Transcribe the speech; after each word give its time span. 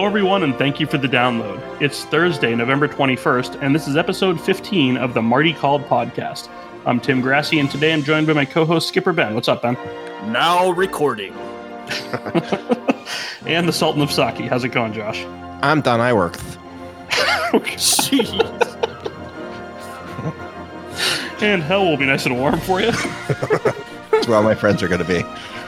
Hello, 0.00 0.08
everyone, 0.08 0.44
and 0.44 0.56
thank 0.56 0.80
you 0.80 0.86
for 0.86 0.96
the 0.96 1.06
download. 1.06 1.60
It's 1.78 2.06
Thursday, 2.06 2.54
November 2.54 2.88
21st, 2.88 3.60
and 3.60 3.74
this 3.74 3.86
is 3.86 3.98
episode 3.98 4.40
15 4.40 4.96
of 4.96 5.12
the 5.12 5.20
Marty 5.20 5.52
Called 5.52 5.82
podcast. 5.82 6.48
I'm 6.86 7.00
Tim 7.00 7.20
Grassi, 7.20 7.58
and 7.58 7.70
today 7.70 7.92
I'm 7.92 8.02
joined 8.02 8.26
by 8.26 8.32
my 8.32 8.46
co 8.46 8.64
host, 8.64 8.88
Skipper 8.88 9.12
Ben. 9.12 9.34
What's 9.34 9.46
up, 9.46 9.60
Ben? 9.60 9.74
Now 10.32 10.70
recording. 10.70 11.34
and 13.44 13.68
the 13.68 13.74
Sultan 13.74 14.00
of 14.00 14.10
Saki. 14.10 14.46
How's 14.46 14.64
it 14.64 14.70
going, 14.70 14.94
Josh? 14.94 15.22
I'm 15.60 15.82
Don 15.82 16.00
Iworth. 16.00 16.56
Jeez. 17.76 18.40
and 21.42 21.62
hell 21.62 21.84
will 21.84 21.98
be 21.98 22.06
nice 22.06 22.24
and 22.24 22.38
warm 22.38 22.58
for 22.60 22.80
you. 22.80 22.92
That's 24.12 24.26
where 24.26 24.38
all 24.38 24.42
my 24.42 24.54
friends 24.54 24.82
are 24.82 24.88
going 24.88 25.04
to 25.04 25.06
be. 25.06 25.22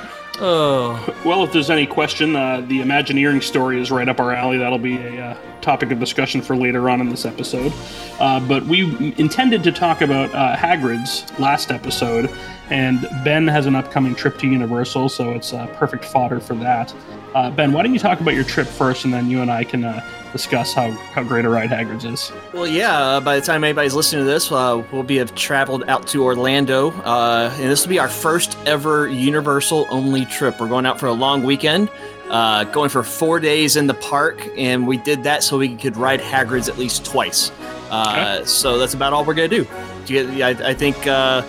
Oh. 0.45 1.15
Well, 1.25 1.45
if 1.45 1.53
there's 1.53 1.71
any 1.71 1.87
question, 1.87 2.35
uh, 2.35 2.63
the 2.63 2.81
Imagineering 2.81 3.41
story 3.41 3.81
is 3.81 3.93
right 3.93 4.09
up 4.09 4.19
our 4.19 4.35
alley. 4.35 4.59
That'll 4.59 4.77
be 4.77 4.97
a 4.97 5.25
uh, 5.25 5.37
topic 5.61 5.93
of 5.93 6.01
discussion 6.01 6.43
for 6.43 6.57
later 6.57 6.91
on 6.91 7.01
in 7.01 7.09
this 7.09 7.25
episode. 7.25 7.73
Uh, 8.19 8.41
but 8.41 8.67
we 8.67 9.15
intended 9.19 9.63
to 9.63 9.71
talk 9.71 10.01
about 10.01 10.35
uh, 10.35 10.57
Hagrid's 10.57 11.25
last 11.39 11.71
episode, 11.71 12.29
and 12.71 13.03
Ben 13.23 13.47
has 13.47 13.67
an 13.67 13.77
upcoming 13.77 14.17
trip 14.17 14.37
to 14.39 14.49
Universal, 14.49 15.11
so 15.11 15.31
it's 15.31 15.53
uh, 15.53 15.69
perfect 15.75 16.05
fodder 16.05 16.41
for 16.41 16.55
that. 16.57 16.93
Uh, 17.35 17.51
ben, 17.51 17.73
why 17.73 17.83
don't 17.83 17.93
you 17.93 17.99
talk 17.99 18.21
about 18.21 18.35
your 18.35 18.45
trip 18.45 18.67
first, 18.67 19.05
and 19.05 19.15
then 19.15 19.31
you 19.31 19.41
and 19.41 19.51
I 19.51 19.65
can 19.65 19.85
uh, 19.85 20.05
discuss 20.33 20.75
how, 20.75 20.91
how 20.91 21.23
great 21.23 21.45
a 21.45 21.49
ride 21.49 21.71
Hagrid's 21.71 22.05
is. 22.05 22.31
Well, 22.53 22.67
yeah. 22.67 22.99
Uh, 22.99 23.21
by 23.21 23.39
the 23.39 23.45
time 23.45 23.65
anybody's 23.65 23.95
listening 23.95 24.25
to 24.25 24.31
this, 24.31 24.53
uh, 24.53 24.85
we'll 24.93 25.03
be 25.03 25.17
have 25.17 25.35
traveled 25.35 25.85
out 25.85 26.07
to 26.09 26.25
Orlando, 26.25 26.91
uh, 26.91 27.51
and 27.55 27.71
this 27.71 27.83
will 27.83 27.91
be 27.91 27.99
our 27.99 28.09
first 28.09 28.59
ever 28.67 29.09
Universal 29.09 29.87
only 29.89 30.27
trip. 30.27 30.61
We're 30.61 30.69
going 30.69 30.85
out 30.85 31.01
for 31.01 31.07
a 31.07 31.13
long 31.13 31.43
weekend, 31.43 31.89
uh, 32.29 32.65
going 32.65 32.91
for 32.91 33.03
four 33.03 33.41
days 33.41 33.77
in 33.77 33.87
the 33.87 33.95
park, 33.95 34.47
and 34.59 34.87
we 34.87 34.99
did 34.99 35.23
that 35.25 35.43
so 35.43 35.57
we 35.57 35.75
could 35.77 35.97
ride 35.97 36.21
Hagrid's 36.21 36.69
at 36.69 36.77
least 36.77 37.05
twice. 37.05 37.51
Uh, 37.91 38.37
okay. 38.41 38.47
So 38.47 38.79
that's 38.79 38.95
about 38.95 39.15
all 39.15 39.25
we're 39.25 39.35
gonna 39.35 39.49
do. 39.49 39.67
I, 40.11 40.57
I 40.63 40.75
think 40.75 41.07
uh, 41.07 41.43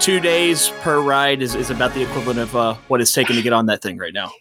two 0.00 0.18
days 0.18 0.70
per 0.80 1.00
ride 1.00 1.40
is, 1.40 1.54
is 1.54 1.70
about 1.70 1.94
the 1.94 2.02
equivalent 2.02 2.40
of 2.40 2.78
what 2.88 3.00
it's 3.00 3.12
taken 3.12 3.36
to 3.36 3.42
get 3.42 3.52
on 3.52 3.66
that 3.66 3.80
thing 3.80 3.96
right 3.96 4.14
now 4.14 4.32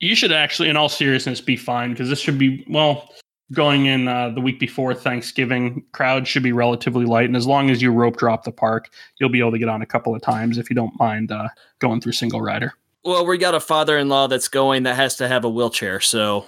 you 0.00 0.14
should 0.14 0.32
actually, 0.32 0.68
in 0.68 0.76
all 0.76 0.88
seriousness, 0.88 1.40
be 1.40 1.56
fine 1.56 1.90
because 1.90 2.08
this 2.08 2.20
should 2.20 2.38
be 2.38 2.64
well 2.68 3.10
going 3.52 3.86
in 3.86 4.08
uh, 4.08 4.30
the 4.30 4.40
week 4.40 4.60
before 4.60 4.94
Thanksgiving. 4.94 5.82
Crowd 5.92 6.26
should 6.26 6.42
be 6.42 6.52
relatively 6.52 7.04
light, 7.04 7.26
and 7.26 7.36
as 7.36 7.46
long 7.46 7.70
as 7.70 7.80
you 7.80 7.90
rope 7.90 8.16
drop 8.16 8.44
the 8.44 8.52
park, 8.52 8.90
you'll 9.18 9.30
be 9.30 9.40
able 9.40 9.52
to 9.52 9.58
get 9.58 9.68
on 9.68 9.82
a 9.82 9.86
couple 9.86 10.14
of 10.14 10.22
times 10.22 10.58
if 10.58 10.70
you 10.70 10.76
don't 10.76 10.98
mind 10.98 11.32
uh, 11.32 11.48
going 11.78 12.00
through 12.00 12.12
single 12.12 12.40
rider. 12.40 12.74
Well, 13.04 13.26
we 13.26 13.38
got 13.38 13.54
a 13.54 13.60
father-in-law 13.60 14.26
that's 14.28 14.48
going 14.48 14.82
that 14.82 14.96
has 14.96 15.16
to 15.16 15.28
have 15.28 15.44
a 15.44 15.48
wheelchair, 15.48 16.00
so 16.00 16.44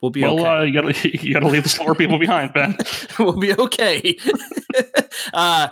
we'll 0.00 0.10
be 0.10 0.22
well, 0.22 0.40
okay. 0.40 0.48
Uh, 0.48 0.62
you 0.62 0.72
gotta 0.72 1.08
you 1.24 1.32
gotta 1.32 1.48
leave 1.48 1.62
the 1.62 1.68
slower 1.68 1.94
people 1.94 2.18
behind, 2.18 2.52
Ben. 2.52 2.76
we'll 3.18 3.38
be 3.38 3.54
okay. 3.54 4.18
uh, 5.32 5.68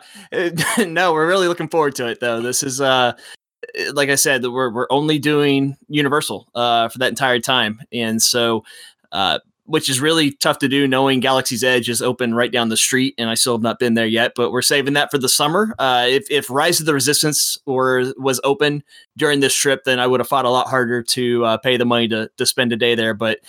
no, 0.86 1.12
we're 1.12 1.26
really 1.26 1.48
looking 1.48 1.68
forward 1.68 1.94
to 1.96 2.08
it, 2.08 2.20
though. 2.20 2.40
This 2.40 2.62
is 2.62 2.80
uh, 2.80 3.14
like 3.92 4.08
I 4.08 4.14
said, 4.14 4.44
we're 4.44 4.72
we're 4.72 4.86
only 4.90 5.18
doing 5.18 5.76
Universal 5.88 6.48
uh, 6.54 6.88
for 6.88 6.98
that 6.98 7.10
entire 7.10 7.40
time, 7.40 7.80
and 7.92 8.22
so 8.22 8.64
uh, 9.12 9.38
which 9.66 9.88
is 9.88 10.00
really 10.00 10.32
tough 10.32 10.58
to 10.58 10.68
do, 10.68 10.86
knowing 10.86 11.20
Galaxy's 11.20 11.64
Edge 11.64 11.88
is 11.88 12.02
open 12.02 12.34
right 12.34 12.52
down 12.52 12.68
the 12.68 12.76
street, 12.76 13.14
and 13.16 13.30
I 13.30 13.34
still 13.34 13.54
have 13.54 13.62
not 13.62 13.78
been 13.78 13.94
there 13.94 14.06
yet. 14.06 14.32
But 14.36 14.50
we're 14.50 14.62
saving 14.62 14.94
that 14.94 15.10
for 15.10 15.18
the 15.18 15.28
summer. 15.28 15.74
Uh, 15.78 16.06
if 16.08 16.30
if 16.30 16.50
Rise 16.50 16.80
of 16.80 16.86
the 16.86 16.94
Resistance 16.94 17.58
or 17.66 18.12
was 18.16 18.40
open 18.44 18.82
during 19.16 19.40
this 19.40 19.54
trip, 19.54 19.84
then 19.84 19.98
I 19.98 20.06
would 20.06 20.20
have 20.20 20.28
fought 20.28 20.44
a 20.44 20.50
lot 20.50 20.68
harder 20.68 21.02
to 21.02 21.44
uh, 21.44 21.56
pay 21.58 21.76
the 21.76 21.86
money 21.86 22.08
to 22.08 22.30
to 22.36 22.46
spend 22.46 22.72
a 22.72 22.76
day 22.76 22.94
there, 22.94 23.14
but. 23.14 23.40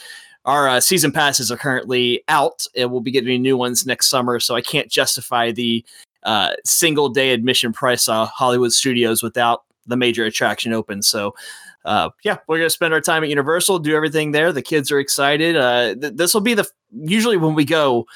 Our 0.48 0.70
uh, 0.70 0.80
season 0.80 1.12
passes 1.12 1.52
are 1.52 1.58
currently 1.58 2.24
out, 2.28 2.68
and 2.78 2.92
we'll 2.92 3.02
be 3.02 3.10
getting 3.10 3.42
new 3.42 3.58
ones 3.58 3.88
next 3.88 4.12
summer. 4.12 4.40
So 4.40 4.54
I 4.54 4.62
can't 4.62 4.92
justify 4.92 5.52
the 5.52 5.84
uh, 6.22 6.54
single 6.64 7.10
day 7.10 7.32
admission 7.32 7.74
price 7.74 8.08
of 8.08 8.30
Hollywood 8.30 8.72
Studios 8.72 9.24
without 9.24 9.64
the 9.86 9.98
major 9.98 10.26
attraction 10.26 10.74
open. 10.74 11.02
So, 11.02 11.36
uh, 11.84 12.10
yeah, 12.24 12.38
we're 12.48 12.58
gonna 12.58 12.70
spend 12.70 12.94
our 12.94 13.02
time 13.02 13.24
at 13.24 13.30
Universal, 13.30 13.80
do 13.80 13.96
everything 13.96 14.32
there. 14.32 14.52
The 14.52 14.62
kids 14.62 14.92
are 14.92 15.00
excited. 15.00 15.56
Uh, 15.56 15.96
th- 15.96 16.14
this 16.16 16.34
will 16.34 16.42
be 16.42 16.54
the 16.54 16.68
usually 16.92 17.38
when 17.38 17.54
we 17.54 17.66
go, 17.66 18.08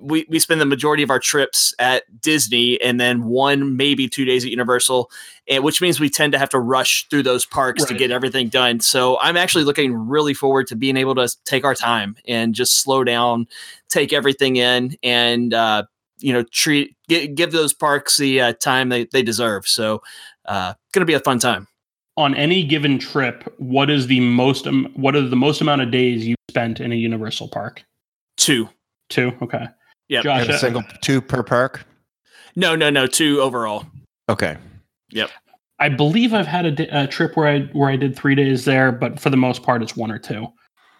we 0.00 0.26
we 0.28 0.38
spend 0.38 0.60
the 0.60 0.66
majority 0.66 1.02
of 1.02 1.10
our 1.10 1.18
trips 1.18 1.74
at 1.78 2.04
Disney, 2.20 2.80
and 2.80 3.00
then 3.00 3.24
one 3.24 3.76
maybe 3.76 4.08
two 4.08 4.24
days 4.24 4.44
at 4.44 4.50
Universal, 4.50 5.10
and 5.48 5.64
which 5.64 5.80
means 5.82 6.00
we 6.00 6.08
tend 6.08 6.32
to 6.32 6.38
have 6.38 6.48
to 6.50 6.58
rush 6.58 7.08
through 7.08 7.24
those 7.24 7.44
parks 7.44 7.82
right. 7.82 7.88
to 7.88 7.94
get 7.94 8.10
everything 8.10 8.48
done. 8.48 8.80
So 8.80 9.18
I'm 9.20 9.36
actually 9.36 9.64
looking 9.64 9.92
really 9.92 10.34
forward 10.34 10.66
to 10.68 10.76
being 10.76 10.96
able 10.96 11.14
to 11.16 11.28
take 11.44 11.64
our 11.64 11.74
time 11.74 12.16
and 12.26 12.54
just 12.54 12.80
slow 12.80 13.04
down, 13.04 13.48
take 13.88 14.12
everything 14.12 14.56
in, 14.56 14.96
and 15.02 15.52
uh, 15.52 15.84
you 16.20 16.32
know 16.32 16.42
treat 16.44 16.96
give, 17.08 17.34
give 17.34 17.52
those 17.52 17.72
parks 17.72 18.16
the 18.16 18.40
uh, 18.40 18.52
time 18.54 18.88
they, 18.88 19.04
they 19.06 19.22
deserve 19.22 19.66
so 19.66 20.02
uh, 20.48 20.74
going 20.92 21.02
to 21.02 21.06
be 21.06 21.14
a 21.14 21.20
fun 21.20 21.38
time. 21.38 21.68
On 22.16 22.34
any 22.34 22.64
given 22.64 22.98
trip, 22.98 23.54
what 23.58 23.90
is 23.90 24.08
the 24.08 24.18
most 24.18 24.66
um, 24.66 24.90
what 24.94 25.14
are 25.14 25.22
the 25.22 25.36
most 25.36 25.60
amount 25.60 25.82
of 25.82 25.92
days 25.92 26.26
you 26.26 26.34
spent 26.50 26.80
in 26.80 26.90
a 26.90 26.96
Universal 26.96 27.48
park? 27.48 27.84
Two. 28.36 28.68
Two. 29.08 29.32
Okay. 29.40 29.68
Yeah. 30.08 30.22
Josh, 30.22 30.48
a 30.48 30.54
uh, 30.54 30.58
single 30.58 30.82
two 31.00 31.20
per 31.20 31.44
park. 31.44 31.86
No, 32.56 32.74
no, 32.74 32.90
no. 32.90 33.06
Two 33.06 33.40
overall. 33.40 33.86
Okay. 34.28 34.56
Yep. 35.10 35.30
I 35.78 35.88
believe 35.88 36.34
I've 36.34 36.46
had 36.46 36.80
a, 36.80 37.02
a, 37.02 37.06
trip 37.06 37.36
where 37.36 37.46
I 37.46 37.60
where 37.72 37.88
I 37.88 37.96
did 37.96 38.16
three 38.16 38.34
days 38.34 38.64
there, 38.64 38.90
but 38.90 39.20
for 39.20 39.30
the 39.30 39.36
most 39.36 39.62
part, 39.62 39.80
it's 39.80 39.96
one 39.96 40.10
or 40.10 40.18
two. 40.18 40.48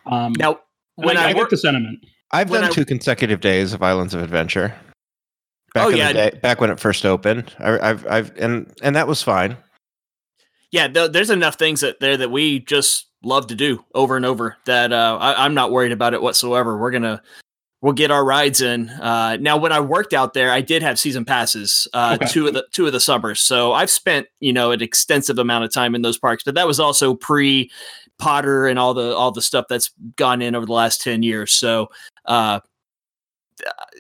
Um, 0.07 0.35
now, 0.39 0.61
when 0.95 1.17
I, 1.17 1.25
I, 1.25 1.29
I 1.31 1.33
get 1.33 1.51
the 1.51 1.57
sentiment. 1.57 2.05
I've 2.31 2.51
done 2.51 2.65
I, 2.65 2.69
two 2.69 2.85
consecutive 2.85 3.41
days 3.41 3.73
of 3.73 3.83
Islands 3.83 4.15
of 4.15 4.23
Adventure. 4.23 4.75
Back 5.79 5.87
oh 5.87 5.91
yeah, 5.91 6.13
day, 6.13 6.39
back 6.43 6.61
when 6.61 6.71
it 6.71 6.81
first 6.81 7.07
opened, 7.07 7.55
I, 7.59 7.89
have 7.89 8.07
I've 8.07 8.37
and 8.37 8.73
and 8.83 8.97
that 8.97 9.07
was 9.07 9.23
fine. 9.23 9.57
Yeah, 10.71 10.89
th- 10.89 11.13
there's 11.13 11.31
enough 11.31 11.55
things 11.55 11.81
that 11.81 12.01
there 12.01 12.17
that 12.17 12.31
we 12.31 12.61
just 12.61 13.07
love 13.23 13.47
to 13.49 13.55
do 13.55 13.85
over 13.95 14.17
and 14.17 14.25
over 14.25 14.57
that 14.67 14.93
uh, 14.93 15.19
I, 15.21 15.47
am 15.47 15.55
not 15.55 15.71
worried 15.71 15.93
about 15.93 16.15
it 16.15 16.23
whatsoever. 16.23 16.79
We're 16.79 16.91
gonna 16.91 17.23
we'll 17.81 17.93
get 17.93 18.11
our 18.11 18.25
rides 18.25 18.61
in. 18.61 18.91
Uh, 18.91 19.37
now, 19.41 19.57
when 19.57 19.73
I 19.73 19.81
worked 19.81 20.13
out 20.13 20.35
there, 20.35 20.51
I 20.51 20.61
did 20.61 20.83
have 20.83 20.99
season 20.99 21.25
passes 21.25 21.87
uh, 21.95 22.19
okay. 22.21 22.31
two 22.31 22.47
of 22.49 22.55
the 22.55 22.67
two 22.73 22.87
of 22.87 22.93
the 22.93 23.01
summers, 23.01 23.41
so 23.41 23.73
I've 23.73 23.91
spent 23.91 24.27
you 24.41 24.53
know 24.53 24.73
an 24.73 24.83
extensive 24.83 25.39
amount 25.39 25.65
of 25.65 25.73
time 25.73 25.95
in 25.95 26.03
those 26.03 26.19
parks. 26.19 26.43
But 26.43 26.55
that 26.57 26.67
was 26.67 26.81
also 26.81 27.15
pre 27.15 27.71
Potter 28.19 28.67
and 28.67 28.81
all 28.81 28.95
the 28.95 29.15
all 29.15 29.31
the 29.31 29.43
stuff 29.43 29.67
that's 29.69 29.91
gone 30.17 30.43
in 30.43 30.55
over 30.55 30.67
the 30.67 30.73
last 30.73 31.01
ten 31.01 31.23
years. 31.23 31.53
So 31.53 31.89
uh, 32.25 32.61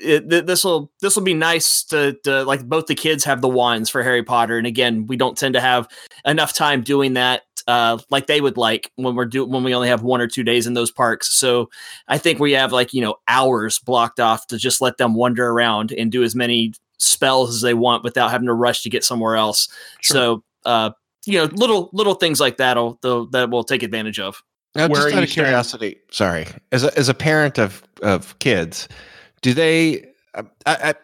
this 0.03 0.65
will 0.65 0.91
this 1.01 1.17
will 1.17 1.23
be 1.23 1.35
nice 1.35 1.83
to, 1.85 2.15
to 2.25 2.45
like 2.45 2.69
both 2.69 2.87
the 2.87 2.95
kids 2.95 3.25
have 3.25 3.41
the 3.41 3.49
wands 3.49 3.91
for 3.91 4.03
Harry 4.03 4.23
Potter, 4.23 4.59
and 4.59 4.67
again, 4.67 5.07
we 5.07 5.17
don't 5.17 5.37
tend 5.37 5.55
to 5.55 5.61
have 5.61 5.89
enough 6.25 6.53
time 6.53 6.83
doing 6.83 7.15
that 7.15 7.43
uh, 7.69 7.99
like 8.09 8.27
they 8.27 8.41
would 8.41 8.57
like 8.57 8.91
when 8.97 9.15
we're 9.15 9.27
do 9.27 9.45
when 9.45 9.63
we 9.63 9.75
only 9.75 9.89
have 9.89 10.03
one 10.03 10.23
or 10.23 10.27
two 10.27 10.43
days 10.43 10.67
in 10.67 10.73
those 10.73 10.91
parks. 10.91 11.33
So 11.33 11.69
I 12.09 12.17
think 12.17 12.41
we 12.41 12.53
have 12.53 12.73
like 12.73 12.95
you 12.95 13.03
know 13.03 13.17
hours 13.29 13.79
blocked 13.79 14.19
off 14.19 14.47
to 14.49 14.57
just 14.57 14.81
let 14.81 14.97
them 14.97 15.15
wander 15.15 15.47
around 15.47 15.93
and 15.93 16.11
do 16.11 16.23
as 16.23 16.35
many 16.35 16.73
spells 16.97 17.55
as 17.55 17.61
they 17.61 17.75
want 17.75 18.05
without 18.05 18.31
having 18.31 18.47
to 18.47 18.55
rush 18.55 18.83
to 18.83 18.91
get 18.91 19.05
somewhere 19.05 19.37
else. 19.37 19.69
Sure. 20.01 20.15
So 20.15 20.45
uh, 20.65 20.91
you 21.27 21.39
know, 21.39 21.45
little 21.45 21.91
little 21.93 22.15
things 22.15 22.41
like 22.41 22.57
that'll 22.57 22.99
that 23.03 23.49
we'll 23.51 23.65
take 23.65 23.83
advantage 23.83 24.19
of. 24.19 24.43
Now, 24.75 24.89
just 24.89 25.15
out 25.15 25.23
of 25.23 25.29
curiosity, 25.29 25.99
sorry, 26.11 26.47
as 26.73 26.85
a, 26.85 26.99
as 26.99 27.11
a 27.11 27.15
parent 27.15 27.59
of 27.59 27.83
of 28.03 28.39
kids, 28.39 28.89
do 29.43 29.55
they? 29.55 30.07
I, 30.35 30.45
I, 30.67 30.95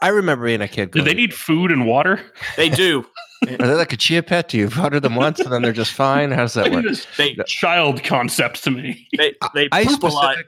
I 0.00 0.08
remember 0.08 0.46
being 0.46 0.60
a 0.60 0.68
kid. 0.68 0.92
Do 0.92 1.02
they 1.02 1.14
need 1.14 1.34
food 1.34 1.72
and 1.72 1.86
water? 1.86 2.20
They 2.56 2.68
do. 2.68 3.04
Are 3.60 3.66
they 3.66 3.74
like 3.74 3.92
a 3.92 3.96
chia 3.96 4.22
pet? 4.22 4.48
Do 4.48 4.58
you 4.58 4.70
water 4.76 5.00
them 5.00 5.14
once 5.14 5.40
and 5.40 5.52
then 5.52 5.62
they're 5.62 5.72
just 5.72 5.92
fine? 5.92 6.30
How 6.30 6.42
does 6.42 6.54
that 6.54 6.70
work? 6.72 6.84
They, 7.16 7.36
child 7.46 8.02
concept 8.02 8.64
to 8.64 8.70
me. 8.70 9.06
They 9.16 9.34
they 9.54 9.68
I, 9.70 9.84
specific, 9.84 10.46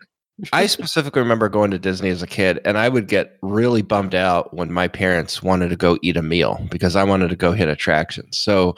I 0.52 0.66
specifically 0.66 1.20
remember 1.22 1.48
going 1.48 1.70
to 1.70 1.78
Disney 1.78 2.10
as 2.10 2.22
a 2.22 2.26
kid, 2.26 2.60
and 2.64 2.78
I 2.78 2.88
would 2.88 3.06
get 3.06 3.36
really 3.42 3.82
bummed 3.82 4.14
out 4.14 4.54
when 4.54 4.72
my 4.72 4.88
parents 4.88 5.42
wanted 5.42 5.68
to 5.70 5.76
go 5.76 5.98
eat 6.02 6.16
a 6.16 6.22
meal 6.22 6.66
because 6.70 6.96
I 6.96 7.04
wanted 7.04 7.30
to 7.30 7.36
go 7.36 7.52
hit 7.52 7.68
attractions. 7.68 8.38
So 8.38 8.70
uh, 8.70 8.74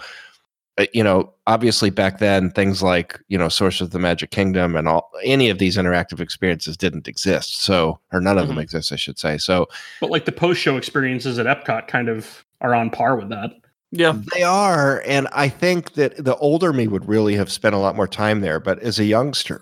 you 0.93 1.05
know, 1.05 1.33
obviously 1.47 1.91
back 1.91 2.19
then 2.19 2.51
things 2.51 2.83
like, 2.83 3.21
you 3.29 3.37
know, 3.37 3.49
Sorcerers 3.49 3.89
of 3.89 3.91
the 3.91 3.99
Magic 3.99 4.31
Kingdom 4.31 4.75
and 4.75 4.89
all 4.89 5.11
any 5.23 5.51
of 5.51 5.59
these 5.59 5.77
interactive 5.77 6.21
experiences 6.21 6.77
didn't 6.77 7.09
exist. 7.09 7.63
So 7.63 7.99
or 8.13 8.21
none 8.21 8.39
of 8.39 8.45
mm-hmm. 8.45 8.55
them 8.55 8.63
exist, 8.63 8.93
I 8.93 8.97
should 8.97 9.19
say. 9.19 9.39
So 9.39 9.69
But 10.01 10.11
like 10.11 10.25
the 10.25 10.33
post 10.33 10.61
show 10.61 10.77
experiences 10.77 11.39
at 11.39 11.47
Epcot 11.47 11.89
kind 11.89 12.09
of 12.09 12.45
are 12.61 12.75
on 12.75 12.91
par 12.91 13.17
with 13.17 13.29
that. 13.29 13.51
Yeah. 13.91 14.19
They 14.35 14.43
are. 14.43 15.03
And 15.07 15.29
I 15.33 15.51
think 15.51 15.93
that 15.95 16.25
the 16.25 16.37
older 16.37 16.73
me 16.73 16.89
would 16.89 17.07
really 17.07 17.35
have 17.35 17.53
spent 17.53 17.75
a 17.75 17.79
lot 17.79 17.95
more 17.95 18.09
time 18.09 18.41
there. 18.41 18.59
But 18.59 18.79
as 18.79 18.99
a 18.99 19.05
youngster, 19.05 19.61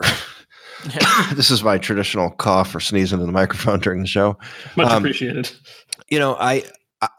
this 1.35 1.51
is 1.51 1.65
my 1.65 1.79
traditional 1.79 2.31
cough 2.31 2.73
or 2.73 2.79
sneeze 2.79 3.13
into 3.13 3.27
the 3.27 3.33
microphone 3.33 3.81
during 3.81 4.03
the 4.03 4.09
show. 4.09 4.39
Much 4.77 4.89
um, 4.89 5.03
appreciated. 5.03 5.51
You 6.09 6.21
know, 6.21 6.37
I 6.39 6.63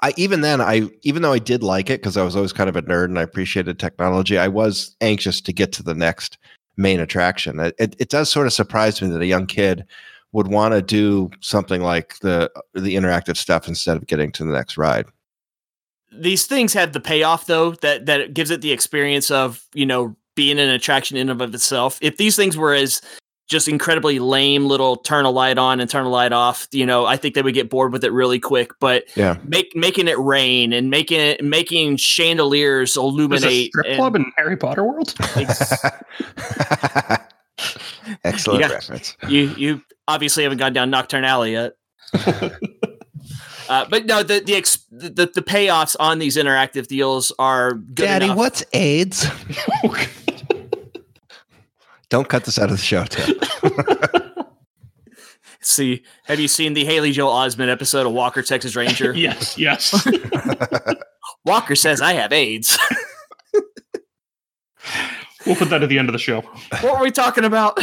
I 0.01 0.13
even 0.15 0.41
then 0.41 0.61
I 0.61 0.89
even 1.01 1.21
though 1.21 1.33
I 1.33 1.39
did 1.39 1.63
like 1.63 1.89
it 1.89 2.01
because 2.01 2.17
I 2.17 2.23
was 2.23 2.35
always 2.35 2.53
kind 2.53 2.69
of 2.69 2.75
a 2.75 2.83
nerd 2.83 3.05
and 3.05 3.17
I 3.17 3.23
appreciated 3.23 3.79
technology, 3.79 4.37
I 4.37 4.47
was 4.47 4.95
anxious 5.01 5.41
to 5.41 5.53
get 5.53 5.71
to 5.73 5.83
the 5.83 5.95
next 5.95 6.37
main 6.77 6.99
attraction. 6.99 7.59
It, 7.59 7.75
it, 7.79 7.95
it 7.99 8.09
does 8.09 8.29
sort 8.29 8.47
of 8.47 8.53
surprise 8.53 9.01
me 9.01 9.09
that 9.09 9.21
a 9.21 9.25
young 9.25 9.47
kid 9.47 9.85
would 10.33 10.47
want 10.47 10.73
to 10.73 10.81
do 10.81 11.29
something 11.41 11.81
like 11.81 12.19
the 12.19 12.51
the 12.73 12.95
interactive 12.95 13.37
stuff 13.37 13.67
instead 13.67 13.97
of 13.97 14.07
getting 14.07 14.31
to 14.33 14.43
the 14.43 14.51
next 14.51 14.77
ride. 14.77 15.07
These 16.11 16.45
things 16.45 16.73
have 16.73 16.93
the 16.93 16.99
payoff 16.99 17.47
though 17.47 17.71
that 17.71 18.05
that 18.05 18.33
gives 18.33 18.51
it 18.51 18.61
the 18.61 18.71
experience 18.71 19.31
of 19.31 19.65
you 19.73 19.85
know 19.85 20.15
being 20.35 20.59
an 20.59 20.69
attraction 20.69 21.17
in 21.17 21.29
and 21.29 21.41
of 21.41 21.53
itself. 21.53 21.97
If 22.01 22.17
these 22.17 22.35
things 22.35 22.55
were 22.55 22.73
as 22.73 23.01
just 23.51 23.67
incredibly 23.67 24.17
lame 24.17 24.65
little 24.65 24.95
turn 24.95 25.25
a 25.25 25.29
light 25.29 25.57
on 25.59 25.79
and 25.81 25.87
turn 25.89 26.05
a 26.05 26.09
light 26.09 26.31
off. 26.31 26.67
You 26.71 26.85
know, 26.85 27.05
I 27.05 27.17
think 27.17 27.35
they 27.35 27.41
would 27.43 27.53
get 27.53 27.69
bored 27.69 27.91
with 27.93 28.03
it 28.03 28.11
really 28.13 28.39
quick. 28.39 28.71
But 28.79 29.03
yeah, 29.15 29.37
make 29.43 29.75
making 29.75 30.07
it 30.07 30.17
rain 30.17 30.71
and 30.73 30.89
making 30.89 31.19
it 31.19 31.43
making 31.43 31.97
chandeliers 31.97 32.95
illuminate. 32.97 33.67
strip 33.67 33.85
and, 33.87 33.97
club 33.97 34.15
in 34.15 34.31
Harry 34.37 34.55
Potter 34.57 34.83
world. 34.85 35.13
Excellent 38.23 38.61
Yeah. 38.61 38.67
reference. 38.69 39.15
you 39.27 39.53
you 39.57 39.81
obviously 40.07 40.43
haven't 40.43 40.57
gone 40.57 40.73
down 40.73 40.89
Knockturn 40.89 41.23
Alley 41.25 41.51
yet. 41.51 41.73
Uh, 43.69 43.85
but 43.89 44.05
no, 44.05 44.21
the 44.21 44.41
the, 44.41 44.53
ex- 44.55 44.85
the 44.91 45.31
the 45.33 45.41
payoffs 45.41 45.95
on 45.97 46.19
these 46.19 46.35
interactive 46.35 46.87
deals 46.87 47.31
are 47.39 47.75
good 47.75 47.93
Daddy, 48.03 48.25
enough. 48.25 48.37
what's 48.37 48.65
AIDS? 48.73 49.25
Don't 52.11 52.27
cut 52.27 52.43
this 52.43 52.59
out 52.59 52.69
of 52.69 52.77
the 52.77 52.83
show, 52.83 53.05
Tim. 53.05 53.39
See, 55.61 56.03
have 56.25 56.41
you 56.41 56.49
seen 56.49 56.73
the 56.73 56.83
Haley 56.83 57.13
Joel 57.13 57.31
Osment 57.31 57.71
episode 57.71 58.05
of 58.05 58.11
Walker 58.11 58.41
Texas 58.41 58.75
Ranger? 58.75 59.13
yes, 59.15 59.57
yes. 59.57 60.07
Walker 61.45 61.75
says 61.77 62.01
I 62.01 62.11
have 62.13 62.33
AIDS. 62.33 62.77
we'll 65.45 65.55
put 65.55 65.69
that 65.69 65.83
at 65.83 65.87
the 65.87 65.97
end 65.97 66.09
of 66.09 66.13
the 66.13 66.19
show. 66.19 66.41
what 66.81 66.97
were 66.97 67.01
we 67.01 67.11
talking 67.11 67.45
about? 67.45 67.79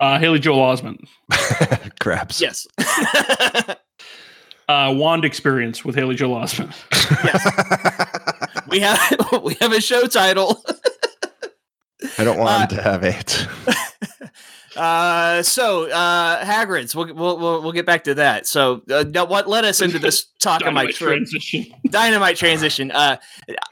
Uh, 0.00 0.18
Haley 0.18 0.38
Joel 0.38 0.74
Osment. 0.74 1.06
Craps. 2.00 2.40
yes. 2.40 2.66
Uh, 4.68 4.94
Wand 4.96 5.24
experience 5.26 5.84
with 5.84 5.94
Haley 5.96 6.14
Joel 6.14 6.36
Osment. 6.40 6.74
yes. 7.24 8.66
we 8.68 8.80
have 8.80 9.42
we 9.42 9.54
have 9.60 9.72
a 9.72 9.80
show 9.82 10.06
title. 10.06 10.64
I 12.18 12.24
don't 12.24 12.38
want 12.38 12.50
Uh, 12.50 12.60
him 12.60 12.68
to 12.76 12.82
have 12.82 13.04
eight. 13.04 13.46
Uh, 14.74 15.42
so 15.42 15.90
uh, 15.90 16.42
Hagrid's. 16.42 16.96
We'll, 16.96 17.12
we'll 17.12 17.38
we'll 17.38 17.62
we'll 17.62 17.72
get 17.72 17.84
back 17.84 18.04
to 18.04 18.14
that. 18.14 18.46
So 18.46 18.80
uh, 18.90 19.04
what 19.26 19.46
led 19.46 19.66
us 19.66 19.82
into 19.82 19.98
this 19.98 20.24
talk 20.38 20.64
of 20.64 20.72
my 20.72 20.86
trip? 20.86 21.10
transition. 21.10 21.66
Dynamite 21.90 22.36
transition. 22.38 22.90
Uh, 22.90 23.18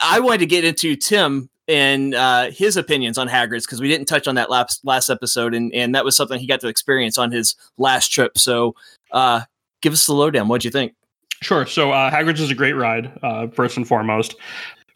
I 0.02 0.20
wanted 0.20 0.38
to 0.40 0.46
get 0.46 0.64
into 0.64 0.96
Tim 0.96 1.48
and 1.68 2.14
uh, 2.14 2.50
his 2.50 2.76
opinions 2.76 3.16
on 3.16 3.28
Hagrid's 3.28 3.64
because 3.64 3.80
we 3.80 3.88
didn't 3.88 4.08
touch 4.08 4.28
on 4.28 4.34
that 4.34 4.50
last 4.50 4.84
last 4.84 5.08
episode, 5.08 5.54
and 5.54 5.72
and 5.74 5.94
that 5.94 6.04
was 6.04 6.16
something 6.16 6.38
he 6.38 6.46
got 6.46 6.60
to 6.60 6.68
experience 6.68 7.16
on 7.16 7.32
his 7.32 7.54
last 7.78 8.08
trip. 8.08 8.36
So 8.36 8.74
uh, 9.10 9.42
give 9.80 9.94
us 9.94 10.04
the 10.04 10.12
lowdown. 10.12 10.48
What'd 10.48 10.66
you 10.66 10.70
think? 10.70 10.92
Sure. 11.40 11.64
So 11.64 11.92
uh, 11.92 12.10
Hagrid's 12.10 12.42
is 12.42 12.50
a 12.50 12.54
great 12.54 12.74
ride, 12.74 13.10
uh, 13.22 13.46
first 13.46 13.78
and 13.78 13.88
foremost. 13.88 14.34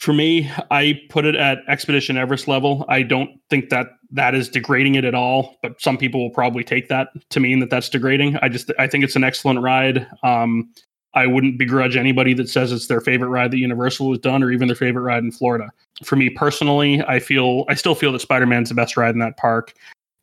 For 0.04 0.12
me, 0.12 0.50
I 0.70 1.00
put 1.08 1.24
it 1.24 1.34
at 1.34 1.60
Expedition 1.66 2.18
Everest 2.18 2.46
level. 2.46 2.84
I 2.90 3.00
don't 3.00 3.40
think 3.48 3.70
that 3.70 3.86
that 4.10 4.34
is 4.34 4.50
degrading 4.50 4.96
it 4.96 5.04
at 5.06 5.14
all, 5.14 5.56
but 5.62 5.80
some 5.80 5.96
people 5.96 6.20
will 6.20 6.28
probably 6.28 6.62
take 6.62 6.90
that 6.90 7.08
to 7.30 7.40
mean 7.40 7.60
that 7.60 7.70
that's 7.70 7.88
degrading. 7.88 8.36
I 8.42 8.50
just 8.50 8.70
I 8.78 8.86
think 8.86 9.02
it's 9.02 9.16
an 9.16 9.24
excellent 9.24 9.62
ride. 9.62 10.06
Um, 10.22 10.70
I 11.14 11.26
wouldn't 11.26 11.58
begrudge 11.58 11.96
anybody 11.96 12.34
that 12.34 12.50
says 12.50 12.70
it's 12.70 12.86
their 12.86 13.00
favorite 13.00 13.30
ride 13.30 13.50
that 13.52 13.56
Universal 13.56 14.10
has 14.10 14.18
done, 14.18 14.42
or 14.42 14.52
even 14.52 14.68
their 14.68 14.76
favorite 14.76 15.04
ride 15.04 15.24
in 15.24 15.32
Florida. 15.32 15.70
For 16.04 16.16
me 16.16 16.28
personally, 16.28 17.02
I 17.04 17.18
feel 17.18 17.64
I 17.70 17.74
still 17.74 17.94
feel 17.94 18.12
that 18.12 18.20
Spider 18.20 18.44
Man's 18.44 18.68
the 18.68 18.74
best 18.74 18.98
ride 18.98 19.14
in 19.14 19.20
that 19.20 19.38
park. 19.38 19.72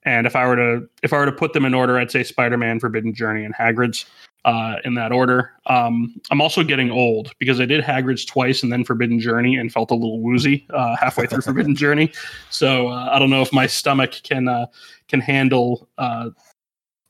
And 0.04 0.28
if 0.28 0.36
I 0.36 0.46
were 0.46 0.58
to 0.58 0.88
if 1.02 1.12
I 1.12 1.18
were 1.18 1.26
to 1.26 1.32
put 1.32 1.54
them 1.54 1.66
in 1.66 1.74
order, 1.74 1.98
I'd 1.98 2.12
say 2.12 2.22
Spider 2.22 2.56
Man, 2.56 2.80
Forbidden 2.80 3.16
Journey, 3.16 3.46
and 3.46 3.56
Hagrid's 3.56 4.06
uh, 4.46 4.78
in 4.84 4.96
that 4.96 5.12
order. 5.12 5.52
Um, 5.68 6.20
I'm 6.32 6.42
also 6.42 6.64
getting 6.64 6.92
old 6.92 7.34
because 7.38 7.60
I 7.60 7.66
did 7.66 7.84
Hagrid's 7.84 8.26
twice 8.26 8.64
and 8.64 8.72
then 8.72 8.84
Forbidden 8.84 9.20
Journey 9.20 9.56
and 9.56 9.72
felt 9.72 9.92
a 9.92 9.96
little 9.96 10.22
woozy 10.22 10.66
uh, 10.72 10.96
halfway 10.96 11.28
through 11.28 11.42
Forbidden 11.44 11.76
Journey. 11.76 12.12
So 12.50 12.88
uh, 12.88 13.10
I 13.12 13.20
don't 13.20 13.30
know 13.30 13.42
if 13.42 13.54
my 13.54 13.68
stomach 13.68 14.22
can 14.24 14.48
uh, 14.48 14.66
can 15.08 15.22
handle 15.22 15.88
uh, 15.98 16.30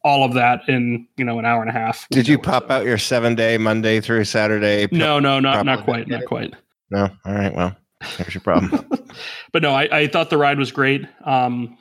all 0.03 0.23
of 0.23 0.33
that 0.33 0.67
in 0.67 1.07
you 1.17 1.25
know 1.25 1.39
an 1.39 1.45
hour 1.45 1.61
and 1.61 1.69
a 1.69 1.73
half. 1.73 2.07
Did 2.09 2.27
you 2.27 2.37
pop 2.37 2.69
out 2.69 2.85
your 2.85 2.97
seven 2.97 3.35
day 3.35 3.57
Monday 3.57 4.01
through 4.01 4.25
Saturday? 4.25 4.87
No, 4.91 5.19
no, 5.19 5.39
not 5.39 5.65
not 5.65 5.83
quite, 5.83 6.07
not 6.07 6.25
quite. 6.25 6.53
No. 6.89 7.09
All 7.25 7.33
right. 7.33 7.53
Well, 7.53 7.75
there's 8.17 8.33
your 8.33 8.41
problem. 8.41 8.85
but 9.53 9.61
no, 9.61 9.71
I, 9.71 9.99
I 9.99 10.07
thought 10.07 10.29
the 10.29 10.37
ride 10.37 10.57
was 10.57 10.71
great. 10.71 11.05
Um, 11.25 11.77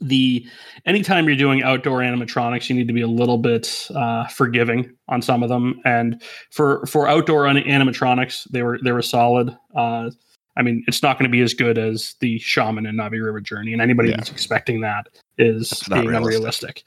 the 0.00 0.46
anytime 0.84 1.26
you're 1.26 1.36
doing 1.36 1.62
outdoor 1.62 2.00
animatronics, 2.00 2.68
you 2.68 2.74
need 2.76 2.88
to 2.88 2.94
be 2.94 3.00
a 3.00 3.08
little 3.08 3.38
bit 3.38 3.88
uh, 3.94 4.26
forgiving 4.26 4.92
on 5.08 5.22
some 5.22 5.42
of 5.42 5.48
them. 5.48 5.80
And 5.84 6.22
for 6.50 6.84
for 6.86 7.08
outdoor 7.08 7.44
animatronics, 7.44 8.44
they 8.50 8.62
were 8.62 8.78
they 8.82 8.92
were 8.92 9.02
solid. 9.02 9.56
Uh, 9.74 10.10
I 10.58 10.62
mean, 10.62 10.84
it's 10.86 11.02
not 11.02 11.18
going 11.18 11.30
to 11.30 11.32
be 11.32 11.42
as 11.42 11.52
good 11.54 11.76
as 11.78 12.14
the 12.20 12.38
Shaman 12.38 12.86
and 12.86 12.98
Na'vi 12.98 13.22
River 13.22 13.40
Journey, 13.40 13.72
and 13.72 13.82
anybody 13.82 14.08
Yeah. 14.10 14.16
that's 14.16 14.30
expecting 14.30 14.80
that 14.80 15.06
is 15.38 15.82
being 15.88 16.06
realistic. 16.06 16.24
unrealistic. 16.26 16.82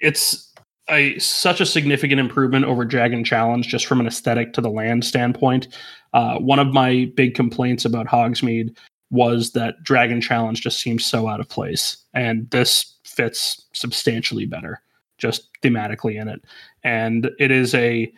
It's 0.00 0.52
a 0.90 1.18
such 1.18 1.60
a 1.60 1.66
significant 1.66 2.20
improvement 2.20 2.64
over 2.66 2.84
Dragon 2.84 3.24
Challenge 3.24 3.66
just 3.66 3.86
from 3.86 4.00
an 4.00 4.06
aesthetic 4.06 4.52
to 4.54 4.60
the 4.60 4.70
land 4.70 5.04
standpoint. 5.04 5.68
Uh, 6.12 6.38
one 6.38 6.58
of 6.58 6.68
my 6.72 7.10
big 7.16 7.34
complaints 7.34 7.84
about 7.84 8.06
Hogsmeade 8.06 8.76
was 9.14 9.52
that 9.52 9.82
Dragon 9.82 10.20
Challenge 10.20 10.60
just 10.60 10.80
seems 10.80 11.04
so 11.04 11.28
out 11.28 11.40
of 11.40 11.48
place, 11.48 11.96
and 12.12 12.50
this 12.50 12.96
fits 13.04 13.64
substantially 13.72 14.44
better, 14.44 14.82
just 15.18 15.48
thematically 15.62 16.20
in 16.20 16.28
it. 16.28 16.44
And 16.82 17.30
it 17.38 17.50
is 17.50 17.74
a 17.74 18.12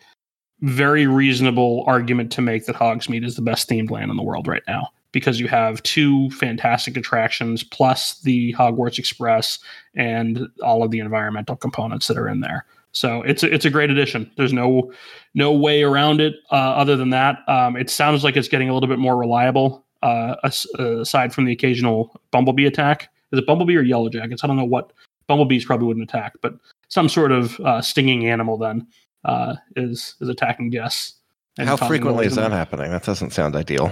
very 0.63 1.07
reasonable 1.07 1.85
argument 1.87 2.33
to 2.33 2.43
make 2.43 2.65
that 2.67 2.77
Hogsmeade 2.77 3.25
is 3.25 3.37
the 3.37 3.43
best 3.43 3.69
themed 3.69 3.91
land 3.91 4.11
in 4.11 4.17
the 4.17 4.23
world 4.23 4.49
right 4.49 4.63
now 4.67 4.89
because 5.13 5.39
you 5.39 5.49
have 5.49 5.83
two 5.83 6.31
fantastic 6.31 6.97
attractions 6.97 7.63
plus 7.63 8.21
the 8.21 8.55
Hogwarts 8.55 8.99
Express 8.99 9.59
and 9.95 10.49
all 10.63 10.83
of 10.83 10.91
the 10.91 10.99
environmental 10.99 11.57
components 11.57 12.07
that 12.09 12.19
are 12.19 12.29
in 12.29 12.41
there. 12.41 12.67
So 12.93 13.23
it's 13.23 13.43
a, 13.43 13.53
it's 13.53 13.67
a 13.67 13.71
great 13.71 13.91
addition. 13.91 14.31
There's 14.37 14.55
no 14.55 14.93
no 15.35 15.53
way 15.53 15.83
around 15.83 16.21
it. 16.21 16.35
Uh, 16.51 16.55
other 16.55 16.97
than 16.97 17.11
that, 17.11 17.39
um, 17.47 17.77
it 17.77 17.91
sounds 17.91 18.25
like 18.25 18.37
it's 18.37 18.49
getting 18.49 18.71
a 18.71 18.75
little 18.75 18.89
bit 18.89 18.99
more 18.99 19.17
reliable. 19.17 19.86
Uh, 20.07 20.37
uh, 20.79 21.01
aside 21.01 21.33
from 21.35 21.45
the 21.47 21.53
occasional 21.53 22.19
bumblebee 22.31 22.67
attack, 22.67 23.09
is 23.33 23.39
it 23.39 23.47
bumblebee 23.47 23.75
or 23.77 23.83
yellow 23.83 24.09
jackets? 24.09 24.45
I 24.45 24.47
don't 24.47 24.57
know 24.57 24.65
what 24.65 24.93
bumblebees 25.27 25.65
probably 25.65 25.87
wouldn't 25.89 26.09
attack, 26.09 26.35
but 26.43 26.55
some 26.89 27.09
sort 27.09 27.33
of 27.33 27.59
uh, 27.61 27.81
stinging 27.83 28.29
animal 28.29 28.57
then 28.57 28.87
uh, 29.25 29.57
is 29.75 30.15
is 30.21 30.29
attacking 30.29 30.71
guests. 30.71 31.15
and 31.59 31.69
How 31.69 31.77
causing 31.77 31.89
frequently 31.89 32.27
is 32.27 32.37
that 32.37 32.53
happening? 32.53 32.91
That 32.93 33.03
doesn't 33.05 33.33
sound 33.33 33.57
ideal. 33.57 33.91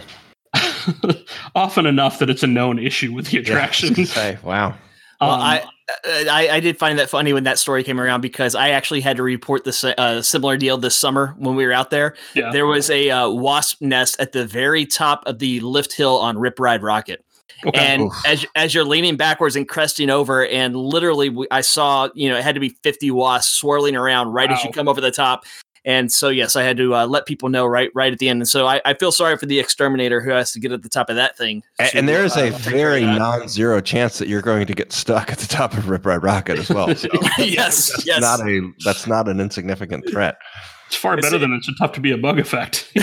Often 1.54 1.86
enough 1.86 2.18
that 2.18 2.30
it's 2.30 2.42
a 2.42 2.46
known 2.46 2.78
issue 2.78 3.12
with 3.12 3.26
the 3.26 3.38
Yeah, 3.38 3.38
I 3.38 3.42
was 3.42 3.48
attraction. 3.48 4.06
say, 4.06 4.38
wow. 4.42 4.74
Well, 5.20 5.30
Um, 5.30 5.40
I, 5.40 5.64
I 6.04 6.48
I 6.52 6.60
did 6.60 6.78
find 6.78 6.98
that 6.98 7.10
funny 7.10 7.32
when 7.32 7.44
that 7.44 7.58
story 7.58 7.84
came 7.84 8.00
around 8.00 8.20
because 8.20 8.54
I 8.54 8.70
actually 8.70 9.00
had 9.02 9.16
to 9.18 9.22
report 9.22 9.64
this 9.64 9.84
uh, 9.84 10.22
similar 10.22 10.56
deal 10.56 10.78
this 10.78 10.96
summer 10.96 11.34
when 11.38 11.56
we 11.56 11.66
were 11.66 11.72
out 11.72 11.90
there. 11.90 12.14
yeah. 12.34 12.50
There 12.52 12.66
was 12.66 12.88
a 12.90 13.10
uh, 13.10 13.28
wasp 13.28 13.82
nest 13.82 14.16
at 14.18 14.32
the 14.32 14.46
very 14.46 14.86
top 14.86 15.24
of 15.26 15.38
the 15.38 15.60
lift 15.60 15.92
hill 15.92 16.16
on 16.16 16.38
Rip 16.38 16.58
Ride 16.58 16.80
Rockit. 16.80 17.18
Okay. 17.66 17.78
And 17.78 18.02
Oof. 18.02 18.26
as 18.26 18.46
as 18.56 18.74
you're 18.74 18.84
leaning 18.84 19.16
backwards 19.16 19.56
and 19.56 19.68
cresting 19.68 20.10
over, 20.10 20.46
and 20.46 20.74
literally 20.74 21.28
we- 21.28 21.48
I 21.50 21.60
saw 21.60 22.08
you 22.14 22.28
know 22.28 22.36
it 22.36 22.42
had 22.42 22.54
to 22.54 22.60
be 22.60 22.70
50 22.82 23.10
wasps 23.10 23.52
swirling 23.52 23.96
around 23.96 24.28
right 24.32 24.50
as 24.50 24.64
you 24.64 24.70
come 24.70 24.88
over 24.88 25.00
the 25.00 25.10
top. 25.10 25.44
And 25.86 26.10
so 26.10 26.30
yes, 26.30 26.56
I 26.56 26.62
had 26.62 26.78
to 26.78 26.94
uh, 26.94 27.06
let 27.06 27.26
people 27.26 27.50
know 27.50 27.66
right 27.66 27.90
right 27.94 28.12
at 28.12 28.18
the 28.18 28.28
end. 28.28 28.40
And 28.40 28.48
so 28.48 28.66
I, 28.66 28.80
I 28.84 28.94
feel 28.94 29.12
sorry 29.12 29.36
for 29.36 29.46
the 29.46 29.58
exterminator 29.60 30.20
who 30.22 30.30
has 30.30 30.50
to 30.52 30.60
get 30.60 30.72
at 30.72 30.82
the 30.82 30.88
top 30.88 31.10
of 31.10 31.16
that 31.16 31.36
thing. 31.36 31.62
And, 31.78 31.90
and 31.94 32.08
there 32.08 32.24
is 32.24 32.36
uh, 32.36 32.44
a 32.44 32.50
very 32.50 33.02
non-zero 33.02 33.80
chance 33.80 34.18
that 34.18 34.28
you're 34.28 34.42
going 34.42 34.66
to 34.66 34.74
get 34.74 34.92
stuck 34.92 35.30
at 35.30 35.38
the 35.38 35.46
top 35.46 35.74
of 35.74 35.88
Rip 35.90 36.06
Ride 36.06 36.22
Rockit 36.22 36.58
as 36.58 36.70
well. 36.70 36.94
So 36.94 37.08
yes 37.38 37.88
that's 37.92 38.06
yes. 38.06 38.20
not 38.20 38.40
a 38.40 38.72
that's 38.84 39.06
not 39.06 39.28
an 39.28 39.40
insignificant 39.40 40.08
threat. 40.10 40.38
it's 40.86 40.96
far 40.96 41.14
it's- 41.18 41.30
better 41.30 41.38
than 41.38 41.52
it's 41.52 41.68
a 41.68 41.72
tough 41.78 41.92
to 41.92 42.00
be 42.00 42.12
a 42.12 42.18
bug 42.18 42.38
effect. 42.38 42.90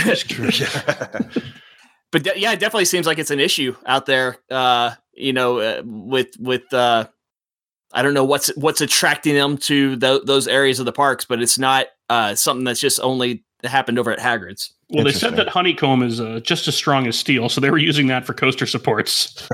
but 2.12 2.24
de- 2.24 2.40
yeah, 2.40 2.52
it 2.54 2.60
definitely 2.60 2.86
seems 2.86 3.06
like 3.06 3.20
it's 3.20 3.32
an 3.32 3.40
issue 3.40 3.76
out 3.86 4.06
there. 4.06 4.38
Uh, 4.50 4.92
you 5.14 5.34
know, 5.34 5.60
uh, 5.60 5.82
with 5.86 6.36
with 6.40 6.74
uh, 6.74 7.08
I 7.94 8.02
don't 8.02 8.14
know 8.14 8.26
what's 8.26 8.48
what's 8.56 8.82
attracting 8.82 9.36
them 9.36 9.58
to 9.60 9.96
tho- 9.98 10.24
those 10.24 10.48
areas 10.48 10.80
of 10.80 10.86
the 10.86 10.92
parks, 10.94 11.26
but 11.26 11.42
it's 11.42 11.60
not 11.60 11.88
uh, 12.12 12.36
something 12.36 12.66
that's 12.66 12.82
just 12.82 13.00
only 13.02 13.42
happened 13.64 13.98
over 13.98 14.12
at 14.12 14.20
Hagrid's. 14.20 14.74
Well, 14.90 15.06
they 15.06 15.14
said 15.14 15.38
that 15.38 15.48
honeycomb 15.48 16.04
is 16.04 16.20
uh, 16.20 16.42
just 16.44 16.68
as 16.68 16.76
strong 16.76 17.08
as 17.08 17.18
steel, 17.18 17.48
so 17.48 17.62
they 17.62 17.72
were 17.72 17.78
using 17.78 18.08
that 18.08 18.26
for 18.26 18.34
coaster 18.34 18.66
supports. 18.66 19.48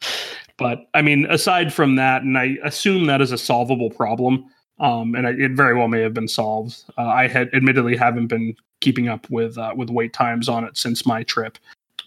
but 0.58 0.80
I 0.92 1.00
mean, 1.00 1.24
aside 1.30 1.72
from 1.72 1.96
that, 1.96 2.22
and 2.22 2.36
I 2.36 2.58
assume 2.62 3.06
that 3.06 3.22
is 3.22 3.32
a 3.32 3.38
solvable 3.38 3.88
problem, 3.88 4.44
um, 4.78 5.14
and 5.14 5.26
I, 5.26 5.30
it 5.30 5.52
very 5.52 5.74
well 5.74 5.88
may 5.88 6.00
have 6.02 6.12
been 6.12 6.28
solved. 6.28 6.84
Uh, 6.98 7.06
I 7.06 7.28
had 7.28 7.48
admittedly 7.54 7.96
haven't 7.96 8.26
been 8.26 8.54
keeping 8.80 9.08
up 9.08 9.30
with 9.30 9.56
uh, 9.56 9.72
with 9.74 9.88
wait 9.88 10.12
times 10.12 10.50
on 10.50 10.64
it 10.64 10.76
since 10.76 11.06
my 11.06 11.22
trip, 11.22 11.56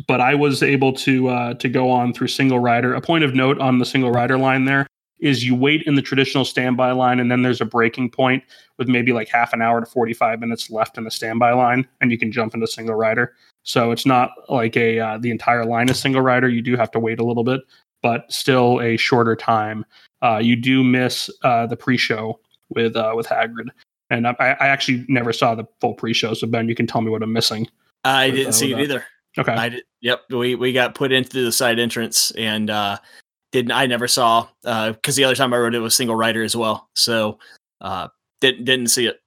but 0.07 0.21
I 0.21 0.35
was 0.35 0.61
able 0.61 0.93
to 0.93 1.29
uh, 1.29 1.53
to 1.55 1.67
go 1.67 1.89
on 1.89 2.13
through 2.13 2.27
single 2.27 2.59
rider. 2.59 2.93
A 2.93 3.01
point 3.01 3.23
of 3.23 3.33
note 3.33 3.59
on 3.59 3.79
the 3.79 3.85
single 3.85 4.11
rider 4.11 4.37
line 4.37 4.65
there 4.65 4.85
is 5.19 5.43
you 5.43 5.55
wait 5.55 5.83
in 5.83 5.95
the 5.95 6.01
traditional 6.01 6.45
standby 6.45 6.91
line, 6.91 7.19
and 7.19 7.31
then 7.31 7.41
there's 7.41 7.61
a 7.61 7.65
breaking 7.65 8.09
point 8.09 8.43
with 8.77 8.87
maybe 8.87 9.13
like 9.13 9.29
half 9.29 9.53
an 9.53 9.61
hour 9.61 9.79
to 9.79 9.85
45 9.85 10.39
minutes 10.39 10.69
left 10.69 10.97
in 10.97 11.03
the 11.03 11.11
standby 11.11 11.53
line, 11.53 11.87
and 12.01 12.11
you 12.11 12.17
can 12.17 12.31
jump 12.31 12.53
into 12.53 12.67
single 12.67 12.95
rider. 12.95 13.33
So 13.63 13.91
it's 13.91 14.05
not 14.05 14.31
like 14.49 14.77
a 14.77 14.99
uh, 14.99 15.17
the 15.17 15.31
entire 15.31 15.65
line 15.65 15.89
is 15.89 15.99
single 15.99 16.21
rider. 16.21 16.49
You 16.49 16.61
do 16.61 16.75
have 16.75 16.91
to 16.91 16.99
wait 16.99 17.19
a 17.19 17.23
little 17.23 17.43
bit, 17.43 17.61
but 18.01 18.31
still 18.31 18.81
a 18.81 18.97
shorter 18.97 19.35
time. 19.35 19.85
Uh, 20.21 20.37
you 20.37 20.55
do 20.55 20.83
miss 20.83 21.29
uh, 21.43 21.65
the 21.65 21.75
pre-show 21.75 22.39
with 22.69 22.95
uh, 22.95 23.13
with 23.15 23.27
Hagrid, 23.27 23.69
and 24.09 24.27
I, 24.27 24.35
I 24.39 24.67
actually 24.67 25.05
never 25.07 25.33
saw 25.33 25.55
the 25.55 25.65
full 25.81 25.93
pre-show. 25.93 26.33
So 26.33 26.47
Ben, 26.47 26.69
you 26.69 26.75
can 26.75 26.87
tell 26.87 27.01
me 27.01 27.09
what 27.09 27.23
I'm 27.23 27.33
missing. 27.33 27.67
I 28.03 28.29
didn't 28.29 28.49
uh, 28.49 28.51
see 28.51 28.71
it 28.71 28.79
either. 28.79 29.05
Okay. 29.37 29.51
I 29.51 29.69
did. 29.69 29.83
Yep. 30.01 30.21
We 30.29 30.55
we 30.55 30.71
got 30.71 30.95
put 30.95 31.11
into 31.11 31.43
the 31.43 31.51
side 31.51 31.79
entrance 31.79 32.31
and 32.31 32.69
uh 32.69 32.97
didn't 33.51 33.71
I 33.71 33.85
never 33.85 34.07
saw 34.07 34.47
uh 34.65 34.93
because 34.93 35.15
the 35.15 35.23
other 35.23 35.35
time 35.35 35.53
I 35.53 35.57
rode 35.57 35.75
it 35.75 35.79
was 35.79 35.95
single 35.95 36.15
rider 36.15 36.43
as 36.43 36.55
well. 36.55 36.89
So 36.95 37.39
uh 37.81 38.09
didn't 38.41 38.65
didn't 38.65 38.87
see 38.87 39.07
it. 39.07 39.21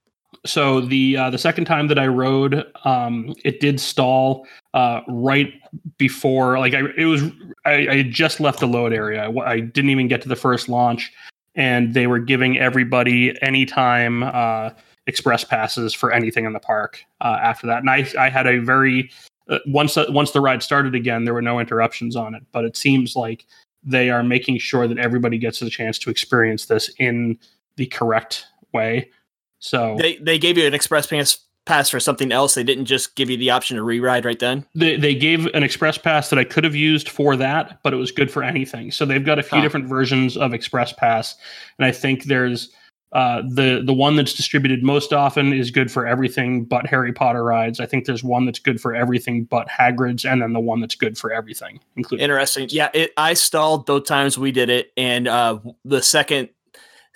so 0.47 0.81
the 0.81 1.17
uh, 1.17 1.31
the 1.31 1.39
second 1.39 1.65
time 1.65 1.89
that 1.89 1.99
I 1.99 2.07
rode, 2.07 2.65
um, 2.85 3.35
it 3.45 3.61
did 3.61 3.81
stall 3.81 4.47
uh, 4.75 5.01
right 5.09 5.53
before. 5.99 6.59
Like 6.59 6.75
I, 6.75 6.83
it 6.97 7.05
was, 7.05 7.23
I, 7.65 7.89
I 7.89 8.03
just 8.03 8.41
left 8.41 8.61
the 8.61 8.67
load 8.67 8.93
area. 8.93 9.31
I 9.41 9.61
didn't 9.61 9.91
even 9.91 10.09
get 10.09 10.23
to 10.23 10.29
the 10.29 10.37
first 10.37 10.69
launch, 10.69 11.13
and 11.55 11.95
they 11.95 12.07
were 12.07 12.19
giving 12.19 12.59
everybody 12.59 13.41
anytime 13.43 14.23
uh, 14.23 14.71
express 15.07 15.45
passes 15.45 15.95
for 15.95 16.13
anything 16.13 16.45
in 16.45 16.53
the 16.53 16.61
park 16.61 17.05
uh, 17.21 17.39
after 17.43 17.67
that. 17.67 17.79
And 17.79 17.91
I, 17.91 18.07
I 18.19 18.29
had 18.29 18.47
a 18.47 18.59
very 18.59 19.11
uh, 19.49 19.59
once 19.67 19.97
once 20.11 20.33
the 20.33 20.41
ride 20.41 20.63
started 20.63 20.95
again, 20.95 21.25
there 21.25 21.35
were 21.35 21.43
no 21.43 21.59
interruptions 21.59 22.17
on 22.17 22.35
it. 22.35 22.43
But 22.53 22.65
it 22.65 22.77
seems 22.77 23.17
like 23.17 23.47
they 23.89 24.11
are 24.11 24.23
making 24.23 24.59
sure 24.59 24.87
that 24.87 24.99
everybody 24.99 25.39
gets 25.39 25.63
a 25.63 25.71
chance 25.71 25.99
to 26.01 26.11
experience 26.11 26.67
this 26.67 26.91
in 26.99 27.39
the 27.77 27.87
correct 27.87 28.47
way. 28.73 29.11
So 29.59 29.97
They 29.99 30.17
they 30.17 30.39
gave 30.39 30.59
you 30.59 30.67
an 30.67 30.75
express 30.75 31.07
pass 31.07 31.39
pass 31.65 31.91
for 31.91 32.01
something 32.01 32.33
else. 32.33 32.55
They 32.55 32.65
didn't 32.65 32.87
just 32.87 33.15
give 33.15 33.29
you 33.29 33.37
the 33.37 33.51
option 33.51 33.77
to 33.77 33.83
re-ride 33.83 34.25
right 34.25 34.39
then. 34.39 34.65
they, 34.75 34.97
they 34.97 35.15
gave 35.15 35.45
an 35.55 35.63
express 35.63 35.99
pass 35.99 36.31
that 36.31 36.39
I 36.39 36.45
could 36.45 36.65
have 36.65 36.75
used 36.75 37.11
for 37.11 37.37
that, 37.37 37.81
but 37.83 37.93
it 37.93 37.97
was 37.97 38.11
good 38.11 38.31
for 38.31 38.43
anything. 38.43 38.91
So 38.91 39.05
they've 39.05 39.25
got 39.25 39.39
a 39.39 39.43
few 39.43 39.59
Huh. 39.59 39.63
different 39.65 39.87
versions 39.87 40.37
of 40.39 40.55
express 40.55 40.93
pass, 40.95 41.37
and 41.79 41.85
I 41.85 41.93
think 41.93 42.25
there's 42.25 42.71
uh, 43.13 43.43
the 43.43 43.83
the 43.85 43.93
one 43.93 44.17
that's 44.17 44.35
distributed 44.35 44.83
most 44.83 45.13
often 45.15 45.53
is 45.53 45.71
good 45.71 45.91
for 45.91 46.07
everything 46.07 46.65
but 46.65 46.87
Harry 46.87 47.13
Potter 47.13 47.43
rides. 47.43 47.81
I 47.81 47.87
think 47.87 48.05
there's 48.05 48.23
one 48.23 48.45
that's 48.45 48.59
good 48.59 48.81
for 48.81 48.95
everything 48.95 49.45
but 49.45 49.67
Hagrid's, 49.69 50.27
and 50.27 50.43
then 50.43 50.53
the 50.53 50.61
one 50.61 50.81
that's 50.81 50.95
good 50.95 51.17
for 51.17 51.33
everything, 51.33 51.81
including 51.97 52.25
Interesting. 52.25 52.69
Yeah, 52.71 52.91
it, 52.93 53.13
I 53.17 53.35
stalled 53.35 53.87
both 53.87 54.05
times 54.05 54.37
we 54.37 54.53
did 54.53 54.69
it, 54.69 54.93
and 54.97 55.27
uh, 55.27 55.59
the 55.85 56.03
second 56.03 56.51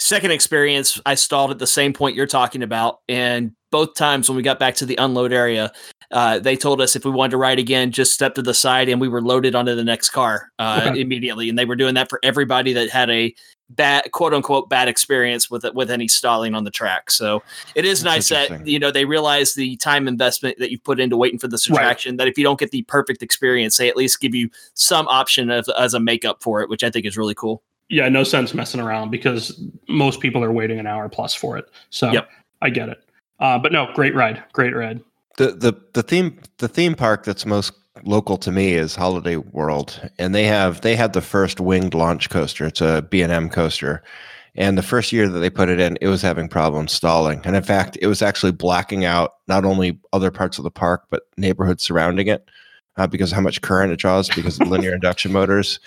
second 0.02 0.32
experience, 0.32 1.00
I 1.06 1.14
stalled 1.14 1.50
at 1.50 1.58
the 1.58 1.66
same 1.66 1.92
point 1.92 2.16
you're 2.16 2.26
talking 2.26 2.62
about, 2.62 3.00
and 3.08 3.52
both 3.70 3.94
times 3.94 4.28
when 4.28 4.36
we 4.36 4.42
got 4.42 4.58
back 4.58 4.74
to 4.76 4.86
the 4.86 4.96
unload 4.96 5.32
area, 5.32 5.72
uh, 6.10 6.38
they 6.38 6.56
told 6.56 6.80
us 6.82 6.94
if 6.94 7.04
we 7.04 7.10
wanted 7.10 7.30
to 7.30 7.36
ride 7.38 7.58
again, 7.58 7.90
just 7.90 8.12
step 8.12 8.34
to 8.34 8.42
the 8.42 8.52
side, 8.52 8.88
and 8.88 9.00
we 9.00 9.08
were 9.08 9.22
loaded 9.22 9.54
onto 9.54 9.74
the 9.74 9.84
next 9.84 10.10
car 10.10 10.50
uh, 10.58 10.88
Okay. 10.88 11.00
immediately. 11.00 11.48
And 11.48 11.58
they 11.58 11.64
were 11.64 11.76
doing 11.76 11.94
that 11.94 12.10
for 12.10 12.20
everybody 12.22 12.72
that 12.74 12.90
had 12.90 13.08
a 13.08 13.34
bad, 13.70 14.10
quote 14.12 14.34
unquote, 14.34 14.68
bad 14.68 14.88
experience 14.88 15.50
with 15.50 15.64
with 15.72 15.90
any 15.90 16.08
stalling 16.08 16.54
on 16.54 16.64
the 16.64 16.70
track. 16.70 17.10
So 17.10 17.42
it 17.74 17.86
is 17.86 18.02
That's 18.02 18.30
nice 18.30 18.48
that 18.48 18.68
you 18.68 18.78
know 18.78 18.90
they 18.90 19.06
realize 19.06 19.54
the 19.54 19.76
time 19.76 20.06
investment 20.06 20.58
that 20.58 20.70
you've 20.70 20.84
put 20.84 21.00
into 21.00 21.16
waiting 21.16 21.38
for 21.38 21.48
this 21.48 21.70
Right. 21.70 22.16
That 22.18 22.28
if 22.28 22.36
you 22.36 22.44
don't 22.44 22.58
get 22.58 22.72
the 22.72 22.82
perfect 22.82 23.22
experience, 23.22 23.78
they 23.78 23.88
at 23.88 23.96
least 23.96 24.20
give 24.20 24.34
you 24.34 24.50
some 24.74 25.08
option 25.08 25.50
of, 25.50 25.66
as 25.78 25.94
a 25.94 26.00
makeup 26.00 26.42
for 26.42 26.60
it, 26.60 26.68
which 26.68 26.84
I 26.84 26.90
think 26.90 27.06
is 27.06 27.16
really 27.16 27.34
cool. 27.34 27.62
Yeah, 27.92 28.08
no 28.08 28.24
sense 28.24 28.54
messing 28.54 28.80
around 28.80 29.10
because 29.10 29.62
most 29.86 30.20
people 30.20 30.42
are 30.42 30.50
waiting 30.50 30.78
an 30.78 30.86
hour 30.86 31.08
plus 31.10 31.34
for 31.34 31.58
it. 31.58 31.66
So 31.90 32.10
Yep. 32.10 32.28
I 32.62 32.70
get 32.70 32.88
it. 32.88 33.04
Uh, 33.38 33.58
but 33.58 33.70
no, 33.70 33.88
great 33.94 34.14
ride, 34.14 34.42
great 34.52 34.74
ride. 34.74 35.00
the 35.36 35.48
the 35.52 35.74
the 35.92 36.02
theme 36.02 36.38
the 36.58 36.68
theme 36.68 36.94
park 36.94 37.24
that's 37.24 37.44
most 37.44 37.72
local 38.04 38.38
to 38.38 38.50
me 38.50 38.72
is 38.72 38.96
Holiday 38.96 39.36
World, 39.36 40.00
and 40.18 40.34
they 40.34 40.44
have 40.44 40.80
they 40.80 40.96
had 40.96 41.12
the 41.12 41.20
first 41.20 41.60
winged 41.60 41.92
launch 41.92 42.30
coaster. 42.30 42.64
It's 42.66 42.80
a 42.80 43.06
B 43.10 43.20
and 43.20 43.32
M 43.32 43.50
coaster, 43.50 44.02
and 44.54 44.78
the 44.78 44.82
first 44.82 45.12
year 45.12 45.28
that 45.28 45.40
they 45.40 45.50
put 45.50 45.68
it 45.68 45.78
in, 45.80 45.98
it 46.00 46.08
was 46.08 46.22
having 46.22 46.48
problems 46.48 46.92
stalling, 46.92 47.42
and 47.44 47.54
in 47.56 47.62
fact, 47.62 47.98
it 48.00 48.06
was 48.06 48.22
actually 48.22 48.52
blacking 48.52 49.04
out 49.04 49.32
not 49.48 49.64
only 49.66 49.98
other 50.14 50.30
parts 50.30 50.56
of 50.56 50.64
the 50.64 50.70
park 50.70 51.04
but 51.10 51.24
neighborhoods 51.36 51.82
surrounding 51.82 52.28
it 52.28 52.48
uh, 52.96 53.06
because 53.06 53.32
of 53.32 53.36
how 53.36 53.42
much 53.42 53.60
current 53.60 53.92
it 53.92 53.98
draws 53.98 54.28
because 54.30 54.58
of 54.60 54.68
linear 54.68 54.94
induction 55.00 55.30
motors, 55.32 55.78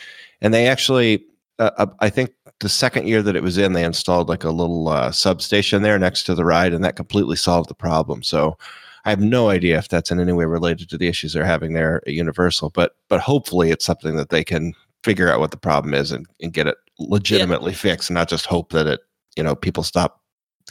and 0.41 0.53
they 0.53 0.67
actually. 0.67 1.25
Uh, 1.57 1.71
uh, 1.77 1.85
I 1.99 2.09
think 2.09 2.31
the 2.59 2.69
second 2.69 3.07
year 3.07 3.21
that 3.21 3.35
it 3.35 3.43
was 3.43 3.57
in, 3.57 3.73
they 3.73 3.85
installed 3.85 4.29
like 4.29 4.43
a 4.43 4.49
little 4.49 4.89
uh, 4.89 5.11
substation 5.11 5.81
there 5.81 5.97
next 5.97 6.23
to 6.23 6.35
the 6.35 6.45
ride, 6.45 6.73
and 6.73 6.83
that 6.83 6.95
completely 6.95 7.35
solved 7.35 7.69
the 7.69 7.75
problem. 7.75 8.23
So, 8.23 8.57
I 9.05 9.11
have 9.11 9.21
no 9.21 9.49
idea 9.49 9.77
if 9.77 9.87
that's 9.87 10.09
in 10.09 10.19
any 10.19 10.33
way 10.33 10.45
related 10.45 10.89
to 10.89 10.97
the 10.97 11.07
issues 11.07 11.33
they're 11.33 11.45
having 11.45 11.73
there 11.73 12.01
at 12.07 12.13
Universal, 12.13 12.71
but 12.71 12.95
but 13.07 13.21
hopefully 13.21 13.69
it's 13.69 13.85
something 13.85 14.15
that 14.15 14.29
they 14.29 14.43
can 14.43 14.73
figure 15.03 15.31
out 15.31 15.39
what 15.39 15.51
the 15.51 15.57
problem 15.57 15.93
is 15.93 16.11
and, 16.11 16.25
and 16.41 16.53
get 16.53 16.65
it 16.65 16.77
legitimately 16.97 17.73
fixed 17.73 18.09
and 18.09 18.15
not 18.15 18.27
just 18.27 18.47
hope 18.47 18.71
that 18.71 18.87
it, 18.87 19.01
you 19.37 19.43
know, 19.43 19.55
people 19.55 19.83
stop 19.83 20.21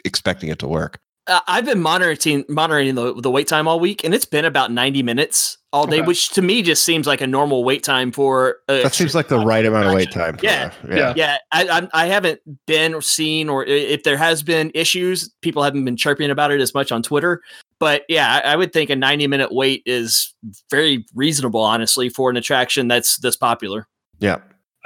expecting 0.05 0.51
it 0.51 0.59
to 0.59 0.67
work. 0.67 0.99
Uh, 1.27 1.41
I've 1.49 1.65
been 1.65 1.81
monitoring 1.81 2.45
monitoring 2.51 2.95
the, 2.95 3.15
the 3.21 3.31
wait 3.31 3.49
time 3.49 3.67
all 3.67 3.81
week, 3.81 4.05
and 4.05 4.13
it's 4.15 4.27
been 4.27 4.45
about 4.45 4.71
ninety 4.71 5.03
minutes 5.03 5.57
all 5.73 5.87
day, 5.87 5.99
Okay. 6.01 6.07
which 6.07 6.29
to 6.31 6.43
me 6.43 6.61
just 6.63 6.85
seems 6.85 7.07
like 7.07 7.21
a 7.23 7.27
normal 7.27 7.65
wait 7.65 7.83
time 7.83 8.13
for. 8.13 8.59
A 8.69 8.83
That 8.83 8.93
seems 8.95 9.15
like 9.15 9.29
the 9.29 9.39
right 9.39 9.65
amount 9.65 9.87
of 9.87 9.95
wait 9.95 10.11
time. 10.13 10.37
For 10.37 10.45
Yeah. 10.45 10.71
that. 10.83 10.97
Yeah. 10.97 11.13
Yeah, 11.17 11.37
I, 11.51 11.89
I 11.95 12.03
I 12.05 12.07
haven't 12.07 12.41
been 12.67 12.93
or 12.93 13.01
seen, 13.01 13.49
or 13.49 13.65
if 13.65 14.03
there 14.03 14.19
has 14.19 14.43
been 14.43 14.71
issues, 14.75 15.31
people 15.41 15.63
haven't 15.63 15.85
been 15.87 15.97
chirping 15.97 16.31
about 16.31 16.51
it 16.51 16.61
as 16.61 16.75
much 16.75 16.93
on 16.93 17.03
Twitter. 17.03 17.41
But 17.81 18.03
yeah, 18.09 18.41
I, 18.45 18.53
I 18.53 18.57
would 18.57 18.73
think 18.75 18.91
a 18.91 18.97
ninety 18.97 19.27
minute 19.27 19.51
wait 19.51 19.83
is 19.87 20.35
very 20.71 21.07
reasonable, 21.15 21.61
honestly, 21.63 22.11
for 22.11 22.29
an 22.29 22.37
attraction 22.37 22.89
that's 22.89 23.17
this 23.19 23.37
popular. 23.37 23.89
yeah. 24.19 24.37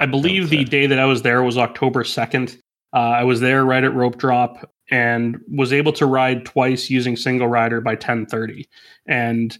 I 0.01 0.05
believe 0.05 0.49
the 0.49 0.63
day 0.63 0.87
that 0.87 0.97
I 0.97 1.03
was 1.03 1.23
there 1.23 1.43
was 1.43 1.57
October 1.57 2.03
2nd. 2.05 2.57
Uh, 2.93 2.97
I 2.99 3.25
was 3.25 3.41
there 3.41 3.65
right 3.65 3.83
at 3.83 3.93
rope 3.93 4.17
drop 4.17 4.71
and 4.91 5.39
was 5.49 5.71
able 5.73 5.93
to 5.93 6.05
ride 6.05 6.45
twice 6.45 6.89
using 6.89 7.15
single 7.15 7.47
rider 7.47 7.81
by 7.81 7.91
1030. 7.91 8.67
And 9.05 9.57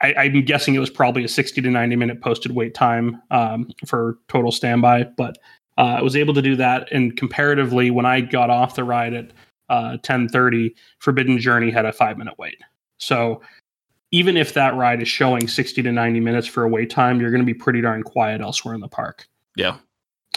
I, 0.00 0.14
I'm 0.14 0.44
guessing 0.44 0.74
it 0.74 0.80
was 0.80 0.90
probably 0.90 1.24
a 1.24 1.28
60 1.28 1.60
to 1.60 1.70
90 1.70 1.96
minute 1.96 2.20
posted 2.20 2.52
wait 2.52 2.74
time 2.74 3.22
um, 3.30 3.70
for 3.86 4.18
total 4.28 4.52
standby. 4.52 5.04
But 5.16 5.38
uh, 5.78 5.96
I 5.98 6.02
was 6.02 6.16
able 6.16 6.34
to 6.34 6.42
do 6.42 6.56
that. 6.56 6.90
And 6.92 7.16
comparatively, 7.16 7.90
when 7.90 8.06
I 8.06 8.20
got 8.20 8.50
off 8.50 8.74
the 8.74 8.84
ride 8.84 9.14
at 9.14 9.32
uh, 9.68 9.96
1030, 10.02 10.74
Forbidden 10.98 11.38
Journey 11.38 11.70
had 11.70 11.86
a 11.86 11.92
five 11.92 12.18
minute 12.18 12.34
wait. 12.38 12.58
So 12.98 13.40
even 14.10 14.36
if 14.36 14.54
that 14.54 14.76
ride 14.76 15.00
is 15.00 15.08
showing 15.08 15.48
60 15.48 15.82
to 15.82 15.90
90 15.90 16.20
minutes 16.20 16.46
for 16.46 16.64
a 16.64 16.68
wait 16.68 16.90
time, 16.90 17.20
you're 17.20 17.30
going 17.30 17.40
to 17.40 17.46
be 17.46 17.54
pretty 17.54 17.80
darn 17.80 18.02
quiet 18.02 18.40
elsewhere 18.40 18.74
in 18.74 18.80
the 18.80 18.88
park. 18.88 19.26
Yeah. 19.56 19.78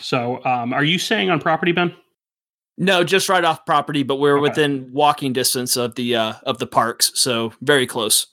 So, 0.01 0.43
um, 0.45 0.73
are 0.73 0.83
you 0.83 0.97
saying 0.97 1.29
on 1.29 1.39
property, 1.39 1.71
Ben? 1.71 1.93
No, 2.77 3.03
just 3.03 3.29
right 3.29 3.43
off 3.43 3.65
property, 3.65 4.03
but 4.03 4.17
we're 4.17 4.37
Okay. 4.37 4.41
within 4.49 4.89
walking 4.91 5.31
distance 5.33 5.77
of 5.77 5.95
the 5.95 6.15
uh, 6.15 6.33
of 6.43 6.57
the 6.59 6.67
parks, 6.67 7.11
so 7.15 7.53
very 7.61 7.87
close. 7.87 8.27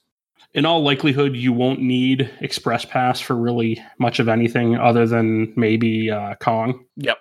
In 0.54 0.66
all 0.66 0.82
likelihood, 0.82 1.34
you 1.37 1.52
won't 1.52 1.80
need 1.80 2.30
Express 2.40 2.84
Pass 2.84 3.20
for 3.20 3.34
really 3.37 3.80
much 3.99 4.18
of 4.18 4.28
anything 4.28 4.76
other 4.76 5.06
than 5.06 5.52
maybe 5.56 6.11
uh, 6.11 6.34
Kong. 6.34 6.84
Yep. 6.96 7.18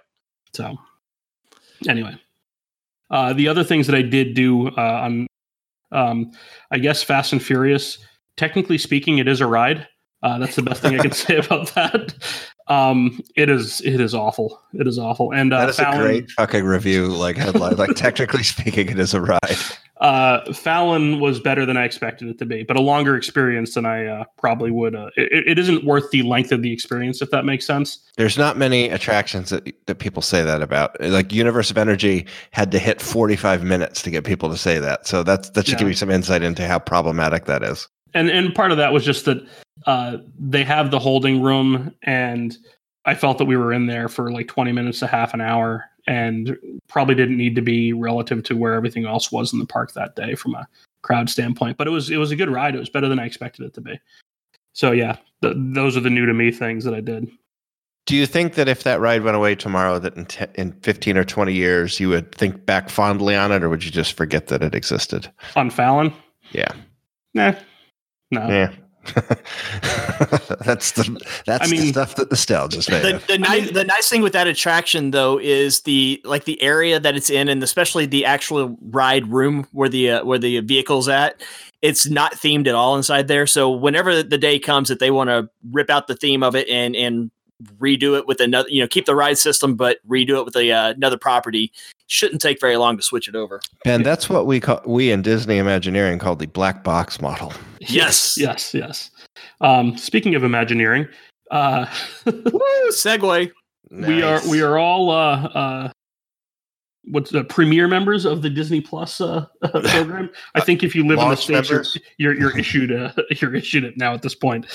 So, 0.53 0.77
anyway, 1.87 2.15
uh, 3.09 3.31
the 3.33 3.47
other 3.47 3.63
things 3.63 3.87
that 3.87 3.95
I 3.95 4.01
did 4.01 4.33
do 4.33 4.67
uh, 4.69 4.71
on, 5.03 5.27
um, 5.93 6.31
I 6.71 6.79
guess, 6.79 7.03
Fast 7.03 7.31
and 7.31 7.41
Furious. 7.41 7.99
Technically 8.35 8.77
speaking, 8.77 9.19
it 9.19 9.27
is 9.29 9.39
a 9.41 9.47
ride. 9.47 9.87
Uh, 10.23 10.37
that's 10.39 10.55
the 10.55 10.61
best 10.61 10.81
thing 10.81 10.99
I 10.99 11.01
can 11.03 11.11
say 11.13 11.37
about 11.37 11.73
that. 11.75 12.13
Um, 12.71 13.21
it 13.35 13.49
is. 13.49 13.81
It 13.81 13.99
is 13.99 14.13
awful. 14.15 14.61
It 14.73 14.87
is 14.87 14.97
awful. 14.97 15.33
And 15.33 15.53
uh, 15.53 15.59
That 15.61 15.69
is 15.69 15.75
Fallon, 15.77 15.99
a 15.99 16.03
great 16.03 16.31
fucking 16.31 16.63
review, 16.63 17.07
like 17.07 17.35
headline. 17.35 17.75
like 17.75 17.95
technically 17.95 18.43
speaking, 18.55 18.89
it 18.89 18.99
is 18.99 19.13
a 19.13 19.19
ride. 19.21 19.57
uh, 20.01 20.53
Fallon 20.53 21.19
was 21.19 21.39
better 21.39 21.65
than 21.65 21.75
I 21.75 21.83
expected 21.83 22.29
it 22.29 22.37
to 22.39 22.45
be, 22.45 22.63
but 22.63 22.77
a 22.77 22.81
longer 22.81 23.17
experience 23.17 23.73
than 23.73 23.85
I 23.85 24.05
uh, 24.05 24.23
probably 24.37 24.71
would. 24.71 24.95
Uh, 24.95 25.09
it, 25.17 25.47
it 25.49 25.59
isn't 25.59 25.83
worth 25.83 26.09
the 26.11 26.21
length 26.23 26.51
of 26.53 26.61
the 26.61 26.71
experience, 26.71 27.21
if 27.21 27.29
that 27.31 27.43
makes 27.43 27.65
sense. 27.67 27.99
There's 28.15 28.37
not 28.37 28.57
many 28.57 28.87
attractions 28.89 29.49
that, 29.49 29.69
that 29.87 29.95
people 29.99 30.21
say 30.21 30.41
that 30.43 30.61
about. 30.61 30.95
Like 31.01 31.33
Universe 31.33 31.71
of 31.71 31.77
Energy 31.77 32.25
had 32.51 32.71
to 32.71 32.79
hit 32.79 33.01
45 33.01 33.63
minutes 33.63 34.01
to 34.03 34.11
get 34.11 34.23
people 34.23 34.49
to 34.49 34.57
say 34.57 34.79
that. 34.79 35.07
So 35.07 35.23
that's 35.23 35.49
that 35.51 35.67
should 35.67 35.77
give 35.77 35.87
Yeah. 35.87 35.91
you 35.91 35.95
some 35.95 36.09
insight 36.09 36.41
into 36.41 36.65
how 36.67 36.79
problematic 36.79 37.45
that 37.45 37.63
is. 37.63 37.87
and 38.13 38.29
and 38.29 38.53
part 38.55 38.71
of 38.71 38.77
that 38.77 38.91
was 38.93 39.03
just 39.05 39.25
that 39.25 39.45
uh, 39.85 40.17
they 40.39 40.63
have 40.63 40.91
the 40.91 40.99
holding 40.99 41.41
room, 41.41 41.93
and 42.03 42.57
I 43.05 43.15
felt 43.15 43.37
that 43.37 43.45
we 43.45 43.57
were 43.57 43.73
in 43.73 43.87
there 43.87 44.07
for 44.07 44.31
like 44.31 44.47
twenty 44.47 44.71
minutes 44.71 44.99
to 44.99 45.07
half 45.07 45.33
an 45.33 45.41
hour, 45.41 45.85
and 46.07 46.57
probably 46.87 47.15
didn't 47.15 47.37
need 47.37 47.55
to 47.55 47.61
be 47.61 47.93
relative 47.93 48.43
to 48.43 48.55
where 48.55 48.73
everything 48.73 49.05
else 49.05 49.31
was 49.31 49.53
in 49.53 49.59
the 49.59 49.65
park 49.65 49.93
that 49.93 50.15
day 50.15 50.35
from 50.35 50.55
a 50.55 50.67
crowd 51.01 51.29
standpoint. 51.29 51.77
But 51.77 51.87
it 51.87 51.91
was 51.91 52.09
it 52.09 52.17
was 52.17 52.31
a 52.31 52.35
good 52.35 52.49
ride. 52.49 52.75
It 52.75 52.79
was 52.79 52.89
better 52.89 53.07
than 53.09 53.19
I 53.19 53.25
expected 53.25 53.65
it 53.65 53.73
to 53.75 53.81
be. 53.81 53.99
So 54.73 54.91
yeah, 54.91 55.17
th- 55.41 55.55
those 55.57 55.97
are 55.97 56.01
the 56.01 56.09
new 56.09 56.25
to 56.25 56.33
me 56.33 56.51
things 56.51 56.83
that 56.85 56.93
I 56.93 57.01
did. 57.01 57.29
Do 58.07 58.15
you 58.15 58.25
think 58.25 58.55
that 58.55 58.67
if 58.67 58.83
that 58.83 58.99
ride 58.99 59.23
went 59.23 59.37
away 59.37 59.55
tomorrow, 59.55 59.99
that 59.99 60.17
in, 60.17 60.25
te- 60.25 60.45
in 60.55 60.71
15 60.81 61.17
or 61.17 61.23
20 61.23 61.53
years, 61.53 61.99
you 61.99 62.09
would 62.09 62.33
think 62.33 62.65
back 62.65 62.89
fondly 62.89 63.35
on 63.35 63.51
it, 63.51 63.63
or 63.63 63.69
would 63.69 63.85
you 63.85 63.91
just 63.91 64.13
forget 64.13 64.47
that 64.47 64.63
it 64.63 64.73
existed? 64.73 65.31
On 65.55 65.69
Fallon? 65.69 66.11
Yeah. 66.51 66.73
Nah. 67.33 67.53
No. 68.31 68.47
Yeah. 68.47 68.73
that's 70.63 70.91
the 70.91 71.19
that's 71.45 71.67
I 71.67 71.71
mean- 71.71 71.81
the 71.81 71.87
stuff 71.87 72.15
that 72.15 72.29
nostalgia's 72.29 72.89
made 72.89 73.01
The, 73.03 73.15
of. 73.15 73.27
the, 73.27 73.37
nice, 73.39 73.71
the 73.71 73.83
nice 73.83 74.09
thing 74.09 74.21
with 74.21 74.33
that 74.33 74.47
attraction 74.47 75.11
though 75.11 75.39
is 75.39 75.81
the 75.81 76.21
like 76.23 76.45
the 76.45 76.61
area 76.61 76.99
that 76.99 77.15
it's 77.15 77.29
in 77.29 77.49
and 77.49 77.63
especially 77.63 78.05
the 78.05 78.25
actual 78.25 78.77
ride 78.81 79.27
room 79.31 79.67
where 79.71 79.89
the 79.89 80.11
uh, 80.11 80.25
where 80.25 80.37
the 80.39 80.59
vehicle's 80.61 81.09
at 81.09 81.41
it's 81.81 82.07
not 82.07 82.33
themed 82.33 82.67
at 82.67 82.75
all 82.75 82.95
inside 82.95 83.27
there 83.27 83.47
so 83.47 83.71
whenever 83.71 84.21
the 84.21 84.37
day 84.37 84.59
comes 84.59 84.89
that 84.89 84.99
they 84.99 85.09
want 85.11 85.29
to 85.29 85.49
rip 85.71 85.89
out 85.89 86.07
the 86.07 86.15
theme 86.15 86.43
of 86.43 86.55
it 86.55 86.69
and 86.69 86.95
and 86.95 87.31
redo 87.79 88.17
it 88.17 88.27
with 88.27 88.39
another 88.39 88.67
you 88.69 88.81
know 88.81 88.87
keep 88.87 89.05
the 89.05 89.15
ride 89.15 89.37
system 89.37 89.75
but 89.75 89.97
redo 90.07 90.37
it 90.39 90.45
with 90.45 90.55
a, 90.55 90.71
uh, 90.71 90.89
another 90.91 91.17
property 91.17 91.71
shouldn't 92.07 92.41
take 92.41 92.59
very 92.59 92.77
long 92.77 92.97
to 92.97 93.03
switch 93.03 93.27
it 93.27 93.35
over 93.35 93.61
And 93.85 94.05
that's 94.05 94.29
what 94.29 94.45
we 94.45 94.59
call 94.59 94.81
we 94.85 95.11
in 95.11 95.21
Disney 95.21 95.57
Imagineering 95.57 96.19
called 96.19 96.39
the 96.39 96.47
black 96.47 96.83
box 96.83 97.21
model. 97.21 97.53
Yes. 97.87 98.37
Yes. 98.37 98.75
Yes. 98.75 99.09
Um, 99.59 99.97
speaking 99.97 100.35
of 100.35 100.43
Imagineering, 100.43 101.07
uh, 101.49 101.87
Woo, 102.25 102.89
segue 102.91 103.51
we 103.91 104.21
are 104.21 104.41
we 104.47 104.61
are 104.61 104.77
all 104.77 105.11
uh, 105.11 105.43
uh, 105.47 105.91
what's 107.05 107.31
the 107.31 107.43
premier 107.43 107.87
members 107.87 108.25
of 108.25 108.41
the 108.41 108.49
Disney 108.49 108.81
Plus 108.81 109.19
uh, 109.19 109.45
program. 109.61 110.29
I 110.55 110.61
think 110.61 110.83
if 110.83 110.95
you 110.95 111.05
live 111.05 111.19
in 111.19 111.29
the 111.29 111.35
states, 111.35 111.69
you're, 111.69 111.83
you're 112.17 112.33
you're 112.33 112.57
issued 112.57 112.91
a, 112.91 113.13
you're 113.31 113.53
issued 113.53 113.83
it 113.83 113.97
now 113.97 114.13
at 114.13 114.21
this 114.21 114.35
point. 114.35 114.65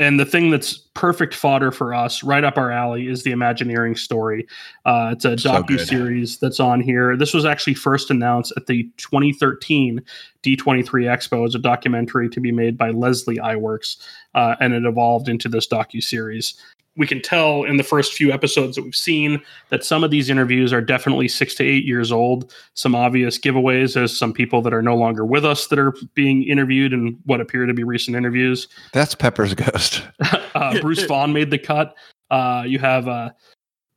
And 0.00 0.18
the 0.18 0.24
thing 0.24 0.50
that's 0.50 0.78
perfect 0.94 1.34
fodder 1.34 1.70
for 1.70 1.92
us, 1.92 2.22
right 2.24 2.42
up 2.42 2.56
our 2.56 2.72
alley, 2.72 3.06
is 3.06 3.22
the 3.22 3.32
Imagineering 3.32 3.96
story. 3.96 4.48
Uh, 4.86 5.10
it's 5.12 5.26
a 5.26 5.36
So 5.36 5.50
docu 5.50 5.66
good. 5.66 5.86
series 5.86 6.38
that's 6.38 6.58
on 6.58 6.80
here. 6.80 7.18
This 7.18 7.34
was 7.34 7.44
actually 7.44 7.74
first 7.74 8.10
announced 8.10 8.52
at 8.56 8.66
the 8.66 8.84
2013 8.96 10.00
D23 10.42 10.84
Expo 11.04 11.46
as 11.46 11.54
a 11.54 11.58
documentary 11.58 12.30
to 12.30 12.40
be 12.40 12.50
made 12.50 12.78
by 12.78 12.90
Leslie 12.90 13.36
Iwerks, 13.36 13.98
uh, 14.34 14.56
and 14.58 14.72
it 14.72 14.86
evolved 14.86 15.28
into 15.28 15.50
this 15.50 15.68
docu 15.68 16.02
series. 16.02 16.54
We 16.96 17.06
can 17.06 17.22
tell 17.22 17.62
in 17.64 17.76
the 17.76 17.82
first 17.84 18.12
few 18.12 18.32
episodes 18.32 18.74
that 18.76 18.82
we've 18.82 18.94
seen 18.96 19.40
that 19.70 19.84
some 19.84 20.02
of 20.04 20.10
these 20.10 20.28
interviews 20.28 20.72
are 20.72 20.80
definitely 20.80 21.28
six 21.28 21.54
to 21.54 21.64
eight 21.64 21.84
years 21.84 22.10
old. 22.10 22.52
Some 22.74 22.94
obvious 22.94 23.38
giveaways 23.38 23.96
as 23.96 24.14
some 24.16 24.32
people 24.32 24.60
that 24.62 24.74
are 24.74 24.82
no 24.82 24.96
longer 24.96 25.24
with 25.24 25.44
us 25.44 25.68
that 25.68 25.78
are 25.78 25.94
being 26.14 26.42
interviewed 26.42 26.92
in 26.92 27.16
what 27.24 27.40
appear 27.40 27.64
to 27.64 27.72
be 27.72 27.84
recent 27.84 28.16
interviews. 28.16 28.66
That's 28.92 29.14
Pepper's 29.14 29.54
ghost. 29.54 30.02
uh, 30.54 30.80
Bruce 30.80 31.04
Vaughn 31.06 31.32
made 31.32 31.50
the 31.50 31.58
cut. 31.58 31.94
Uh, 32.28 32.64
you 32.66 32.78
have 32.80 33.06
uh, 33.08 33.30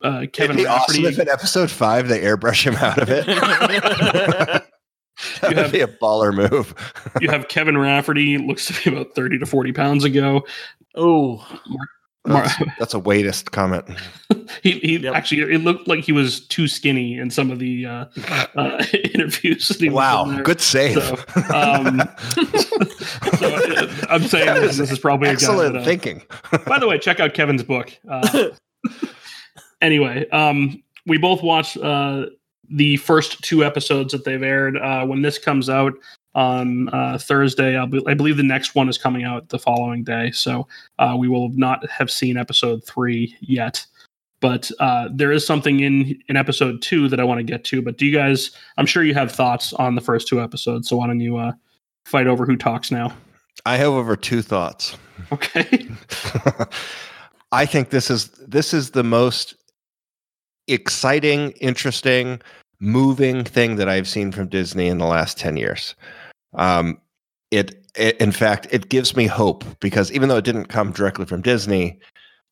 uh, 0.02 0.26
Kevin 0.32 0.52
It'd 0.56 0.56
be 0.64 0.66
awesome 0.66 1.02
Rafferty. 1.02 1.06
if 1.06 1.18
in 1.18 1.28
episode 1.28 1.70
five 1.70 2.08
they 2.08 2.20
airbrush 2.20 2.64
him 2.64 2.76
out 2.76 2.98
of 3.02 3.10
it. 3.10 3.26
that 5.40 5.42
You 5.42 5.48
would 5.48 5.56
have- 5.58 5.72
be 5.72 5.80
a 5.80 5.88
baller 5.88 6.32
move. 6.34 6.74
you 7.20 7.28
have 7.28 7.48
Kevin 7.48 7.76
Rafferty, 7.76 8.38
looks 8.38 8.66
to 8.66 8.90
be 8.90 8.96
about 8.96 9.14
30 9.14 9.40
to 9.40 9.46
40 9.46 9.72
pounds 9.72 10.04
ago. 10.04 10.44
oh 10.94 11.36
Mar- 11.68 11.88
that's, 12.24 12.54
that's 12.78 12.94
a 12.94 13.00
weightist 13.00 13.50
comment. 13.50 13.84
he 14.62 14.78
he 14.80 14.96
Yep. 14.98 15.14
actually, 15.14 15.42
it 15.54 15.62
looked 15.62 15.86
like 15.88 16.04
he 16.04 16.12
was 16.12 16.46
too 16.46 16.66
skinny 16.68 17.18
in 17.18 17.30
some 17.30 17.50
of 17.50 17.58
the 17.58 17.86
uh, 17.86 18.04
uh, 18.56 18.84
interviews. 19.14 19.68
that 19.68 19.80
he 19.80 19.88
Wow, 19.90 20.24
there. 20.24 20.42
good 20.42 20.60
save. 20.60 20.94
So, 20.94 21.14
um, 21.54 22.02
so 23.38 23.54
uh, 23.54 23.86
I'm 24.08 24.22
saying 24.22 24.54
this, 24.62 24.78
this 24.78 24.90
is 24.90 24.98
probably 24.98 25.28
a 25.28 25.32
guy 25.32 25.34
Excellent 25.34 25.74
that, 25.74 25.82
uh, 25.82 25.84
thinking. 25.84 26.22
By 26.66 26.78
the 26.78 26.88
way, 26.88 26.98
check 26.98 27.20
out 27.20 27.34
Kevin's 27.34 27.62
book. 27.62 27.92
Uh, 28.08 28.48
anyway, 29.82 30.28
um, 30.30 30.82
we 31.06 31.18
both 31.18 31.42
watched 31.42 31.76
uh, 31.78 32.26
the 32.70 32.96
first 32.98 33.42
two 33.42 33.64
episodes 33.64 34.12
that 34.12 34.24
they've 34.24 34.42
aired. 34.42 34.76
Uh, 34.78 35.04
when 35.06 35.22
this 35.22 35.38
comes 35.38 35.68
out 35.68 35.92
on 36.34 36.88
uh, 36.90 37.18
Thursday, 37.18 37.76
I'll 37.76 37.86
be, 37.86 38.02
I 38.06 38.14
believe 38.14 38.36
the 38.36 38.42
next 38.42 38.74
one 38.74 38.88
is 38.88 38.98
coming 38.98 39.24
out 39.24 39.48
the 39.48 39.58
following 39.58 40.04
day. 40.04 40.30
So 40.32 40.66
uh, 40.98 41.14
we 41.18 41.28
will 41.28 41.50
not 41.50 41.88
have 41.90 42.10
seen 42.10 42.36
episode 42.36 42.84
three 42.84 43.36
yet. 43.40 43.84
But 44.40 44.70
uh, 44.78 45.08
there 45.12 45.32
is 45.32 45.46
something 45.46 45.80
in 45.80 46.20
in 46.28 46.36
episode 46.36 46.82
two 46.82 47.08
that 47.08 47.18
I 47.18 47.24
want 47.24 47.38
to 47.38 47.44
get 47.44 47.64
to. 47.64 47.80
But 47.80 47.96
do 47.96 48.04
you 48.04 48.12
guys? 48.12 48.50
I'm 48.76 48.84
sure 48.84 49.02
you 49.02 49.14
have 49.14 49.32
thoughts 49.32 49.72
on 49.72 49.94
the 49.94 50.02
first 50.02 50.28
two 50.28 50.42
episodes. 50.42 50.88
So 50.88 50.96
why 50.96 51.06
don't 51.06 51.20
you 51.20 51.38
uh, 51.38 51.52
fight 52.04 52.26
over 52.26 52.44
who 52.44 52.56
talks 52.56 52.90
now? 52.90 53.16
I 53.64 53.78
have 53.78 53.92
over 53.92 54.16
two 54.16 54.42
thoughts. 54.42 54.98
Okay. 55.32 55.88
I 57.52 57.64
think 57.64 57.88
this 57.88 58.10
is 58.10 58.28
this 58.30 58.74
is 58.74 58.90
the 58.90 59.04
most 59.04 59.54
exciting, 60.66 61.52
interesting, 61.52 62.42
moving 62.80 63.44
thing 63.44 63.76
that 63.76 63.88
I've 63.88 64.08
seen 64.08 64.32
from 64.32 64.48
Disney 64.48 64.88
in 64.88 64.98
the 64.98 65.06
last 65.06 65.38
10 65.38 65.56
years. 65.56 65.94
Um, 66.54 67.00
it, 67.50 67.84
it 67.96 68.16
in 68.20 68.32
fact 68.32 68.66
it 68.70 68.88
gives 68.88 69.16
me 69.16 69.26
hope 69.26 69.64
because 69.80 70.10
even 70.12 70.28
though 70.28 70.36
it 70.38 70.44
didn't 70.44 70.66
come 70.66 70.92
directly 70.92 71.26
from 71.26 71.42
Disney, 71.42 71.98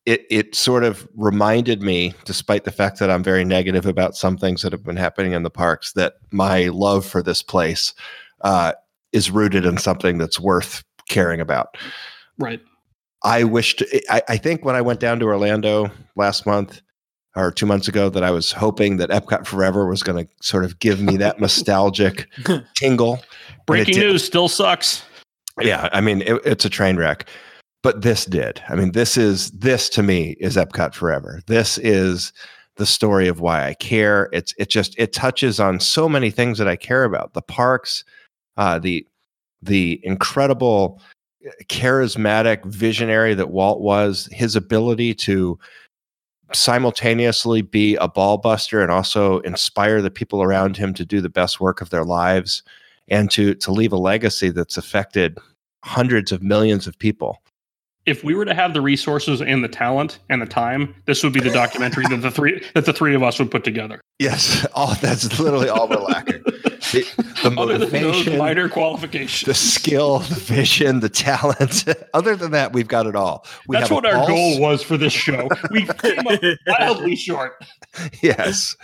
it 0.05 0.25
it 0.29 0.55
sort 0.55 0.83
of 0.83 1.07
reminded 1.15 1.81
me, 1.81 2.13
despite 2.25 2.65
the 2.65 2.71
fact 2.71 2.99
that 2.99 3.09
I'm 3.09 3.23
very 3.23 3.45
negative 3.45 3.85
about 3.85 4.15
some 4.15 4.37
things 4.37 4.61
that 4.61 4.71
have 4.71 4.83
been 4.83 4.97
happening 4.97 5.33
in 5.33 5.43
the 5.43 5.49
parks, 5.49 5.93
that 5.93 6.15
my 6.31 6.67
love 6.67 7.05
for 7.05 7.23
this 7.23 7.41
place 7.41 7.93
uh, 8.41 8.73
is 9.11 9.31
rooted 9.31 9.65
in 9.65 9.77
something 9.77 10.17
that's 10.17 10.39
worth 10.39 10.83
caring 11.09 11.39
about. 11.39 11.77
right. 12.37 12.61
I 13.25 13.45
wished 13.45 13.81
I, 14.09 14.21
I 14.27 14.37
think 14.37 14.65
when 14.65 14.75
I 14.75 14.81
went 14.81 14.99
down 14.99 15.19
to 15.19 15.25
Orlando 15.25 15.89
last 16.17 16.45
month 16.45 16.81
or 17.35 17.51
two 17.51 17.65
months 17.65 17.87
ago 17.87 18.09
that 18.09 18.23
I 18.23 18.31
was 18.31 18.51
hoping 18.51 18.97
that 18.97 19.09
Epcot 19.09 19.47
Forever 19.47 19.87
was 19.87 20.03
going 20.03 20.25
to 20.25 20.31
sort 20.41 20.65
of 20.65 20.79
give 20.79 21.01
me 21.01 21.17
that 21.17 21.39
nostalgic 21.39 22.27
tingle. 22.75 23.23
Breaking 23.65 23.97
news 23.97 24.23
still 24.23 24.47
sucks. 24.47 25.03
Yeah, 25.61 25.89
I 25.93 26.01
mean 26.01 26.21
it, 26.23 26.41
it's 26.45 26.65
a 26.65 26.69
train 26.69 26.97
wreck, 26.97 27.27
but 27.81 28.01
this 28.01 28.25
did. 28.25 28.61
I 28.69 28.75
mean 28.75 28.91
this 28.91 29.17
is 29.17 29.51
this 29.51 29.89
to 29.89 30.03
me 30.03 30.35
is 30.39 30.57
Epcot 30.57 30.93
Forever. 30.93 31.41
This 31.47 31.77
is 31.77 32.33
the 32.77 32.85
story 32.85 33.27
of 33.27 33.39
why 33.39 33.67
I 33.67 33.73
care. 33.75 34.29
It's 34.33 34.53
it 34.57 34.69
just 34.69 34.95
it 34.97 35.13
touches 35.13 35.59
on 35.59 35.79
so 35.79 36.09
many 36.09 36.31
things 36.31 36.57
that 36.57 36.67
I 36.67 36.75
care 36.75 37.03
about. 37.03 37.33
The 37.33 37.41
parks, 37.41 38.03
uh, 38.57 38.79
the 38.79 39.05
the 39.61 40.01
incredible 40.03 40.99
charismatic 41.65 42.65
visionary 42.65 43.33
that 43.33 43.51
Walt 43.51 43.81
was, 43.81 44.29
his 44.31 44.55
ability 44.55 45.13
to 45.13 45.59
simultaneously 46.53 47.61
be 47.61 47.95
a 47.95 48.07
ball 48.07 48.37
buster 48.37 48.81
and 48.81 48.91
also 48.91 49.39
inspire 49.39 50.01
the 50.01 50.11
people 50.11 50.41
around 50.41 50.77
him 50.77 50.93
to 50.93 51.05
do 51.05 51.19
the 51.19 51.29
best 51.29 51.59
work 51.59 51.81
of 51.81 51.89
their 51.89 52.03
lives 52.03 52.63
and 53.09 53.29
to 53.31 53.55
to 53.55 53.71
leave 53.71 53.93
a 53.93 53.97
legacy 53.97 54.49
that's 54.49 54.77
affected 54.77 55.37
hundreds 55.83 56.31
of 56.31 56.41
millions 56.41 56.87
of 56.87 56.97
people. 56.97 57.41
If 58.05 58.21
we 58.21 58.35
were 58.35 58.43
to 58.43 58.53
have 58.53 58.73
the 58.73 58.81
resources 58.81 59.41
and 59.41 59.63
the 59.63 59.69
talent 59.69 60.19
and 60.29 60.41
the 60.41 60.45
time, 60.45 60.93
this 61.05 61.23
would 61.23 61.31
be 61.31 61.39
the 61.39 61.49
documentary 61.51 62.03
that 62.09 62.17
the 62.17 62.31
three 62.31 62.61
that 62.73 62.85
the 62.85 62.91
three 62.91 63.15
of 63.15 63.23
us 63.23 63.39
would 63.39 63.49
put 63.49 63.63
together. 63.63 64.01
Yes, 64.19 64.65
all 64.75 64.95
that's 64.95 65.39
literally 65.39 65.69
all 65.69 65.87
we're 65.87 65.97
lacking. 65.97 66.43
The, 66.43 67.39
the 67.43 67.49
motivation, 67.49 68.37
minor 68.37 68.67
the 68.67 69.53
skill, 69.55 70.19
the 70.19 70.35
vision, 70.35 70.99
the 70.99 71.09
talent. 71.09 71.85
Other 72.13 72.35
than 72.35 72.51
that, 72.51 72.73
we've 72.73 72.87
got 72.89 73.07
it 73.07 73.15
all. 73.15 73.45
We 73.67 73.77
That's 73.77 73.89
what 73.89 74.05
our 74.05 74.13
pulse. 74.13 74.27
goal 74.27 74.59
was 74.59 74.83
for 74.83 74.97
this 74.97 75.13
show. 75.13 75.47
We 75.71 75.85
came 75.85 76.27
up 76.27 76.39
wildly 76.67 77.15
short. 77.15 77.63
yes. 78.21 78.75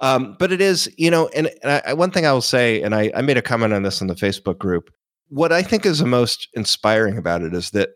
Um, 0.00 0.36
but 0.38 0.52
it 0.52 0.60
is, 0.60 0.92
you 0.98 1.10
know, 1.10 1.28
and, 1.28 1.50
and 1.62 1.82
I, 1.86 1.92
one 1.94 2.10
thing 2.10 2.26
I 2.26 2.32
will 2.32 2.42
say, 2.42 2.82
and 2.82 2.94
I, 2.94 3.10
I 3.16 3.22
made 3.22 3.38
a 3.38 3.42
comment 3.42 3.72
on 3.72 3.82
this 3.82 4.00
in 4.00 4.08
the 4.08 4.14
Facebook 4.14 4.58
group. 4.58 4.90
What 5.28 5.52
I 5.52 5.62
think 5.62 5.86
is 5.86 5.98
the 5.98 6.06
most 6.06 6.48
inspiring 6.54 7.16
about 7.16 7.42
it 7.42 7.54
is 7.54 7.70
that 7.70 7.90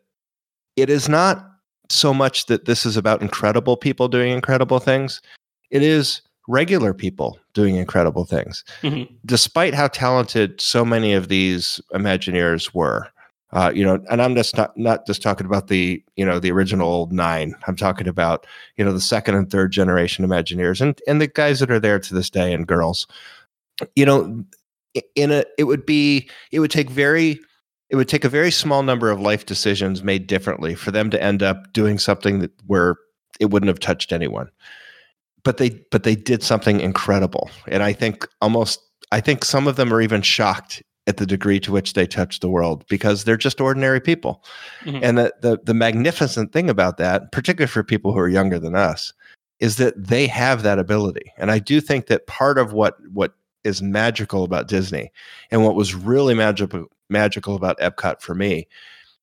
it 0.77 0.89
is 0.89 1.09
not 1.09 1.47
so 1.91 2.15
much 2.15 2.47
that 2.47 2.65
this 2.65 2.87
is 2.87 2.97
about 2.97 3.21
incredible 3.21 3.77
people 3.77 4.09
doing 4.09 4.33
incredible 4.33 4.79
things. 4.79 5.21
It 5.71 5.83
is 5.83 6.23
regular 6.49 6.95
people 6.95 7.39
doing 7.55 7.77
incredible 7.77 8.25
things, 8.25 8.65
Mhm. 8.83 9.09
despite 9.27 9.75
how 9.75 9.89
talented 9.89 10.61
so 10.61 10.85
many 10.85 11.13
of 11.13 11.29
these 11.29 11.81
Imagineers 11.93 12.75
were. 12.75 13.09
Uh, 13.53 13.73
you 13.75 13.85
know, 13.85 14.01
and 14.11 14.23
I'm 14.23 14.37
just 14.37 14.57
not 14.57 14.77
not 14.77 15.07
just 15.07 15.23
talking 15.23 15.47
about 15.47 15.67
the 15.67 16.03
you 16.17 16.25
know 16.25 16.39
the 16.39 16.53
original 16.53 16.89
old 16.89 17.13
nine. 17.13 17.55
I'm 17.67 17.77
talking 17.77 18.07
about 18.07 18.47
you 18.77 18.85
know 18.85 18.93
the 18.93 19.01
second 19.01 19.35
and 19.35 19.51
third 19.51 19.73
generation 19.73 20.25
Imagineers 20.25 20.81
and 20.81 21.01
and 21.09 21.21
the 21.21 21.27
guys 21.27 21.59
that 21.61 21.71
are 21.71 21.81
there 21.81 21.99
to 21.99 22.15
this 22.15 22.31
day 22.31 22.53
and 22.53 22.67
girls. 22.67 23.07
You 23.97 24.07
know, 24.07 24.45
in 25.17 25.33
a 25.33 25.45
it 25.59 25.65
would 25.65 25.85
be 25.85 26.29
it 26.53 26.61
would 26.61 26.71
take 26.71 26.91
very 26.91 27.41
it 27.89 27.97
would 27.97 28.09
take 28.09 28.25
a 28.25 28.29
very 28.29 28.53
small 28.53 28.85
number 28.85 29.11
of 29.11 29.21
life 29.21 29.47
decisions 29.47 30.05
made 30.05 30.29
differently 30.29 30.77
for 30.77 30.93
them 30.93 31.11
to 31.11 31.21
end 31.21 31.43
up 31.43 31.73
doing 31.73 31.99
something 31.99 32.39
that 32.39 32.53
where 32.67 32.97
it 33.41 33.47
wouldn't 33.47 33.69
have 33.69 33.81
touched 33.81 34.13
anyone. 34.13 34.49
But 35.43 35.57
they 35.57 35.71
but 35.91 36.05
they 36.05 36.15
did 36.15 36.45
something 36.45 36.81
incredible, 36.81 37.51
and 37.67 37.83
I 37.83 37.95
think 37.95 38.29
almost 38.41 38.81
I 39.11 39.21
think 39.21 39.45
some 39.45 39.67
of 39.67 39.75
them 39.75 39.93
are 39.93 40.01
even 40.01 40.23
shocked 40.23 40.83
at 41.11 41.18
the 41.18 41.27
degree 41.27 41.61
to 41.61 41.73
which 41.73 41.92
they 41.92 42.07
touch 42.07 42.40
the 42.40 42.49
world 42.49 42.85
because 42.88 43.25
they're 43.25 43.37
just 43.37 43.61
ordinary 43.61 44.01
people. 44.01 44.42
Mhm. 44.85 45.01
And 45.03 45.18
the, 45.18 45.35
the 45.42 45.61
the 45.64 45.75
magnificent 45.75 46.53
thing 46.53 46.70
about 46.70 46.96
that, 46.96 47.33
particularly 47.33 47.68
for 47.68 47.83
people 47.83 48.12
who 48.12 48.20
are 48.20 48.29
younger 48.29 48.59
than 48.59 48.75
us, 48.75 49.12
is 49.59 49.77
that 49.77 49.94
they 49.96 50.27
have 50.27 50.62
that 50.62 50.79
ability. 50.79 51.33
And 51.37 51.51
I 51.51 51.59
do 51.59 51.81
think 51.81 52.07
that 52.07 52.27
part 52.27 52.57
of 52.57 52.73
what 52.73 52.94
what 53.12 53.35
is 53.64 53.83
magical 53.83 54.44
about 54.44 54.68
Disney 54.68 55.12
and 55.51 55.62
what 55.64 55.75
was 55.75 55.94
really 55.94 56.35
magical 56.35 56.87
magical 57.11 57.55
about 57.57 57.79
Epcot 57.81 58.23
for 58.23 58.35
me 58.35 58.66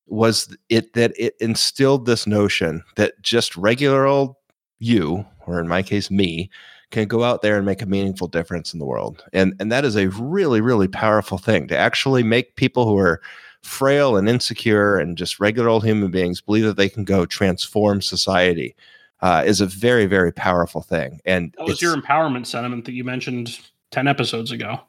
was 0.06 0.56
it 0.68 0.92
that 0.92 1.12
it 1.18 1.34
instilled 1.40 2.06
this 2.06 2.26
notion 2.26 2.82
that 2.96 3.20
just 3.22 3.56
regular 3.56 4.06
old 4.06 4.36
you, 4.78 5.24
or 5.46 5.58
in 5.60 5.68
my 5.68 5.82
case 5.82 6.10
me, 6.10 6.50
can 6.90 7.06
go 7.06 7.22
out 7.24 7.42
there 7.42 7.56
and 7.56 7.66
make 7.66 7.82
a 7.82 7.86
meaningful 7.86 8.28
difference 8.28 8.72
in 8.72 8.78
the 8.78 8.86
world. 8.86 9.24
And 9.32 9.54
and 9.60 9.70
that 9.72 9.84
is 9.84 9.96
a 9.96 10.08
really 10.08 10.60
really 10.60 10.88
powerful 10.88 11.38
thing 11.38 11.68
to 11.68 11.76
actually 11.76 12.22
make 12.22 12.56
people 12.56 12.86
who 12.86 12.96
are 12.98 13.20
frail 13.62 14.16
and 14.16 14.28
insecure 14.28 14.96
and 14.98 15.16
just 15.18 15.40
regular 15.40 15.68
old 15.68 15.84
human 15.84 16.10
beings 16.10 16.40
believe 16.40 16.64
that 16.64 16.76
they 16.76 16.88
can 16.88 17.04
go 17.04 17.26
transform 17.26 18.00
society 18.00 18.74
uh, 19.20 19.42
is 19.44 19.60
a 19.60 19.66
very 19.66 20.06
very 20.06 20.32
powerful 20.32 20.80
thing. 20.80 21.20
And 21.24 21.52
That 21.58 21.64
was 21.66 21.72
it's- 21.74 21.82
your 21.82 22.00
empowerment 22.00 22.46
sentiment 22.46 22.84
that 22.86 22.92
you 22.92 23.04
mentioned 23.04 23.58
10 23.90 24.06
episodes 24.06 24.52
ago. 24.52 24.80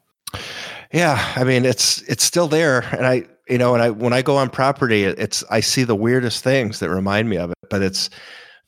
yeah, 0.94 1.34
I 1.36 1.44
mean 1.44 1.66
it's 1.66 2.02
it's 2.04 2.24
still 2.24 2.48
there, 2.48 2.82
and 2.96 3.06
I 3.06 3.24
you 3.50 3.58
know, 3.58 3.74
and 3.74 3.82
I 3.82 3.90
when 3.90 4.14
I 4.14 4.22
go 4.22 4.38
on 4.38 4.50
property, 4.50 5.04
it's 5.04 5.44
I 5.50 5.60
see 5.60 5.84
the 5.84 5.96
weirdest 5.96 6.44
things 6.44 6.80
that 6.80 6.90
remind 6.90 7.30
me 7.30 7.38
of 7.38 7.50
it. 7.52 7.58
But 7.70 7.82
it's 7.82 8.10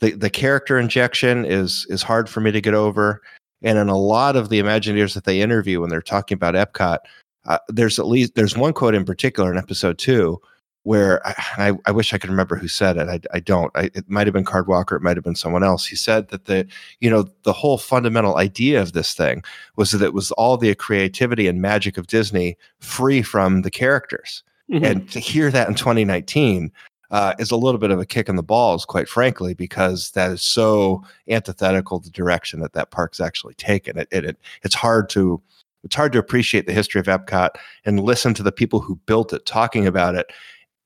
the 0.02 0.12
the 0.12 0.30
character 0.30 0.78
injection 0.78 1.46
is 1.46 1.86
is 1.90 2.04
hard 2.04 2.28
for 2.28 2.42
me 2.42 2.52
to 2.52 2.62
get 2.62 2.74
over, 2.74 3.22
and 3.62 3.78
in 3.78 3.88
a 3.88 3.98
lot 3.98 4.36
of 4.36 4.50
the 4.50 4.60
Imagineers 4.60 5.14
that 5.14 5.24
they 5.24 5.42
interview 5.42 5.80
when 5.80 5.90
they're 5.90 6.02
talking 6.02 6.36
about 6.36 6.56
Epcot, 6.56 6.98
uh, 7.46 7.60
there's 7.70 8.00
at 8.00 8.08
least 8.08 8.36
there's 8.36 8.58
one 8.58 8.74
quote 8.74 8.96
in 8.96 9.06
particular 9.06 9.52
in 9.52 9.58
episode 9.58 9.98
two 9.98 10.42
where 10.84 11.26
I, 11.28 11.36
I, 11.58 11.74
I 11.86 11.92
wish 11.92 12.12
I 12.12 12.18
could 12.18 12.32
remember 12.32 12.56
who 12.56 12.68
said 12.68 12.98
it. 12.98 13.08
I, 13.08 13.20
I 13.36 13.40
don't. 13.40 13.72
I, 13.76 13.92
it 13.94 14.10
might 14.10 14.26
have 14.26 14.34
been 14.34 14.44
Card 14.44 14.68
Walker. 14.68 14.96
It 14.96 15.04
might 15.04 15.16
have 15.16 15.24
been 15.24 15.36
someone 15.36 15.64
else. 15.64 15.86
He 15.86 15.96
said 15.96 16.30
that 16.30 16.46
the 16.46 16.68
you 17.00 17.10
know 17.10 17.28
the 17.44 17.54
whole 17.54 17.78
fundamental 17.78 18.38
idea 18.38 18.82
of 18.82 18.94
this 18.94 19.14
thing 19.14 19.44
was 19.76 19.92
that 19.92 20.02
it 20.02 20.14
was 20.14 20.32
all 20.34 20.58
the 20.58 20.74
creativity 20.76 21.48
and 21.48 21.62
magic 21.62 21.98
of 21.98 22.08
Disney 22.08 22.58
free 22.80 23.22
from 23.22 23.62
the 23.62 23.72
characters. 23.72 24.44
Mhm. 24.72 24.86
And 24.86 25.12
to 25.12 25.20
hear 25.20 25.52
that 25.52 25.68
in 25.68 25.76
2019 25.76 26.72
uh, 27.12 27.34
is 27.38 27.52
a 27.52 27.58
little 27.58 27.78
bit 27.78 27.92
of 27.92 28.00
a 28.00 28.06
kick 28.06 28.30
in 28.30 28.38
the 28.38 28.44
balls, 28.44 28.86
quite 28.86 29.08
frankly, 29.08 29.54
because 29.54 30.12
that 30.12 30.32
is 30.32 30.42
so 30.42 31.04
antithetical 31.30 32.00
to 32.00 32.06
the 32.06 32.12
direction 32.12 32.62
that 32.62 32.74
that 32.74 32.90
park's 32.90 33.20
actually 33.20 33.54
taken. 33.56 33.98
It, 33.98 34.08
it, 34.12 34.26
it 34.26 34.38
it's 34.64 34.76
hard 34.76 35.10
to 35.10 35.42
it's 35.84 35.96
hard 35.96 36.14
to 36.14 36.20
appreciate 36.20 36.68
the 36.68 36.74
history 36.74 37.00
of 37.00 37.08
Epcot 37.08 37.50
and 37.86 38.00
listen 38.00 38.34
to 38.36 38.44
the 38.44 38.52
people 38.52 38.80
who 38.80 38.96
built 39.06 39.34
it 39.34 39.46
talking 39.46 39.88
about 39.88 40.16
it 40.16 40.32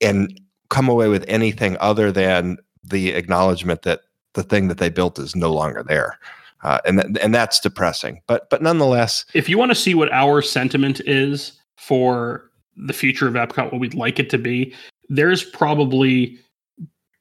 and 0.01 0.39
come 0.69 0.89
away 0.89 1.09
with 1.09 1.25
anything 1.27 1.77
other 1.79 2.11
than 2.11 2.57
the 2.83 3.09
acknowledgement 3.09 3.83
that 3.83 4.01
the 4.33 4.43
thing 4.43 4.67
that 4.67 4.77
they 4.77 4.89
built 4.89 5.19
is 5.19 5.35
no 5.35 5.51
longer 5.51 5.83
there. 5.83 6.17
Uh, 6.63 6.79
and 6.85 7.01
th- 7.01 7.17
and 7.21 7.35
that's 7.35 7.59
depressing, 7.59 8.21
but 8.25 8.49
but 8.49 8.61
nonetheless, 8.61 9.25
if 9.35 9.47
you 9.47 9.57
want 9.57 9.69
to 9.69 9.75
see 9.75 9.93
what 9.93 10.11
our 10.11 10.41
sentiment 10.41 10.99
is 11.01 11.51
for 11.75 12.49
the 12.75 12.93
future 12.93 13.27
of 13.27 13.35
Epcot, 13.35 13.71
what 13.71 13.79
we'd 13.79 13.93
like 13.93 14.19
it 14.19 14.29
to 14.31 14.39
be, 14.39 14.73
there's 15.09 15.43
probably 15.43 16.37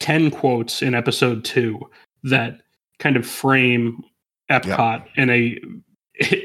10 0.01 0.31
quotes 0.31 0.83
in 0.83 0.95
episode 0.95 1.45
two 1.45 1.81
that 2.25 2.61
kind 2.99 3.17
of 3.17 3.27
frame 3.27 4.03
Epcot 4.51 5.05
in 5.17 5.31
a 5.31 5.59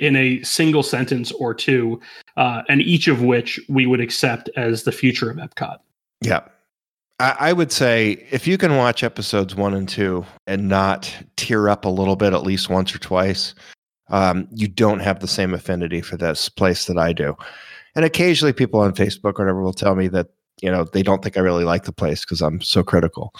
in 0.01 0.15
a 0.15 0.41
single 0.43 0.81
sentence 0.81 1.31
or 1.33 1.53
two, 1.53 1.99
uh, 2.37 2.63
and 2.69 2.81
each 2.81 3.07
of 3.07 3.21
which 3.21 3.59
we 3.69 3.85
would 3.85 4.01
accept 4.01 4.49
as 4.55 4.83
the 4.83 4.91
future 4.91 5.29
of 5.29 5.37
Epcot. 5.37 5.77
Yeah. 6.21 6.41
I, 7.19 7.35
I 7.39 7.53
would 7.53 7.71
say 7.71 8.25
if 8.31 8.47
you 8.47 8.57
can 8.57 8.77
watch 8.77 9.03
episodes 9.03 9.55
one 9.55 9.73
and 9.73 9.87
two 9.87 10.25
and 10.47 10.67
not 10.67 11.13
tear 11.35 11.69
up 11.69 11.85
a 11.85 11.89
little 11.89 12.15
bit 12.15 12.33
at 12.33 12.43
least 12.43 12.69
once 12.69 12.95
or 12.95 12.99
twice, 12.99 13.53
um, 14.09 14.47
you 14.51 14.67
don't 14.67 15.01
have 15.01 15.19
the 15.19 15.27
same 15.27 15.53
affinity 15.53 16.01
for 16.01 16.17
this 16.17 16.49
place 16.49 16.85
that 16.85 16.97
I 16.97 17.13
do. 17.13 17.35
And 17.95 18.05
occasionally 18.05 18.53
people 18.53 18.79
on 18.79 18.93
Facebook 18.93 19.37
or 19.37 19.43
whatever 19.43 19.61
will 19.61 19.73
tell 19.73 19.95
me 19.95 20.07
that, 20.09 20.27
you 20.61 20.71
know, 20.71 20.83
they 20.83 21.03
don't 21.03 21.23
think 21.23 21.37
I 21.37 21.41
really 21.41 21.63
like 21.63 21.83
the 21.83 21.91
place 21.91 22.21
because 22.21 22.41
I'm 22.41 22.61
so 22.61 22.83
critical. 22.83 23.33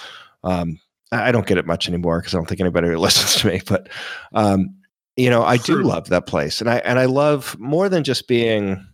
Um, 0.43 0.79
I 1.11 1.31
don't 1.31 1.47
get 1.47 1.57
it 1.57 1.65
much 1.65 1.87
anymore 1.87 2.19
because 2.19 2.33
I 2.33 2.37
don't 2.37 2.45
think 2.47 2.61
anybody 2.61 2.87
listens 2.95 3.41
to 3.41 3.47
me. 3.47 3.61
But 3.65 3.89
um, 4.33 4.75
you 5.15 5.29
know, 5.29 5.43
I 5.43 5.57
do 5.57 5.81
love 5.81 6.09
that 6.09 6.27
place. 6.27 6.61
And 6.61 6.69
I 6.69 6.77
and 6.77 6.99
I 6.99 7.05
love 7.05 7.57
more 7.59 7.89
than 7.89 8.03
just 8.03 8.27
being 8.27 8.85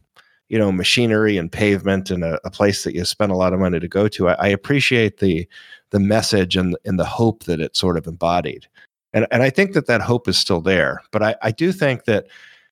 you 0.49 0.59
know 0.59 0.71
machinery 0.71 1.38
and 1.38 1.51
pavement 1.51 2.11
and 2.11 2.23
a, 2.23 2.39
a 2.45 2.51
place 2.51 2.83
that 2.83 2.93
you 2.93 3.03
spend 3.05 3.31
a 3.31 3.35
lot 3.35 3.53
of 3.53 3.59
money 3.59 3.79
to 3.79 3.88
go 3.88 4.07
to 4.07 4.29
I, 4.29 4.33
I 4.33 4.47
appreciate 4.47 5.17
the 5.17 5.47
the 5.91 5.99
message 5.99 6.55
and 6.55 6.77
and 6.85 6.99
the 6.99 7.05
hope 7.05 7.43
that 7.45 7.59
it 7.59 7.75
sort 7.75 7.97
of 7.97 8.07
embodied 8.07 8.67
and 9.13 9.25
and 9.31 9.43
i 9.43 9.49
think 9.49 9.73
that 9.73 9.88
that 9.88 10.01
hope 10.01 10.27
is 10.27 10.38
still 10.38 10.61
there 10.61 11.01
but 11.11 11.23
i 11.23 11.35
i 11.41 11.51
do 11.51 11.71
think 11.71 12.05
that 12.05 12.27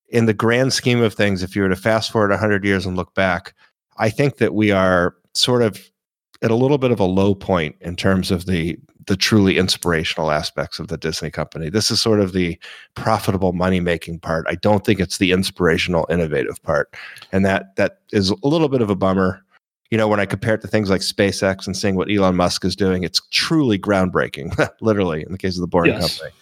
in 0.10 0.26
the 0.26 0.34
grand 0.34 0.74
scheme 0.74 1.02
of 1.02 1.14
things 1.14 1.42
if 1.42 1.56
you 1.56 1.64
were 1.64 1.70
to 1.70 1.76
fast 1.76 2.12
forward 2.12 2.30
100 2.30 2.64
years 2.64 2.86
and 2.86 2.96
look 2.96 3.14
back 3.16 3.54
i 3.98 4.10
think 4.10 4.38
that 4.38 4.54
we 4.54 4.72
are 4.72 5.16
sort 5.34 5.62
of 5.62 5.90
at 6.42 6.52
a 6.52 6.56
little 6.56 6.78
bit 6.78 6.92
of 6.92 7.00
a 7.00 7.06
low 7.06 7.34
point 7.34 7.76
in 7.82 7.96
terms 7.96 8.32
of 8.32 8.46
the 8.46 8.78
the 9.08 9.18
truly 9.18 9.58
inspirational 9.58 10.32
aspects 10.32 10.80
of 10.80 10.88
the 10.88 10.98
Disney 10.98 11.30
company. 11.30 11.70
This 11.70 11.92
is 11.92 12.00
sort 12.02 12.22
of 12.22 12.32
the 12.32 12.58
profitable 12.96 13.52
money 13.52 13.82
making 13.82 14.20
part. 14.20 14.46
I 14.48 14.56
don't 14.56 14.86
think 14.86 15.00
it's 15.00 15.18
the 15.18 15.34
inspirational 15.34 16.08
innovative 16.10 16.62
part. 16.64 16.94
And 17.32 17.46
that 17.46 17.76
that 17.76 18.00
is 18.12 18.30
a 18.30 18.48
little 18.48 18.70
bit 18.70 18.82
of 18.82 18.90
a 18.90 18.96
bummer. 18.96 19.44
You 19.92 19.98
know, 19.98 20.08
when 20.08 20.20
I 20.20 20.26
compare 20.26 20.56
it 20.56 20.62
to 20.62 20.68
things 20.68 20.90
like 20.90 21.02
SpaceX 21.02 21.68
and 21.68 21.78
seeing 21.78 21.96
what 21.96 22.10
Elon 22.10 22.36
Musk 22.36 22.66
is 22.66 22.76
doing, 22.76 23.04
it's 23.04 23.22
truly 23.32 23.78
groundbreaking, 23.78 24.58
literally 24.82 25.22
in 25.22 25.32
the 25.32 25.38
case 25.38 25.56
of 25.56 25.62
the 25.62 25.68
Boring 25.68 25.94
Yes. 25.94 26.18
Company. 26.18 26.36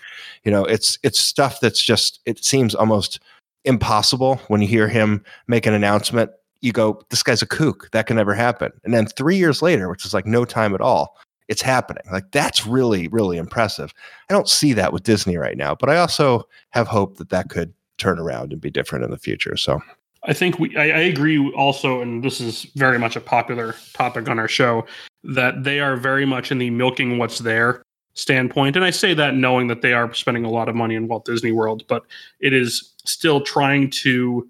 You 0.44 0.52
know, 0.52 0.64
it's 0.66 0.98
it's 1.04 1.20
stuff 1.20 1.60
that's 1.60 1.82
just 1.82 2.20
it 2.26 2.44
seems 2.44 2.76
almost 2.76 3.20
impossible 3.66 4.38
when 4.48 4.62
you 4.62 4.68
hear 4.68 4.88
him 4.88 5.24
make 5.48 5.66
an 5.66 5.74
announcement 5.74 6.32
you 6.62 6.72
go, 6.72 7.02
this 7.10 7.24
guy's 7.24 7.42
a 7.42 7.48
kook. 7.48 7.90
That 7.92 8.08
can 8.08 8.16
never 8.16 8.34
happen. 8.34 8.72
And 8.84 8.94
then 8.94 9.08
three 9.08 9.38
years 9.38 9.62
later, 9.62 9.90
which 9.90 10.06
is 10.06 10.14
like 10.14 10.26
no 10.26 10.46
time 10.46 10.74
at 10.74 10.82
all, 10.82 11.18
it's 11.48 11.62
happening. 11.62 12.04
Like 12.12 12.32
that's 12.32 12.66
really, 12.66 13.08
really 13.10 13.38
impressive. 13.38 13.94
I 14.30 14.34
don't 14.34 14.48
see 14.48 14.74
that 14.74 14.94
with 14.94 15.04
Disney 15.04 15.38
right 15.38 15.58
now, 15.58 15.76
but 15.76 15.90
I 15.90 15.98
also 15.98 16.48
have 16.70 16.88
hope 16.88 17.18
that 17.18 17.30
that 17.30 17.50
could 17.50 17.74
turn 17.98 18.20
around 18.20 18.54
and 18.54 18.62
be 18.62 18.70
different 18.70 19.04
in 19.04 19.12
the 19.12 19.18
future. 19.18 19.58
So, 19.58 19.82
I 20.24 20.34
think 20.34 20.60
we 20.60 20.76
I, 20.78 20.84
I 20.84 21.02
agree 21.02 21.52
also, 21.54 22.02
and 22.02 22.24
this 22.24 22.40
is 22.40 22.64
very 22.76 23.00
much 23.00 23.16
a 23.16 23.22
popular 23.22 23.76
topic 23.94 24.30
on 24.30 24.38
our 24.38 24.48
show, 24.48 24.86
that 25.24 25.64
they 25.64 25.80
are 25.80 25.98
very 25.98 26.26
much 26.26 26.52
in 26.52 26.60
the 26.60 26.70
milking 26.70 27.18
what's 27.18 27.40
there 27.40 27.84
standpoint. 28.14 28.76
And 28.76 28.86
I 28.86 28.92
say 28.92 29.14
that 29.14 29.36
knowing 29.36 29.68
that 29.68 29.82
they 29.82 29.94
are 29.94 30.14
spending 30.14 30.46
a 30.46 30.50
lot 30.50 30.70
of 30.70 30.76
money 30.76 30.96
in 30.96 31.08
Walt 31.08 31.26
Disney 31.26 31.52
World, 31.52 31.84
but 31.88 32.04
it 32.40 32.54
is 32.54 32.94
still 33.06 33.42
trying 33.42 33.90
to 33.90 34.48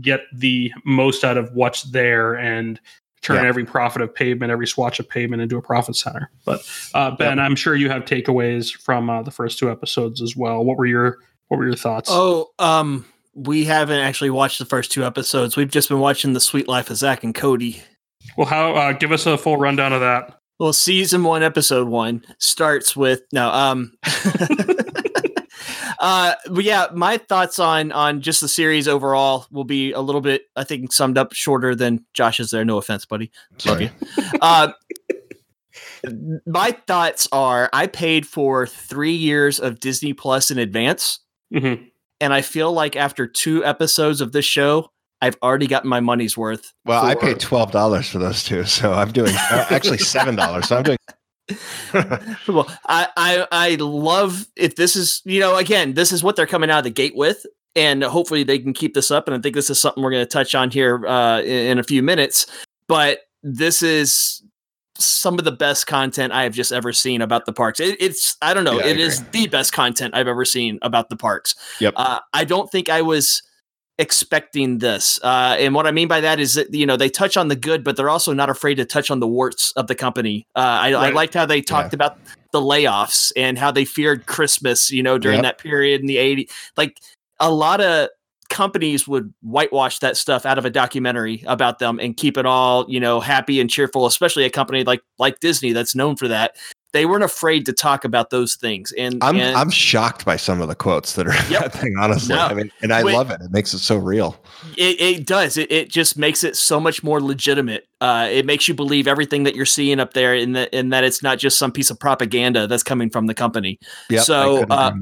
get 0.00 0.20
the 0.32 0.72
most 0.84 1.24
out 1.24 1.36
of 1.36 1.52
what's 1.52 1.82
there 1.84 2.34
and 2.34 2.80
turn 3.22 3.42
Yeah. 3.42 3.48
every 3.48 3.64
profit 3.64 4.02
of 4.02 4.14
pavement, 4.14 4.52
every 4.52 4.66
swatch 4.66 5.00
of 5.00 5.08
pavement 5.08 5.40
into 5.40 5.56
a 5.56 5.62
profit 5.62 5.96
center. 5.96 6.30
But 6.44 6.60
uh, 6.94 7.12
Ben, 7.12 7.38
I'm 7.38 7.56
sure 7.56 7.74
you 7.74 7.88
have 7.88 8.04
takeaways 8.04 8.70
from 8.76 9.08
uh, 9.08 9.22
the 9.22 9.30
first 9.30 9.58
two 9.58 9.70
episodes 9.70 10.20
as 10.20 10.36
well. 10.36 10.64
What 10.64 10.76
were 10.76 10.86
your 10.86 11.18
what 11.48 11.58
were 11.58 11.64
your 11.66 11.76
thoughts? 11.76 12.08
Oh, 12.12 12.50
um, 12.58 13.06
we 13.34 13.64
haven't 13.64 13.98
actually 14.00 14.30
watched 14.30 14.58
the 14.58 14.64
first 14.66 14.92
two 14.92 15.04
episodes. 15.04 15.56
We've 15.56 15.70
just 15.70 15.88
been 15.88 16.00
watching 16.00 16.32
the 16.34 16.40
Suite 16.40 16.68
Life 16.68 16.90
of 16.90 16.96
Zack 16.96 17.24
and 17.24 17.34
Cody. 17.34 17.82
Well, 18.36 18.46
how 18.46 18.74
uh, 18.74 18.92
give 18.92 19.12
us 19.12 19.26
a 19.26 19.36
full 19.38 19.56
rundown 19.56 19.92
of 19.92 20.00
that. 20.00 20.38
Well, 20.60 20.72
season 20.72 21.24
one, 21.24 21.42
episode 21.42 21.88
one 21.88 22.24
starts 22.38 22.94
with 22.96 23.22
no. 23.32 23.48
Um, 23.50 23.92
uh, 26.04 26.34
but 26.50 26.64
yeah, 26.64 26.88
my 26.92 27.16
thoughts 27.16 27.58
on 27.58 27.90
on 27.90 28.20
just 28.20 28.42
the 28.42 28.48
series 28.48 28.86
overall 28.86 29.46
will 29.50 29.64
be 29.64 29.92
a 29.92 30.00
little 30.02 30.20
bit, 30.20 30.42
I 30.54 30.62
think, 30.62 30.92
summed 30.92 31.16
up 31.16 31.32
shorter 31.32 31.74
than 31.74 32.04
Josh's. 32.12 32.50
There, 32.50 32.62
no 32.62 32.76
offense, 32.76 33.06
buddy. 33.06 33.30
Love 33.64 33.80
you. 33.80 33.88
uh, 34.42 34.72
my 36.46 36.72
thoughts 36.86 37.26
are: 37.32 37.70
I 37.72 37.86
paid 37.86 38.26
for 38.26 38.66
three 38.66 39.14
years 39.14 39.58
of 39.58 39.80
Disney 39.80 40.12
Plus 40.12 40.50
in 40.50 40.58
advance, 40.58 41.20
hmm 41.50 41.74
and 42.20 42.34
I 42.34 42.42
feel 42.42 42.70
like 42.72 42.96
after 42.96 43.26
two 43.26 43.64
episodes 43.64 44.20
of 44.20 44.32
this 44.32 44.44
show, 44.44 44.90
I've 45.22 45.36
already 45.42 45.66
gotten 45.66 45.88
my 45.88 46.00
money's 46.00 46.36
worth. 46.36 46.72
Well, 46.84 47.02
I 47.02 47.14
paid 47.14 47.40
twelve 47.40 47.70
dollars 47.70 48.10
for 48.10 48.18
those 48.18 48.44
two, 48.44 48.64
so 48.64 48.92
I'm 48.92 49.10
doing 49.10 49.34
uh, 49.34 49.66
actually 49.70 49.98
seven 49.98 50.36
dollars. 50.36 50.68
So 50.68 50.76
I'm 50.76 50.82
doing. 50.82 50.98
Well, 52.48 52.66
I, 52.86 53.08
I 53.16 53.46
I 53.52 53.74
love 53.78 54.46
if 54.56 54.76
this 54.76 54.96
is 54.96 55.20
you 55.24 55.40
know 55.40 55.56
again 55.56 55.94
this 55.94 56.10
is 56.10 56.22
what 56.22 56.36
they're 56.36 56.46
coming 56.46 56.70
out 56.70 56.78
of 56.78 56.84
the 56.84 56.90
gate 56.90 57.14
with, 57.14 57.44
and 57.76 58.02
hopefully 58.02 58.44
they 58.44 58.58
can 58.58 58.72
keep 58.72 58.94
this 58.94 59.10
up. 59.10 59.28
And 59.28 59.36
I 59.36 59.40
think 59.40 59.54
this 59.54 59.68
is 59.68 59.78
something 59.78 60.02
we're 60.02 60.10
going 60.10 60.24
to 60.24 60.30
touch 60.30 60.54
on 60.54 60.70
here 60.70 61.06
uh, 61.06 61.40
in, 61.40 61.72
in 61.72 61.78
a 61.78 61.82
few 61.82 62.02
minutes. 62.02 62.46
But 62.88 63.20
this 63.42 63.82
is 63.82 64.42
some 64.96 65.38
of 65.38 65.44
the 65.44 65.52
best 65.52 65.86
content 65.86 66.32
I 66.32 66.44
have 66.44 66.54
just 66.54 66.72
ever 66.72 66.92
seen 66.92 67.20
about 67.20 67.46
the 67.46 67.52
parks. 67.52 67.80
It, 67.80 67.96
it's 68.00 68.36
I 68.40 68.54
don't 68.54 68.64
know, 68.64 68.78
Yeah, 68.78 68.86
I 68.86 68.88
it 68.88 69.00
is 69.00 69.22
the 69.30 69.46
best 69.48 69.72
content 69.72 70.14
I've 70.14 70.28
ever 70.28 70.44
seen 70.44 70.78
about 70.82 71.08
the 71.08 71.16
parks. 71.16 71.54
Yep. 71.80 71.94
Uh, 71.96 72.20
I 72.32 72.44
don't 72.44 72.70
think 72.70 72.88
I 72.88 73.02
was 73.02 73.42
expecting 73.98 74.78
this. 74.78 75.20
Uh, 75.22 75.56
and 75.58 75.74
what 75.74 75.86
I 75.86 75.92
mean 75.92 76.08
by 76.08 76.20
that 76.20 76.40
is 76.40 76.54
that 76.54 76.72
you 76.74 76.86
know 76.86 76.96
they 76.96 77.08
touch 77.08 77.36
on 77.36 77.48
the 77.48 77.56
good, 77.56 77.84
but 77.84 77.96
they're 77.96 78.10
also 78.10 78.32
not 78.32 78.50
afraid 78.50 78.76
to 78.76 78.84
touch 78.84 79.10
on 79.10 79.20
the 79.20 79.28
warts 79.28 79.72
of 79.72 79.86
the 79.86 79.94
company. 79.94 80.46
Uh, 80.54 80.58
I, 80.60 80.92
right. 80.94 80.94
I, 80.94 81.10
liked 81.10 81.34
how 81.34 81.46
they 81.46 81.60
talked 81.60 81.92
yeah. 81.92 81.96
about 81.96 82.18
the 82.52 82.60
layoffs 82.60 83.32
and 83.36 83.58
how 83.58 83.70
they 83.70 83.84
feared 83.84 84.26
Christmas. 84.26 84.90
You 84.90 85.02
know, 85.02 85.18
during 85.18 85.38
yep. 85.38 85.44
that 85.44 85.58
period 85.58 86.00
in 86.00 86.06
the 86.06 86.16
'80s, 86.16 86.50
like 86.76 87.00
a 87.40 87.50
lot 87.50 87.80
of 87.80 88.08
companies 88.50 89.08
would 89.08 89.32
whitewash 89.42 89.98
that 90.00 90.16
stuff 90.16 90.44
out 90.44 90.58
of 90.58 90.64
a 90.64 90.70
documentary 90.70 91.42
about 91.46 91.78
them 91.78 91.98
and 91.98 92.16
keep 92.16 92.36
it 92.36 92.46
all 92.46 92.84
you 92.88 93.00
know 93.00 93.18
happy 93.18 93.58
and 93.58 93.70
cheerful 93.70 94.06
especially 94.06 94.44
a 94.44 94.50
company 94.50 94.84
like 94.84 95.00
like 95.18 95.40
disney 95.40 95.72
that's 95.72 95.94
known 95.94 96.14
for 96.14 96.28
that 96.28 96.54
they 96.94 97.06
weren't 97.06 97.24
afraid 97.24 97.66
to 97.66 97.72
talk 97.72 98.04
about 98.04 98.30
those 98.30 98.54
things. 98.54 98.92
And 98.92 99.22
I'm 99.22 99.36
and, 99.36 99.56
I'm 99.56 99.68
shocked 99.68 100.24
by 100.24 100.36
some 100.36 100.62
of 100.62 100.68
the 100.68 100.76
quotes 100.76 101.14
that 101.14 101.26
are 101.26 101.34
yep. 101.50 101.64
that 101.64 101.72
thing. 101.72 101.96
Honestly, 101.98 102.36
no, 102.36 102.40
I 102.40 102.54
mean, 102.54 102.70
and 102.82 102.92
I 102.92 103.02
love 103.02 103.32
it. 103.32 103.40
It 103.42 103.50
makes 103.50 103.74
it 103.74 103.80
so 103.80 103.96
real. 103.96 104.40
It, 104.78 105.00
it 105.00 105.26
does. 105.26 105.56
It, 105.58 105.70
it 105.72 105.90
just 105.90 106.16
makes 106.16 106.44
it 106.44 106.56
so 106.56 106.78
much 106.78 107.02
more 107.02 107.20
legitimate. 107.20 107.88
Uh, 108.04 108.28
it 108.28 108.44
makes 108.44 108.68
you 108.68 108.74
believe 108.74 109.08
everything 109.08 109.44
that 109.44 109.56
you're 109.56 109.64
seeing 109.64 109.98
up 109.98 110.12
there, 110.12 110.34
in 110.34 110.52
that 110.52 110.68
that 110.90 111.04
it's 111.04 111.22
not 111.22 111.38
just 111.38 111.58
some 111.58 111.72
piece 111.72 111.88
of 111.88 111.98
propaganda 111.98 112.66
that's 112.66 112.82
coming 112.82 113.08
from 113.08 113.28
the 113.28 113.32
company. 113.32 113.78
Yep, 114.10 114.24
so, 114.24 114.64
uh, 114.64 114.92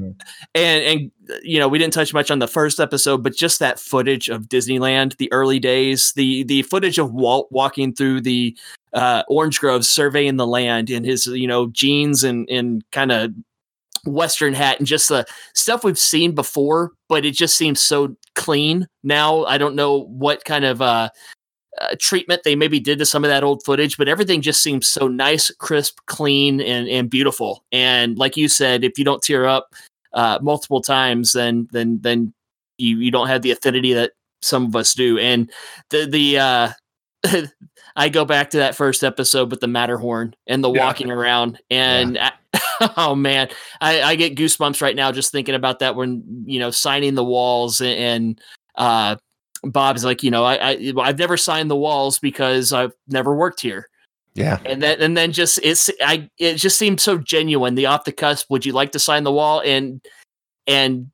and 0.55 0.83
and 0.85 1.11
you 1.43 1.59
know, 1.59 1.67
we 1.67 1.77
didn't 1.77 1.91
touch 1.91 2.13
much 2.13 2.31
on 2.31 2.39
the 2.39 2.47
first 2.47 2.79
episode, 2.79 3.21
but 3.21 3.35
just 3.35 3.59
that 3.59 3.77
footage 3.77 4.29
of 4.29 4.43
Disneyland, 4.43 5.17
the 5.17 5.29
early 5.33 5.59
days, 5.59 6.13
the 6.13 6.43
the 6.43 6.61
footage 6.61 6.97
of 6.97 7.11
Walt 7.11 7.49
walking 7.51 7.93
through 7.93 8.21
the 8.21 8.57
uh, 8.93 9.23
Orange 9.27 9.59
Grove 9.59 9.83
surveying 9.83 10.37
the 10.37 10.47
land 10.47 10.89
in 10.89 11.03
his, 11.03 11.27
you 11.27 11.47
know, 11.47 11.67
jeans 11.67 12.23
and, 12.23 12.49
and 12.49 12.89
kind 12.91 13.11
of 13.11 13.33
Western 14.05 14.53
hat 14.53 14.79
and 14.79 14.87
just 14.87 15.09
the 15.09 15.25
stuff 15.53 15.83
we've 15.83 15.99
seen 15.99 16.35
before, 16.35 16.91
but 17.09 17.25
it 17.25 17.31
just 17.31 17.57
seems 17.57 17.81
so 17.81 18.15
clean 18.35 18.87
now. 19.03 19.43
I 19.43 19.57
don't 19.57 19.75
know 19.75 20.05
what 20.05 20.45
kind 20.45 20.63
of 20.63 20.81
uh, 20.81 21.09
uh, 21.81 21.95
treatment 21.99 22.43
they 22.43 22.55
maybe 22.55 22.79
did 22.79 22.99
to 22.99 23.05
some 23.05 23.23
of 23.23 23.29
that 23.29 23.43
old 23.43 23.63
footage, 23.63 23.97
but 23.97 24.07
everything 24.07 24.41
just 24.41 24.61
seems 24.61 24.87
so 24.87 25.07
nice, 25.07 25.49
crisp, 25.51 25.99
clean, 26.05 26.61
and, 26.61 26.87
and 26.87 27.09
beautiful. 27.09 27.63
And 27.71 28.17
like 28.17 28.37
you 28.37 28.47
said, 28.47 28.83
if 28.83 28.97
you 28.97 29.05
don't 29.05 29.21
tear 29.21 29.45
up 29.45 29.73
uh, 30.13 30.39
multiple 30.41 30.81
times, 30.81 31.33
then 31.33 31.67
then 31.71 31.99
then 32.01 32.33
you 32.77 32.97
you 32.97 33.11
don't 33.11 33.27
have 33.27 33.41
the 33.41 33.51
affinity 33.51 33.93
that 33.93 34.11
some 34.41 34.65
of 34.65 34.75
us 34.75 34.93
do. 34.93 35.17
And 35.17 35.51
the 35.89 36.05
the 36.05 36.39
uh, 36.39 36.69
I 37.95 38.09
go 38.09 38.25
back 38.25 38.51
to 38.51 38.57
that 38.57 38.75
first 38.75 39.03
episode 39.03 39.51
with 39.51 39.59
the 39.59 39.67
Matterhorn 39.67 40.35
and 40.47 40.63
the 40.63 40.71
yeah. 40.71 40.85
walking 40.85 41.11
around, 41.11 41.59
and 41.69 42.15
yeah. 42.15 42.31
I, 42.53 42.93
oh 42.97 43.15
man, 43.15 43.49
I, 43.81 44.01
I, 44.01 44.15
get 44.15 44.35
goosebumps 44.35 44.81
right 44.81 44.95
now 44.95 45.11
just 45.11 45.31
thinking 45.31 45.55
about 45.55 45.79
that 45.79 45.95
when 45.95 46.43
you 46.45 46.59
know 46.59 46.71
signing 46.71 47.15
the 47.15 47.23
walls 47.23 47.81
and, 47.81 47.99
and 47.99 48.41
uh, 48.75 49.15
Bob's 49.63 50.03
like, 50.03 50.23
you 50.23 50.31
know, 50.31 50.43
I, 50.43 50.71
I 50.71 50.93
I've 50.99 51.19
never 51.19 51.37
signed 51.37 51.71
the 51.71 51.75
walls 51.75 52.19
because 52.19 52.73
I've 52.73 52.93
never 53.07 53.35
worked 53.35 53.61
here. 53.61 53.89
Yeah, 54.35 54.59
and 54.65 54.81
then 54.81 55.01
and 55.01 55.15
then 55.15 55.31
just 55.31 55.59
it's 55.63 55.89
I 56.01 56.29
it 56.37 56.55
just 56.55 56.77
seemed 56.77 56.99
so 56.99 57.17
genuine. 57.17 57.75
The 57.75 57.85
off 57.85 58.03
the 58.03 58.11
cusp, 58.11 58.49
would 58.49 58.65
you 58.65 58.73
like 58.73 58.91
to 58.93 58.99
sign 58.99 59.23
the 59.23 59.31
wall? 59.31 59.61
And 59.63 60.01
and 60.67 61.11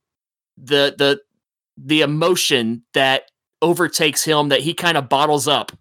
the 0.57 0.95
the 0.97 1.21
the 1.77 2.01
emotion 2.01 2.83
that 2.93 3.23
overtakes 3.61 4.23
him 4.23 4.49
that 4.49 4.61
he 4.61 4.73
kind 4.73 4.97
of 4.97 5.09
bottles 5.09 5.47
up 5.47 5.71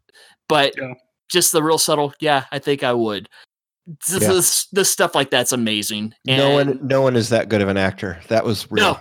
but 0.48 0.74
yeah. 0.76 0.94
just 1.28 1.52
the 1.52 1.62
real 1.62 1.78
subtle, 1.78 2.12
yeah, 2.20 2.44
I 2.50 2.58
think 2.58 2.82
I 2.82 2.92
would. 2.92 3.28
This, 3.86 4.22
yeah. 4.22 4.28
this, 4.28 4.66
this 4.66 4.90
stuff 4.90 5.14
like 5.14 5.30
that's 5.30 5.52
amazing. 5.52 6.14
And 6.26 6.38
no 6.38 6.50
one, 6.50 6.86
no 6.86 7.02
one 7.02 7.16
is 7.16 7.28
that 7.28 7.48
good 7.48 7.62
of 7.62 7.68
an 7.68 7.76
actor. 7.76 8.20
That 8.28 8.44
was 8.44 8.70
real. 8.70 8.84
No, 8.84 8.98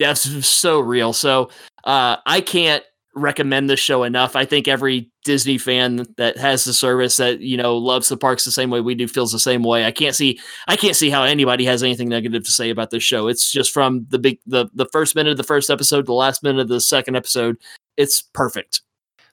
that's 0.00 0.46
so 0.46 0.80
real. 0.80 1.12
So 1.12 1.50
uh, 1.84 2.16
I 2.26 2.40
can't 2.40 2.82
recommend 3.16 3.68
this 3.68 3.80
show 3.80 4.04
enough. 4.04 4.36
I 4.36 4.44
think 4.44 4.68
every 4.68 5.10
Disney 5.24 5.58
fan 5.58 6.06
that 6.18 6.36
has 6.36 6.64
the 6.64 6.72
service 6.72 7.16
that 7.16 7.40
you 7.40 7.56
know 7.56 7.76
loves 7.76 8.08
the 8.08 8.16
parks 8.16 8.44
the 8.44 8.52
same 8.52 8.70
way 8.70 8.80
we 8.80 8.94
do 8.94 9.08
feels 9.08 9.32
the 9.32 9.38
same 9.38 9.62
way. 9.62 9.84
I 9.84 9.90
can't 9.90 10.14
see 10.14 10.38
I 10.68 10.76
can't 10.76 10.94
see 10.94 11.10
how 11.10 11.24
anybody 11.24 11.64
has 11.64 11.82
anything 11.82 12.08
negative 12.08 12.44
to 12.44 12.52
say 12.52 12.70
about 12.70 12.90
this 12.90 13.02
show. 13.02 13.26
It's 13.26 13.50
just 13.50 13.72
from 13.72 14.06
the 14.10 14.18
big 14.18 14.38
the 14.46 14.66
the 14.74 14.86
first 14.92 15.16
minute 15.16 15.30
of 15.30 15.36
the 15.38 15.42
first 15.42 15.70
episode, 15.70 16.02
to 16.02 16.06
the 16.06 16.12
last 16.12 16.42
minute 16.42 16.60
of 16.60 16.68
the 16.68 16.80
second 16.80 17.16
episode, 17.16 17.56
it's 17.96 18.20
perfect. 18.20 18.82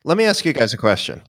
Let 0.06 0.18
me 0.18 0.26
ask 0.26 0.46
you 0.46 0.54
guys 0.54 0.74
a 0.74 0.78
question 0.78 1.22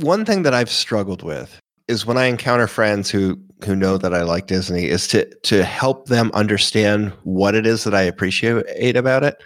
one 0.00 0.24
thing 0.24 0.42
that 0.42 0.54
I've 0.54 0.70
struggled 0.70 1.22
with 1.22 1.58
is 1.88 2.06
when 2.06 2.16
I 2.16 2.26
encounter 2.26 2.66
friends 2.66 3.10
who 3.10 3.38
who 3.64 3.74
know 3.74 3.96
that 3.96 4.12
I 4.12 4.22
like 4.22 4.46
Disney 4.46 4.86
is 4.86 5.08
to 5.08 5.24
to 5.42 5.64
help 5.64 6.08
them 6.08 6.30
understand 6.34 7.12
what 7.22 7.54
it 7.54 7.66
is 7.66 7.84
that 7.84 7.94
I 7.94 8.02
appreciate 8.02 8.96
about 8.96 9.24
it. 9.24 9.42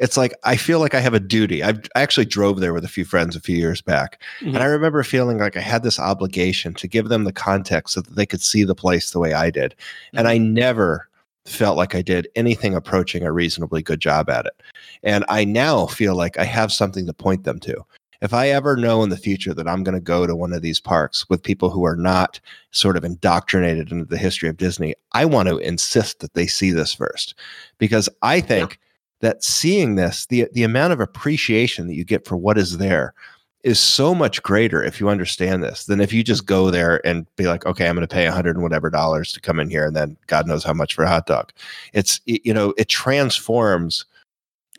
It's 0.00 0.16
like 0.16 0.32
I 0.44 0.56
feel 0.56 0.80
like 0.80 0.94
I 0.94 1.00
have 1.00 1.14
a 1.14 1.20
duty. 1.20 1.62
I've, 1.62 1.78
I 1.94 2.00
actually 2.00 2.26
drove 2.26 2.60
there 2.60 2.72
with 2.72 2.84
a 2.84 2.88
few 2.88 3.04
friends 3.04 3.36
a 3.36 3.40
few 3.40 3.56
years 3.56 3.80
back, 3.80 4.20
mm-hmm. 4.40 4.48
and 4.48 4.58
I 4.58 4.66
remember 4.66 5.02
feeling 5.02 5.38
like 5.38 5.56
I 5.56 5.60
had 5.60 5.82
this 5.82 6.00
obligation 6.00 6.74
to 6.74 6.88
give 6.88 7.08
them 7.08 7.24
the 7.24 7.32
context 7.32 7.94
so 7.94 8.00
that 8.00 8.16
they 8.16 8.26
could 8.26 8.42
see 8.42 8.64
the 8.64 8.74
place 8.74 9.10
the 9.10 9.20
way 9.20 9.32
I 9.32 9.50
did. 9.50 9.72
Mm-hmm. 9.72 10.18
And 10.18 10.28
I 10.28 10.38
never 10.38 11.08
felt 11.44 11.76
like 11.76 11.94
I 11.94 12.02
did 12.02 12.28
anything 12.34 12.74
approaching 12.74 13.22
a 13.22 13.32
reasonably 13.32 13.82
good 13.82 14.00
job 14.00 14.28
at 14.28 14.46
it. 14.46 14.62
And 15.02 15.24
I 15.28 15.44
now 15.44 15.86
feel 15.86 16.14
like 16.14 16.38
I 16.38 16.44
have 16.44 16.72
something 16.72 17.06
to 17.06 17.12
point 17.12 17.44
them 17.44 17.58
to 17.60 17.84
if 18.20 18.34
I 18.34 18.48
ever 18.48 18.76
know 18.76 19.02
in 19.02 19.08
the 19.08 19.16
future 19.16 19.54
that 19.54 19.68
I'm 19.68 19.82
going 19.82 19.94
to 19.94 20.00
go 20.00 20.26
to 20.26 20.36
one 20.36 20.52
of 20.52 20.62
these 20.62 20.80
parks 20.80 21.28
with 21.28 21.42
people 21.42 21.70
who 21.70 21.84
are 21.84 21.96
not 21.96 22.38
sort 22.70 22.96
of 22.96 23.04
indoctrinated 23.04 23.90
into 23.90 24.04
the 24.04 24.18
history 24.18 24.48
of 24.48 24.56
Disney, 24.56 24.94
I 25.12 25.24
want 25.24 25.48
to 25.48 25.58
insist 25.58 26.20
that 26.20 26.34
they 26.34 26.46
see 26.46 26.70
this 26.70 26.92
first 26.92 27.34
because 27.78 28.08
I 28.22 28.40
think 28.40 28.72
yeah. 28.72 28.89
That 29.20 29.44
seeing 29.44 29.94
this, 29.94 30.26
the 30.26 30.48
the 30.52 30.62
amount 30.62 30.92
of 30.92 31.00
appreciation 31.00 31.86
that 31.86 31.94
you 31.94 32.04
get 32.04 32.26
for 32.26 32.36
what 32.36 32.58
is 32.58 32.78
there 32.78 33.14
is 33.62 33.78
so 33.78 34.14
much 34.14 34.42
greater 34.42 34.82
if 34.82 35.00
you 35.00 35.10
understand 35.10 35.62
this 35.62 35.84
than 35.84 36.00
if 36.00 36.12
you 36.12 36.24
just 36.24 36.46
go 36.46 36.70
there 36.70 37.06
and 37.06 37.26
be 37.36 37.46
like, 37.46 37.66
okay, 37.66 37.86
I'm 37.86 37.94
going 37.94 38.06
to 38.06 38.12
pay 38.12 38.24
hundred 38.26 38.56
and 38.56 38.62
whatever 38.62 38.88
dollars 38.88 39.32
to 39.32 39.40
come 39.40 39.60
in 39.60 39.68
here, 39.68 39.86
and 39.86 39.94
then 39.94 40.16
God 40.26 40.46
knows 40.46 40.64
how 40.64 40.72
much 40.72 40.94
for 40.94 41.04
a 41.04 41.08
hot 41.08 41.26
dog. 41.26 41.52
It's 41.92 42.20
you 42.24 42.54
know, 42.54 42.74
it 42.78 42.88
transforms 42.88 44.06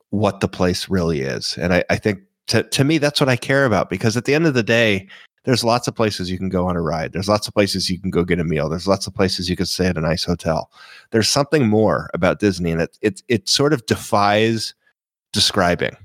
what 0.10 0.40
the 0.40 0.48
place 0.48 0.90
really 0.90 1.22
is, 1.22 1.58
and 1.58 1.74
I, 1.74 1.84
I 1.90 1.98
think 1.98 2.22
to, 2.48 2.64
to 2.64 2.84
me, 2.84 2.98
that's 2.98 3.22
what 3.22 3.30
I 3.30 3.36
care 3.36 3.66
about 3.66 3.90
because 3.90 4.18
at 4.18 4.26
the 4.26 4.36
end 4.36 4.46
of 4.46 4.54
the 4.54 4.64
day, 4.64 5.08
there's 5.44 5.64
lots 5.64 5.88
of 5.88 5.96
places 5.96 6.30
you 6.30 6.38
can 6.38 6.50
go 6.50 6.68
on 6.68 6.76
a 6.76 6.82
ride. 6.82 7.14
There's 7.14 7.30
lots 7.30 7.48
of 7.48 7.54
places 7.54 7.90
you 7.90 8.00
can 8.00 8.12
go 8.12 8.24
get 8.24 8.40
a 8.40 8.44
meal. 8.44 8.70
There's 8.70 8.88
lots 8.88 9.08
of 9.08 9.14
places 9.14 9.50
you 9.50 9.56
can 9.56 9.66
stay 9.66 9.88
at 9.88 9.98
a 9.98 10.02
nice 10.02 10.24
hotel. 10.24 10.72
There's 11.12 11.30
something 11.30 11.68
more 11.68 12.10
about 12.14 12.40
Disney, 12.40 12.72
and 12.72 12.82
it 12.82 12.98
it 13.02 13.24
it 13.28 13.50
sort 13.50 13.74
of 13.74 13.86
defies 13.86 14.74
describing. 15.34 15.96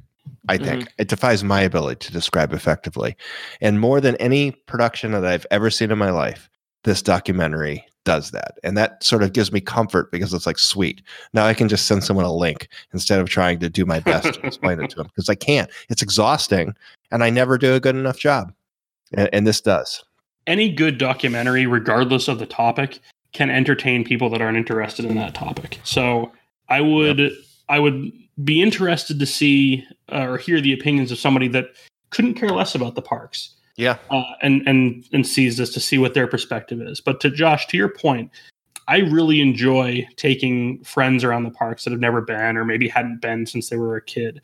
I 0.49 0.57
think 0.57 0.83
mm-hmm. 0.83 0.94
it 0.99 1.09
defies 1.09 1.44
my 1.44 1.61
ability 1.61 2.07
to 2.07 2.12
describe 2.12 2.53
effectively, 2.53 3.16
and 3.61 3.81
more 3.81 4.01
than 4.01 4.16
any 4.16 4.53
production 4.53 5.12
that 5.12 5.25
I've 5.25 5.46
ever 5.51 5.70
seen 5.70 5.90
in 5.90 5.99
my 5.99 6.11
life, 6.11 6.49
this 6.85 7.03
documentary 7.03 7.85
does 8.07 8.31
that. 8.31 8.59
And 8.62 8.79
that 8.79 9.03
sort 9.03 9.22
of 9.22 9.35
gives 9.35 9.53
me 9.53 9.61
comfort 9.61 10.11
because 10.11 10.33
it's 10.33 10.46
like, 10.46 10.59
sweet. 10.59 11.03
Now 11.35 11.44
I 11.44 11.53
can 11.53 11.68
just 11.68 11.87
send 11.87 12.05
someone 12.05 12.25
a 12.25 12.33
link 12.33 12.68
instead 12.94 13.20
of 13.20 13.29
trying 13.29 13.59
to 13.59 13.68
do 13.68 13.85
my 13.85 14.01
best 14.01 14.35
to 14.35 14.46
explain 14.46 14.81
it 14.81 14.90
to 14.90 14.96
them 14.99 15.09
because 15.09 15.29
I 15.29 15.35
can't. 15.35 15.68
It's 15.90 16.03
exhausting 16.03 16.75
and 17.11 17.22
I 17.22 17.31
never 17.31 17.59
do 17.59 17.75
a 17.75 17.81
good 17.81 17.96
enough 17.96 18.18
job. 18.18 18.53
And, 19.12 19.29
and, 19.33 19.47
this 19.47 19.61
does. 19.61 20.05
Any 20.47 20.71
good 20.71 20.99
documentary, 20.99 21.66
regardless 21.66 22.29
of 22.29 22.38
the 22.38 22.47
topic, 22.47 22.99
can 23.33 23.51
entertain 23.51 24.05
people 24.05 24.31
that 24.31 24.40
aren't 24.40 24.57
interested 24.57 25.05
in 25.05 25.16
that 25.16 25.35
topic. 25.35 25.81
So 25.85 26.33
I 26.69 26.81
would, 26.81 27.19
yep. 27.19 27.33
I 27.69 27.79
would 27.79 28.12
be 28.42 28.62
interested 28.62 29.19
to 29.19 29.27
see 29.27 29.85
uh, 30.12 30.27
or 30.27 30.38
hear 30.38 30.61
the 30.61 30.73
opinions 30.73 31.12
of 31.12 31.19
somebody 31.19 31.49
that 31.49 31.66
couldn't 32.11 32.35
care 32.35 32.51
less 32.51 32.75
about 32.75 32.95
the 32.95 33.03
parks 33.03 33.57
yeah. 33.77 33.99
Uh, 34.11 34.25
and 34.42 34.66
and 34.66 35.05
and 35.12 35.27
sees 35.27 35.57
this 35.59 35.73
to 35.75 35.81
see 35.81 35.99
what 35.99 36.14
their 36.14 36.27
perspective 36.27 36.81
is. 36.81 37.01
But 37.01 37.21
to 37.21 37.31
Josh, 37.31 37.66
to 37.69 37.77
your 37.77 37.90
point, 37.90 38.31
I 38.88 38.99
really 38.99 39.40
enjoy 39.40 40.07
taking 40.16 40.83
friends 40.83 41.23
around 41.25 41.45
the 41.45 41.51
parks 41.51 41.85
that 41.85 41.90
have 41.90 42.01
never 42.01 42.21
been 42.23 42.57
or 42.57 42.64
maybe 42.64 42.88
hadn't 42.88 43.21
been 43.21 43.47
since 43.47 43.69
they 43.69 43.77
were 43.77 43.97
a 43.97 44.03
kid. 44.03 44.40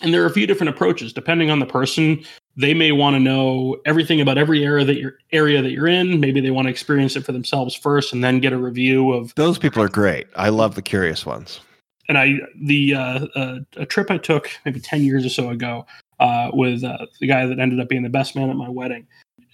And 0.00 0.12
there 0.12 0.22
are 0.22 0.26
a 0.26 0.32
few 0.32 0.46
different 0.46 0.70
approaches 0.70 1.12
depending 1.12 1.50
on 1.50 1.58
the 1.58 1.66
person. 1.66 2.24
They 2.56 2.74
may 2.74 2.92
want 2.92 3.16
to 3.16 3.20
know 3.20 3.80
everything 3.86 4.20
about 4.20 4.36
every 4.36 4.64
area 4.64 4.84
that 4.84 4.96
you're 4.96 5.14
area 5.32 5.62
that 5.62 5.70
you're 5.70 5.86
in. 5.86 6.20
Maybe 6.20 6.40
they 6.40 6.50
want 6.50 6.66
to 6.66 6.70
experience 6.70 7.16
it 7.16 7.24
for 7.24 7.32
themselves 7.32 7.74
first 7.74 8.12
and 8.12 8.22
then 8.22 8.40
get 8.40 8.52
a 8.52 8.58
review 8.58 9.12
of. 9.12 9.34
Those 9.36 9.58
people 9.58 9.82
are 9.82 9.88
great. 9.88 10.26
I 10.36 10.50
love 10.50 10.74
the 10.74 10.82
curious 10.82 11.24
ones. 11.24 11.60
And 12.08 12.18
I 12.18 12.38
the 12.60 12.94
uh, 12.94 13.26
uh, 13.34 13.58
a 13.76 13.86
trip 13.86 14.10
I 14.10 14.18
took 14.18 14.50
maybe 14.64 14.80
ten 14.80 15.02
years 15.02 15.24
or 15.24 15.30
so 15.30 15.50
ago 15.50 15.86
uh, 16.20 16.50
with 16.52 16.84
uh, 16.84 17.06
the 17.20 17.26
guy 17.26 17.46
that 17.46 17.58
ended 17.58 17.80
up 17.80 17.88
being 17.88 18.02
the 18.02 18.10
best 18.10 18.36
man 18.36 18.50
at 18.50 18.56
my 18.56 18.68
wedding. 18.68 19.06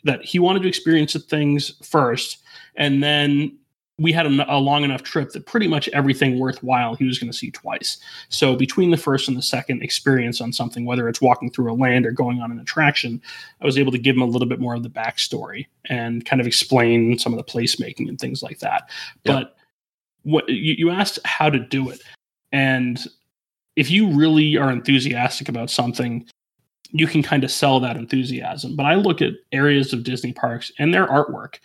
That 0.04 0.24
he 0.24 0.38
wanted 0.38 0.62
to 0.62 0.68
experience 0.68 1.12
the 1.12 1.18
things 1.20 1.74
first, 1.82 2.38
and 2.76 3.02
then 3.02 3.58
we 3.98 4.12
had 4.12 4.26
a, 4.26 4.54
a, 4.56 4.58
long 4.58 4.84
enough 4.84 5.02
trip 5.02 5.30
that 5.32 5.46
pretty 5.46 5.66
much 5.66 5.88
everything 5.88 6.38
worthwhile 6.38 6.94
he 6.94 7.04
was 7.04 7.18
going 7.18 7.30
to 7.30 7.36
see 7.36 7.50
twice. 7.50 7.98
So 8.28 8.54
between 8.54 8.90
the 8.90 8.96
first 8.96 9.26
and 9.26 9.36
the 9.36 9.42
second 9.42 9.82
experience 9.82 10.40
on 10.40 10.52
something, 10.52 10.84
whether 10.84 11.08
it's 11.08 11.20
walking 11.20 11.50
through 11.50 11.72
a 11.72 11.74
land 11.74 12.06
or 12.06 12.12
going 12.12 12.40
on 12.40 12.52
an 12.52 12.60
attraction, 12.60 13.20
I 13.60 13.66
was 13.66 13.76
able 13.76 13.90
to 13.92 13.98
give 13.98 14.14
him 14.14 14.22
a 14.22 14.26
little 14.26 14.48
bit 14.48 14.60
more 14.60 14.74
of 14.74 14.84
the 14.84 14.88
backstory 14.88 15.66
and 15.86 16.24
kind 16.24 16.40
of 16.40 16.46
explain 16.46 17.18
some 17.18 17.32
of 17.32 17.38
the 17.38 17.52
placemaking 17.52 18.08
and 18.08 18.20
things 18.20 18.42
like 18.42 18.60
that. 18.60 18.88
But 19.24 19.56
what 20.22 20.48
you, 20.48 20.74
you 20.78 20.90
asked 20.90 21.18
how 21.24 21.50
to 21.50 21.58
do 21.58 21.90
it, 21.90 22.00
and 22.52 23.04
if 23.74 23.90
you 23.90 24.10
really 24.12 24.56
are 24.56 24.70
enthusiastic 24.70 25.48
about 25.48 25.70
something, 25.70 26.26
you 26.90 27.06
can 27.06 27.22
kind 27.22 27.44
of 27.44 27.50
sell 27.50 27.80
that 27.80 27.96
enthusiasm. 27.96 28.76
But 28.76 28.86
I 28.86 28.94
look 28.94 29.20
at 29.20 29.34
areas 29.52 29.92
of 29.92 30.04
Disney 30.04 30.32
parks 30.32 30.72
and 30.78 30.94
their 30.94 31.06
artwork. 31.06 31.56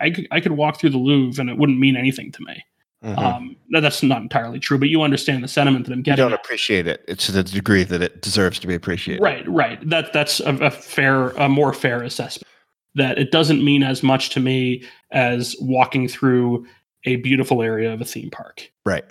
I 0.00 0.10
could, 0.10 0.26
I 0.30 0.40
could 0.40 0.52
walk 0.52 0.78
through 0.80 0.90
the 0.90 0.98
Louvre 0.98 1.40
and 1.40 1.50
it 1.50 1.56
wouldn't 1.58 1.78
mean 1.78 1.96
anything 1.96 2.32
to 2.32 2.42
me. 2.44 2.64
Mhm. 3.04 3.18
Um, 3.18 3.56
that- 3.70 3.80
that's 3.80 4.02
not 4.02 4.22
entirely 4.22 4.58
true, 4.58 4.78
but 4.78 4.88
you 4.88 5.02
understand 5.02 5.44
the 5.44 5.48
sentiment 5.48 5.86
that 5.86 5.92
I'm 5.92 6.02
getting. 6.02 6.18
you 6.24 6.24
don't 6.30 6.32
at. 6.32 6.44
appreciate 6.44 6.86
it. 6.86 7.04
It's 7.06 7.26
to 7.26 7.32
the 7.32 7.42
degree 7.44 7.84
that 7.84 8.02
it 8.02 8.22
deserves 8.22 8.58
to 8.60 8.66
be 8.66 8.74
appreciated. 8.74 9.22
Right, 9.22 9.46
right. 9.48 9.78
That 9.88 10.12
that's 10.12 10.40
a, 10.40 10.54
a 10.56 10.70
fair, 10.70 11.28
a 11.30 11.48
more 11.48 11.72
fair 11.72 12.02
assessment. 12.02 12.46
That 12.94 13.18
it 13.18 13.30
doesn't 13.30 13.62
mean 13.62 13.82
as 13.82 14.02
much 14.02 14.30
to 14.30 14.40
me 14.40 14.82
as 15.12 15.54
walking 15.60 16.08
through 16.08 16.66
a 17.04 17.16
beautiful 17.16 17.62
area 17.62 17.92
of 17.92 18.00
a 18.00 18.04
theme 18.06 18.30
park. 18.30 18.70
Right. 18.86 19.04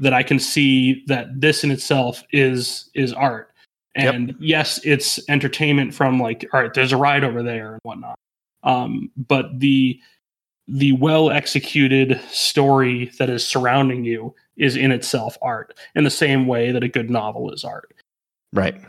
That 0.00 0.14
I 0.14 0.22
can 0.22 0.38
see 0.38 1.04
that 1.06 1.26
this 1.40 1.62
in 1.64 1.70
itself 1.70 2.24
is 2.32 2.90
is 2.94 3.12
art. 3.12 3.50
Yep. 3.94 4.14
And 4.14 4.34
yes, 4.40 4.80
it's 4.84 5.20
entertainment 5.28 5.92
from 5.92 6.18
like, 6.18 6.46
all 6.54 6.62
right, 6.62 6.72
there's 6.72 6.92
a 6.92 6.96
ride 6.96 7.24
over 7.24 7.42
there 7.42 7.72
and 7.74 7.80
whatnot. 7.82 8.14
Um, 8.62 9.10
but 9.16 9.58
the 9.58 10.00
the 10.68 10.92
well 10.92 11.30
executed 11.30 12.20
story 12.30 13.10
that 13.18 13.28
is 13.28 13.46
surrounding 13.46 14.04
you 14.04 14.34
is 14.56 14.76
in 14.76 14.92
itself 14.92 15.36
art 15.42 15.78
in 15.94 16.04
the 16.04 16.10
same 16.10 16.46
way 16.46 16.70
that 16.70 16.84
a 16.84 16.88
good 16.88 17.10
novel 17.10 17.52
is 17.52 17.64
art. 17.64 17.94
Right. 18.52 18.80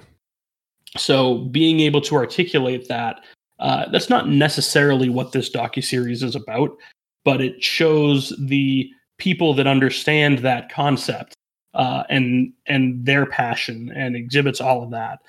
So 0.98 1.40
being 1.46 1.80
able 1.80 2.02
to 2.02 2.16
articulate 2.16 2.88
that, 2.88 3.22
uh, 3.60 3.90
that's 3.90 4.10
not 4.10 4.30
necessarily 4.30 5.10
what 5.10 5.32
this 5.32 5.50
docuseries 5.50 6.22
is 6.22 6.36
about, 6.36 6.78
but 7.26 7.42
it 7.42 7.64
shows 7.64 8.34
the 8.40 8.90
people 9.18 9.54
that 9.56 9.68
understand 9.68 10.40
that 10.40 10.72
concept 10.72 11.34
uh, 11.74 12.04
and 12.10 12.52
and 12.68 13.06
their 13.06 13.26
passion 13.26 13.92
and 13.96 14.16
exhibits 14.16 14.62
all 14.62 14.84
of 14.84 14.92
that. 14.92 15.20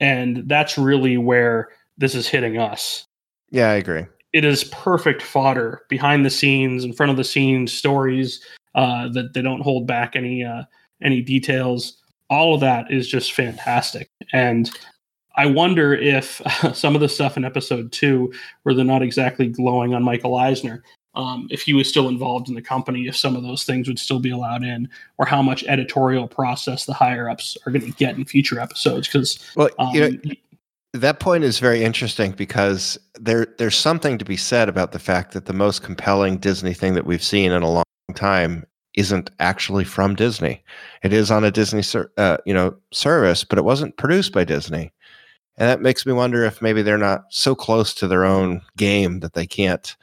And 0.00 0.48
that's 0.48 0.76
really 0.76 1.16
where 1.16 1.68
this 1.98 2.14
is 2.14 2.26
hitting 2.26 2.58
us. 2.58 3.04
Yeah, 3.52 3.70
I 3.70 3.74
agree. 3.74 4.06
It 4.32 4.44
is 4.44 4.64
perfect 4.64 5.22
fodder 5.22 5.82
behind 5.88 6.24
the 6.24 6.30
scenes, 6.30 6.84
in 6.84 6.92
front 6.92 7.10
of 7.10 7.16
the 7.16 7.24
scenes, 7.24 7.72
stories 7.72 8.40
uh, 8.74 9.08
that 9.10 9.34
they 9.34 9.42
don't 9.42 9.60
hold 9.60 9.86
back 9.86 10.16
any 10.16 10.42
uh, 10.42 10.64
any 11.02 11.20
details. 11.20 11.98
All 12.30 12.54
of 12.54 12.60
that 12.62 12.90
is 12.90 13.06
just 13.08 13.34
fantastic, 13.34 14.08
and 14.32 14.70
I 15.36 15.46
wonder 15.46 15.94
if 15.94 16.40
some 16.74 16.94
of 16.94 17.00
the 17.00 17.08
stuff 17.08 17.36
in 17.36 17.44
episode 17.44 17.92
two, 17.92 18.32
where 18.62 18.74
they're 18.74 18.84
not 18.84 19.02
exactly 19.02 19.48
glowing 19.48 19.94
on 19.94 20.02
Michael 20.02 20.36
Eisner, 20.36 20.82
um, 21.14 21.46
if 21.50 21.60
he 21.62 21.74
was 21.74 21.88
still 21.88 22.08
involved 22.08 22.48
in 22.48 22.54
the 22.54 22.62
company, 22.62 23.06
if 23.06 23.16
some 23.16 23.36
of 23.36 23.42
those 23.42 23.64
things 23.64 23.86
would 23.86 23.98
still 23.98 24.18
be 24.18 24.30
allowed 24.30 24.64
in, 24.64 24.88
or 25.18 25.26
how 25.26 25.42
much 25.42 25.62
editorial 25.64 26.26
process 26.26 26.86
the 26.86 26.94
higher 26.94 27.28
ups 27.28 27.56
are 27.66 27.72
going 27.72 27.84
to 27.84 27.92
get 27.98 28.16
in 28.16 28.24
future 28.24 28.58
episodes. 28.58 29.08
Because 29.08 29.38
Well, 29.56 29.68
um, 29.78 29.94
you 29.94 30.10
know, 30.10 30.34
that 30.92 31.20
point 31.20 31.44
is 31.44 31.58
very 31.58 31.82
interesting 31.82 32.32
because 32.32 32.98
there 33.14 33.46
there's 33.58 33.76
something 33.76 34.18
to 34.18 34.24
be 34.24 34.36
said 34.36 34.68
about 34.68 34.92
the 34.92 34.98
fact 34.98 35.32
that 35.32 35.46
the 35.46 35.52
most 35.52 35.82
compelling 35.82 36.36
Disney 36.36 36.74
thing 36.74 36.94
that 36.94 37.06
we've 37.06 37.22
seen 37.22 37.52
in 37.52 37.62
a 37.62 37.70
long 37.70 37.84
time 38.14 38.64
isn't 38.94 39.30
actually 39.40 39.84
from 39.84 40.14
Disney. 40.14 40.62
It 41.02 41.14
is 41.14 41.30
on 41.30 41.44
a 41.44 41.50
Disney 41.50 41.82
uh, 42.18 42.36
you 42.44 42.52
know 42.52 42.76
service, 42.92 43.44
but 43.44 43.58
it 43.58 43.64
wasn't 43.64 43.96
produced 43.96 44.32
by 44.32 44.44
Disney. 44.44 44.92
And 45.56 45.68
that 45.68 45.82
makes 45.82 46.06
me 46.06 46.12
wonder 46.12 46.44
if 46.44 46.62
maybe 46.62 46.82
they're 46.82 46.98
not 46.98 47.24
so 47.30 47.54
close 47.54 47.94
to 47.94 48.08
their 48.08 48.24
own 48.24 48.62
game 48.76 49.20
that 49.20 49.34
they 49.34 49.46
can't 49.46 49.96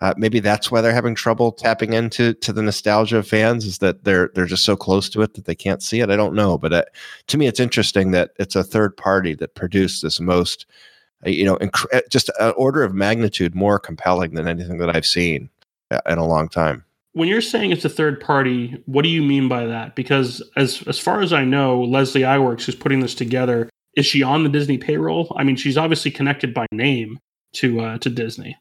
uh, 0.00 0.14
maybe 0.16 0.38
that's 0.38 0.70
why 0.70 0.80
they're 0.80 0.92
having 0.92 1.14
trouble 1.14 1.50
tapping 1.50 1.92
into 1.92 2.32
to 2.34 2.52
the 2.52 2.62
nostalgia 2.62 3.18
of 3.18 3.26
fans 3.26 3.64
is 3.64 3.78
that 3.78 4.04
they're 4.04 4.30
they're 4.34 4.46
just 4.46 4.64
so 4.64 4.76
close 4.76 5.08
to 5.08 5.22
it 5.22 5.34
that 5.34 5.44
they 5.44 5.54
can't 5.54 5.82
see 5.82 6.00
it. 6.00 6.10
I 6.10 6.16
don't 6.16 6.34
know, 6.34 6.56
but 6.56 6.72
uh, 6.72 6.84
to 7.26 7.38
me, 7.38 7.46
it's 7.46 7.60
interesting 7.60 8.12
that 8.12 8.30
it's 8.38 8.54
a 8.54 8.62
third 8.62 8.96
party 8.96 9.34
that 9.34 9.56
produced 9.56 10.02
this 10.02 10.20
most, 10.20 10.66
uh, 11.26 11.30
you 11.30 11.44
know, 11.44 11.56
inc- 11.56 11.92
uh, 11.92 12.02
just 12.10 12.30
an 12.38 12.54
order 12.56 12.82
of 12.84 12.94
magnitude 12.94 13.54
more 13.54 13.78
compelling 13.80 14.34
than 14.34 14.46
anything 14.46 14.78
that 14.78 14.94
I've 14.94 15.06
seen 15.06 15.50
uh, 15.90 16.00
in 16.06 16.18
a 16.18 16.26
long 16.26 16.48
time. 16.48 16.84
when 17.12 17.28
you're 17.28 17.40
saying 17.40 17.72
it's 17.72 17.84
a 17.84 17.88
third 17.88 18.20
party, 18.20 18.80
what 18.86 19.02
do 19.02 19.08
you 19.08 19.22
mean 19.22 19.48
by 19.48 19.66
that? 19.66 19.96
Because 19.96 20.40
as 20.56 20.82
as 20.86 21.00
far 21.00 21.20
as 21.20 21.32
I 21.32 21.44
know, 21.44 21.82
Leslie 21.82 22.20
Iwerks, 22.20 22.64
who's 22.64 22.76
putting 22.76 23.00
this 23.00 23.16
together, 23.16 23.68
is 23.96 24.06
she 24.06 24.22
on 24.22 24.44
the 24.44 24.48
Disney 24.48 24.78
payroll? 24.78 25.34
I 25.36 25.42
mean, 25.42 25.56
she's 25.56 25.76
obviously 25.76 26.12
connected 26.12 26.54
by 26.54 26.66
name 26.70 27.18
to 27.54 27.80
uh, 27.80 27.98
to 27.98 28.10
Disney. 28.10 28.56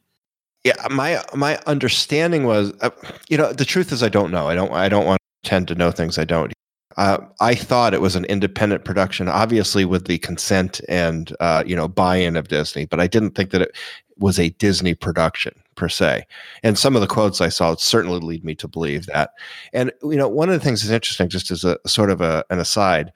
Yeah, 0.68 0.88
my 0.90 1.24
my 1.34 1.58
understanding 1.66 2.44
was, 2.44 2.74
uh, 2.82 2.90
you 3.30 3.38
know, 3.38 3.54
the 3.54 3.64
truth 3.64 3.94
is 3.94 4.04
I 4.04 4.10
don't 4.10 4.32
know. 4.32 4.50
I 4.50 4.56
don't 4.56 4.74
I 4.74 4.90
don't 4.90 5.06
want 5.06 5.22
to 5.44 5.50
tend 5.50 5.70
to 5.70 5.76
know 5.76 5.92
things 5.92 6.18
I 6.18 6.26
don't. 6.26 6.52
Uh, 6.98 7.20
I 7.40 7.56
thought 7.56 7.94
it 7.94 8.02
was 8.02 8.18
an 8.18 8.26
independent 8.26 8.84
production, 8.84 9.30
obviously 9.30 9.86
with 9.86 10.08
the 10.08 10.18
consent 10.18 10.82
and 10.90 11.34
uh, 11.40 11.64
you 11.66 11.74
know 11.74 11.88
buy-in 11.88 12.36
of 12.36 12.50
Disney, 12.50 12.86
but 12.86 13.00
I 13.00 13.08
didn't 13.08 13.32
think 13.32 13.52
that 13.52 13.62
it 13.62 13.78
was 14.18 14.40
a 14.40 14.50
Disney 14.50 14.94
production 14.94 15.54
per 15.76 15.88
se. 15.88 16.26
And 16.64 16.78
some 16.78 16.96
of 16.96 17.02
the 17.02 17.08
quotes 17.08 17.40
I 17.40 17.48
saw 17.48 17.74
certainly 17.78 18.20
lead 18.20 18.44
me 18.44 18.54
to 18.56 18.68
believe 18.68 19.06
that. 19.06 19.30
And 19.72 19.94
you 20.04 20.18
know, 20.18 20.28
one 20.28 20.50
of 20.50 20.60
the 20.60 20.66
things 20.66 20.82
that's 20.82 20.92
interesting, 20.92 21.30
just 21.30 21.50
as 21.50 21.64
a 21.64 21.78
sort 21.88 22.12
of 22.12 22.20
a, 22.20 22.44
an 22.50 22.60
aside, 22.60 23.14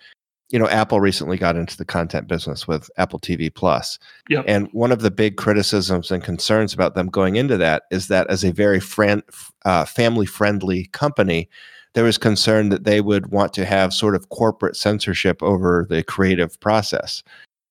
you 0.51 0.59
know, 0.59 0.67
Apple 0.67 0.99
recently 0.99 1.37
got 1.37 1.55
into 1.55 1.77
the 1.77 1.85
content 1.85 2.27
business 2.27 2.67
with 2.67 2.91
Apple 2.97 3.19
TV 3.19 3.53
Plus. 3.53 3.97
Yep. 4.29 4.45
And 4.47 4.67
one 4.73 4.91
of 4.91 5.01
the 5.01 5.09
big 5.09 5.37
criticisms 5.37 6.11
and 6.11 6.23
concerns 6.23 6.73
about 6.73 6.93
them 6.93 7.07
going 7.07 7.37
into 7.37 7.57
that 7.57 7.83
is 7.89 8.09
that 8.09 8.27
as 8.29 8.43
a 8.43 8.51
very 8.51 8.81
friend, 8.81 9.23
uh, 9.63 9.85
family 9.85 10.25
friendly 10.25 10.87
company, 10.87 11.49
there 11.93 12.03
was 12.03 12.17
concern 12.17 12.69
that 12.69 12.83
they 12.83 12.99
would 12.99 13.31
want 13.31 13.53
to 13.53 13.65
have 13.65 13.93
sort 13.93 14.13
of 14.15 14.29
corporate 14.29 14.75
censorship 14.75 15.41
over 15.41 15.87
the 15.89 16.03
creative 16.03 16.59
process. 16.59 17.23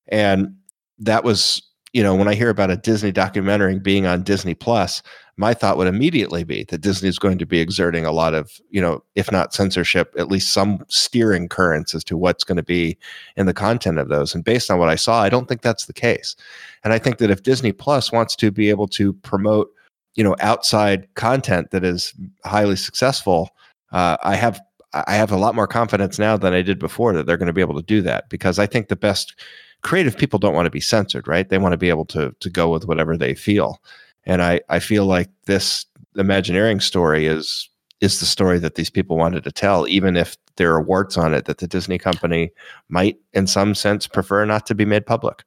And 0.09 0.57
that 0.99 1.23
was, 1.23 1.62
you 1.92 2.03
know, 2.03 2.14
when 2.14 2.29
I 2.29 2.35
hear 2.35 2.50
about 2.50 2.70
a 2.70 2.76
Disney 2.76 3.11
documentary 3.11 3.79
being 3.79 4.07
on 4.07 4.22
Disney 4.22 4.55
Plus, 4.55 5.03
my 5.37 5.55
thought 5.55 5.76
would 5.76 5.88
immediately 5.88 6.44
be 6.44 6.64
that 6.64 6.83
Disney 6.83 7.09
is 7.09 7.18
going 7.18 7.38
to 7.38 7.46
be 7.46 7.61
exerting 7.61 8.05
a 8.05 8.12
lot 8.12 8.35
of, 8.35 8.53
you 8.70 8.81
know, 8.81 9.03
if 9.14 9.33
not 9.33 9.55
censorship, 9.55 10.14
at 10.18 10.29
least 10.29 10.53
some 10.53 10.85
steering 10.88 11.48
currents 11.48 11.94
as 11.94 12.05
to 12.05 12.16
what's 12.16 12.44
going 12.44 12.57
to 12.57 12.62
be 12.62 12.96
in 13.37 13.46
the 13.46 13.55
content 13.55 13.98
of 13.98 14.09
those. 14.09 14.35
And 14.35 14.44
based 14.44 14.70
on 14.70 14.79
what 14.79 14.88
I 14.88 14.96
saw, 14.96 15.22
I 15.22 15.31
don't 15.31 15.48
think 15.48 15.62
that's 15.62 15.87
the 15.87 15.92
case. 15.92 16.37
And 16.85 16.92
I 16.92 16.98
think 16.98 17.18
that 17.18 17.31
if 17.31 17.42
Disney 17.42 17.72
Plus 17.72 18.12
wants 18.12 18.37
to 18.37 18.50
be 18.50 18.70
able 18.70 18.87
to 18.88 19.12
promote, 19.14 19.70
you 20.14 20.22
know, 20.22 20.37
outside 20.40 21.09
content 21.14 21.70
that 21.70 21.85
is 21.85 22.14
highly 22.44 22.76
successful, 22.76 23.50
uh, 23.92 24.16
I 24.22 24.37
have 24.37 24.61
I 24.92 25.14
have 25.14 25.31
a 25.31 25.37
lot 25.37 25.55
more 25.55 25.68
confidence 25.68 26.18
now 26.18 26.37
than 26.37 26.53
I 26.53 26.62
did 26.62 26.81
before 26.81 27.12
that 27.12 27.24
they're 27.24 27.37
going 27.37 27.46
to 27.46 27.53
be 27.53 27.61
able 27.61 27.76
to 27.76 27.87
do 27.87 28.03
that 28.03 28.29
because 28.29 28.59
I 28.59 28.66
think 28.66 28.88
the 28.88 28.96
best 28.96 29.37
creative 29.83 30.16
people 30.16 30.38
don't 30.38 30.55
want 30.55 30.66
to 30.66 30.71
be 30.71 30.81
censored, 30.81 31.27
right? 31.27 31.49
They 31.49 31.59
want 31.59 31.73
to 31.73 31.79
be 31.79 31.88
able 31.88 32.07
to 32.07 32.35
to 32.38 32.51
go 32.51 32.71
with 32.71 32.87
whatever 32.87 33.16
they 33.16 33.35
feel. 33.35 33.83
And 34.25 34.43
I 34.43 34.61
I 34.69 34.79
feel 34.79 35.07
like 35.07 35.31
this 35.47 35.87
Imagineering 36.16 36.81
story 36.81 37.27
is 37.27 37.69
is 38.01 38.19
the 38.19 38.27
story 38.27 38.59
that 38.59 38.75
these 38.75 38.90
people 38.90 39.16
wanted 39.16 39.45
to 39.45 39.53
tell, 39.53 39.87
even 39.87 40.16
if 40.16 40.37
there 40.57 40.73
are 40.73 40.83
warts 40.83 41.16
on 41.16 41.35
it 41.35 41.45
that 41.45 41.59
the 41.59 41.69
Disney 41.69 41.99
company 41.99 42.51
might, 42.88 43.16
in 43.33 43.47
some 43.47 43.75
sense, 43.75 44.07
prefer 44.07 44.45
not 44.45 44.66
to 44.66 44.75
be 44.75 44.85
made 44.85 45.07
public. 45.07 45.45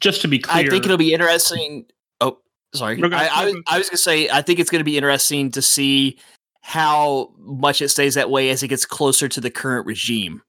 Just 0.00 0.22
to 0.22 0.28
be 0.28 0.38
clear, 0.38 0.66
I 0.66 0.68
think 0.68 0.84
it'll 0.84 0.96
be 0.96 1.12
interesting. 1.14 1.86
Oh, 2.20 2.38
sorry. 2.74 2.96
No. 2.96 3.08
I, 3.12 3.28
I, 3.32 3.44
was, 3.44 3.54
I 3.68 3.78
was 3.78 3.88
gonna 3.88 3.98
say 3.98 4.28
I 4.28 4.42
think 4.42 4.58
it's 4.58 4.70
gonna 4.70 4.84
be 4.84 4.96
interesting 4.96 5.52
to 5.52 5.62
see 5.62 6.18
how 6.62 7.32
much 7.38 7.80
it 7.80 7.90
stays 7.90 8.14
that 8.14 8.28
way 8.28 8.50
as 8.50 8.64
it 8.64 8.68
gets 8.68 8.84
closer 8.84 9.28
to 9.28 9.40
the 9.40 9.50
current 9.50 9.86
regime. 9.86 10.42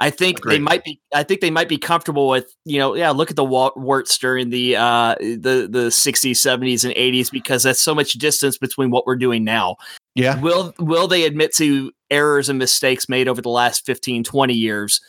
I 0.00 0.10
think 0.10 0.42
they 0.44 0.58
might 0.60 0.84
be. 0.84 1.00
I 1.12 1.22
think 1.24 1.40
they 1.40 1.50
might 1.50 1.68
be 1.68 1.76
comfortable 1.78 2.28
with 2.28 2.54
you 2.64 2.78
know. 2.78 2.94
Yeah, 2.94 3.10
look 3.10 3.30
at 3.30 3.36
the 3.36 3.44
wa- 3.44 3.72
warts 3.74 4.16
during 4.18 4.50
the 4.50 4.76
uh, 4.76 5.16
the 5.18 5.68
the 5.70 5.90
sixties, 5.90 6.40
seventies, 6.40 6.84
and 6.84 6.92
eighties 6.94 7.30
because 7.30 7.64
that's 7.64 7.80
so 7.80 7.94
much 7.94 8.12
distance 8.12 8.56
between 8.58 8.90
what 8.90 9.06
we're 9.06 9.16
doing 9.16 9.42
now. 9.42 9.76
Yeah. 10.14 10.40
Will 10.40 10.72
Will 10.78 11.08
they 11.08 11.24
admit 11.24 11.52
to 11.56 11.90
errors 12.10 12.48
and 12.48 12.58
mistakes 12.58 13.08
made 13.08 13.28
over 13.28 13.42
the 13.42 13.50
last 13.50 13.84
15, 13.86 14.24
20 14.24 14.54
years? 14.54 15.00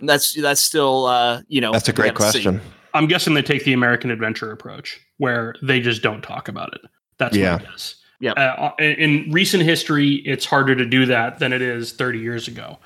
That's 0.00 0.40
that's 0.40 0.60
still 0.60 1.06
uh, 1.06 1.42
you 1.48 1.60
know. 1.60 1.72
That's 1.72 1.88
a 1.88 1.92
great 1.92 2.18
have 2.18 2.32
see. 2.32 2.42
question. 2.42 2.60
I'm 2.94 3.06
guessing 3.06 3.34
they 3.34 3.42
take 3.42 3.64
the 3.64 3.72
American 3.72 4.10
adventure 4.10 4.50
approach, 4.52 5.00
where 5.18 5.54
they 5.62 5.80
just 5.80 6.02
don't 6.02 6.22
talk 6.22 6.48
about 6.48 6.72
it. 6.74 6.80
That's 7.18 7.36
Yeah. 7.36 7.54
what 7.54 7.62
it 7.64 7.68
is. 7.74 7.96
Yeah. 8.20 8.32
Uh, 8.32 8.72
in 8.78 8.92
in 9.26 9.32
recent 9.32 9.62
history, 9.64 10.14
it's 10.24 10.44
harder 10.46 10.74
to 10.74 10.84
do 10.86 11.04
that 11.06 11.38
than 11.40 11.52
it 11.52 11.60
is 11.62 11.92
30 11.92 12.18
years 12.20 12.48
ago. 12.48 12.78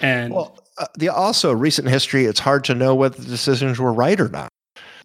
And 0.00 0.32
Well, 0.34 0.58
uh, 0.78 0.86
the 0.96 1.08
also 1.08 1.52
recent 1.52 1.88
history, 1.88 2.24
it's 2.24 2.40
hard 2.40 2.64
to 2.64 2.74
know 2.74 2.94
whether 2.94 3.20
the 3.20 3.28
decisions 3.28 3.78
were 3.78 3.92
right 3.92 4.20
or 4.20 4.28
not. 4.28 4.48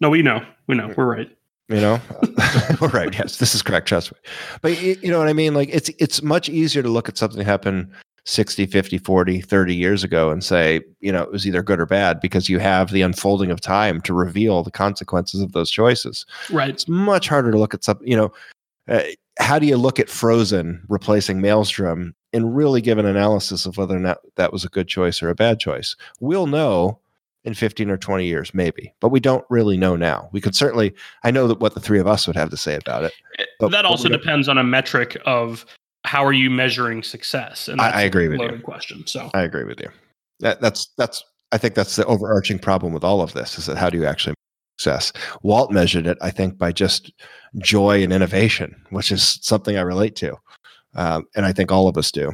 no, 0.00 0.10
we 0.10 0.22
know, 0.22 0.44
we 0.66 0.74
know, 0.74 0.92
we're 0.96 1.06
right. 1.06 1.30
You 1.68 1.80
know, 1.80 2.00
we're 2.80 2.88
right. 2.88 3.12
Yes, 3.12 3.36
this 3.36 3.54
is 3.54 3.62
correct. 3.62 3.88
Trust 3.88 4.12
me. 4.12 4.18
But 4.62 4.80
you 4.80 5.10
know 5.10 5.18
what 5.18 5.28
I 5.28 5.34
mean? 5.34 5.54
Like 5.54 5.68
it's 5.70 5.90
it's 5.98 6.22
much 6.22 6.48
easier 6.48 6.82
to 6.82 6.88
look 6.88 7.08
at 7.08 7.18
something 7.18 7.44
happen 7.44 7.92
60, 8.28 8.66
50, 8.66 8.98
40, 8.98 9.40
30 9.40 9.74
years 9.74 10.04
ago 10.04 10.30
and 10.30 10.44
say, 10.44 10.82
you 11.00 11.10
know, 11.10 11.22
it 11.22 11.32
was 11.32 11.46
either 11.46 11.62
good 11.62 11.80
or 11.80 11.86
bad 11.86 12.20
because 12.20 12.48
you 12.48 12.58
have 12.58 12.90
the 12.90 13.00
unfolding 13.00 13.50
of 13.50 13.60
time 13.60 14.02
to 14.02 14.12
reveal 14.12 14.62
the 14.62 14.70
consequences 14.70 15.40
of 15.40 15.52
those 15.52 15.70
choices. 15.70 16.26
Right. 16.50 16.68
It's 16.68 16.86
much 16.86 17.26
harder 17.26 17.50
to 17.50 17.58
look 17.58 17.72
at 17.72 17.84
something, 17.84 18.06
you 18.06 18.16
know, 18.16 18.32
uh, 18.86 19.02
how 19.38 19.58
do 19.58 19.66
you 19.66 19.78
look 19.78 19.98
at 19.98 20.10
Frozen 20.10 20.84
replacing 20.88 21.40
Maelstrom 21.40 22.14
and 22.32 22.54
really 22.54 22.80
give 22.80 22.98
an 22.98 23.06
analysis 23.06 23.66
of 23.66 23.76
whether 23.76 23.96
or 23.96 24.00
not 24.00 24.18
that 24.36 24.52
was 24.52 24.64
a 24.64 24.68
good 24.68 24.88
choice 24.88 25.22
or 25.22 25.30
a 25.30 25.34
bad 25.34 25.58
choice. 25.58 25.96
We'll 26.20 26.46
know 26.46 26.98
in 27.44 27.54
15 27.54 27.90
or 27.90 27.96
20 27.96 28.26
years, 28.26 28.52
maybe, 28.52 28.92
but 29.00 29.08
we 29.08 29.20
don't 29.20 29.44
really 29.48 29.76
know 29.76 29.96
now. 29.96 30.28
We 30.32 30.40
could 30.40 30.54
certainly, 30.54 30.94
I 31.24 31.30
know 31.30 31.46
that 31.48 31.60
what 31.60 31.74
the 31.74 31.80
three 31.80 31.98
of 31.98 32.06
us 32.06 32.26
would 32.26 32.36
have 32.36 32.50
to 32.50 32.56
say 32.56 32.74
about 32.74 33.04
it. 33.04 33.12
Eh, 33.38 33.44
but, 33.58 33.70
that 33.70 33.84
also 33.84 34.08
depends 34.08 34.48
on 34.48 34.58
a 34.58 34.64
metric 34.64 35.16
of 35.24 35.64
how 36.04 36.24
are 36.24 36.32
you 36.32 36.50
measuring 36.50 37.02
success? 37.02 37.68
And 37.68 37.80
I, 37.80 37.90
I 37.90 38.02
agree 38.02 38.28
with 38.28 38.40
you. 38.40 38.60
Question. 38.60 39.06
So 39.06 39.30
I 39.34 39.42
agree 39.42 39.64
with 39.64 39.80
you. 39.80 39.88
That, 40.40 40.60
that's, 40.60 40.88
that's, 40.98 41.24
I 41.52 41.58
think 41.58 41.74
that's 41.74 41.96
the 41.96 42.04
overarching 42.06 42.58
problem 42.58 42.92
with 42.92 43.04
all 43.04 43.22
of 43.22 43.32
this 43.32 43.58
is 43.58 43.66
that 43.66 43.78
how 43.78 43.88
do 43.88 43.98
you 43.98 44.04
actually 44.04 44.34
success? 44.78 45.12
Walt 45.42 45.72
measured 45.72 46.06
it, 46.06 46.18
I 46.20 46.30
think, 46.30 46.58
by 46.58 46.72
just 46.72 47.12
joy 47.58 48.02
and 48.02 48.12
innovation, 48.12 48.74
which 48.90 49.10
is 49.10 49.38
something 49.42 49.76
I 49.76 49.80
relate 49.80 50.16
to. 50.16 50.36
Um, 50.94 51.26
and 51.36 51.44
I 51.46 51.52
think 51.52 51.70
all 51.70 51.88
of 51.88 51.96
us 51.96 52.10
do. 52.10 52.32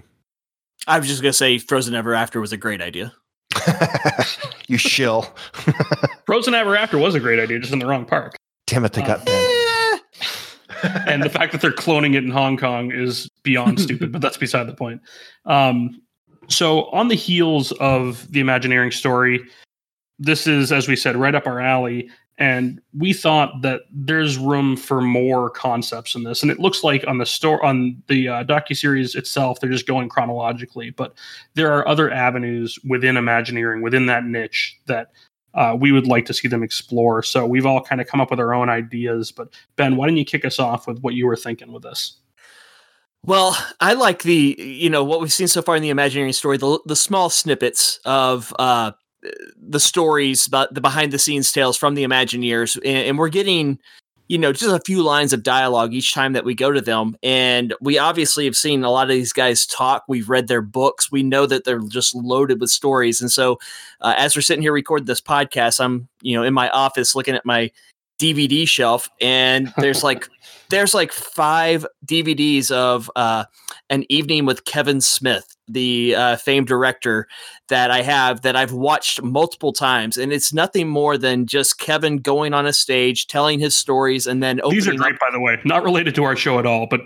I 0.86 0.98
was 0.98 1.08
just 1.08 1.22
going 1.22 1.32
to 1.32 1.36
say 1.36 1.58
Frozen 1.58 1.94
Ever 1.94 2.14
After 2.14 2.40
was 2.40 2.52
a 2.52 2.56
great 2.56 2.82
idea. 2.82 3.12
you 4.68 4.78
shill. 4.78 5.34
Frozen 6.26 6.54
Ever 6.54 6.76
After 6.76 6.98
was 6.98 7.14
a 7.14 7.20
great 7.20 7.40
idea, 7.40 7.58
just 7.58 7.72
in 7.72 7.78
the 7.78 7.86
wrong 7.86 8.04
park. 8.04 8.36
Damn 8.66 8.84
it, 8.84 8.92
they 8.92 9.02
got 9.02 9.24
that. 9.24 10.00
and 11.06 11.22
the 11.22 11.30
fact 11.30 11.52
that 11.52 11.60
they're 11.60 11.72
cloning 11.72 12.14
it 12.14 12.24
in 12.24 12.30
Hong 12.30 12.56
Kong 12.56 12.92
is 12.92 13.28
beyond 13.42 13.80
stupid, 13.80 14.12
but 14.12 14.20
that's 14.20 14.36
beside 14.36 14.66
the 14.66 14.74
point. 14.74 15.00
Um, 15.46 16.00
so, 16.48 16.84
on 16.90 17.08
the 17.08 17.14
heels 17.14 17.72
of 17.72 18.30
the 18.30 18.40
Imagineering 18.40 18.90
story, 18.90 19.40
this 20.18 20.46
is, 20.46 20.72
as 20.72 20.88
we 20.88 20.96
said, 20.96 21.16
right 21.16 21.34
up 21.34 21.46
our 21.46 21.60
alley 21.60 22.10
and 22.38 22.80
we 22.98 23.12
thought 23.12 23.62
that 23.62 23.82
there's 23.92 24.36
room 24.36 24.76
for 24.76 25.00
more 25.00 25.50
concepts 25.50 26.14
in 26.14 26.24
this. 26.24 26.42
And 26.42 26.50
it 26.50 26.58
looks 26.58 26.82
like 26.82 27.06
on 27.06 27.18
the 27.18 27.26
store 27.26 27.64
on 27.64 28.02
the 28.08 28.28
uh, 28.28 28.44
docu-series 28.44 29.14
itself 29.14 29.60
they're 29.60 29.70
just 29.70 29.86
going 29.86 30.08
chronologically. 30.08 30.90
But 30.90 31.14
there 31.54 31.72
are 31.72 31.86
other 31.86 32.10
avenues 32.10 32.78
within 32.84 33.16
imagineering 33.16 33.82
within 33.82 34.06
that 34.06 34.24
niche 34.24 34.76
that 34.86 35.12
uh, 35.54 35.76
we 35.78 35.92
would 35.92 36.08
like 36.08 36.26
to 36.26 36.34
see 36.34 36.48
them 36.48 36.64
explore. 36.64 37.22
So 37.22 37.46
we've 37.46 37.66
all 37.66 37.80
kind 37.80 38.00
of 38.00 38.08
come 38.08 38.20
up 38.20 38.30
with 38.30 38.40
our 38.40 38.52
own 38.52 38.68
ideas. 38.68 39.30
But 39.30 39.54
ben 39.76 39.96
why 39.96 40.08
don't 40.08 40.16
you 40.16 40.24
kick 40.24 40.44
us 40.44 40.58
off 40.58 40.88
with 40.88 40.98
what 41.00 41.14
you 41.14 41.26
were 41.26 41.36
thinking 41.36 41.72
with 41.72 41.84
this? 41.84 42.18
Well, 43.24 43.56
I 43.80 43.94
like 43.94 44.24
the 44.24 44.56
you 44.58 44.90
know 44.90 45.04
what 45.04 45.20
we've 45.20 45.32
seen 45.32 45.48
so 45.48 45.62
far 45.62 45.76
in 45.76 45.82
the 45.82 45.90
Imagineering 45.90 46.32
story, 46.32 46.58
the 46.58 46.80
the 46.84 46.96
small 46.96 47.30
snippets 47.30 48.00
of 48.04 48.52
uh, 48.58 48.90
the 49.56 49.80
stories 49.80 50.46
about 50.46 50.74
the 50.74 50.80
behind 50.80 51.12
the 51.12 51.18
scenes 51.18 51.52
tales 51.52 51.76
from 51.76 51.94
the 51.94 52.04
Imagineers, 52.04 52.76
and, 52.76 53.08
and, 53.08 53.18
we're 53.18 53.28
getting, 53.28 53.78
you 54.28 54.38
know, 54.38 54.52
just 54.52 54.74
a 54.74 54.80
few 54.84 55.02
lines 55.02 55.32
of 55.32 55.42
dialogue 55.42 55.94
each 55.94 56.14
time 56.14 56.32
that 56.32 56.44
we 56.44 56.54
go 56.54 56.70
to 56.70 56.80
them. 56.80 57.16
And 57.22 57.74
we 57.80 57.98
obviously 57.98 58.44
have 58.44 58.56
seen 58.56 58.84
a 58.84 58.90
lot 58.90 59.04
of 59.04 59.14
these 59.14 59.32
guys 59.32 59.66
talk. 59.66 60.04
We've 60.08 60.28
read 60.28 60.48
their 60.48 60.62
books. 60.62 61.10
We 61.10 61.22
know 61.22 61.46
that 61.46 61.64
they're 61.64 61.80
just 61.80 62.14
loaded 62.14 62.60
with 62.60 62.70
stories. 62.70 63.20
And 63.20 63.30
so, 63.30 63.58
uh, 64.00 64.14
as 64.16 64.36
we're 64.36 64.42
sitting 64.42 64.62
here 64.62 64.72
recording 64.72 65.06
this 65.06 65.20
podcast, 65.20 65.82
I'm, 65.82 66.08
you 66.22 66.36
know, 66.36 66.42
in 66.42 66.54
my 66.54 66.68
office 66.70 67.14
looking 67.14 67.34
at 67.34 67.46
my 67.46 67.70
DVD 68.20 68.66
shelf, 68.68 69.08
and 69.20 69.72
there's 69.78 70.04
like 70.04 70.28
there's 70.70 70.94
like 70.94 71.12
five 71.12 71.86
DVDs 72.06 72.70
of 72.70 73.10
uh, 73.16 73.44
an 73.90 74.04
evening 74.08 74.46
with 74.46 74.64
Kevin 74.64 75.00
Smith, 75.00 75.53
the 75.68 76.14
uh, 76.14 76.36
famed 76.36 76.66
director 76.66 77.26
that 77.68 77.90
I 77.90 78.02
have 78.02 78.42
that 78.42 78.56
I've 78.56 78.72
watched 78.72 79.22
multiple 79.22 79.72
times, 79.72 80.16
and 80.18 80.32
it's 80.32 80.52
nothing 80.52 80.88
more 80.88 81.16
than 81.16 81.46
just 81.46 81.78
Kevin 81.78 82.18
going 82.18 82.54
on 82.54 82.66
a 82.66 82.72
stage, 82.72 83.26
telling 83.26 83.58
his 83.58 83.76
stories, 83.76 84.26
and 84.26 84.42
then 84.42 84.60
these 84.70 84.88
are 84.88 84.94
great, 84.94 85.14
up. 85.14 85.20
by 85.20 85.30
the 85.32 85.40
way, 85.40 85.58
not 85.64 85.84
related 85.84 86.14
to 86.16 86.24
our 86.24 86.36
show 86.36 86.58
at 86.58 86.66
all, 86.66 86.86
but 86.88 87.00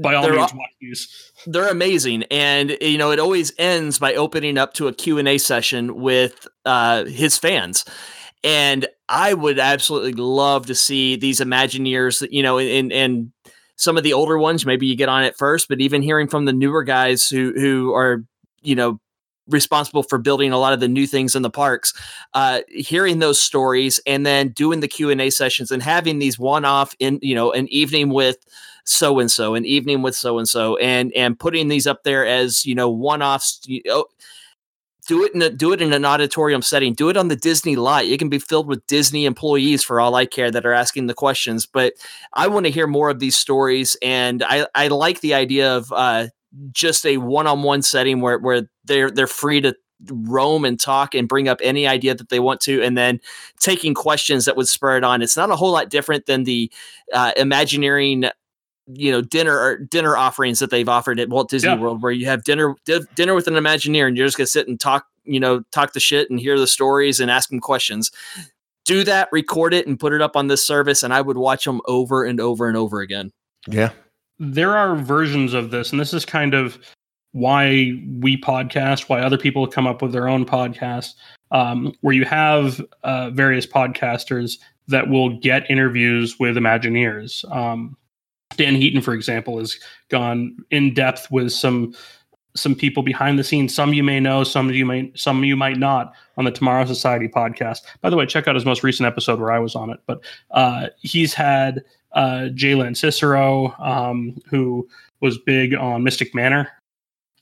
by 0.00 0.14
all 0.14 0.28
means, 0.28 0.54
watch 0.54 0.70
these. 0.80 1.32
They're 1.46 1.68
amazing, 1.68 2.24
and 2.30 2.76
you 2.80 2.98
know 2.98 3.10
it 3.10 3.18
always 3.18 3.52
ends 3.58 3.98
by 3.98 4.14
opening 4.14 4.58
up 4.58 4.74
to 4.74 4.88
a 4.88 4.92
Q 4.92 5.18
and 5.18 5.28
A 5.28 5.38
session 5.38 6.00
with 6.00 6.46
uh, 6.64 7.04
his 7.04 7.36
fans 7.36 7.84
and 8.44 8.86
I 9.08 9.34
would 9.34 9.58
absolutely 9.58 10.12
love 10.12 10.66
to 10.66 10.74
see 10.74 11.16
these 11.16 11.40
Imagineers, 11.40 12.26
you 12.30 12.42
know, 12.42 12.58
and 12.58 12.92
and 12.92 13.32
some 13.78 13.96
of 13.96 14.02
the 14.02 14.12
older 14.12 14.38
ones, 14.38 14.66
maybe 14.66 14.86
you 14.86 14.96
get 14.96 15.08
on 15.08 15.24
it 15.24 15.36
first, 15.36 15.68
but 15.68 15.80
even 15.80 16.02
hearing 16.02 16.28
from 16.28 16.44
the 16.44 16.52
newer 16.52 16.82
guys 16.82 17.28
who 17.28 17.52
who 17.56 17.94
are, 17.94 18.24
you 18.62 18.74
know, 18.74 19.00
responsible 19.48 20.02
for 20.02 20.18
building 20.18 20.52
a 20.52 20.58
lot 20.58 20.72
of 20.72 20.80
the 20.80 20.88
new 20.88 21.06
things 21.06 21.34
in 21.34 21.42
the 21.42 21.50
parks 21.50 21.94
uh, 22.34 22.60
hearing 22.68 23.18
those 23.18 23.40
stories 23.40 23.98
and 24.06 24.26
then 24.26 24.48
doing 24.48 24.80
the 24.80 24.88
q&a 24.88 25.30
sessions 25.30 25.70
and 25.70 25.82
having 25.82 26.18
these 26.18 26.38
one-off 26.38 26.94
in 26.98 27.18
you 27.22 27.34
know 27.34 27.50
an 27.52 27.66
evening 27.68 28.10
with 28.10 28.36
so 28.84 29.18
and 29.18 29.30
so 29.30 29.54
an 29.54 29.64
evening 29.64 30.02
with 30.02 30.14
so 30.14 30.38
and 30.38 30.48
so 30.48 30.76
and 30.76 31.12
and 31.14 31.38
putting 31.38 31.68
these 31.68 31.86
up 31.86 32.02
there 32.04 32.26
as 32.26 32.66
you 32.66 32.74
know 32.74 32.90
one-offs 32.90 33.60
you 33.64 33.80
know, 33.86 34.04
do 35.08 35.24
it 35.24 35.34
in 35.34 35.40
a, 35.40 35.48
do 35.50 35.72
it 35.72 35.80
in 35.80 35.92
an 35.92 36.04
auditorium 36.04 36.60
setting. 36.62 36.92
Do 36.92 37.08
it 37.08 37.16
on 37.16 37.28
the 37.28 37.34
Disney 37.34 37.76
lot. 37.76 38.04
It 38.04 38.18
can 38.18 38.28
be 38.28 38.38
filled 38.38 38.68
with 38.68 38.86
Disney 38.86 39.24
employees 39.24 39.82
for 39.82 40.00
all 40.00 40.14
I 40.14 40.26
care 40.26 40.50
that 40.50 40.66
are 40.66 40.74
asking 40.74 41.06
the 41.06 41.14
questions. 41.14 41.66
But 41.66 41.94
I 42.34 42.46
want 42.46 42.66
to 42.66 42.70
hear 42.70 42.86
more 42.86 43.08
of 43.08 43.18
these 43.18 43.34
stories, 43.34 43.96
and 44.02 44.44
I 44.44 44.66
I 44.74 44.88
like 44.88 45.20
the 45.20 45.34
idea 45.34 45.74
of 45.74 45.90
uh, 45.92 46.28
just 46.72 47.06
a 47.06 47.16
one 47.16 47.46
on 47.46 47.62
one 47.62 47.80
setting 47.80 48.20
where 48.20 48.38
where 48.38 48.68
they're 48.84 49.10
they're 49.10 49.26
free 49.26 49.62
to 49.62 49.74
roam 50.10 50.64
and 50.64 50.78
talk 50.78 51.14
and 51.14 51.26
bring 51.26 51.48
up 51.48 51.58
any 51.62 51.86
idea 51.86 52.14
that 52.14 52.28
they 52.28 52.38
want 52.38 52.60
to 52.60 52.80
and 52.84 52.96
then 52.96 53.18
taking 53.58 53.94
questions 53.94 54.44
that 54.44 54.56
would 54.56 54.68
spur 54.68 54.96
it 54.96 55.02
on 55.02 55.22
it's 55.22 55.36
not 55.36 55.50
a 55.50 55.56
whole 55.56 55.72
lot 55.72 55.90
different 55.90 56.26
than 56.26 56.44
the 56.44 56.70
uh, 57.12 57.32
imagineering 57.36 58.24
you 58.88 59.10
know 59.10 59.20
dinner 59.20 59.58
or 59.58 59.76
dinner 59.76 60.16
offerings 60.16 60.58
that 60.58 60.70
they've 60.70 60.88
offered 60.88 61.20
at 61.20 61.28
Walt 61.28 61.50
Disney 61.50 61.70
yeah. 61.70 61.78
World, 61.78 62.02
where 62.02 62.12
you 62.12 62.26
have 62.26 62.44
dinner 62.44 62.74
di- 62.84 63.00
dinner 63.14 63.34
with 63.34 63.46
an 63.46 63.54
Imagineer, 63.54 64.06
and 64.06 64.16
you're 64.16 64.26
just 64.26 64.36
gonna 64.36 64.46
sit 64.46 64.68
and 64.68 64.78
talk, 64.80 65.06
you 65.24 65.38
know, 65.38 65.62
talk 65.72 65.92
the 65.92 66.00
shit 66.00 66.30
and 66.30 66.40
hear 66.40 66.58
the 66.58 66.66
stories 66.66 67.20
and 67.20 67.30
ask 67.30 67.50
them 67.50 67.60
questions. 67.60 68.10
Do 68.84 69.04
that, 69.04 69.28
record 69.32 69.74
it, 69.74 69.86
and 69.86 70.00
put 70.00 70.12
it 70.12 70.22
up 70.22 70.36
on 70.36 70.46
this 70.46 70.66
service, 70.66 71.02
and 71.02 71.12
I 71.12 71.20
would 71.20 71.36
watch 71.36 71.64
them 71.64 71.80
over 71.86 72.24
and 72.24 72.40
over 72.40 72.68
and 72.68 72.76
over 72.76 73.00
again. 73.00 73.30
Yeah, 73.66 73.90
there 74.38 74.76
are 74.76 74.96
versions 74.96 75.52
of 75.52 75.70
this, 75.70 75.90
and 75.90 76.00
this 76.00 76.14
is 76.14 76.24
kind 76.24 76.54
of 76.54 76.78
why 77.32 77.92
we 78.20 78.40
podcast, 78.40 79.08
why 79.08 79.20
other 79.20 79.38
people 79.38 79.66
come 79.66 79.86
up 79.86 80.00
with 80.00 80.12
their 80.12 80.28
own 80.28 80.46
podcast, 80.46 81.14
um, 81.50 81.92
where 82.00 82.14
you 82.14 82.24
have 82.24 82.80
uh, 83.04 83.30
various 83.30 83.66
podcasters 83.66 84.58
that 84.88 85.08
will 85.10 85.38
get 85.38 85.70
interviews 85.70 86.38
with 86.38 86.56
Imagineers. 86.56 87.44
Um, 87.54 87.96
Dan 88.56 88.74
Heaton, 88.74 89.02
for 89.02 89.14
example, 89.14 89.58
has 89.58 89.78
gone 90.08 90.56
in 90.70 90.94
depth 90.94 91.30
with 91.30 91.52
some 91.52 91.94
some 92.54 92.74
people 92.74 93.02
behind 93.02 93.38
the 93.38 93.44
scenes. 93.44 93.74
Some 93.74 93.92
you 93.92 94.02
may 94.02 94.20
know, 94.20 94.44
some 94.44 94.70
you 94.70 94.84
may 94.84 95.12
some 95.14 95.44
you 95.44 95.56
might 95.56 95.78
not 95.78 96.12
on 96.36 96.44
the 96.44 96.50
Tomorrow 96.50 96.86
Society 96.86 97.28
podcast. 97.28 97.80
By 98.00 98.10
the 98.10 98.16
way, 98.16 98.26
check 98.26 98.48
out 98.48 98.54
his 98.54 98.64
most 98.64 98.82
recent 98.82 99.06
episode 99.06 99.38
where 99.38 99.52
I 99.52 99.58
was 99.58 99.74
on 99.74 99.90
it. 99.90 100.00
But 100.06 100.20
uh, 100.50 100.88
he's 101.00 101.34
had 101.34 101.84
uh, 102.12 102.48
Joe 102.48 102.78
Lanzisero, 102.78 103.78
um, 103.80 104.40
who 104.48 104.88
was 105.20 105.38
big 105.38 105.74
on 105.74 106.02
Mystic 106.02 106.34
Manor 106.34 106.68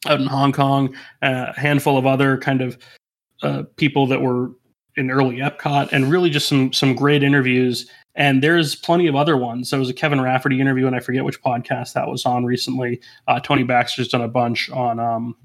out 0.06 0.20
in 0.20 0.26
Hong 0.26 0.52
Kong, 0.52 0.94
uh, 1.22 1.52
a 1.56 1.60
handful 1.60 1.98
of 1.98 2.06
other 2.06 2.38
kind 2.38 2.60
of 2.60 2.78
uh, 3.42 3.64
people 3.76 4.06
that 4.06 4.20
were 4.20 4.50
in 4.96 5.10
early 5.10 5.36
Epcot, 5.36 5.92
and 5.92 6.10
really 6.10 6.30
just 6.30 6.48
some 6.48 6.72
some 6.72 6.94
great 6.94 7.22
interviews 7.22 7.90
and 8.16 8.42
there's 8.42 8.74
plenty 8.74 9.06
of 9.06 9.14
other 9.14 9.36
ones. 9.36 9.70
There 9.70 9.78
was 9.78 9.90
a 9.90 9.94
Kevin 9.94 10.20
Rafferty 10.20 10.60
interview, 10.60 10.86
and 10.86 10.96
I 10.96 11.00
forget 11.00 11.24
which 11.24 11.42
podcast 11.42 11.92
that 11.92 12.08
was 12.08 12.24
on 12.24 12.44
recently. 12.44 13.00
Uh, 13.28 13.38
Tony 13.40 13.62
Baxter's 13.62 14.08
done 14.08 14.22
a 14.22 14.28
bunch 14.28 14.70
on. 14.70 14.98
Um, 14.98 15.36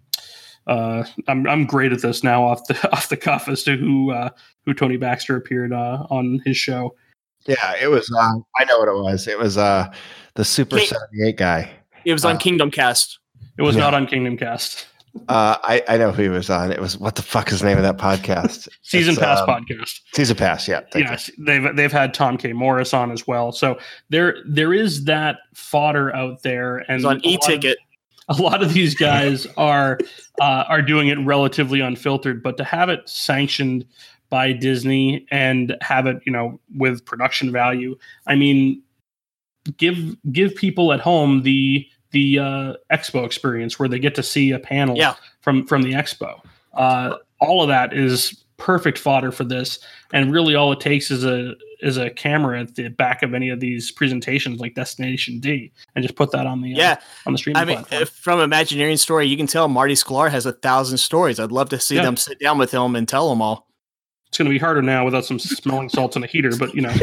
uh, 0.68 1.04
I'm 1.28 1.48
I'm 1.48 1.66
great 1.66 1.92
at 1.92 2.02
this 2.02 2.24
now 2.24 2.44
off 2.44 2.66
the 2.68 2.92
off 2.94 3.10
the 3.10 3.18
cuff 3.18 3.48
as 3.48 3.64
to 3.64 3.76
who 3.76 4.12
uh, 4.12 4.30
who 4.66 4.74
Tony 4.74 4.98
Baxter 4.98 5.36
appeared 5.36 5.74
uh, 5.74 6.08
on 6.10 6.42
his 6.46 6.58
show. 6.58 6.96
Yeah, 7.46 7.74
it 7.82 7.88
was. 7.88 8.10
Uh, 8.12 8.40
I 8.58 8.66
know 8.66 8.80
what 8.80 8.88
it 8.88 9.02
was. 9.02 9.28
It 9.28 9.38
was 9.38 9.58
uh, 9.58 9.92
the 10.36 10.46
Super 10.46 10.78
King- 10.78 10.88
78 10.88 11.38
guy. 11.38 11.72
It 12.06 12.14
was 12.14 12.24
on 12.24 12.36
uh, 12.36 12.40
Kingdom 12.40 12.72
Cast. 12.72 13.20
It 13.58 13.64
was 13.64 13.76
yeah. 13.76 13.82
not 13.82 13.94
on 13.94 14.08
Kingdom 14.08 14.38
Cast. 14.38 14.88
Uh, 15.28 15.58
I, 15.64 15.84
I 15.90 15.98
know 15.98 16.12
who 16.12 16.24
he 16.24 16.30
was 16.30 16.50
on. 16.50 16.72
It 16.72 16.80
was 16.80 16.98
what 16.98 17.16
the 17.16 17.22
fuck 17.22 17.52
is 17.52 17.60
the 17.60 17.68
name 17.68 17.78
of 17.78 17.84
that 17.84 17.98
podcast? 17.98 18.70
Season 18.82 19.12
it's, 19.12 19.20
Pass 19.20 19.40
um, 19.40 19.48
podcast. 19.48 20.00
Season 20.14 20.38
Pass, 20.38 20.68
yeah. 20.68 20.82
Yes, 20.96 21.30
you. 21.30 21.46
they've 21.46 21.76
they've 21.76 21.92
had 21.92 22.14
Tom 22.14 22.38
K. 22.38 22.54
Morris 22.54 22.94
on 22.94 23.12
as 23.12 23.28
well. 23.28 23.52
So 23.52 23.78
there 24.10 24.38
there 24.48 24.74
is 24.74 25.06
that 25.06 25.38
fodder 25.54 26.16
out 26.16 26.44
there, 26.44 26.78
and 26.90 26.98
it's 26.98 27.06
on 27.06 27.20
e-ticket. 27.26 27.78
A 28.30 28.42
lot 28.42 28.64
of 28.64 28.74
these 28.74 28.96
guys 28.96 29.46
are 29.58 30.00
uh, 30.40 30.64
are 30.70 30.82
doing 30.82 31.10
it 31.10 31.20
relatively 31.20 31.82
unfiltered, 31.82 32.42
but 32.42 32.56
to 32.58 32.64
have 32.64 32.88
it 32.88 33.08
sanctioned 33.08 33.86
by 34.30 34.54
Disney 34.54 35.28
and 35.30 35.76
have 35.82 36.08
it, 36.08 36.22
you 36.26 36.32
know, 36.32 36.58
with 36.78 37.04
production 37.06 37.52
value, 37.52 37.98
I 38.28 38.36
mean, 38.36 38.82
give 39.78 40.16
give 40.32 40.56
people 40.56 40.94
at 40.94 41.02
home 41.02 41.44
the 41.44 41.86
the 42.12 42.40
uh, 42.40 42.74
expo 42.92 43.26
experience 43.26 43.80
where 43.80 43.90
they 43.90 44.00
get 44.00 44.16
to 44.16 44.24
see 44.24 44.52
a 44.52 44.60
panel 44.60 44.96
yeah. 44.98 45.16
from 45.42 45.66
from 45.68 45.82
the 45.82 45.94
expo. 45.94 46.40
Uh, 46.74 47.16
all 47.40 47.62
of 47.62 47.68
that 47.70 47.94
is 47.94 48.44
perfect 48.58 48.98
fodder 48.98 49.32
for 49.32 49.44
this, 49.44 49.80
and 50.14 50.32
really 50.32 50.56
all 50.56 50.72
it 50.72 50.80
takes 50.80 51.10
is 51.12 51.26
a 51.26 51.54
is 51.82 51.98
a 51.98 52.12
camera 52.12 52.62
at 52.62 52.76
the 52.76 52.90
back 52.90 53.24
of 53.24 53.34
any 53.34 53.50
of 53.50 53.60
these 53.60 53.90
presentations, 53.90 54.60
like 54.60 54.76
Destination 54.76 55.40
D, 55.40 55.72
and 55.96 56.04
just 56.04 56.16
put 56.16 56.30
that 56.32 56.46
on 56.46 56.62
the 56.62 56.76
uh, 56.76 56.78
Yeah, 56.78 56.98
on 57.26 57.34
the 57.34 57.40
streaming 57.40 57.60
I 57.62 57.66
mean, 57.66 57.78
platform. 57.78 58.02
if- 58.04 58.10
from 58.10 58.40
Imagineering 58.40 58.98
story, 58.98 59.26
you 59.26 59.36
can 59.36 59.48
tell 59.48 59.68
Marty 59.68 59.96
Sklar 59.96 60.30
has 60.30 60.46
a 60.46 60.52
thousand 60.54 61.00
stories. 61.00 61.40
I'd 61.40 61.52
love 61.52 61.70
to 61.70 61.80
see 61.80 61.96
Yeah. 61.96 62.04
them 62.04 62.18
sit 62.18 62.40
down 62.40 62.60
with 62.60 62.72
him 62.72 62.96
and 62.96 63.08
tell 63.08 63.30
them 63.30 63.42
all. 63.42 63.68
It's 64.28 64.38
going 64.38 64.46
to 64.46 64.54
be 64.54 64.60
harder 64.60 64.82
now 64.84 65.04
without 65.06 65.26
some 65.26 65.40
smelling 65.40 65.90
salts 65.90 66.16
and 66.16 66.24
a 66.24 66.28
heater, 66.28 66.52
but 66.56 66.76
you 66.76 66.82
know, 66.82 66.94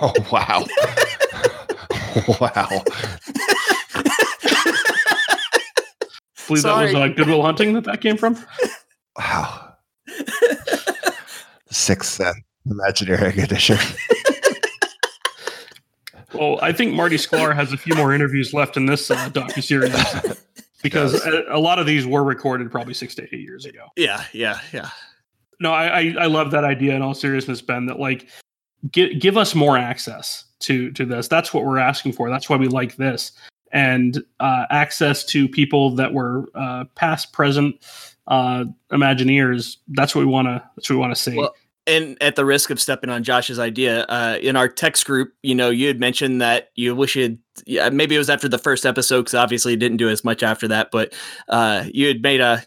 Oh 0.00 0.12
wow. 0.30 0.64
wow. 2.40 2.68
believe 6.46 6.62
that 6.62 6.80
was 6.82 6.92
Sorry. 6.92 6.94
uh, 6.94 7.08
Goodwill 7.08 7.42
Hunting 7.42 7.72
that 7.74 7.84
that 7.84 8.00
came 8.00 8.16
from. 8.16 8.36
Wow. 9.18 9.74
Sixth 11.70 12.12
Sense 12.12 12.38
Imaginary 12.66 13.38
Edition. 13.42 13.78
Well, 16.34 16.58
I 16.62 16.72
think 16.72 16.94
Marty 16.94 17.16
Sklar 17.16 17.54
has 17.54 17.72
a 17.72 17.76
few 17.76 17.94
more 17.94 18.12
interviews 18.12 18.52
left 18.52 18.76
in 18.76 18.86
this 18.86 19.10
uh, 19.10 19.30
docu 19.30 19.62
series 19.62 19.94
because 20.82 21.14
a, 21.24 21.44
a 21.48 21.58
lot 21.58 21.78
of 21.78 21.86
these 21.86 22.06
were 22.06 22.24
recorded 22.24 22.70
probably 22.70 22.94
six 22.94 23.14
to 23.16 23.22
eight 23.24 23.40
years 23.40 23.64
ago. 23.64 23.86
Yeah, 23.96 24.24
yeah, 24.32 24.58
yeah. 24.72 24.90
No, 25.60 25.72
I, 25.72 26.00
I 26.00 26.14
I 26.20 26.26
love 26.26 26.50
that 26.50 26.64
idea 26.64 26.94
in 26.96 27.02
all 27.02 27.14
seriousness, 27.14 27.62
Ben. 27.62 27.86
That 27.86 28.00
like 28.00 28.28
give 28.90 29.20
give 29.20 29.36
us 29.36 29.54
more 29.54 29.78
access 29.78 30.44
to 30.64 30.90
to 30.92 31.04
this. 31.04 31.28
That's 31.28 31.54
what 31.54 31.64
we're 31.64 31.78
asking 31.78 32.12
for. 32.12 32.30
That's 32.30 32.48
why 32.48 32.56
we 32.56 32.68
like 32.68 32.96
this 32.96 33.32
and 33.74 34.22
uh, 34.38 34.64
access 34.70 35.24
to 35.24 35.48
people 35.48 35.90
that 35.96 36.14
were 36.14 36.46
uh, 36.54 36.84
past, 36.94 37.32
present 37.32 37.74
uh, 38.28 38.64
Imagineers. 38.90 39.78
That's 39.88 40.14
what 40.14 40.24
we 40.24 40.30
want 40.30 40.46
to. 40.46 40.62
That's 40.76 40.88
what 40.88 40.96
we 40.96 41.00
want 41.00 41.14
to 41.14 41.20
see. 41.20 41.36
Well, 41.36 41.54
and 41.86 42.16
at 42.22 42.36
the 42.36 42.46
risk 42.46 42.70
of 42.70 42.80
stepping 42.80 43.10
on 43.10 43.24
Josh's 43.24 43.58
idea, 43.58 44.04
uh, 44.04 44.38
in 44.40 44.56
our 44.56 44.68
text 44.68 45.04
group, 45.04 45.34
you 45.42 45.54
know, 45.54 45.68
you 45.68 45.88
had 45.88 46.00
mentioned 46.00 46.40
that 46.40 46.70
you 46.76 46.94
wish 46.94 47.14
you'd, 47.16 47.38
yeah, 47.66 47.90
maybe 47.90 48.14
it 48.14 48.18
was 48.18 48.30
after 48.30 48.48
the 48.48 48.58
first 48.58 48.86
episode, 48.86 49.22
because 49.22 49.34
obviously 49.34 49.72
you 49.72 49.76
didn't 49.76 49.98
do 49.98 50.08
as 50.08 50.24
much 50.24 50.42
after 50.42 50.66
that, 50.68 50.90
but 50.90 51.12
uh, 51.48 51.84
you 51.92 52.06
had 52.06 52.22
made 52.22 52.40
a 52.40 52.64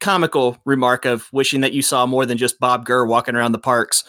comical 0.00 0.56
remark 0.64 1.04
of 1.04 1.28
wishing 1.32 1.60
that 1.60 1.72
you 1.72 1.82
saw 1.82 2.06
more 2.06 2.24
than 2.24 2.38
just 2.38 2.58
Bob 2.58 2.86
Gurr 2.86 3.04
walking 3.04 3.34
around 3.34 3.52
the 3.52 3.58
parks. 3.58 4.04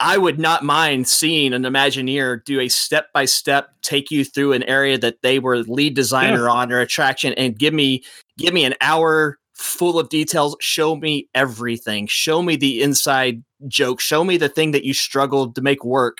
I 0.00 0.16
would 0.16 0.38
not 0.38 0.64
mind 0.64 1.08
seeing 1.08 1.52
an 1.52 1.62
Imagineer 1.62 2.44
do 2.44 2.60
a 2.60 2.68
step 2.68 3.12
by 3.12 3.24
step 3.24 3.70
take 3.82 4.10
you 4.10 4.24
through 4.24 4.52
an 4.52 4.62
area 4.64 4.96
that 4.98 5.22
they 5.22 5.38
were 5.40 5.58
lead 5.58 5.94
designer 5.94 6.48
on 6.48 6.70
or 6.72 6.78
attraction 6.78 7.32
and 7.34 7.58
give 7.58 7.74
me 7.74 8.04
give 8.36 8.54
me 8.54 8.64
an 8.64 8.74
hour 8.80 9.38
full 9.54 9.98
of 9.98 10.08
details. 10.08 10.56
Show 10.60 10.94
me 10.94 11.28
everything. 11.34 12.06
Show 12.06 12.42
me 12.42 12.54
the 12.54 12.80
inside 12.80 13.42
joke. 13.66 14.00
Show 14.00 14.22
me 14.22 14.36
the 14.36 14.48
thing 14.48 14.70
that 14.70 14.84
you 14.84 14.94
struggled 14.94 15.56
to 15.56 15.62
make 15.62 15.84
work. 15.84 16.18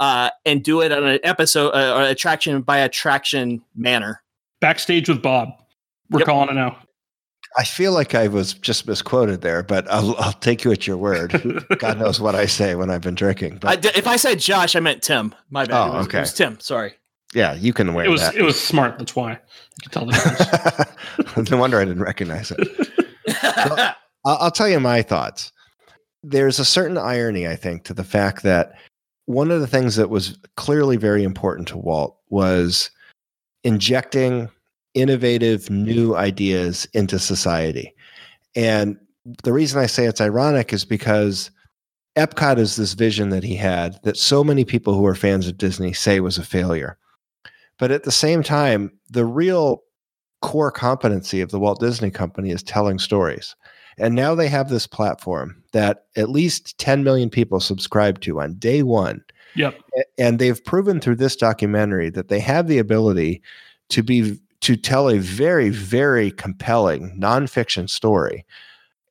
Uh, 0.00 0.28
and 0.44 0.62
do 0.62 0.80
it 0.82 0.90
on 0.92 1.04
an 1.06 1.20
episode 1.22 1.70
uh, 1.70 1.94
or 1.96 2.02
attraction 2.02 2.60
by 2.62 2.78
attraction 2.78 3.62
manner. 3.76 4.20
Backstage 4.60 5.08
with 5.08 5.22
Bob. 5.22 5.50
We're 6.10 6.18
Yep. 6.20 6.26
calling 6.26 6.48
it 6.50 6.54
now. 6.54 6.78
I 7.56 7.64
feel 7.64 7.92
like 7.92 8.14
I 8.14 8.26
was 8.28 8.54
just 8.54 8.86
misquoted 8.88 9.40
there, 9.42 9.62
but 9.62 9.88
I'll, 9.90 10.16
I'll 10.16 10.32
take 10.32 10.64
you 10.64 10.72
at 10.72 10.86
your 10.86 10.96
word. 10.96 11.32
God 11.78 11.98
knows 11.98 12.20
what 12.20 12.34
I 12.34 12.46
say 12.46 12.74
when 12.74 12.90
I've 12.90 13.02
been 13.02 13.14
drinking. 13.14 13.54
I 13.54 13.58
But 13.76 13.82
d 13.82 13.90
if 13.94 14.06
I 14.06 14.16
said 14.16 14.40
Josh, 14.40 14.74
I 14.74 14.80
meant 14.80 15.02
Tim. 15.02 15.34
My 15.50 15.64
bad. 15.64 15.80
Oh, 15.88 15.94
it 15.94 15.96
was, 15.98 16.06
okay. 16.08 16.18
It 16.18 16.20
was 16.22 16.34
Tim. 16.34 16.58
Sorry. 16.60 16.94
yeah, 17.32 17.54
you 17.54 17.72
can 17.72 17.94
wear 17.94 18.04
It 18.06 18.08
was 18.08 18.22
that. 18.22 18.34
it 18.34 18.42
was 18.42 18.60
smart. 18.60 18.98
That's 18.98 19.14
why 19.14 19.32
you 19.32 19.38
can 19.82 19.90
tell 19.92 20.06
the 20.06 20.12
difference. 20.12 21.50
no 21.50 21.58
wonder 21.58 21.80
I 21.80 21.84
didn't 21.84 22.02
recognize 22.02 22.50
it. 22.50 22.60
I'll, 24.24 24.38
I'll 24.40 24.50
tell 24.50 24.68
you 24.68 24.80
my 24.80 25.02
thoughts. 25.02 25.52
There's 26.22 26.58
a 26.58 26.64
certain 26.64 26.96
irony, 26.98 27.46
I 27.46 27.54
think, 27.56 27.84
to 27.84 27.94
the 27.94 28.04
fact 28.04 28.42
that 28.44 28.72
one 29.26 29.50
of 29.50 29.60
the 29.60 29.66
things 29.66 29.96
that 29.96 30.10
was 30.10 30.38
clearly 30.56 30.96
very 30.96 31.22
important 31.22 31.68
to 31.68 31.78
Walt 31.78 32.16
was 32.30 32.90
injecting 33.62 34.48
innovative 34.94 35.70
new 35.70 36.14
ideas 36.14 36.86
into 36.94 37.18
society. 37.18 37.94
And 38.54 38.98
the 39.42 39.52
reason 39.52 39.80
I 39.80 39.86
say 39.86 40.06
it's 40.06 40.20
ironic 40.20 40.72
is 40.72 40.84
because 40.84 41.50
Epcot 42.16 42.58
is 42.58 42.76
this 42.76 42.94
vision 42.94 43.30
that 43.30 43.42
he 43.42 43.56
had 43.56 44.00
that 44.04 44.16
so 44.16 44.44
many 44.44 44.64
people 44.64 44.94
who 44.94 45.06
are 45.06 45.14
fans 45.14 45.48
of 45.48 45.58
Disney 45.58 45.92
say 45.92 46.20
was 46.20 46.38
a 46.38 46.44
failure. 46.44 46.96
But 47.78 47.90
at 47.90 48.04
the 48.04 48.12
same 48.12 48.42
time, 48.42 48.92
the 49.10 49.24
real 49.24 49.82
core 50.42 50.70
competency 50.70 51.40
of 51.40 51.50
the 51.50 51.58
Walt 51.58 51.80
Disney 51.80 52.10
Company 52.10 52.50
is 52.50 52.62
telling 52.62 52.98
stories. 52.98 53.56
And 53.98 54.14
now 54.14 54.34
they 54.34 54.48
have 54.48 54.68
this 54.68 54.86
platform 54.86 55.62
that 55.72 56.04
at 56.16 56.30
least 56.30 56.78
10 56.78 57.02
million 57.02 57.30
people 57.30 57.60
subscribe 57.60 58.20
to 58.20 58.40
on 58.40 58.54
day 58.54 58.82
one. 58.82 59.24
Yep. 59.56 59.80
And 60.18 60.38
they've 60.38 60.64
proven 60.64 61.00
through 61.00 61.16
this 61.16 61.36
documentary 61.36 62.10
that 62.10 62.28
they 62.28 62.40
have 62.40 62.66
the 62.66 62.78
ability 62.78 63.40
to 63.90 64.02
be 64.02 64.38
to 64.64 64.76
tell 64.76 65.10
a 65.10 65.18
very, 65.18 65.68
very 65.68 66.30
compelling 66.30 67.14
nonfiction 67.18 67.88
story. 67.88 68.46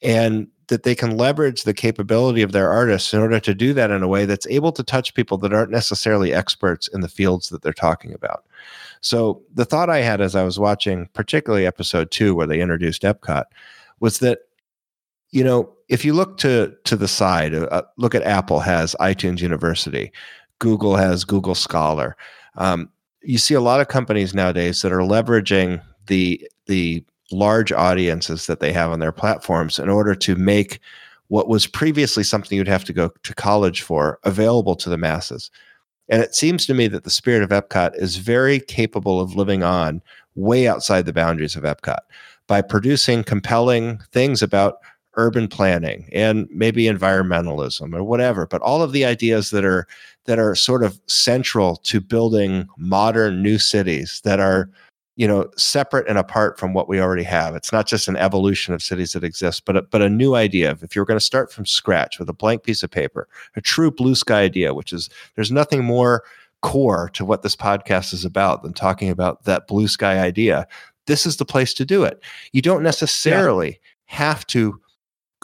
And 0.02 0.48
that 0.68 0.84
they 0.84 0.96
can 0.96 1.18
leverage 1.18 1.64
the 1.64 1.74
capability 1.74 2.42
of 2.42 2.52
their 2.52 2.72
artists 2.72 3.14
in 3.14 3.20
order 3.20 3.40
to 3.40 3.54
do 3.54 3.74
that 3.74 3.92
in 3.92 4.02
a 4.02 4.08
way 4.08 4.26
that's 4.26 4.48
able 4.48 4.72
to 4.72 4.82
touch 4.84 5.14
people 5.14 5.38
that 5.38 5.54
aren't 5.54 5.70
necessarily 5.70 6.34
experts 6.34 6.88
in 6.88 7.02
the 7.02 7.08
fields 7.08 7.50
that 7.50 7.62
they're 7.62 7.74
talking 7.74 8.12
about. 8.12 8.44
So 9.02 9.44
the 9.54 9.66
thought 9.66 9.92
I 9.92 10.00
had 10.00 10.20
as 10.20 10.36
I 10.36 10.44
was 10.44 10.58
watching, 10.58 11.10
particularly 11.14 11.68
episode 11.68 12.10
two, 12.10 12.34
where 12.34 12.48
they 12.48 12.60
introduced 12.60 13.04
Epcot, 13.04 13.44
was 14.00 14.20
that 14.20 14.40
you 15.30 15.44
know 15.44 15.72
if 15.90 16.04
you 16.04 16.14
look 16.14 16.38
to 16.38 16.74
to 16.86 16.96
the 16.96 17.08
side, 17.08 17.54
uh, 17.54 17.84
look 17.98 18.16
at 18.16 18.24
Apple 18.24 18.62
has 18.62 18.96
iTunes 19.00 19.42
University, 19.42 20.12
Google 20.60 20.96
has 20.96 21.24
Google 21.24 21.56
Scholar. 21.56 22.16
Um, 22.56 22.90
you 23.24 23.38
see 23.38 23.54
a 23.54 23.62
lot 23.62 23.82
of 23.82 23.88
companies 23.88 24.34
nowadays 24.34 24.82
that 24.82 24.92
are 24.92 25.00
leveraging 25.00 25.82
the 26.08 26.48
the 26.68 27.04
large 27.32 27.72
audiences 27.72 28.46
that 28.48 28.60
they 28.60 28.72
have 28.72 28.92
on 28.92 29.00
their 29.00 29.12
platforms 29.12 29.80
in 29.80 29.90
order 29.90 30.14
to 30.14 30.36
make 30.36 30.80
what 31.30 31.48
was 31.48 31.66
previously 31.66 32.24
something 32.24 32.58
you'd 32.58 32.68
have 32.68 32.84
to 32.84 32.94
go 32.94 33.10
to 33.24 33.34
college 33.34 33.82
for 33.82 34.20
available 34.24 34.76
to 34.76 34.90
the 34.90 34.98
masses. 34.98 35.50
And 36.10 36.22
it 36.22 36.36
seems 36.36 36.66
to 36.68 36.74
me 36.74 36.88
that 36.90 37.06
the 37.06 37.10
spirit 37.10 37.42
of 37.42 37.50
Epcot 37.50 37.96
is 37.96 38.18
very 38.18 38.60
capable 38.60 39.20
of 39.20 39.36
living 39.36 39.64
on 39.64 40.02
way 40.36 40.68
outside 40.68 41.06
the 41.06 41.14
boundaries 41.14 41.56
of 41.56 41.64
Epcot 41.64 42.00
by 42.48 42.62
producing 42.62 43.24
compelling 43.24 44.00
things 44.12 44.44
about 44.44 44.76
urban 45.16 45.48
planning 45.48 46.10
and 46.12 46.48
maybe 46.52 46.84
environmentalism 46.84 47.94
or 47.96 48.04
whatever 48.04 48.46
but 48.46 48.62
all 48.62 48.82
of 48.82 48.92
the 48.92 49.06
ideas 49.06 49.50
that 49.52 49.66
are 49.66 49.88
that 50.26 50.40
are 50.40 50.56
sort 50.56 50.84
of 50.84 51.00
central 51.08 51.78
to 51.78 52.00
building 52.00 52.68
modern 52.78 53.42
new 53.42 53.58
cities 53.58 54.22
that 54.24 54.40
are 54.40 54.70
you 55.16 55.28
know 55.28 55.50
separate 55.58 56.08
and 56.08 56.18
apart 56.18 56.58
from 56.58 56.74
what 56.74 56.90
we 56.90 57.00
already 57.00 57.24
have. 57.24 57.56
It's 57.56 57.72
not 57.72 57.86
just 57.86 58.08
an 58.08 58.18
evolution 58.18 58.74
of 58.74 58.82
cities 58.82 59.14
that 59.14 59.24
exist 59.24 59.66
but 59.66 59.78
a, 59.78 59.82
but 59.84 60.02
a 60.02 60.10
new 60.10 60.34
idea 60.36 60.72
of 60.72 60.84
if 60.84 60.96
you're 60.96 61.06
going 61.06 61.20
to 61.20 61.26
start 61.26 61.52
from 61.52 61.66
scratch 61.66 62.18
with 62.18 62.30
a 62.30 62.34
blank 62.34 62.64
piece 62.64 62.82
of 62.82 62.90
paper 62.90 63.28
a 63.56 63.62
true 63.62 63.92
blue 63.92 64.16
sky 64.16 64.42
idea 64.42 64.74
which 64.74 64.92
is 64.92 65.10
there's 65.36 65.52
nothing 65.52 65.84
more 65.84 66.24
core 66.62 67.10
to 67.14 67.26
what 67.26 67.44
this 67.44 67.56
podcast 67.56 68.14
is 68.14 68.26
about 68.26 68.64
than 68.64 68.74
talking 68.74 69.10
about 69.10 69.44
that 69.44 69.68
blue 69.68 69.88
sky 69.88 70.20
idea 70.20 70.66
this 71.06 71.26
is 71.26 71.38
the 71.38 71.46
place 71.46 71.74
to 71.76 71.86
do 71.86 72.04
it. 72.04 72.22
You 72.52 72.62
don't 72.62 72.84
necessarily 72.84 73.80
have 74.06 74.46
to 74.48 74.80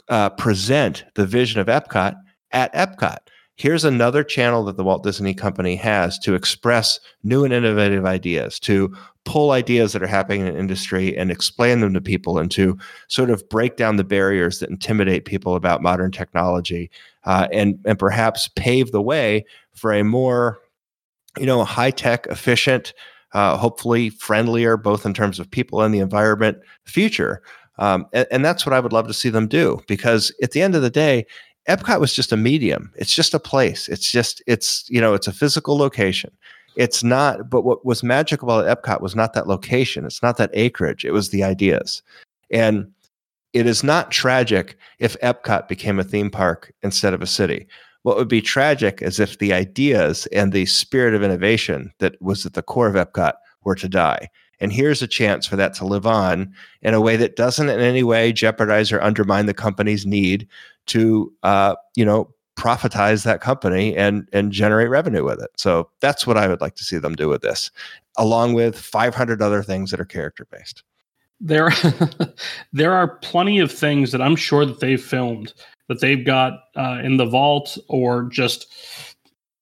uh, 0.08 0.30
present 0.32 1.04
the 1.16 1.26
vision 1.26 1.60
of 1.60 1.68
epcot 1.68 2.16
at 2.52 2.74
epcot. 2.74 3.18
Here's 3.56 3.84
another 3.84 4.24
channel 4.24 4.64
that 4.66 4.78
the 4.78 4.86
walt 4.86 5.04
disney 5.04 5.34
company 5.34 5.76
has 5.76 6.18
to 6.20 6.34
express 6.34 7.00
new 7.24 7.44
and 7.44 7.54
innovative 7.54 8.06
ideas 8.06 8.58
to 8.62 8.96
pull 9.26 9.52
ideas 9.52 9.92
that 9.92 10.02
are 10.02 10.08
happening 10.08 10.48
in 10.48 10.56
industry 10.56 11.16
and 11.18 11.30
explain 11.30 11.82
them 11.82 11.94
to 11.94 12.00
people 12.00 12.40
and 12.40 12.50
to 12.52 12.78
sort 13.10 13.30
of 13.30 13.48
break 13.50 13.76
down 13.76 13.98
the 13.98 14.04
barriers 14.04 14.60
that 14.60 14.70
intimidate 14.70 15.26
people 15.26 15.56
about 15.56 15.82
modern 15.82 16.10
technology 16.10 16.90
uh, 17.26 17.50
and 17.52 17.78
and 17.86 18.00
perhaps 18.00 18.48
pave 18.56 18.92
the 18.92 19.02
way 19.02 19.46
for 19.74 19.92
a 19.94 20.04
more 20.04 20.60
you 21.38 21.46
know 21.46 21.64
high 21.66 21.92
tech 21.92 22.26
efficient 22.28 22.94
uh, 23.34 23.58
hopefully 23.58 24.10
friendlier 24.10 24.78
both 24.78 25.06
in 25.06 25.14
terms 25.14 25.38
of 25.38 25.52
people 25.52 25.82
and 25.82 25.94
the 25.94 26.00
environment 26.00 26.58
future 26.86 27.42
um, 27.80 28.06
and, 28.14 28.28
and 28.32 28.46
that's 28.46 28.66
what 28.66 28.74
i 28.74 28.80
would 28.80 28.94
love 28.94 29.08
to 29.08 29.14
see 29.14 29.30
them 29.30 29.48
do 29.48 29.82
because 29.88 30.32
at 30.44 30.52
the 30.52 30.62
end 30.62 30.76
of 30.76 30.82
the 30.82 30.90
day 30.90 31.26
epcot 31.70 32.00
was 32.00 32.14
just 32.14 32.32
a 32.32 32.38
medium. 32.38 32.92
It's 32.96 33.14
just 33.14 33.34
a 33.34 33.40
place. 33.40 33.88
It's 33.88 34.12
just 34.12 34.42
it's 34.48 34.90
you 34.90 35.00
know 35.00 35.14
it's 35.14 35.28
a 35.28 35.34
physical 35.34 35.78
location. 35.78 36.32
It's 36.76 37.04
not 37.04 37.50
but 37.50 37.62
what 37.64 37.86
was 37.86 38.04
magical 38.04 38.50
about 38.50 38.84
epcot 38.84 39.02
was 39.02 39.16
not 39.16 39.34
that 39.34 39.48
location. 39.48 40.06
It's 40.06 40.24
not 40.24 40.38
that 40.38 40.52
acreage. 40.54 41.06
It 41.06 41.12
was 41.12 41.30
the 41.30 41.44
ideas. 41.44 42.02
And 42.52 42.92
it 43.54 43.66
is 43.66 43.84
not 43.84 44.12
tragic 44.12 44.78
if 45.00 45.20
epcot 45.22 45.68
became 45.68 46.00
a 46.00 46.04
theme 46.04 46.30
park 46.30 46.74
instead 46.84 47.14
of 47.14 47.22
a 47.22 47.28
city. 47.28 47.68
What 48.04 48.16
would 48.16 48.28
be 48.28 48.42
tragic 48.42 49.02
is 49.02 49.20
if 49.20 49.38
the 49.38 49.54
ideas 49.54 50.26
and 50.28 50.52
the 50.52 50.66
spirit 50.66 51.14
of 51.14 51.24
innovation 51.24 51.92
that 52.00 52.20
was 52.22 52.46
at 52.46 52.54
the 52.54 52.62
core 52.62 52.88
of 52.88 52.96
epcot 52.96 53.34
were 53.64 53.76
to 53.76 53.90
die 53.90 54.30
and 54.60 54.74
here's 54.74 55.02
a 55.02 55.08
chance 55.08 55.46
for 55.46 55.56
that 55.56 55.74
to 55.76 55.86
live 55.86 56.06
on 56.06 56.54
in 56.82 56.94
a 56.94 57.02
way 57.02 57.16
that 57.16 57.36
doesn't 57.36 57.70
in 57.70 57.80
any 57.80 58.04
way 58.04 58.32
jeopardize 58.32 58.92
or 58.92 59.02
undermine 59.02 59.46
the 59.46 59.54
company's 59.54 60.06
need 60.06 60.48
to 60.88 61.32
uh, 61.44 61.76
you 61.96 62.06
know 62.06 62.34
profitize 62.58 63.24
that 63.24 63.40
company 63.40 63.96
and 63.96 64.28
and 64.34 64.52
generate 64.52 64.90
revenue 64.90 65.24
with 65.24 65.42
it. 65.42 65.50
So 65.58 65.90
that's 66.02 66.28
what 66.28 66.38
I 66.38 66.48
would 66.48 66.62
like 66.62 66.76
to 66.76 66.84
see 66.84 66.98
them 66.98 67.16
do 67.16 67.30
with 67.30 67.42
this, 67.42 67.72
along 68.18 68.54
with 68.54 68.78
500 68.78 69.42
other 69.42 69.64
things 69.64 69.92
that 69.92 70.00
are 70.00 70.06
character 70.06 70.46
based. 70.52 70.84
There, 71.40 71.72
there 72.74 72.92
are 72.92 73.16
plenty 73.20 73.60
of 73.60 73.72
things 73.72 74.12
that 74.12 74.22
I'm 74.22 74.36
sure 74.36 74.66
that 74.66 74.82
they've 74.82 75.02
filmed 75.02 75.54
that 75.88 76.02
they've 76.02 76.26
got 76.26 76.54
uh, 76.76 77.00
in 77.04 77.18
the 77.18 77.26
vault 77.26 77.78
or 77.88 78.24
just 78.24 78.68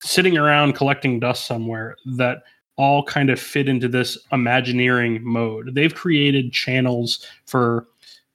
sitting 0.02 0.36
around 0.36 0.74
collecting 0.74 1.20
dust 1.20 1.46
somewhere 1.46 1.96
that 2.16 2.42
all 2.78 3.02
kind 3.02 3.28
of 3.28 3.38
fit 3.38 3.68
into 3.68 3.88
this 3.88 4.16
Imagineering 4.32 5.20
mode. 5.22 5.74
They've 5.74 5.94
created 5.94 6.52
channels 6.52 7.26
for 7.44 7.86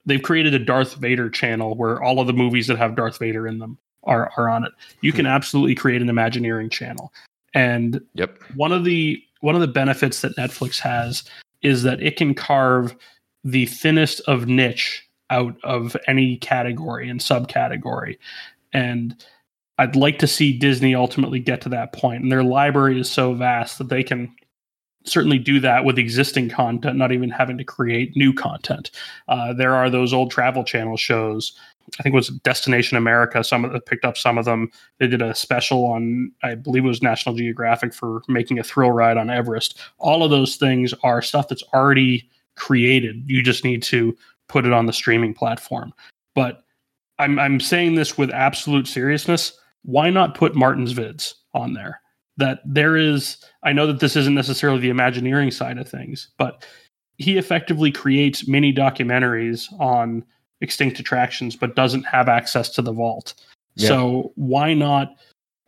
they've 0.05 0.21
created 0.21 0.53
a 0.53 0.59
Darth 0.59 0.95
Vader 0.95 1.29
channel 1.29 1.75
where 1.75 2.03
all 2.03 2.19
of 2.19 2.27
the 2.27 2.33
movies 2.33 2.67
that 2.67 2.77
have 2.77 2.95
Darth 2.95 3.17
Vader 3.17 3.47
in 3.47 3.59
them 3.59 3.77
are, 4.03 4.31
are 4.37 4.49
on 4.49 4.65
it. 4.65 4.73
You 5.01 5.13
can 5.13 5.25
hmm. 5.25 5.31
absolutely 5.31 5.75
create 5.75 6.01
an 6.01 6.09
Imagineering 6.09 6.69
channel. 6.69 7.11
And 7.55 8.01
Yep. 8.15 8.37
one 8.55 8.71
of 8.71 8.83
the 8.83 9.23
one 9.39 9.55
of 9.55 9.61
the 9.61 9.67
benefits 9.67 10.21
that 10.21 10.35
Netflix 10.35 10.79
has 10.79 11.23
is 11.61 11.83
that 11.83 12.01
it 12.01 12.17
can 12.17 12.33
carve 12.33 12.95
the 13.43 13.65
thinnest 13.67 14.21
of 14.21 14.47
niche 14.47 15.07
out 15.29 15.55
of 15.63 15.97
any 16.07 16.37
category 16.37 17.09
and 17.09 17.19
subcategory. 17.19 18.17
And 18.71 19.23
I'd 19.77 19.95
like 19.95 20.19
to 20.19 20.27
see 20.27 20.57
Disney 20.57 20.93
ultimately 20.93 21.39
get 21.39 21.61
to 21.61 21.69
that 21.69 21.93
point. 21.93 22.23
And 22.23 22.31
their 22.31 22.43
library 22.43 22.99
is 22.99 23.09
so 23.09 23.33
vast 23.33 23.77
that 23.79 23.89
they 23.89 24.03
can 24.03 24.33
certainly 25.05 25.39
do 25.39 25.59
that 25.59 25.83
with 25.83 25.99
existing 25.99 26.49
content, 26.49 26.97
not 26.97 27.11
even 27.11 27.29
having 27.29 27.57
to 27.57 27.63
create 27.63 28.15
new 28.15 28.33
content. 28.33 28.91
Uh, 29.27 29.53
there 29.53 29.75
are 29.75 29.89
those 29.89 30.13
old 30.13 30.31
travel 30.31 30.63
channel 30.63 30.95
shows. 30.95 31.57
I 31.99 32.03
think 32.03 32.13
it 32.13 32.15
was 32.15 32.29
Destination 32.29 32.97
America. 32.97 33.43
Some 33.43 33.65
of 33.65 33.85
picked 33.85 34.05
up 34.05 34.17
some 34.17 34.37
of 34.37 34.45
them. 34.45 34.71
They 34.99 35.07
did 35.07 35.21
a 35.21 35.35
special 35.35 35.85
on, 35.85 36.31
I 36.41 36.55
believe 36.55 36.85
it 36.85 36.87
was 36.87 37.01
National 37.01 37.35
Geographic 37.35 37.93
for 37.93 38.21
making 38.27 38.59
a 38.59 38.63
thrill 38.63 38.91
ride 38.91 39.17
on 39.17 39.29
Everest. 39.29 39.79
All 39.97 40.23
of 40.23 40.31
those 40.31 40.55
things 40.55 40.93
are 41.03 41.21
stuff 41.21 41.49
that's 41.49 41.63
already 41.73 42.29
created. 42.55 43.23
You 43.25 43.43
just 43.43 43.65
need 43.65 43.83
to 43.83 44.15
put 44.47 44.65
it 44.65 44.71
on 44.71 44.85
the 44.85 44.93
streaming 44.93 45.33
platform. 45.33 45.93
But 46.35 46.63
I'm 47.19 47.37
I'm 47.37 47.59
saying 47.59 47.95
this 47.95 48.17
with 48.17 48.31
absolute 48.31 48.87
seriousness. 48.87 49.59
Why 49.83 50.09
not 50.09 50.35
put 50.35 50.55
Martin's 50.55 50.93
vids 50.93 51.33
on 51.53 51.73
there? 51.73 52.01
That 52.37 52.59
there 52.65 52.97
is 52.97 53.37
I 53.63 53.73
know 53.73 53.87
that 53.87 53.99
this 53.99 54.15
isn't 54.15 54.33
necessarily 54.33 54.79
the 54.79 54.89
Imagineering 54.89 55.51
side 55.51 55.77
of 55.77 55.87
things, 55.87 56.29
but 56.37 56.65
he 57.17 57.37
effectively 57.37 57.91
creates 57.91 58.47
mini 58.47 58.73
documentaries 58.73 59.67
on 59.79 60.23
extinct 60.61 60.99
attractions 60.99 61.55
but 61.55 61.75
doesn't 61.75 62.03
have 62.03 62.27
access 62.29 62.69
to 62.69 62.81
the 62.81 62.91
vault. 62.91 63.33
Yeah. 63.75 63.89
So 63.89 64.31
why 64.35 64.73
not 64.73 65.15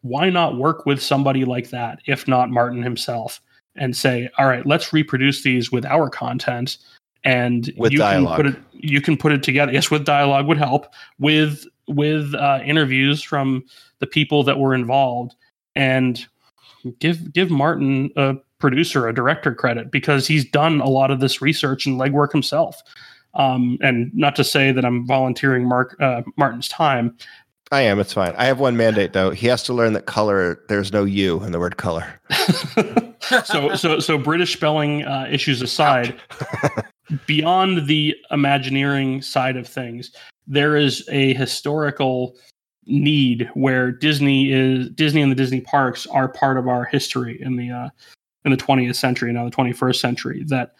why 0.01 0.29
not 0.29 0.57
work 0.57 0.85
with 0.85 1.01
somebody 1.01 1.45
like 1.45 1.69
that 1.69 1.99
if 2.05 2.27
not 2.27 2.49
Martin 2.49 2.81
himself 2.81 3.41
and 3.75 3.95
say, 3.95 4.29
"All 4.37 4.47
right, 4.47 4.65
let's 4.65 4.93
reproduce 4.93 5.43
these 5.43 5.71
with 5.71 5.85
our 5.85 6.09
content 6.09 6.77
and 7.25 7.71
With 7.75 7.91
you 7.91 7.97
dialogue. 7.97 8.37
can 8.37 8.53
put 8.53 8.55
it 8.55 8.63
you 8.73 9.01
can 9.01 9.17
put 9.17 9.31
it 9.31 9.43
together. 9.43 9.71
Yes, 9.71 9.89
with 9.89 10.05
dialogue 10.05 10.47
would 10.47 10.57
help 10.57 10.93
with 11.19 11.65
with 11.87 12.33
uh, 12.35 12.59
interviews 12.63 13.21
from 13.21 13.63
the 13.99 14.07
people 14.07 14.43
that 14.43 14.59
were 14.59 14.73
involved 14.73 15.35
and 15.75 16.25
give 16.99 17.33
give 17.33 17.49
Martin 17.49 18.11
a 18.15 18.35
producer, 18.59 19.07
a 19.07 19.13
director 19.13 19.53
credit 19.53 19.91
because 19.91 20.27
he's 20.27 20.45
done 20.45 20.81
a 20.81 20.89
lot 20.89 21.11
of 21.11 21.19
this 21.19 21.41
research 21.41 21.85
and 21.85 21.99
legwork 21.99 22.31
himself. 22.31 22.81
Um, 23.33 23.77
and 23.81 24.13
not 24.13 24.35
to 24.37 24.43
say 24.43 24.71
that 24.71 24.85
I'm 24.85 25.05
volunteering 25.05 25.67
Mark 25.67 25.95
uh, 25.99 26.21
Martin's 26.37 26.69
time. 26.69 27.17
I 27.71 27.81
am. 27.81 27.99
It's 27.99 28.13
fine. 28.13 28.33
I 28.37 28.45
have 28.45 28.59
one 28.59 28.77
mandate 28.77 29.13
though. 29.13 29.31
He 29.31 29.47
has 29.47 29.63
to 29.63 29.73
learn 29.73 29.93
that 29.93 30.05
color. 30.05 30.61
There's 30.69 30.93
no 30.93 31.03
U 31.03 31.43
in 31.43 31.51
the 31.51 31.59
word 31.59 31.77
color. 31.77 32.21
so 33.43 33.75
so 33.75 33.99
so 33.99 34.17
British 34.17 34.53
spelling 34.53 35.03
uh, 35.03 35.27
issues 35.29 35.61
aside, 35.61 36.15
beyond 37.25 37.87
the 37.87 38.15
Imagineering 38.31 39.21
side 39.21 39.57
of 39.57 39.67
things, 39.67 40.11
there 40.47 40.75
is 40.75 41.07
a 41.11 41.33
historical 41.33 42.37
need 42.85 43.49
where 43.53 43.91
Disney 43.91 44.51
is 44.51 44.89
Disney 44.89 45.21
and 45.21 45.31
the 45.31 45.35
Disney 45.35 45.61
parks 45.61 46.05
are 46.07 46.27
part 46.27 46.57
of 46.57 46.67
our 46.67 46.85
history 46.85 47.41
in 47.41 47.55
the 47.55 47.71
uh, 47.71 47.89
in 48.43 48.51
the 48.51 48.57
20th 48.57 48.95
century 48.95 49.31
now 49.33 49.45
the 49.45 49.55
21st 49.55 49.95
century 49.95 50.43
that 50.47 50.75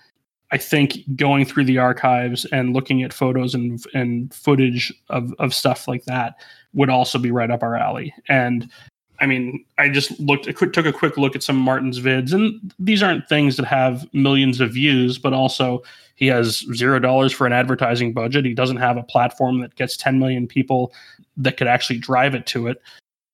I 0.51 0.58
think 0.58 0.99
going 1.16 1.45
through 1.45 1.66
the 1.66 1.80
archives 1.80 2.45
and 2.45 2.74
looking 2.74 3.03
at 3.03 3.14
photos 3.14 3.53
and 3.53 3.84
and 3.93 4.34
footage 4.34 4.93
of 5.10 5.34
of 5.39 5.53
stuff 5.53 5.88
like 5.88 6.06
that 6.06 6.36
would 6.74 6.89
also 6.89 7.18
be 7.18 7.32
right 7.32 7.49
up 7.49 7.64
our 7.64 7.76
alley. 7.76 8.14
And 8.30 8.70
I 9.20 9.26
mean, 9.26 9.63
I 9.78 9.89
just 9.89 10.20
looked, 10.20 10.45
took 10.45 10.86
a 10.86 10.93
quick 10.93 11.18
look 11.18 11.36
at 11.36 11.43
some 11.43 11.57
Martin's 11.57 11.99
vids, 11.99 12.34
and 12.34 12.74
these 12.80 13.01
aren't 13.01 13.28
things 13.28 13.57
that 13.57 13.66
have 13.66 14.11
millions 14.13 14.59
of 14.59 14.74
views, 14.74 15.18
but 15.18 15.34
also 15.34 15.84
he 16.16 16.28
has 16.28 16.66
zero 16.74 16.99
dollars 16.99 17.32
for 17.32 17.45
an 17.45 17.53
advertising 17.53 18.13
budget. 18.13 18.45
He 18.45 18.53
doesn't 18.53 18.78
have 18.78 18.97
a 18.97 19.03
platform 19.03 19.59
that 19.61 19.76
gets 19.76 19.97
10 19.97 20.20
million 20.20 20.47
people 20.47 20.93
that 21.38 21.57
could 21.57 21.68
actually 21.68 21.99
drive 21.99 22.36
it 22.36 22.45
to 22.47 22.68
it. 22.68 22.82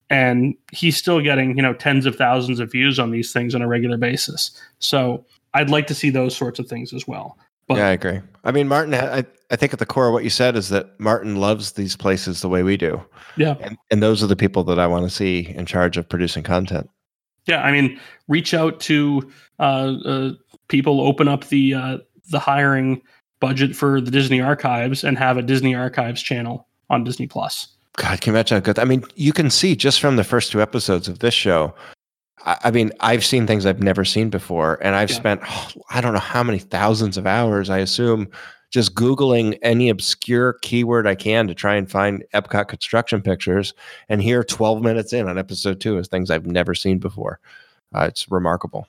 And 0.10 0.56
he's 0.72 0.98
still 0.98 1.22
getting, 1.22 1.56
you 1.56 1.64
know, 1.64 1.74
tens 1.74 2.06
of 2.06 2.16
thousands 2.16 2.60
of 2.60 2.72
views 2.72 3.00
on 3.00 3.12
these 3.12 3.32
things 3.32 3.56
on 3.56 3.62
a 3.62 3.68
regular 3.68 3.98
basis. 3.98 4.52
So 4.80 5.26
I'd 5.54 5.70
like 5.70 5.88
to 5.88 5.96
see 5.96 6.10
those 6.10 6.36
sorts 6.36 6.60
of 6.60 6.68
things 6.68 6.92
as 6.92 7.08
well. 7.08 7.38
But 7.72 7.80
yeah, 7.80 7.88
I 7.88 7.92
agree. 7.92 8.20
I 8.44 8.52
mean, 8.52 8.68
Martin. 8.68 8.94
I 8.94 9.26
I 9.52 9.56
think 9.58 9.74
at 9.74 9.80
the 9.80 9.86
core 9.86 10.08
of 10.08 10.14
what 10.14 10.24
you 10.24 10.30
said 10.30 10.56
is 10.56 10.70
that 10.70 10.98
Martin 11.00 11.36
loves 11.36 11.74
these 11.74 11.96
places 11.96 12.42
the 12.42 12.50
way 12.50 12.64
we 12.64 12.78
do, 12.78 13.04
yeah, 13.38 13.56
and 13.62 13.78
and 13.90 14.02
those 14.02 14.24
are 14.24 14.28
the 14.28 14.36
people 14.36 14.64
that 14.66 14.80
I 14.80 14.88
want 14.88 15.04
to 15.04 15.10
see 15.10 15.54
in 15.56 15.66
charge 15.66 15.98
of 15.98 16.08
producing 16.08 16.44
content. 16.44 16.90
yeah. 17.46 17.62
I 17.62 17.72
mean, 17.72 18.00
reach 18.28 18.54
out 18.54 18.80
to 18.82 19.32
uh, 19.60 19.94
uh, 20.06 20.32
people, 20.70 21.02
open 21.02 21.28
up 21.28 21.46
the 21.46 21.74
uh, 21.74 21.98
the 22.30 22.40
hiring 22.40 23.02
budget 23.40 23.76
for 23.76 24.00
the 24.00 24.12
Disney 24.12 24.40
Archives, 24.42 25.04
and 25.04 25.18
have 25.18 25.38
a 25.38 25.42
Disney 25.42 25.76
Archives 25.76 26.22
channel 26.22 26.68
on 26.90 27.04
Disney 27.04 27.28
Plus. 27.28 27.68
God, 27.98 28.22
can 28.22 28.32
you 28.32 28.38
imagine 28.38 28.56
how 28.56 28.62
good? 28.62 28.80
I 28.80 28.86
mean, 28.86 29.04
you 29.16 29.34
can 29.34 29.50
see 29.50 29.76
just 29.76 30.00
from 30.00 30.16
the 30.16 30.24
first 30.24 30.52
two 30.52 30.62
episodes 30.62 31.08
of 31.08 31.20
this 31.20 31.34
show. 31.34 31.74
I, 32.46 32.72
mean, 32.72 32.92
I've 33.00 33.24
seen 33.26 33.46
things 33.48 33.66
I've 33.66 33.84
never 33.84 34.04
seen 34.06 34.30
before, 34.30 34.80
and 34.82 34.96
I've 34.96 35.10
Yeah. 35.10 35.16
spent 35.16 35.42
I 35.90 36.02
don't 36.02 36.14
know 36.14 36.20
how 36.20 36.44
many 36.44 36.60
thousands 36.60 37.18
of 37.18 37.26
hours. 37.28 37.70
I 37.70 37.80
assume 37.80 38.28
just 38.72 38.96
googling 38.96 39.58
any 39.62 39.90
obscure 39.90 40.54
keyword 40.62 41.06
I 41.06 41.16
can 41.16 41.48
to 41.48 41.54
try 41.54 41.76
and 41.76 41.92
find 41.92 42.24
Epcot 42.34 42.68
construction 42.68 43.22
pictures. 43.22 43.74
And 44.10 44.22
here, 44.22 44.44
twelve 44.44 44.82
minutes 44.82 45.14
in 45.14 45.28
on 45.28 45.38
episode 45.38 45.80
two, 45.82 45.98
is 45.98 46.08
things 46.08 46.32
I've 46.32 46.46
never 46.46 46.74
seen 46.74 46.98
before. 47.00 47.40
Uh, 47.94 48.06
it's 48.06 48.32
remarkable. 48.32 48.88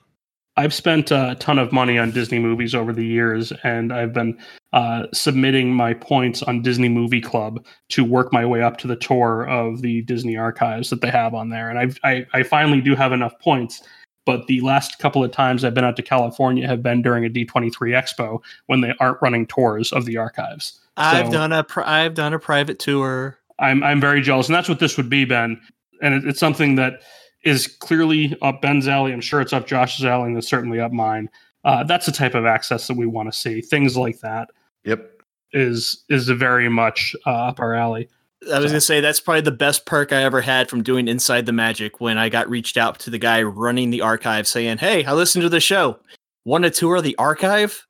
I've 0.55 0.73
spent 0.73 1.09
a 1.09 1.35
ton 1.39 1.57
of 1.57 1.71
money 1.71 1.97
on 1.97 2.11
Disney 2.11 2.37
movies 2.37 2.75
over 2.75 2.93
the 2.93 3.05
years, 3.05 3.51
and 3.63 3.91
I've 3.91 4.13
been 4.13 4.37
uh, 4.71 5.07
submitting 5.11 5.73
my 5.73 5.95
points 5.95 6.43
on 6.43 6.61
Disney 6.61 6.89
Movie 6.89 7.21
Club 7.21 7.65
to 7.89 8.03
work 8.03 8.31
my 8.31 8.45
way 8.45 8.61
up 8.61 8.77
to 8.79 8.87
the 8.87 8.95
tour 8.95 9.47
of 9.49 9.81
the 9.81 10.01
Disney 10.03 10.37
archives 10.37 10.91
that 10.91 11.01
they 11.01 11.09
have 11.09 11.33
on 11.33 11.49
there. 11.49 11.69
And 11.69 11.79
I've, 11.79 11.97
I, 12.03 12.25
I 12.33 12.43
finally 12.43 12.81
do 12.81 12.95
have 12.95 13.11
enough 13.13 13.33
points, 13.39 13.81
but 14.27 14.45
the 14.45 14.61
last 14.61 14.99
couple 14.99 15.23
of 15.23 15.31
times 15.31 15.65
I've 15.65 15.73
been 15.73 15.85
out 15.85 15.95
to 15.95 16.03
California 16.03 16.67
have 16.67 16.83
been 16.83 17.01
during 17.01 17.25
a 17.25 17.29
D23 17.29 17.71
Expo 17.71 18.39
when 18.67 18.81
they 18.81 18.93
aren't 18.99 19.21
running 19.23 19.47
tours 19.47 19.91
of 19.91 20.05
the 20.05 20.17
archives. 20.17 20.79
I've 20.97 21.25
So- 21.27 21.31
done 21.31 21.51
a 21.51 21.63
pri- 21.63 22.03
I've 22.05 22.13
done 22.13 22.33
a 22.33 22.39
private 22.39 22.77
tour. 22.77 23.39
I'm 23.59 23.83
I'm 23.83 23.99
very 24.01 24.21
jealous, 24.21 24.47
and 24.47 24.55
that's 24.55 24.69
what 24.69 24.79
this 24.79 24.97
would 24.97 25.09
be, 25.09 25.25
Ben. 25.25 25.59
And 26.01 26.13
it, 26.15 26.25
it's 26.25 26.39
something 26.39 26.75
that 26.75 27.01
is 27.43 27.67
clearly 27.67 28.35
up 28.41 28.61
Ben's 28.61 28.87
alley. 28.87 29.11
I'm 29.13 29.21
sure 29.21 29.41
it's 29.41 29.53
up 29.53 29.67
Josh's 29.67 30.05
alley, 30.05 30.29
and 30.29 30.37
it's 30.37 30.47
certainly 30.47 30.79
up 30.79 30.91
mine. 30.91 31.29
Uh, 31.65 31.83
that's 31.83 32.05
the 32.05 32.11
type 32.11 32.35
of 32.35 32.45
access 32.45 32.87
that 32.87 32.97
we 32.97 33.05
want 33.05 33.31
to 33.31 33.37
see. 33.37 33.61
Things 33.61 33.95
like 33.95 34.19
that 34.19 34.49
Yep. 34.85 35.09
is 35.53 36.03
is 36.09 36.27
very 36.29 36.69
much 36.69 37.15
uh, 37.25 37.29
up 37.29 37.59
our 37.59 37.73
alley. 37.73 38.09
I 38.53 38.59
was 38.59 38.71
gonna 38.71 38.81
say 38.81 38.99
that's 38.99 39.21
probably 39.21 39.41
the 39.41 39.51
best 39.51 39.85
perk 39.85 40.11
I 40.11 40.23
ever 40.23 40.41
had 40.41 40.69
from 40.69 40.83
doing 40.83 41.07
Inside 41.07 41.45
the 41.45 41.53
Magic 41.53 42.01
when 42.01 42.17
I 42.17 42.27
got 42.27 42.49
reached 42.49 42.75
out 42.75 42.99
to 42.99 43.09
the 43.09 43.17
guy 43.17 43.41
running 43.43 43.89
the 43.89 44.01
archive 44.01 44.47
saying, 44.47 44.79
"Hey, 44.79 45.05
I 45.05 45.13
listened 45.13 45.43
to 45.43 45.49
the 45.49 45.61
show. 45.61 45.99
Want 46.43 46.65
a 46.65 46.69
tour 46.69 46.97
of 46.97 47.03
the 47.03 47.15
archive? 47.17 47.85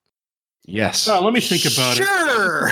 Yes. 0.65 1.07
Oh, 1.09 1.21
let 1.23 1.33
me 1.33 1.39
think 1.41 1.65
about 1.65 1.97
it. 1.99 2.05
sure. 2.05 2.71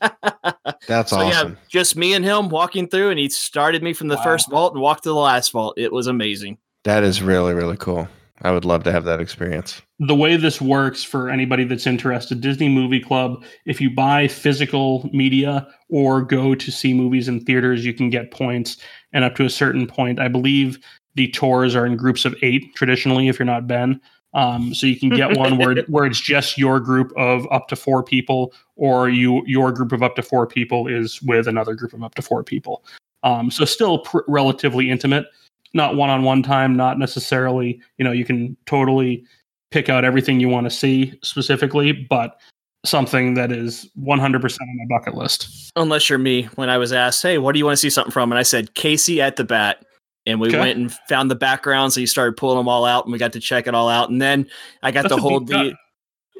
That's 0.86 1.10
so 1.10 1.18
awesome. 1.18 1.52
yeah, 1.52 1.58
just 1.68 1.96
me 1.96 2.14
and 2.14 2.24
him 2.24 2.48
walking 2.48 2.88
through, 2.88 3.10
and 3.10 3.18
he 3.18 3.28
started 3.28 3.82
me 3.82 3.92
from 3.92 4.08
the 4.08 4.16
Wow. 4.16 4.22
first 4.22 4.50
vault 4.50 4.72
and 4.74 4.82
walked 4.82 5.02
to 5.04 5.08
the 5.10 5.14
last 5.14 5.50
vault. 5.52 5.74
It 5.76 5.92
was 5.92 6.06
amazing. 6.06 6.58
That 6.84 7.02
is 7.02 7.22
really 7.22 7.54
really 7.54 7.76
cool. 7.76 8.08
I 8.42 8.50
would 8.50 8.66
love 8.66 8.84
to 8.84 8.92
have 8.92 9.04
that 9.04 9.18
experience. 9.18 9.80
The 9.98 10.14
way 10.14 10.36
this 10.36 10.60
works 10.60 11.02
for 11.02 11.30
anybody 11.30 11.64
that's 11.64 11.86
interested, 11.86 12.42
Disney 12.42 12.68
Movie 12.68 13.00
Club, 13.00 13.42
if 13.64 13.80
you 13.80 13.88
buy 13.88 14.28
physical 14.28 15.08
media 15.10 15.66
or 15.88 16.20
go 16.20 16.54
to 16.54 16.70
see 16.70 16.92
movies 16.92 17.28
in 17.28 17.40
theaters, 17.40 17.82
you 17.86 17.94
can 17.94 18.10
get 18.10 18.30
points. 18.30 18.76
And 19.14 19.24
up 19.24 19.36
to 19.36 19.46
a 19.46 19.50
certain 19.50 19.86
point, 19.86 20.20
I 20.20 20.28
believe 20.28 20.78
the 21.14 21.28
tours 21.28 21.74
are 21.74 21.86
in 21.86 21.96
groups 21.96 22.26
of 22.26 22.34
eight 22.42 22.74
traditionally, 22.74 23.28
if 23.28 23.38
you're 23.38 23.46
not 23.46 23.66
Ben. 23.66 24.02
Um, 24.36 24.74
so 24.74 24.86
you 24.86 24.96
can 24.96 25.08
get 25.08 25.34
one 25.36 25.56
where 25.56 25.74
where 25.88 26.04
it's 26.04 26.20
just 26.20 26.58
your 26.58 26.78
group 26.78 27.10
of 27.16 27.48
up 27.50 27.68
to 27.68 27.76
four 27.76 28.02
people, 28.02 28.52
or 28.76 29.08
you 29.08 29.42
your 29.46 29.72
group 29.72 29.92
of 29.92 30.02
up 30.02 30.14
to 30.16 30.22
four 30.22 30.46
people 30.46 30.86
is 30.86 31.20
with 31.22 31.48
another 31.48 31.74
group 31.74 31.94
of 31.94 32.04
up 32.04 32.14
to 32.16 32.22
four 32.22 32.44
people. 32.44 32.84
Um, 33.22 33.50
so 33.50 33.64
still 33.64 34.00
pr- 34.00 34.20
relatively 34.28 34.90
intimate, 34.90 35.26
not 35.72 35.96
one 35.96 36.10
on 36.10 36.22
one 36.22 36.42
time, 36.42 36.76
not 36.76 36.98
necessarily, 36.98 37.80
you 37.96 38.04
know, 38.04 38.12
you 38.12 38.26
can 38.26 38.56
totally 38.66 39.24
pick 39.70 39.88
out 39.88 40.04
everything 40.04 40.38
you 40.38 40.50
want 40.50 40.64
to 40.64 40.70
see 40.70 41.18
specifically, 41.22 41.92
but 41.92 42.38
something 42.84 43.34
that 43.34 43.50
is 43.50 43.88
100% 43.98 44.60
on 44.60 44.76
my 44.76 44.96
bucket 44.96 45.14
list. 45.14 45.72
Unless 45.76 46.08
you're 46.08 46.18
me, 46.18 46.44
when 46.54 46.68
I 46.68 46.76
was 46.76 46.92
asked, 46.92 47.22
"Hey, 47.22 47.38
what 47.38 47.52
do 47.52 47.58
you 47.58 47.64
want 47.64 47.72
to 47.72 47.80
see 47.80 47.90
something 47.90 48.12
from?" 48.12 48.30
and 48.30 48.38
I 48.38 48.42
said 48.42 48.74
Casey 48.74 49.20
at 49.22 49.36
the 49.36 49.44
bat, 49.44 49.84
and 50.26 50.40
we 50.40 50.48
Okay. 50.48 50.58
went 50.58 50.78
and 50.78 50.92
found 51.08 51.30
the 51.30 51.34
backgrounds, 51.36 51.96
and 51.96 52.02
he 52.02 52.06
started 52.06 52.36
pulling 52.36 52.58
them 52.58 52.68
all 52.68 52.84
out, 52.84 53.04
and 53.04 53.12
we 53.12 53.18
got 53.18 53.32
to 53.34 53.40
check 53.40 53.66
it 53.66 53.74
all 53.74 53.88
out, 53.88 54.10
and 54.10 54.20
then 54.20 54.48
I 54.82 54.90
got 54.90 55.02
That's 55.02 55.14
to 55.14 55.20
hold 55.20 55.46
the. 55.48 55.74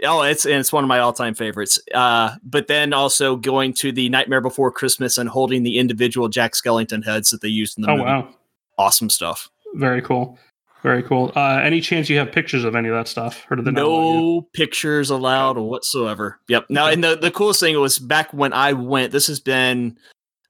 Oh, 0.05 0.21
it's 0.23 0.45
and 0.45 0.57
it's 0.57 0.73
one 0.75 0.85
of 0.85 0.89
my 0.89 0.99
all-time 0.99 1.33
favorites. 1.35 1.79
Uh, 1.95 2.35
but 2.43 2.67
then 2.67 2.93
also 2.93 3.35
going 3.37 3.73
to 3.75 3.93
the 3.93 4.11
Nightmare 4.11 4.43
Before 4.43 4.71
Christmas 4.71 5.17
and 5.17 5.27
holding 5.27 5.63
the 5.63 5.79
individual 5.79 6.29
Jack 6.29 6.53
Skellington 6.53 7.03
heads 7.05 7.31
that 7.31 7.41
they 7.41 7.49
used 7.49 7.79
in 7.79 7.83
the 7.83 7.91
Oh, 7.91 7.97
movie. 7.97 8.05
wow. 8.05 8.29
Awesome 8.77 9.09
stuff. 9.09 9.49
Very 9.75 10.03
cool. 10.03 10.39
Very 10.83 11.03
cool. 11.03 11.33
Uh, 11.35 11.61
any 11.65 11.81
chance 11.81 12.11
you 12.11 12.19
have 12.19 12.31
pictures 12.31 12.63
of 12.63 12.77
any 12.77 12.91
of 12.91 12.95
that 12.95 13.09
stuff? 13.09 13.47
Or 13.51 13.57
did 13.57 13.65
they 13.65 13.71
not 13.71 13.85
allow 13.85 14.03
you? 14.13 14.15
No 14.21 14.49
pictures 14.53 15.09
allowed 15.09 15.57
whatsoever. 15.57 16.39
Yep. 16.49 16.67
Now, 16.69 16.89
and 16.89 17.03
the, 17.03 17.17
the 17.17 17.31
coolest 17.31 17.61
thing 17.61 17.81
was 17.81 17.99
back 17.99 18.33
when 18.35 18.53
I 18.53 18.75
went, 18.75 19.13
this 19.13 19.27
has 19.29 19.41
been, 19.41 19.97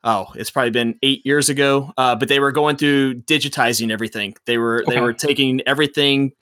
oh, 0.07 0.28
it's 0.36 0.50
probably 0.50 0.70
been 0.70 0.98
eight 1.02 1.26
years 1.26 1.50
ago. 1.50 1.92
Uh, 1.98 2.14
but 2.14 2.28
they 2.28 2.40
were 2.40 2.52
going 2.52 2.76
through 2.76 3.20
digitizing 3.22 3.90
everything. 3.90 4.34
They 4.46 4.57
were, 4.57 4.84
they 4.88 5.00
were 5.00 5.12
taking 5.12 5.61
everything, 5.66 6.32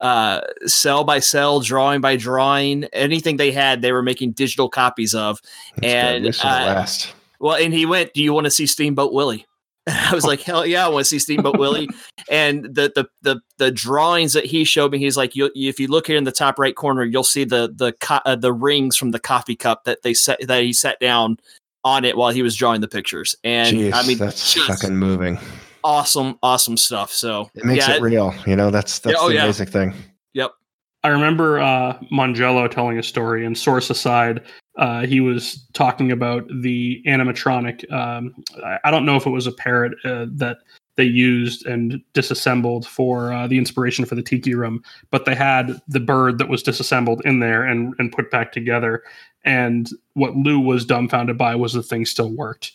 uh, 0.00 0.42
cell 0.66 1.02
by 1.02 1.18
cell, 1.18 1.60
drawing 1.60 2.00
by 2.00 2.16
drawing, 2.16 2.84
anything 2.92 3.38
they 3.38 3.50
had, 3.50 3.80
they 3.80 3.92
were 3.92 4.02
making 4.02 4.32
digital 4.32 4.68
copies 4.68 5.14
of. 5.14 5.40
That's 5.76 5.86
And, 5.92 6.22
good. 6.22 6.28
Wish 6.28 6.38
it 6.40 6.44
uh, 6.44 6.66
last. 6.66 7.14
Well, 7.40 7.56
and 7.56 7.74
he 7.74 7.86
went, 7.86 8.14
"Do 8.14 8.22
you 8.22 8.32
want 8.32 8.44
to 8.44 8.50
see 8.50 8.66
Steamboat 8.66 9.12
Willie?" 9.12 9.46
I 9.86 10.14
was 10.14 10.24
like, 10.24 10.40
"Hell 10.40 10.64
yeah, 10.64 10.86
I 10.86 10.88
want 10.88 11.04
to 11.04 11.08
see 11.08 11.18
Steamboat 11.18 11.58
Willie." 11.58 11.88
And 12.30 12.64
the 12.64 12.90
the 12.94 13.06
the 13.20 13.40
the 13.58 13.70
drawings 13.70 14.32
that 14.32 14.46
he 14.46 14.64
showed 14.64 14.90
me, 14.90 14.98
he's 14.98 15.16
like, 15.16 15.36
you, 15.36 15.50
"If 15.54 15.78
you 15.78 15.88
look 15.88 16.06
here 16.06 16.16
in 16.16 16.24
the 16.24 16.32
top 16.32 16.58
right 16.58 16.74
corner, 16.74 17.04
you'll 17.04 17.22
see 17.22 17.44
the 17.44 17.70
the 17.74 17.92
co- 18.00 18.22
uh, 18.24 18.36
the 18.36 18.52
rings 18.52 18.96
from 18.96 19.10
the 19.10 19.20
coffee 19.20 19.56
cup 19.56 19.84
that 19.84 20.00
they 20.02 20.14
set 20.14 20.38
that 20.46 20.62
he 20.62 20.72
set 20.72 20.98
down 21.00 21.36
on 21.84 22.04
it 22.04 22.16
while 22.16 22.30
he 22.30 22.42
was 22.42 22.56
drawing 22.56 22.80
the 22.80 22.88
pictures." 22.88 23.36
And 23.44 23.76
Jeez, 23.76 23.92
I 23.94 24.06
mean, 24.06 24.18
that's 24.18 24.54
fucking 24.66 24.96
moving. 24.96 25.38
awesome, 25.84 26.38
awesome 26.42 26.76
stuff. 26.76 27.12
So 27.12 27.50
It 27.54 27.64
makes 27.64 27.86
yeah, 27.86 27.96
it 27.96 28.02
real. 28.02 28.34
You 28.46 28.56
know, 28.56 28.70
that's 28.70 28.98
that's 28.98 29.16
oh, 29.20 29.28
the 29.28 29.34
yeah. 29.34 29.44
amazing 29.44 29.66
thing. 29.66 29.94
Yep. 30.32 30.52
I 31.02 31.08
remember 31.08 31.60
uh, 31.60 31.98
Mongello 32.10 32.70
telling 32.70 32.98
a 32.98 33.02
story, 33.02 33.44
and 33.44 33.56
source 33.56 33.90
aside, 33.90 34.40
uh, 34.78 35.04
he 35.04 35.20
was 35.20 35.66
talking 35.74 36.10
about 36.12 36.48
the 36.62 37.02
animatronic. 37.06 37.90
Um, 37.92 38.34
I- 38.64 38.78
I 38.84 38.90
don't 38.90 39.04
know 39.04 39.16
if 39.16 39.26
it 39.26 39.30
was 39.30 39.46
a 39.46 39.52
parrot 39.52 39.92
uh, 40.06 40.26
that 40.30 40.58
they 40.96 41.04
used 41.04 41.66
and 41.66 42.00
disassembled 42.12 42.86
for 42.86 43.32
uh, 43.32 43.46
the 43.46 43.58
inspiration 43.58 44.04
for 44.04 44.14
the 44.14 44.22
tiki 44.22 44.54
room, 44.54 44.82
but 45.10 45.24
they 45.24 45.34
had 45.34 45.80
the 45.88 46.00
bird 46.00 46.38
that 46.38 46.48
was 46.48 46.62
disassembled 46.62 47.22
in 47.24 47.40
there 47.40 47.64
and, 47.64 47.94
and 47.98 48.12
put 48.12 48.30
back 48.30 48.52
together. 48.52 49.02
And 49.44 49.90
what 50.14 50.36
Lou 50.36 50.60
was 50.60 50.84
dumbfounded 50.84 51.36
by 51.36 51.54
was 51.54 51.72
the 51.72 51.82
thing 51.82 52.06
still 52.06 52.30
worked. 52.30 52.72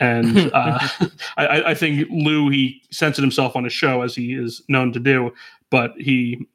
And 0.00 0.50
uh, 0.54 0.78
I- 1.36 1.62
I, 1.66 1.74
think 1.74 2.08
Lou 2.10 2.48
he 2.48 2.82
censored 2.90 3.22
himself 3.22 3.54
on 3.54 3.64
his 3.64 3.72
show 3.72 4.02
as 4.02 4.14
he 4.14 4.34
is 4.34 4.62
known 4.68 4.92
to 4.92 5.00
do, 5.00 5.32
but 5.70 5.92
he 5.96 6.46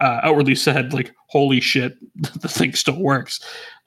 uh, 0.00 0.20
outwardly 0.22 0.54
said 0.54 0.94
like 0.94 1.14
holy 1.28 1.60
shit 1.60 1.98
the 2.40 2.48
thing 2.48 2.72
still 2.72 2.98
works 2.98 3.40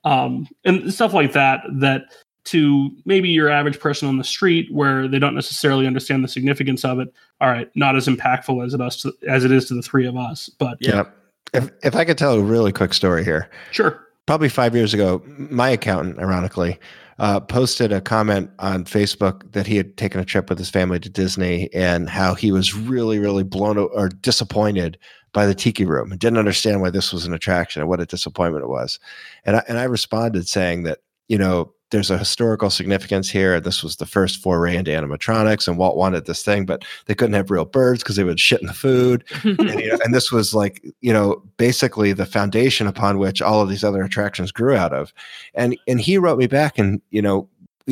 um, 0.06 0.48
and 0.64 0.94
stuff 0.94 1.14
like 1.14 1.34
that 1.34 1.62
that 1.74 2.04
to 2.46 2.90
maybe 3.06 3.30
your 3.30 3.50
average 3.50 3.80
person 3.80 4.08
on 4.08 4.18
the 4.18 4.24
street 4.24 4.68
where 4.72 5.08
they 5.08 5.20
don't 5.20 5.36
necessarily 5.36 5.88
understand 5.88 6.24
the 6.24 6.28
significance 6.28 6.84
of 6.84 7.00
it 7.00 7.14
all 7.42 7.50
right 7.50 7.70
not 7.76 7.96
as 7.96 8.08
impactful 8.08 8.66
as 8.66 8.74
it 8.74 8.82
us 8.82 9.02
to, 9.02 9.14
as 9.28 9.44
it 9.46 9.52
is 9.52 9.66
to 9.66 9.74
the 9.74 9.82
three 9.82 10.06
of 10.06 10.18
us 10.18 10.50
but 10.58 10.78
Yeah. 10.80 10.96
Yep. 10.96 11.18
If 11.54 11.70
if 11.84 11.96
I 11.96 12.04
could 12.04 12.18
tell 12.18 12.34
a 12.34 12.42
really 12.42 12.72
quick 12.72 12.96
story 12.96 13.24
here, 13.24 13.48
sure 13.72 14.04
probably 14.26 14.50
five 14.50 14.76
years 14.76 14.94
ago, 14.94 15.22
my 15.26 15.70
accountant, 15.70 16.20
ironically, 16.20 16.80
uh, 17.20 17.40
posted 17.40 17.92
a 17.92 18.02
comment 18.02 18.50
on 18.60 18.86
Facebook 18.86 19.52
that 19.52 19.68
he 19.68 19.78
had 19.78 19.98
taken 19.98 20.20
a 20.20 20.26
trip 20.26 20.50
with 20.50 20.58
his 20.58 20.70
family 20.70 21.00
to 21.00 21.10
Disney 21.10 21.72
and 21.74 22.10
how 22.10 22.34
he 22.34 22.52
was 22.52 22.74
really, 22.74 23.20
really 23.20 23.44
blown 23.44 23.78
or 23.78 24.10
disappointed 24.10 24.98
by 25.32 25.46
the 25.46 25.56
Tiki 25.56 25.86
Room 25.86 26.12
and 26.12 26.20
didn't 26.20 26.40
understand 26.40 26.82
why 26.82 26.90
this 26.90 27.14
was 27.14 27.26
an 27.26 27.34
attraction 27.34 27.82
and 27.82 27.90
what 27.90 28.00
a 28.00 28.06
disappointment 28.06 28.64
it 28.64 28.70
was. 28.70 29.00
And 29.46 29.58
I, 29.58 29.64
and 29.68 29.78
I 29.78 29.84
responded 29.84 30.48
saying 30.48 30.84
that, 30.84 31.00
you 31.28 31.38
know, 31.38 31.74
there's 31.94 32.10
a 32.10 32.18
historical 32.18 32.72
significance 32.72 33.30
here. 33.30 33.60
This 33.60 33.84
was 33.84 33.98
the 33.98 34.08
first 34.08 34.42
foray 34.42 34.76
into 34.76 34.90
animatronics, 34.90 35.68
and 35.68 35.78
Walt 35.78 35.96
wanted 35.96 36.26
this 36.26 36.44
thing, 36.44 36.66
but 36.66 36.84
they 37.06 37.14
couldn't 37.14 37.36
have 37.36 37.52
real 37.52 37.66
birds 37.66 38.02
because 38.02 38.16
they 38.16 38.24
would 38.24 38.40
shit 38.40 38.62
in 38.62 38.68
the 38.68 38.74
food. 38.74 39.24
And, 39.44 39.80
you 39.80 39.92
know, 39.92 40.00
and 40.04 40.14
this 40.14 40.32
was 40.32 40.56
like 40.56 40.84
you 41.02 41.14
know 41.14 41.44
basically 41.58 42.12
the 42.12 42.26
foundation 42.26 42.88
upon 42.88 43.20
which 43.20 43.42
all 43.42 43.62
of 43.62 43.70
these 43.70 43.84
other 43.84 44.04
attractions 44.04 44.52
grew 44.52 44.76
out 44.76 44.92
of. 44.92 45.14
And 45.54 45.78
and 45.88 46.02
he 46.02 46.18
wrote 46.18 46.40
me 46.40 46.48
back 46.48 46.80
and 46.80 47.02
you 47.12 47.22
know 47.22 47.48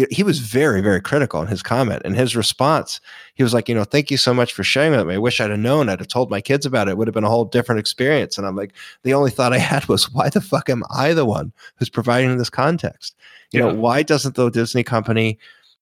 he 0.09 0.23
was 0.23 0.39
very 0.39 0.81
very 0.81 0.99
critical 1.01 1.41
in 1.41 1.47
his 1.47 1.61
comment. 1.61 2.01
And 2.03 2.15
his 2.15 2.35
response 2.35 2.99
he 3.35 3.43
was 3.43 3.53
like 3.53 3.69
you 3.69 3.75
know 3.75 3.83
thank 3.83 4.09
you 4.09 4.17
so 4.17 4.33
much 4.33 4.53
for 4.53 4.63
sharing 4.63 4.91
with 4.91 5.05
me. 5.05 5.15
I 5.15 5.19
wish 5.19 5.39
i'd 5.39 5.51
have 5.51 5.59
known. 5.59 5.87
I'd 5.87 5.99
have 5.99 6.07
told 6.07 6.31
my 6.31 6.41
kids 6.41 6.65
about 6.65 6.87
it. 6.87 6.91
It 6.91 6.97
would 6.97 7.07
have 7.07 7.13
been 7.13 7.23
a 7.23 7.29
whole 7.29 7.45
different 7.45 7.79
experience. 7.79 8.37
And 8.39 8.47
i'm 8.47 8.55
like 8.55 8.73
the 9.03 9.13
only 9.13 9.29
thought 9.29 9.53
i 9.53 9.59
had 9.59 9.85
was 9.87 10.11
why 10.11 10.29
the 10.29 10.41
fuck 10.41 10.69
am 10.69 10.83
i 10.89 11.13
the 11.13 11.25
one 11.25 11.53
who's 11.75 11.89
providing 11.89 12.35
this 12.37 12.49
context 12.49 13.15
you 13.51 13.59
know 13.59 13.73
why 13.73 14.01
doesn't 14.03 14.35
the 14.35 14.49
disney 14.49 14.83
company 14.83 15.37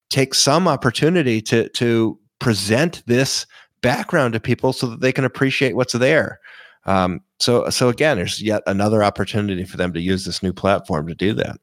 take 0.10 0.34
some 0.34 0.68
opportunity 0.68 1.42
to 1.42 1.70
to 1.70 2.18
present 2.40 3.04
this 3.06 3.46
background 3.82 4.34
to 4.34 4.40
people 4.40 4.74
so 4.74 4.88
that 4.88 5.02
they 5.02 5.12
can 5.12 5.26
appreciate 5.26 5.76
what's 5.76 5.94
there. 5.94 6.40
Um, 6.86 7.22
so 7.40 7.70
so 7.70 7.90
again, 7.90 8.18
there's 8.18 8.42
yet 8.42 8.64
another 8.68 9.04
opportunity 9.04 9.64
for 9.64 9.78
them 9.78 9.94
to 9.94 10.02
use 10.02 10.26
this 10.26 10.42
new 10.42 10.54
platform 10.54 11.08
to 11.08 11.16
do 11.16 11.34
that. 11.34 11.60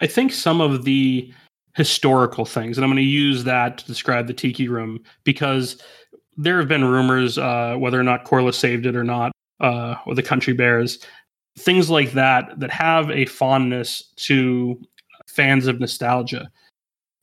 I 0.00 0.06
think 0.06 0.32
some 0.32 0.60
of 0.60 0.84
the 0.84 1.32
historical 1.74 2.44
things, 2.44 2.76
and 2.76 2.84
I'm 2.84 2.90
going 2.90 2.96
to 2.96 3.02
use 3.02 3.44
that 3.44 3.78
to 3.78 3.86
describe 3.86 4.26
the 4.26 4.34
Tiki 4.34 4.68
Room 4.68 5.00
because 5.24 5.82
there 6.36 6.58
have 6.58 6.68
been 6.68 6.84
rumors, 6.84 7.38
uh, 7.38 7.76
whether 7.78 7.98
or 7.98 8.02
not 8.02 8.24
Corliss 8.24 8.58
saved 8.58 8.86
it 8.86 8.96
or 8.96 9.04
not, 9.04 9.32
uh, 9.60 9.96
or 10.06 10.14
the 10.14 10.22
Country 10.22 10.54
Bears, 10.54 10.98
things 11.58 11.90
like 11.90 12.12
that 12.12 12.58
that 12.58 12.70
have 12.70 13.10
a 13.10 13.26
fondness 13.26 14.12
to 14.16 14.80
fans 15.34 15.66
of 15.66 15.80
nostalgia. 15.80 16.50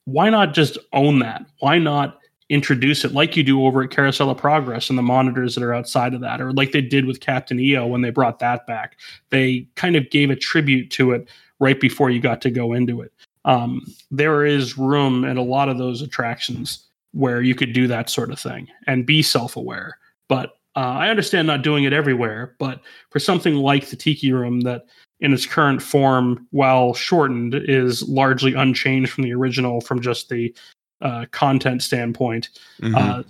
Why 0.06 0.30
not 0.30 0.54
just 0.54 0.78
own 0.94 1.20
that? 1.20 1.46
Why 1.60 1.78
not 1.78 2.20
introduce 2.50 3.06
it 3.06 3.14
like 3.14 3.38
you 3.38 3.44
do 3.44 3.64
over 3.66 3.84
at 3.84 3.92
Carousel 3.92 4.32
of 4.32 4.38
Progress 4.38 4.90
and 4.90 4.98
the 4.98 5.04
monitors 5.04 5.54
that 5.54 5.64
are 5.64 5.74
outside 5.74 6.14
of 6.16 6.22
that, 6.22 6.42
or 6.42 6.52
like 6.52 6.72
they 6.72 6.82
did 6.82 7.06
with 7.06 7.20
Captain 7.20 7.60
EO 7.60 7.86
when 7.86 8.02
they 8.02 8.10
brought 8.10 8.40
that 8.40 8.66
back? 8.66 8.98
They 9.30 9.68
kind 9.76 9.96
of 9.96 10.10
gave 10.10 10.30
a 10.32 10.36
tribute 10.36 10.90
to 10.92 11.12
it 11.12 11.30
right 11.60 11.80
before 11.80 12.10
you 12.10 12.20
got 12.20 12.42
to 12.42 12.50
go 12.50 12.74
into 12.74 13.02
it. 13.02 13.14
Um, 13.46 13.82
there 14.12 14.46
is 14.46 14.78
room 14.78 15.24
in 15.24 15.38
a 15.38 15.44
lot 15.44 15.70
of 15.70 15.78
those 15.78 16.02
attractions 16.02 16.88
where 17.14 17.42
you 17.42 17.56
could 17.56 17.74
do 17.74 17.88
that 17.88 18.10
sort 18.10 18.32
of 18.32 18.40
thing 18.40 18.68
and 18.88 19.06
be 19.06 19.22
self 19.22 19.56
aware. 19.56 19.98
But 20.28 20.52
uh, 20.76 20.98
I 20.98 21.10
understand 21.10 21.48
not 21.48 21.64
doing 21.64 21.84
it 21.84 21.94
everywhere, 21.94 22.56
but 22.60 22.82
for 23.10 23.20
something 23.20 23.56
like 23.56 23.90
the 23.90 23.96
Tiki 23.96 24.32
Room 24.32 24.62
that 24.62 24.86
in 25.20 25.34
its 25.34 25.46
current 25.46 25.82
form, 25.82 26.48
while 26.52 26.94
shortened, 26.94 27.54
is 27.56 28.08
largely 28.08 28.54
unchanged 28.54 29.12
from 29.12 29.24
the 29.24 29.34
original 29.34 29.82
from 29.82 30.02
just 30.02 30.30
the 30.30 30.54
uh, 31.02 31.26
content 31.32 31.82
standpoint. 31.84 32.50
Mhm. 32.82 32.96
Uh, 32.96 33.24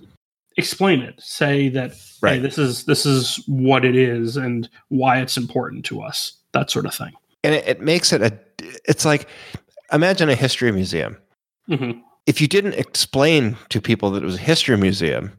explain 0.57 1.01
it. 1.01 1.15
Say 1.21 1.69
that 1.69 1.91
hey, 2.21 2.39
this 2.39 2.57
is 2.57 2.85
this 2.85 3.05
is 3.05 3.43
what 3.47 3.85
it 3.85 3.95
is 3.95 4.37
and 4.37 4.69
why 4.89 5.19
it's 5.21 5.37
important 5.37 5.85
to 5.85 6.01
us. 6.01 6.33
That 6.53 6.69
sort 6.71 6.85
of 6.85 6.93
thing. 6.93 7.13
and 7.43 7.55
it, 7.55 7.67
it 7.67 7.81
makes 7.81 8.11
it 8.13 8.21
a. 8.21 8.37
It's 8.85 9.05
like 9.05 9.27
imagine 9.91 10.29
a 10.29 10.35
history 10.35 10.71
museum. 10.71 11.17
hmm 11.67 11.91
If 12.25 12.41
you 12.41 12.47
didn't 12.47 12.73
explain 12.73 13.57
to 13.69 13.79
people 13.81 14.11
that 14.11 14.23
it 14.23 14.25
was 14.25 14.35
a 14.35 14.39
history 14.39 14.77
museum, 14.77 15.31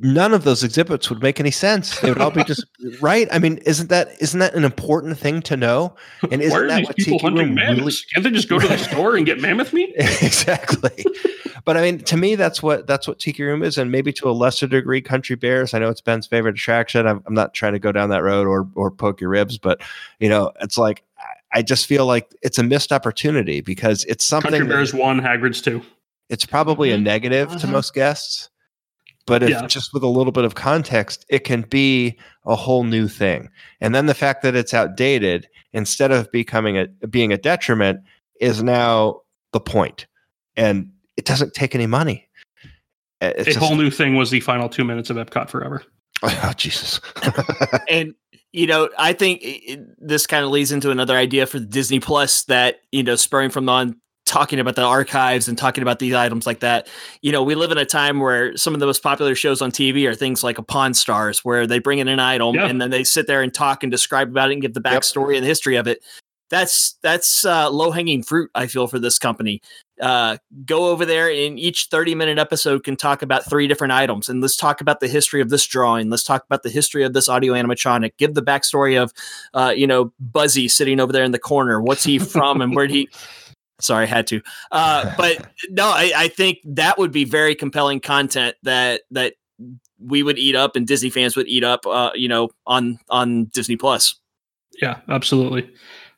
none 0.00 0.32
of 0.32 0.44
those 0.44 0.62
exhibits 0.62 1.10
would 1.10 1.22
make 1.22 1.40
any 1.40 1.50
sense. 1.50 1.98
They 2.00 2.08
would 2.10 2.20
all 2.20 2.30
be 2.30 2.44
just 2.44 2.64
right. 3.00 3.26
I 3.32 3.38
mean, 3.38 3.58
isn't 3.66 3.88
that 3.90 4.08
isn't 4.20 4.38
that 4.40 4.54
an 4.54 4.64
important 4.64 5.18
thing 5.18 5.42
to 5.42 5.56
know? 5.56 5.94
And 6.30 6.40
isn't 6.40 6.56
are 6.56 6.66
that 6.68 6.76
these 6.78 6.86
what 6.86 6.96
people 6.96 7.18
Tiki 7.18 7.24
hunting 7.26 7.46
Room 7.48 7.54
mammoths? 7.56 7.80
really? 7.80 7.92
Can't 8.14 8.24
they 8.24 8.30
just 8.30 8.48
go 8.48 8.58
to 8.58 8.68
the 8.68 8.78
store 8.78 9.16
and 9.16 9.26
get 9.26 9.40
mammoth 9.40 9.72
meat? 9.72 9.92
exactly. 9.96 11.04
But 11.64 11.76
I 11.76 11.80
mean, 11.82 11.98
to 12.00 12.16
me, 12.16 12.34
that's 12.34 12.62
what 12.62 12.86
that's 12.86 13.06
what 13.06 13.18
Tiki 13.18 13.42
Room 13.42 13.62
is, 13.62 13.78
and 13.78 13.90
maybe 13.90 14.12
to 14.14 14.28
a 14.28 14.32
lesser 14.32 14.66
degree, 14.66 15.00
Country 15.00 15.36
Bears. 15.36 15.74
I 15.74 15.78
know 15.78 15.88
it's 15.90 16.00
Ben's 16.00 16.26
favorite 16.26 16.54
attraction. 16.56 17.06
I'm, 17.06 17.22
I'm 17.26 17.34
not 17.34 17.54
trying 17.54 17.72
to 17.74 17.78
go 17.78 17.92
down 17.92 18.10
that 18.10 18.22
road 18.22 18.46
or 18.46 18.68
or 18.74 18.90
poke 18.90 19.20
your 19.20 19.30
ribs, 19.30 19.58
but 19.58 19.80
you 20.18 20.28
know, 20.28 20.52
it's 20.60 20.76
like 20.78 21.02
I- 21.18 21.58
I 21.58 21.62
just 21.62 21.86
feel 21.86 22.06
like 22.06 22.34
it's 22.42 22.58
a 22.58 22.62
missed 22.62 22.92
opportunity 22.92 23.60
because 23.60 24.04
it's 24.06 24.24
something. 24.24 24.50
Country 24.52 24.66
that- 24.66 24.74
Bears 24.74 24.94
one, 24.94 25.20
Hagrid's 25.20 25.60
two. 25.60 25.82
it's 26.30 26.46
probably 26.46 26.90
a 26.92 26.96
Mhm. 26.96 27.02
negative 27.02 27.50
to 27.58 27.66
Mhm. 27.66 27.70
most 27.72 27.92
guests, 27.94 28.48
but 29.26 29.42
if 29.42 29.50
Yeah. 29.50 29.66
just 29.66 29.92
with 29.94 30.02
a 30.02 30.08
little 30.08 30.32
bit 30.32 30.44
of 30.44 30.54
context, 30.54 31.24
it 31.28 31.40
can 31.40 31.62
be 31.62 32.18
a 32.46 32.56
whole 32.56 32.84
new 32.84 33.08
thing. 33.08 33.48
And 33.80 33.94
then 33.94 34.06
the 34.06 34.14
fact 34.14 34.42
that 34.42 34.54
it's 34.56 34.74
outdated, 34.74 35.48
instead 35.72 36.10
of 36.10 36.30
becoming 36.32 36.76
a 36.78 36.86
being 37.08 37.32
a 37.32 37.38
detriment, 37.38 38.00
is 38.40 38.62
now 38.62 39.20
the 39.52 39.60
point. 39.60 40.06
And 40.56 40.90
it 41.16 41.24
doesn't 41.24 41.54
take 41.54 41.74
any 41.74 41.86
money. 41.86 42.28
It's 43.20 43.42
a 43.42 43.44
just- 43.44 43.58
whole 43.58 43.76
new 43.76 43.90
thing 43.90 44.16
was 44.16 44.30
the 44.30 44.40
final 44.40 44.68
two 44.68 44.84
minutes 44.84 45.08
of 45.10 45.16
Epcot 45.16 45.48
Forever. 45.48 45.82
oh 46.22 46.52
Jesus. 46.56 47.00
and 47.88 48.14
you 48.52 48.66
know 48.66 48.90
i 48.98 49.12
think 49.14 49.40
it, 49.42 49.72
it- 49.72 49.80
this 49.98 50.26
kind 50.26 50.44
of 50.44 50.50
leads 50.50 50.70
into 50.72 50.90
another 50.90 51.16
idea 51.16 51.46
for 51.46 51.58
disney 51.58 51.98
plus 52.00 52.44
that 52.44 52.80
you 52.92 53.02
know 53.02 53.16
spurring 53.16 53.48
from 53.50 53.66
on 53.68 53.96
talking 54.24 54.58
about 54.60 54.76
the 54.76 54.82
archives 54.82 55.48
and 55.48 55.58
talking 55.58 55.82
about 55.82 55.98
these 55.98 56.14
items 56.14 56.46
like 56.46 56.60
that. 56.60 56.88
You 57.22 57.32
know 57.32 57.42
we 57.42 57.54
live 57.54 57.70
in 57.72 57.78
a 57.78 57.84
time 57.84 58.20
where 58.20 58.56
some 58.56 58.72
of 58.74 58.80
the 58.80 58.86
most 58.86 59.02
popular 59.02 59.34
shows 59.34 59.60
on 59.60 59.70
tv 59.72 60.08
are 60.08 60.14
things 60.14 60.44
like 60.44 60.58
a 60.58 60.62
pawn 60.62 60.94
stars 60.94 61.44
where 61.44 61.66
they 61.66 61.78
bring 61.80 61.98
in 61.98 62.08
an 62.08 62.20
item 62.20 62.54
Yeah. 62.54 62.66
and 62.66 62.80
then 62.80 62.90
they 62.90 63.04
sit 63.04 63.26
there 63.26 63.42
and 63.42 63.52
talk 63.52 63.82
and 63.82 63.90
describe 63.90 64.28
about 64.30 64.50
it 64.50 64.54
and 64.54 64.62
give 64.62 64.74
the 64.74 64.82
Yep. 64.84 64.92
backstory 65.02 65.34
and 65.34 65.42
the 65.44 65.48
history 65.48 65.76
of 65.76 65.86
it. 65.86 66.02
That's 66.50 66.98
that's 67.02 67.44
uh, 67.46 67.70
low 67.70 67.90
hanging 67.90 68.22
fruit 68.22 68.50
i 68.54 68.66
feel 68.66 68.86
for 68.86 68.98
this 68.98 69.18
company. 69.18 69.60
Uh, 70.00 70.36
go 70.66 70.88
over 70.88 71.04
there 71.06 71.30
and 71.30 71.58
each 71.58 71.86
30 71.90 72.14
minute 72.14 72.38
episode 72.38 72.84
can 72.84 72.96
talk 72.96 73.22
about 73.22 73.44
three 73.48 73.66
different 73.66 73.92
items 73.92 74.28
and 74.28 74.40
let's 74.40 74.56
talk 74.56 74.80
about 74.80 75.00
the 75.00 75.08
history 75.08 75.40
of 75.40 75.48
this 75.48 75.64
drawing. 75.66 76.10
Let's 76.10 76.24
talk 76.24 76.44
about 76.44 76.62
the 76.62 76.70
history 76.70 77.04
of 77.04 77.12
this 77.12 77.28
audio 77.28 77.54
animatronic. 77.54 78.12
Give 78.18 78.34
the 78.34 78.42
backstory 78.42 79.00
of 79.02 79.12
uh, 79.54 79.72
you 79.74 79.86
know 79.86 80.12
buzzy 80.20 80.68
sitting 80.68 81.00
over 81.00 81.12
there 81.12 81.24
in 81.24 81.32
the 81.32 81.38
corner. 81.38 81.80
What's 81.80 82.04
he 82.04 82.18
from 82.18 82.60
and 82.60 82.74
where 82.76 82.86
he 82.86 83.08
sorry 83.82 84.04
i 84.04 84.06
had 84.06 84.26
to 84.26 84.40
uh, 84.70 85.12
but 85.18 85.46
no 85.70 85.86
I, 85.86 86.12
I 86.16 86.28
think 86.28 86.58
that 86.64 86.98
would 86.98 87.12
be 87.12 87.24
very 87.24 87.54
compelling 87.54 88.00
content 88.00 88.56
that 88.62 89.02
that 89.10 89.34
we 90.00 90.22
would 90.22 90.38
eat 90.38 90.56
up 90.56 90.76
and 90.76 90.86
disney 90.86 91.10
fans 91.10 91.36
would 91.36 91.48
eat 91.48 91.64
up 91.64 91.86
uh, 91.86 92.10
you 92.14 92.28
know 92.28 92.50
on 92.66 92.98
on 93.08 93.46
disney 93.46 93.76
plus 93.76 94.16
Yeah, 94.80 95.00
absolutely. 95.08 95.70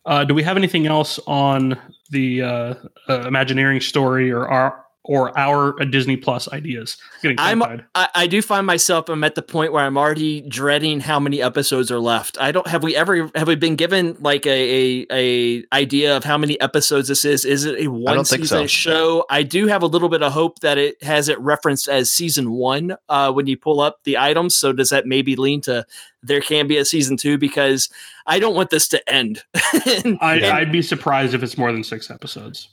Uh, 0.06 0.24
do 0.24 0.34
we 0.34 0.42
have 0.42 0.56
anything 0.56 0.86
else 0.86 1.18
on 1.26 1.78
the 2.10 2.42
uh, 2.42 2.74
uh, 3.08 3.20
Imagineering 3.26 3.80
story 3.80 4.30
or 4.30 4.48
our 4.48 4.83
or 5.06 5.36
our 5.38 5.80
uh, 5.80 5.84
Disney 5.84 6.16
Plus 6.16 6.50
ideas? 6.52 6.96
Getting 7.22 7.38
I'm- 7.38 7.62
I, 7.94 8.08
I 8.14 8.26
do 8.26 8.40
find 8.42 8.66
myself 8.66 9.08
I'm 9.08 9.22
at 9.22 9.34
the 9.34 9.42
point 9.42 9.72
where 9.72 9.84
I'm 9.84 9.96
already 9.98 10.40
dreading 10.42 11.00
how 11.00 11.20
many 11.20 11.42
episodes 11.42 11.90
are 11.90 11.98
left. 12.00 12.38
I 12.40 12.52
don't 12.52 12.66
have 12.66 12.82
we 12.82 12.96
ever 12.96 13.30
have 13.34 13.46
we 13.46 13.54
been 13.54 13.76
given 13.76 14.16
like 14.20 14.46
a 14.46 15.04
a, 15.04 15.06
a 15.10 15.64
idea 15.74 16.16
of 16.16 16.24
how 16.24 16.38
many 16.38 16.60
episodes 16.60 17.08
this 17.08 17.24
is? 17.24 17.44
Is 17.44 17.64
it 17.64 17.78
a 17.84 17.88
one 17.88 18.24
season 18.24 18.46
so. 18.62 18.66
show? 18.66 19.24
I 19.30 19.42
do 19.42 19.66
have 19.66 19.82
a 19.82 19.86
little 19.86 20.08
bit 20.08 20.22
of 20.22 20.32
hope 20.32 20.60
that 20.60 20.78
it 20.78 21.02
has 21.02 21.28
it 21.28 21.38
referenced 21.38 21.88
as 21.88 22.10
season 22.10 22.50
one 22.52 22.96
uh, 23.08 23.30
when 23.32 23.46
you 23.46 23.56
pull 23.56 23.80
up 23.80 23.98
the 24.04 24.16
items. 24.18 24.56
So 24.56 24.72
does 24.72 24.88
that 24.88 25.06
maybe 25.06 25.36
lean 25.36 25.60
to 25.62 25.84
there 26.22 26.40
can 26.40 26.66
be 26.66 26.78
a 26.78 26.84
season 26.86 27.18
two 27.18 27.36
because 27.36 27.90
I 28.26 28.38
don't 28.38 28.54
want 28.54 28.70
this 28.70 28.88
to 28.88 29.12
end. 29.12 29.42
And- 29.86 30.18
I, 30.22 30.36
and- 30.36 30.44
I'd 30.46 30.72
be 30.72 30.80
surprised 30.80 31.34
if 31.34 31.42
it's 31.42 31.58
more 31.58 31.70
than 31.72 31.84
six 31.84 32.10
episodes. 32.10 32.68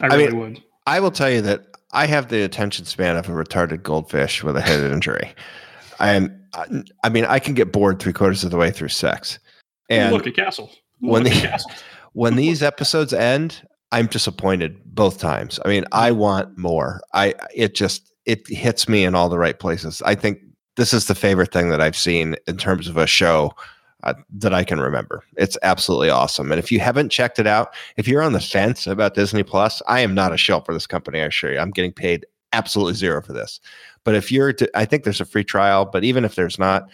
I 0.00 0.06
I 0.06 0.16
really 0.16 0.30
mean- 0.32 0.40
would. 0.40 0.62
I 0.88 1.00
will 1.00 1.10
tell 1.10 1.30
you 1.30 1.42
that 1.42 1.66
I 1.92 2.06
have 2.06 2.28
the 2.28 2.42
attention 2.42 2.86
span 2.86 3.16
of 3.16 3.28
a 3.28 3.32
retarded 3.32 3.82
goldfish 3.82 4.42
with 4.42 4.56
a 4.56 4.60
head 4.62 4.80
injury. 4.90 5.34
I 6.00 6.10
am. 6.14 6.34
I- 6.54 6.82
I 7.04 7.08
mean, 7.10 7.26
I 7.26 7.38
can 7.38 7.52
get 7.54 7.72
bored 7.72 8.00
three 8.00 8.12
quarters 8.14 8.42
of 8.42 8.50
the 8.50 8.56
way 8.56 8.70
through 8.70 8.88
sex, 8.88 9.38
and 9.90 10.14
look 10.14 10.26
at 10.26 10.34
Castle. 10.34 10.70
when 11.00 11.24
the- 11.24 11.30
at 11.30 11.42
Castle. 11.42 11.70
when 12.14 12.36
these 12.36 12.62
episodes 12.62 13.12
end, 13.12 13.62
I'm 13.92 14.06
disappointed 14.06 14.78
both 14.86 15.18
times. 15.18 15.60
I 15.64 15.68
mean, 15.68 15.84
I 15.92 16.10
want 16.12 16.56
more. 16.56 17.02
I 17.12 17.34
it 17.54 17.74
just 17.74 18.10
it 18.24 18.46
hits 18.48 18.88
me 18.88 19.04
in 19.04 19.14
all 19.14 19.28
the 19.28 19.38
right 19.38 19.58
places. 19.58 20.00
I 20.06 20.14
think 20.14 20.38
this 20.76 20.94
is 20.94 21.06
the 21.06 21.14
favorite 21.14 21.52
thing 21.52 21.68
that 21.68 21.80
I've 21.82 21.96
seen 21.96 22.36
in 22.46 22.56
terms 22.56 22.88
of 22.88 22.96
a 22.96 23.06
show 23.06 23.52
uh, 24.04 24.14
that 24.30 24.54
I 24.54 24.64
can 24.64 24.80
remember. 24.80 25.24
It's 25.36 25.58
absolutely 25.62 26.10
awesome. 26.10 26.52
And 26.52 26.58
if 26.58 26.70
you 26.70 26.80
haven't 26.80 27.10
checked 27.10 27.38
it 27.38 27.46
out, 27.46 27.74
if 27.96 28.06
you're 28.06 28.22
on 28.22 28.32
the 28.32 28.40
fence 28.40 28.86
about 28.86 29.14
Disney 29.14 29.42
Plus, 29.42 29.82
I 29.88 30.00
am 30.00 30.14
not 30.14 30.32
a 30.32 30.36
shell 30.36 30.62
for 30.62 30.72
this 30.72 30.86
company. 30.86 31.20
I 31.20 31.26
assure 31.26 31.52
you, 31.52 31.58
I'm 31.58 31.70
getting 31.70 31.92
paid 31.92 32.24
absolutely 32.52 32.94
zero 32.94 33.20
for 33.22 33.32
this. 33.32 33.60
But 34.04 34.14
if 34.14 34.30
you're, 34.32 34.52
to, 34.54 34.70
I 34.78 34.84
think 34.84 35.04
there's 35.04 35.20
a 35.20 35.24
free 35.24 35.44
trial. 35.44 35.84
But 35.84 36.04
even 36.04 36.24
if 36.24 36.34
there's 36.36 36.58
not, 36.58 36.88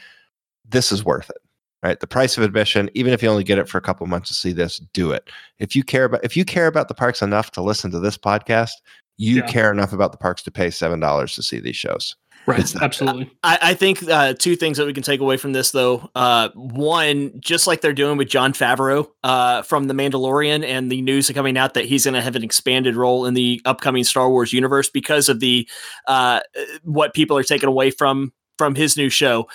this 0.69 0.91
is 0.93 1.05
worth 1.05 1.31
it. 1.31 1.37
Right, 1.83 2.01
the 2.01 2.07
price 2.07 2.39
of 2.39 2.43
admission, 2.43 2.89
even 2.95 3.13
if 3.13 3.23
you 3.23 3.29
only 3.29 3.45
get 3.45 3.59
it 3.59 3.69
for 3.69 3.77
a 3.77 3.83
couple 3.83 4.07
months 4.07 4.29
to 4.29 4.35
see 4.35 4.53
this, 4.53 4.79
do 4.95 5.11
it. 5.13 5.29
If 5.59 5.77
you 5.77 5.83
care 5.85 6.05
about 6.07 6.25
if 6.25 6.35
you 6.35 6.43
care 6.43 6.67
about 6.67 6.89
the 6.89 6.95
parks 6.95 7.21
enough 7.21 7.51
to 7.51 7.61
listen 7.61 7.91
to 7.91 8.01
this 8.01 8.17
podcast, 8.17 8.71
you 9.19 9.37
Yeah. 9.37 9.47
care 9.49 9.71
enough 9.71 9.93
about 9.93 10.11
the 10.11 10.17
parks 10.17 10.43
to 10.45 10.51
pay 10.51 10.71
seven 10.71 10.99
dollars 10.99 11.35
to 11.35 11.43
see 11.43 11.61
these 11.61 11.77
shows. 11.77 12.17
Right, 12.47 12.75
absolutely. 12.83 13.31
I, 13.43 13.59
I 13.63 13.75
think 13.75 14.03
uh, 14.03 14.35
two 14.35 14.55
things 14.55 14.77
that 14.77 14.87
we 14.87 14.93
can 14.93 15.03
take 15.03 15.21
away 15.21 15.37
from 15.39 15.53
this, 15.53 15.71
though. 15.71 16.11
Uh, 16.15 16.51
one, 16.55 17.33
just 17.41 17.67
like 17.67 17.81
they're 17.81 17.95
doing 17.95 18.19
with 18.19 18.29
Jon 18.29 18.53
Favreau 18.53 19.09
uh, 19.23 19.63
from 19.63 19.87
The 19.89 19.95
Mandalorian, 19.95 20.65
and 20.65 20.93
the 20.93 21.01
news 21.01 21.31
coming 21.31 21.57
out 21.57 21.75
that 21.75 21.87
he's 21.87 22.05
going 22.05 22.15
to 22.15 22.21
have 22.21 22.37
an 22.37 22.45
expanded 22.45 22.97
role 22.97 23.25
in 23.25 23.35
the 23.35 23.63
upcoming 23.65 24.05
Star 24.05 24.29
Wars 24.29 24.53
universe 24.53 24.91
because 24.91 25.29
of 25.29 25.41
the 25.41 25.67
uh, 26.07 26.41
what 26.83 27.15
people 27.15 27.37
are 27.39 27.43
taking 27.43 27.69
away 27.69 27.91
from 27.91 28.33
from 28.59 28.75
his 28.75 28.97
new 28.97 29.09
show. 29.09 29.49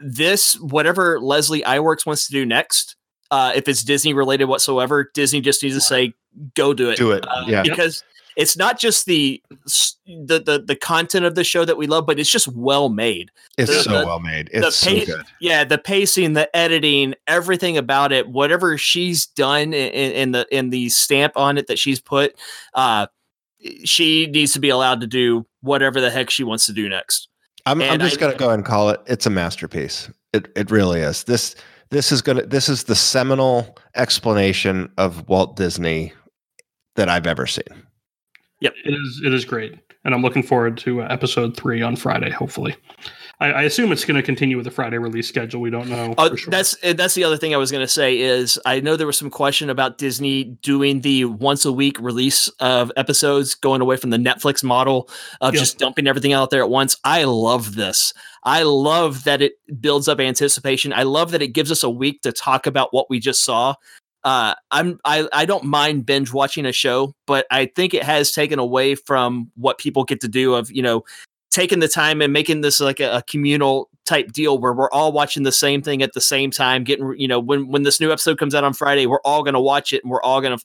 This, 0.00 0.58
whatever 0.60 1.20
Leslie 1.20 1.62
Iwerks 1.62 2.04
wants 2.04 2.26
to 2.26 2.32
do 2.32 2.44
next, 2.44 2.96
uh, 3.30 3.52
if 3.54 3.68
it's 3.68 3.84
Disney 3.84 4.14
related 4.14 4.46
whatsoever, 4.46 5.08
Disney 5.14 5.40
just 5.40 5.62
needs 5.62 5.76
to 5.76 5.80
say, 5.80 6.12
"Go 6.56 6.74
do 6.74 6.90
it." 6.90 6.96
Do 6.96 7.12
it, 7.12 7.24
Uh, 7.26 7.44
yeah. 7.46 7.62
because 7.62 8.02
it's 8.36 8.56
not 8.56 8.78
just 8.78 9.06
the, 9.06 9.42
the 10.06 10.38
the 10.40 10.62
the 10.66 10.76
content 10.76 11.24
of 11.24 11.34
the 11.34 11.44
show 11.44 11.64
that 11.64 11.76
we 11.76 11.86
love, 11.86 12.06
but 12.06 12.18
it's 12.18 12.30
just 12.30 12.48
well 12.48 12.88
made. 12.88 13.30
It's 13.58 13.70
The- 13.70 13.82
so 13.82 13.98
the- 14.00 14.06
well 14.06 14.20
made. 14.20 14.48
It's 14.52 14.76
so 14.76 14.90
good. 15.04 15.24
Yeah, 15.40 15.64
the 15.64 15.78
pacing, 15.78 16.32
the 16.32 16.54
editing, 16.56 17.14
everything 17.26 17.76
about 17.76 18.12
it, 18.12 18.28
whatever 18.28 18.76
she's 18.78 19.26
done 19.26 19.74
in, 19.74 20.12
in 20.12 20.32
the 20.32 20.46
in 20.50 20.70
the 20.70 20.88
stamp 20.88 21.34
on 21.36 21.58
it 21.58 21.66
that 21.66 21.78
she's 21.78 22.00
put, 22.00 22.34
uh, 22.74 23.06
she 23.84 24.26
needs 24.26 24.52
to 24.54 24.60
be 24.60 24.68
allowed 24.70 25.00
to 25.02 25.06
do 25.06 25.46
whatever 25.60 26.00
the 26.00 26.10
heck 26.10 26.30
she 26.30 26.44
wants 26.44 26.66
to 26.66 26.72
do 26.72 26.88
next. 26.88 27.28
I'm, 27.66 27.80
I'm 27.80 28.00
just 28.00 28.16
I- 28.16 28.20
gonna 28.20 28.34
go 28.36 28.50
and 28.50 28.64
call 28.64 28.90
it. 28.90 29.00
It's 29.06 29.26
a 29.26 29.30
masterpiece. 29.30 30.10
It 30.32 30.50
it 30.56 30.70
really 30.70 31.00
is. 31.00 31.24
This 31.24 31.54
this 31.90 32.10
is 32.10 32.22
gonna 32.22 32.46
this 32.46 32.68
is 32.68 32.84
the 32.84 32.94
seminal 32.96 33.76
explanation 33.94 34.90
of 34.96 35.28
Walt 35.28 35.56
Disney 35.56 36.12
that 36.96 37.08
I've 37.08 37.26
ever 37.26 37.46
seen. 37.46 37.86
It 38.84 38.94
is. 38.94 39.22
It 39.24 39.32
is 39.34 39.44
great, 39.44 39.78
and 40.04 40.14
I'm 40.14 40.22
looking 40.22 40.42
forward 40.42 40.76
to 40.78 41.02
uh, 41.02 41.06
episode 41.10 41.56
three 41.56 41.82
on 41.82 41.96
Friday. 41.96 42.30
Hopefully, 42.30 42.76
I, 43.40 43.46
I 43.46 43.62
assume 43.62 43.92
it's 43.92 44.04
going 44.04 44.16
to 44.16 44.22
continue 44.22 44.56
with 44.56 44.64
the 44.64 44.70
Friday 44.70 44.98
release 44.98 45.28
schedule. 45.28 45.60
We 45.60 45.70
don't 45.70 45.88
know. 45.88 46.14
For 46.16 46.36
sure. 46.36 46.50
that's 46.50 46.76
uh, 46.84 46.92
that's 46.92 47.14
the 47.14 47.24
other 47.24 47.36
thing 47.36 47.54
I 47.54 47.56
was 47.58 47.70
going 47.70 47.84
to 47.84 47.92
say 47.92 48.18
is 48.18 48.58
I 48.64 48.80
know 48.80 48.96
there 48.96 49.06
was 49.06 49.18
some 49.18 49.30
question 49.30 49.70
about 49.70 49.98
Disney 49.98 50.44
doing 50.44 51.00
the 51.00 51.24
once 51.26 51.64
a 51.64 51.72
week 51.72 51.98
release 52.00 52.48
of 52.60 52.92
episodes, 52.96 53.54
going 53.54 53.80
away 53.80 53.96
from 53.96 54.10
the 54.10 54.16
Netflix 54.18 54.62
model 54.62 55.08
of 55.40 55.54
Yeah. 55.54 55.60
just 55.60 55.78
dumping 55.78 56.06
everything 56.06 56.32
out 56.32 56.50
there 56.50 56.62
at 56.62 56.70
once. 56.70 56.96
I 57.04 57.24
love 57.24 57.74
this. 57.74 58.12
I 58.44 58.64
love 58.64 59.24
that 59.24 59.40
it 59.40 59.52
builds 59.80 60.08
up 60.08 60.18
anticipation. 60.18 60.92
I 60.92 61.04
love 61.04 61.30
that 61.30 61.42
it 61.42 61.48
gives 61.48 61.70
us 61.70 61.84
a 61.84 61.90
week 61.90 62.22
to 62.22 62.32
talk 62.32 62.66
about 62.66 62.88
what 62.92 63.08
we 63.08 63.20
just 63.20 63.44
saw. 63.44 63.74
Uh, 64.24 64.54
I'm 64.70 64.98
I 65.04 65.28
I 65.32 65.44
don't 65.44 65.64
mind 65.64 66.06
binge 66.06 66.32
watching 66.32 66.64
a 66.66 66.72
show, 66.72 67.14
but 67.26 67.46
I 67.50 67.66
think 67.66 67.94
it 67.94 68.04
has 68.04 68.32
taken 68.32 68.58
away 68.58 68.94
from 68.94 69.50
what 69.56 69.78
people 69.78 70.04
get 70.04 70.20
to 70.20 70.28
do 70.28 70.54
of 70.54 70.70
you 70.70 70.82
know 70.82 71.04
taking 71.50 71.80
the 71.80 71.88
time 71.88 72.22
and 72.22 72.32
making 72.32 72.60
this 72.62 72.80
like 72.80 73.00
a, 73.00 73.18
a 73.18 73.22
communal 73.22 73.88
type 74.06 74.32
deal 74.32 74.58
where 74.58 74.72
we're 74.72 74.90
all 74.90 75.12
watching 75.12 75.42
the 75.42 75.52
same 75.52 75.82
thing 75.82 76.02
at 76.02 76.12
the 76.12 76.20
same 76.20 76.50
time 76.50 76.82
getting 76.82 77.14
you 77.18 77.28
know 77.28 77.38
when 77.38 77.68
when 77.68 77.82
this 77.82 78.00
new 78.00 78.10
episode 78.10 78.36
comes 78.36 78.52
out 78.52 78.64
on 78.64 78.72
friday 78.72 79.06
we're 79.06 79.20
all 79.24 79.44
going 79.44 79.54
to 79.54 79.60
watch 79.60 79.92
it 79.92 80.02
and 80.02 80.10
we're 80.10 80.22
all 80.22 80.40
going 80.40 80.58
to 80.58 80.64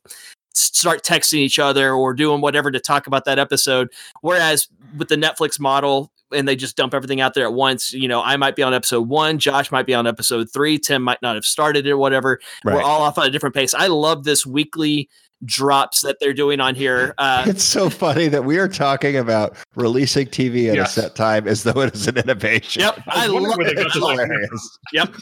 start 0.58 1.04
texting 1.04 1.38
each 1.38 1.60
other 1.60 1.94
or 1.94 2.14
doing 2.14 2.42
whatever 2.42 2.72
to 2.72 2.80
talk 2.80 3.08
about 3.08 3.26
that 3.26 3.40
episode. 3.40 3.90
Whereas 4.22 4.68
with 4.98 5.10
the 5.10 5.16
netflix 5.16 5.60
model 5.60 6.12
and 6.34 6.48
they 6.48 6.56
just 6.56 6.76
dump 6.76 6.94
everything 6.94 7.22
out 7.22 7.34
there 7.34 7.46
at 7.46 7.54
once. 7.54 7.94
You 7.94 8.08
know 8.08 8.22
i 8.22 8.38
might 8.38 8.56
be 8.56 8.64
on 8.64 8.74
episode 8.74 9.08
one 9.08 9.40
josh 9.40 9.72
might 9.72 9.86
be 9.86 9.94
on 9.94 10.08
episode 10.08 10.48
three 10.52 10.78
tim 10.78 11.02
might 11.02 11.22
not 11.22 11.36
have 11.36 11.46
started 11.46 11.88
it 11.88 11.92
or 11.92 11.98
whatever. 11.98 12.40
We're 12.64 12.82
all 12.82 13.02
off 13.02 13.18
on 13.18 13.26
a 13.26 13.30
different 13.30 13.56
pace. 13.56 13.74
I 13.74 13.88
love 13.88 14.24
this 14.24 14.46
weekly 14.46 15.10
drops 15.46 16.02
that 16.02 16.18
they're 16.20 16.34
doing 16.34 16.60
on 16.60 16.74
here 16.74 17.14
uh, 17.20 17.44
It's 17.48 17.64
so 17.64 17.90
funny 17.90 18.28
that 18.28 18.44
we 18.44 18.58
are 18.58 18.68
talking 18.68 19.16
about 19.18 19.56
releasing 19.76 20.26
TV 20.28 20.70
at 20.70 20.76
Yes. 20.76 20.98
a 20.98 21.02
set 21.02 21.16
time 21.16 21.48
as 21.48 21.64
though 21.64 21.82
it 21.82 21.94
is 21.94 22.08
an 22.08 22.18
innovation. 22.18 22.82
yep 22.82 23.00
I 23.08 23.26
i 23.26 23.28
love 23.28 23.56
where 23.58 23.68
they 23.68 23.76
got 23.76 23.86
It's 23.88 23.96
hilarious. 23.96 24.80
Yep. 24.94 25.16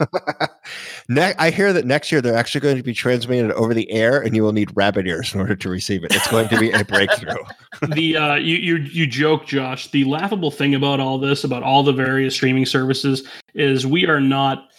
ne- 1.10 1.34
I 1.38 1.50
hear 1.50 1.74
that 1.74 1.86
next 1.86 2.12
year 2.12 2.22
they're 2.22 2.36
actually 2.38 2.62
going 2.62 2.78
to 2.78 2.84
be 2.84 2.94
transmitted 2.94 3.52
over 3.54 3.74
the 3.74 3.90
air, 3.92 4.22
and 4.22 4.36
you 4.36 4.44
will 4.44 4.54
need 4.54 4.72
rabbit 4.76 5.06
ears 5.08 5.34
in 5.34 5.40
order 5.42 5.56
to 5.56 5.70
receive 5.70 6.04
it. 6.04 6.14
It's 6.16 6.28
going 6.32 6.48
to 6.50 6.60
be 6.60 6.72
a 6.72 6.84
breakthrough. 6.86 7.36
the 7.94 8.18
uh, 8.18 8.36
you 8.36 8.56
you 8.56 8.76
you 8.78 9.08
joke, 9.08 9.46
Josh. 9.46 9.90
The 9.92 10.04
laughable 10.06 10.52
thing 10.52 10.76
about 10.76 11.00
all 11.00 11.18
this, 11.18 11.44
about 11.44 11.64
all 11.64 11.84
the 11.84 11.94
various 11.94 12.36
streaming 12.36 12.66
services, 12.66 13.28
is 13.54 13.86
we 13.86 14.06
are 14.08 14.22
not 14.22 14.70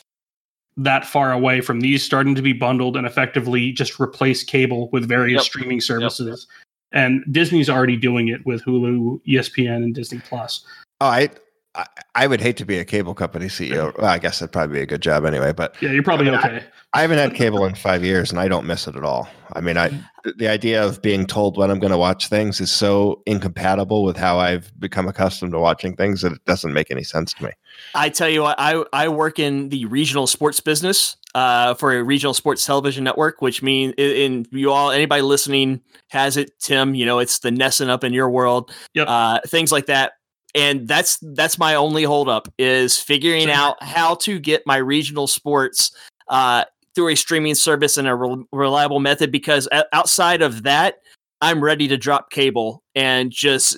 that 0.77 1.07
far 1.07 1.33
away 1.33 1.61
from 1.61 1.81
these 1.81 2.05
starting 2.05 2.35
to 2.35 2.43
be 2.43 2.53
bundled 2.53 2.97
and 2.97 3.07
effectively 3.07 3.73
just 3.73 3.99
replace 3.99 4.43
cable 4.45 4.91
with 4.93 5.09
various 5.09 5.41
Yep. 5.41 5.45
streaming 5.45 5.81
services. 5.81 6.47
And 6.93 7.25
Disney's 7.31 7.69
already 7.71 7.97
doing 7.97 8.29
it 8.29 8.45
with 8.47 8.63
Hulu, 8.65 9.21
ESPN, 9.27 9.83
and 9.83 9.95
Disney 9.95 10.21
Plus. 10.29 10.65
Oh, 11.01 11.07
I 11.07 11.29
I, 11.77 11.87
I 12.15 12.27
would 12.27 12.41
hate 12.41 12.57
to 12.57 12.65
be 12.65 12.79
a 12.79 12.85
cable 12.85 13.15
company 13.15 13.47
CEO. 13.47 13.93
Well, 13.99 14.07
I 14.11 14.19
guess 14.19 14.39
that'd 14.39 14.53
probably 14.53 14.79
be 14.79 14.83
a 14.83 14.87
good 14.87 15.03
job 15.03 15.25
anyway. 15.25 15.53
But 15.53 15.77
Yeah, 15.81 15.91
you're 15.93 16.03
probably 16.03 16.31
okay. 16.31 16.65
I 16.95 17.03
haven't 17.03 17.19
had 17.19 17.35
cable 17.43 17.65
in 17.67 17.75
five 17.75 18.03
years, 18.05 18.31
and 18.31 18.41
I 18.41 18.49
don't 18.49 18.67
miss 18.67 18.87
it 18.87 18.97
at 18.97 19.05
all. 19.05 19.29
I 19.53 19.61
mean, 19.61 19.77
I 19.77 19.91
the 20.39 20.49
idea 20.49 20.85
of 20.85 21.01
being 21.03 21.25
told 21.27 21.57
when 21.57 21.71
I'm 21.71 21.79
going 21.79 21.93
to 21.93 21.99
watch 21.99 22.29
things 22.29 22.61
is 22.61 22.71
so 22.71 23.23
incompatible 23.27 24.03
with 24.03 24.17
how 24.17 24.39
I've 24.39 24.73
become 24.81 25.07
accustomed 25.07 25.53
to 25.53 25.61
watching 25.61 25.95
things 25.95 26.23
that 26.23 26.33
it 26.33 26.45
doesn't 26.47 26.73
make 26.73 26.91
any 26.91 27.05
sense 27.05 27.33
to 27.35 27.45
me. 27.45 27.51
I 27.95 28.09
tell 28.09 28.29
you 28.29 28.43
what, 28.43 28.57
I 28.59 28.83
I 28.93 29.09
work 29.09 29.39
in 29.39 29.69
the 29.69 29.85
regional 29.85 30.27
sports 30.27 30.59
business 30.61 31.17
uh, 31.35 31.75
for 31.75 31.93
a 31.97 32.03
regional 32.03 32.35
sports 32.35 32.65
television 32.65 33.05
network, 33.05 33.41
which 33.41 33.63
means 33.63 33.95
in 33.99 34.47
you 34.51 34.73
all 34.73 34.91
anybody 34.91 35.23
listening 35.23 35.81
has 36.09 36.37
it. 36.37 36.59
Tim, 36.59 36.95
you 36.95 37.07
know 37.07 37.19
it's 37.21 37.39
the 37.41 37.51
NESN 37.51 37.89
up 37.89 38.03
in 38.03 38.13
your 38.13 38.31
world, 38.31 38.73
Yep. 38.95 39.07
uh, 39.09 39.41
things 39.47 39.71
like 39.71 39.87
that. 39.87 40.15
And 40.57 40.89
that's 40.89 41.19
that's 41.35 41.59
my 41.59 41.75
only 41.75 42.05
holdup 42.05 42.49
is 42.59 42.99
figuring 42.99 43.51
out 43.51 43.83
how 43.83 44.15
to 44.17 44.39
get 44.39 44.63
my 44.67 44.79
regional 44.79 45.27
sports 45.27 45.95
uh, 46.29 46.65
through 46.95 47.09
a 47.09 47.15
streaming 47.15 47.55
service 47.55 47.99
and 47.99 48.09
a 48.09 48.15
rel 48.15 48.45
reliable 48.53 49.01
method. 49.01 49.31
Because 49.31 49.69
outside 49.93 50.41
of 50.41 50.63
that, 50.63 50.97
I'm 51.43 51.63
ready 51.63 51.87
to 51.89 51.99
drop 51.99 52.31
cable 52.31 52.83
and 52.95 53.31
just 53.31 53.77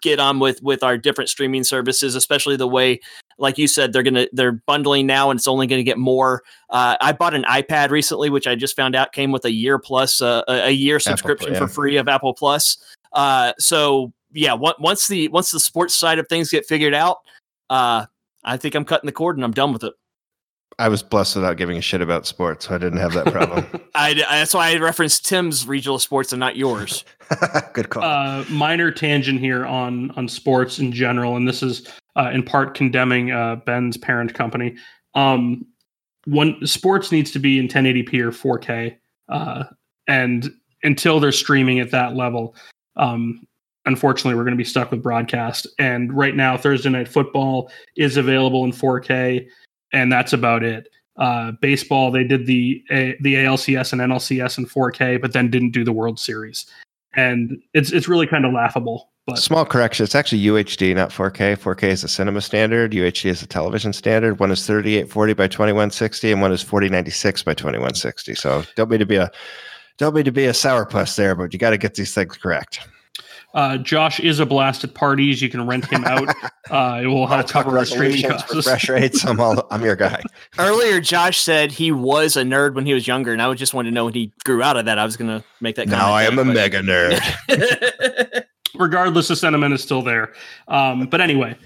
get 0.00 0.18
on 0.18 0.38
with 0.38 0.62
with 0.62 0.82
our 0.82 0.96
different 0.96 1.28
streaming 1.28 1.64
services, 1.64 2.14
especially 2.14 2.56
the 2.56 2.66
way 2.66 3.00
like 3.38 3.58
you 3.58 3.68
said, 3.68 3.92
they're 3.92 4.02
gonna 4.02 4.26
they're 4.32 4.52
bundling 4.52 5.06
now, 5.06 5.30
and 5.30 5.38
it's 5.38 5.46
only 5.46 5.66
gonna 5.66 5.82
get 5.82 5.98
more. 5.98 6.42
Uh, 6.70 6.96
I 7.00 7.12
bought 7.12 7.34
an 7.34 7.44
iPad 7.44 7.90
recently, 7.90 8.30
which 8.30 8.46
I 8.46 8.54
just 8.54 8.76
found 8.76 8.96
out 8.96 9.12
came 9.12 9.32
with 9.32 9.44
a 9.44 9.52
year 9.52 9.78
plus 9.78 10.20
uh, 10.20 10.42
a, 10.48 10.70
year 10.70 10.98
subscription 10.98 11.52
yeah. 11.52 11.58
for 11.58 11.68
free 11.68 11.96
of 11.96 12.08
Apple 12.08 12.34
Plus. 12.34 12.78
Uh, 13.12 13.52
so 13.58 14.12
yeah, 14.36 14.52
once 14.54 15.08
the 15.08 15.28
once 15.28 15.50
the 15.50 15.60
sports 15.60 15.94
side 15.94 16.18
of 16.18 16.28
things 16.28 16.50
get 16.50 16.66
figured 16.66 16.94
out, 16.94 17.18
uh, 17.70 18.06
I 18.44 18.56
think 18.56 18.74
I'm 18.74 18.84
cutting 18.84 19.06
the 19.06 19.12
cord 19.12 19.36
and 19.36 19.44
I'm 19.44 19.52
done 19.52 19.72
with 19.72 19.82
it. 19.82 19.94
I 20.78 20.88
was 20.88 21.02
blessed 21.02 21.36
without 21.36 21.56
giving 21.56 21.78
a 21.78 21.80
shit 21.80 22.02
about 22.02 22.26
sports, 22.26 22.66
so 22.66 22.74
I 22.74 22.78
didn't 22.78 22.98
have 22.98 23.14
that 23.14 23.32
problem. 23.32 23.66
I, 23.94 24.12
that's 24.12 24.52
why 24.52 24.72
I 24.72 24.76
referenced 24.76 25.24
Tim's 25.24 25.66
regional 25.66 25.98
sports 25.98 26.34
and 26.34 26.40
not 26.40 26.56
yours. 26.56 27.02
good 27.72 27.88
call. 27.88 28.02
uh, 28.02 28.44
minor 28.50 28.90
tangent 28.90 29.40
here 29.40 29.64
on 29.64 30.10
on 30.12 30.28
sports 30.28 30.78
in 30.78 30.92
general, 30.92 31.36
and 31.36 31.48
this 31.48 31.62
is 31.62 31.88
uh, 32.16 32.30
in 32.32 32.42
part 32.42 32.74
condemning 32.74 33.30
uh, 33.30 33.56
Ben's 33.56 33.96
parent 33.96 34.34
company. 34.34 34.76
Um, 35.14 35.64
one 36.26 36.66
sports 36.66 37.10
needs 37.10 37.30
to 37.30 37.38
be 37.38 37.58
in 37.58 37.68
1080p 37.68 38.14
or 38.20 38.58
4K, 38.58 38.96
uh, 39.30 39.64
and 40.08 40.50
until 40.82 41.20
they're 41.20 41.32
streaming 41.32 41.80
at 41.80 41.90
that 41.92 42.16
level, 42.16 42.54
um, 42.96 43.45
unfortunately, 43.86 44.34
we're 44.34 44.44
going 44.44 44.52
to 44.52 44.58
be 44.58 44.64
stuck 44.64 44.90
with 44.90 45.02
broadcast. 45.02 45.66
And 45.78 46.12
right 46.12 46.34
now, 46.34 46.56
Thursday 46.56 46.90
Night 46.90 47.08
Football 47.08 47.70
is 47.96 48.16
available 48.16 48.64
in 48.64 48.72
4K, 48.72 49.46
and 49.92 50.12
that's 50.12 50.32
about 50.32 50.62
it. 50.62 50.88
Uh, 51.16 51.52
baseball, 51.62 52.10
they 52.10 52.24
did 52.24 52.46
the 52.46 52.84
a, 52.90 53.16
the 53.22 53.34
ALCS 53.34 53.92
and 53.92 54.02
NLCS 54.02 54.58
in 54.58 54.66
4K, 54.66 55.20
but 55.20 55.32
then 55.32 55.50
didn't 55.50 55.70
do 55.70 55.82
the 55.82 55.92
World 55.92 56.20
Series 56.20 56.66
and 57.16 57.60
it's 57.72 57.90
it's 57.90 58.06
really 58.06 58.26
kind 58.26 58.44
of 58.44 58.52
laughable. 58.52 59.10
But 59.26 59.38
Small 59.38 59.64
correction. 59.64 60.04
It's 60.04 60.14
actually 60.14 60.42
UHD, 60.42 60.94
not 60.94 61.10
4K. 61.10 61.56
4K 61.56 61.82
is 61.84 62.04
a 62.04 62.08
cinema 62.08 62.40
standard. 62.40 62.92
UHD 62.92 63.30
is 63.30 63.42
a 63.42 63.46
television 63.46 63.92
standard. 63.92 64.38
One 64.38 64.52
is 64.52 64.64
3840 64.64 65.32
by 65.34 65.48
2160, 65.48 66.30
and 66.30 66.40
one 66.40 66.52
is 66.52 66.62
4096 66.62 67.42
by 67.42 67.54
2160. 67.54 68.36
So 68.36 68.62
don't 68.76 68.88
mean 68.88 69.00
to 69.00 69.06
be 69.06 69.16
a 69.16 69.30
don't 69.98 70.14
mean 70.14 70.26
to 70.26 70.32
be 70.32 70.44
a 70.44 70.52
sourpuss 70.52 71.16
there, 71.16 71.34
but 71.34 71.52
you 71.52 71.58
got 71.58 71.70
to 71.70 71.78
get 71.78 71.94
these 71.94 72.14
things 72.14 72.36
correct. 72.36 72.86
Uh, 73.56 73.78
Josh 73.78 74.20
is 74.20 74.38
a 74.38 74.44
blast 74.44 74.84
at 74.84 74.92
parties. 74.92 75.40
You 75.40 75.48
can 75.48 75.66
rent 75.66 75.86
him 75.86 76.04
out. 76.04 76.28
Uh, 76.68 76.98
it 77.00 77.06
will 77.06 77.28
help 77.28 77.48
cover 77.48 77.78
our 77.78 77.84
streaming 77.84 78.14
Resolutions, 78.22 78.42
costs. 78.42 78.56
refresh 78.56 78.88
rates. 78.88 79.24
I'm 79.24 79.38
all, 79.38 79.68
I'm 79.70 79.84
your 79.84 79.94
guy. 79.94 80.20
Earlier, 80.58 81.00
Josh 81.00 81.38
said 81.38 81.70
he 81.70 81.92
was 81.92 82.36
a 82.36 82.42
nerd 82.42 82.74
when 82.74 82.84
he 82.84 82.92
was 82.92 83.06
younger, 83.06 83.32
and 83.32 83.40
I 83.40 83.46
would 83.46 83.56
just 83.56 83.72
want 83.72 83.86
to 83.86 83.92
know 83.92 84.06
when 84.06 84.14
he 84.14 84.32
grew 84.44 84.64
out 84.64 84.76
of 84.76 84.86
that. 84.86 84.98
I 84.98 85.04
was 85.04 85.16
going 85.16 85.30
to 85.30 85.44
make 85.60 85.76
that. 85.76 85.86
Now 85.86 86.12
I 86.12 86.24
am 86.24 86.32
a 86.40 86.42
comment 86.42 86.56
mega 86.56 86.80
nerd. 86.80 88.44
Regardless, 88.74 89.28
the 89.28 89.36
sentiment 89.36 89.74
is 89.74 89.80
still 89.80 90.02
there. 90.02 90.32
Um, 90.66 91.06
but 91.06 91.20
anyway, 91.20 91.56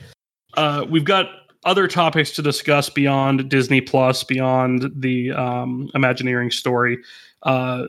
uh, 0.59 0.84
we've 0.86 1.07
got 1.07 1.30
other 1.64 1.88
topics 1.88 2.32
to 2.32 2.43
discuss 2.43 2.91
beyond 2.91 3.49
Disney 3.49 3.80
Plus, 3.80 4.22
beyond 4.22 4.93
the 4.95 5.32
um, 5.32 5.91
Imagineering 5.95 6.51
story. 6.51 6.99
Uh, 7.45 7.86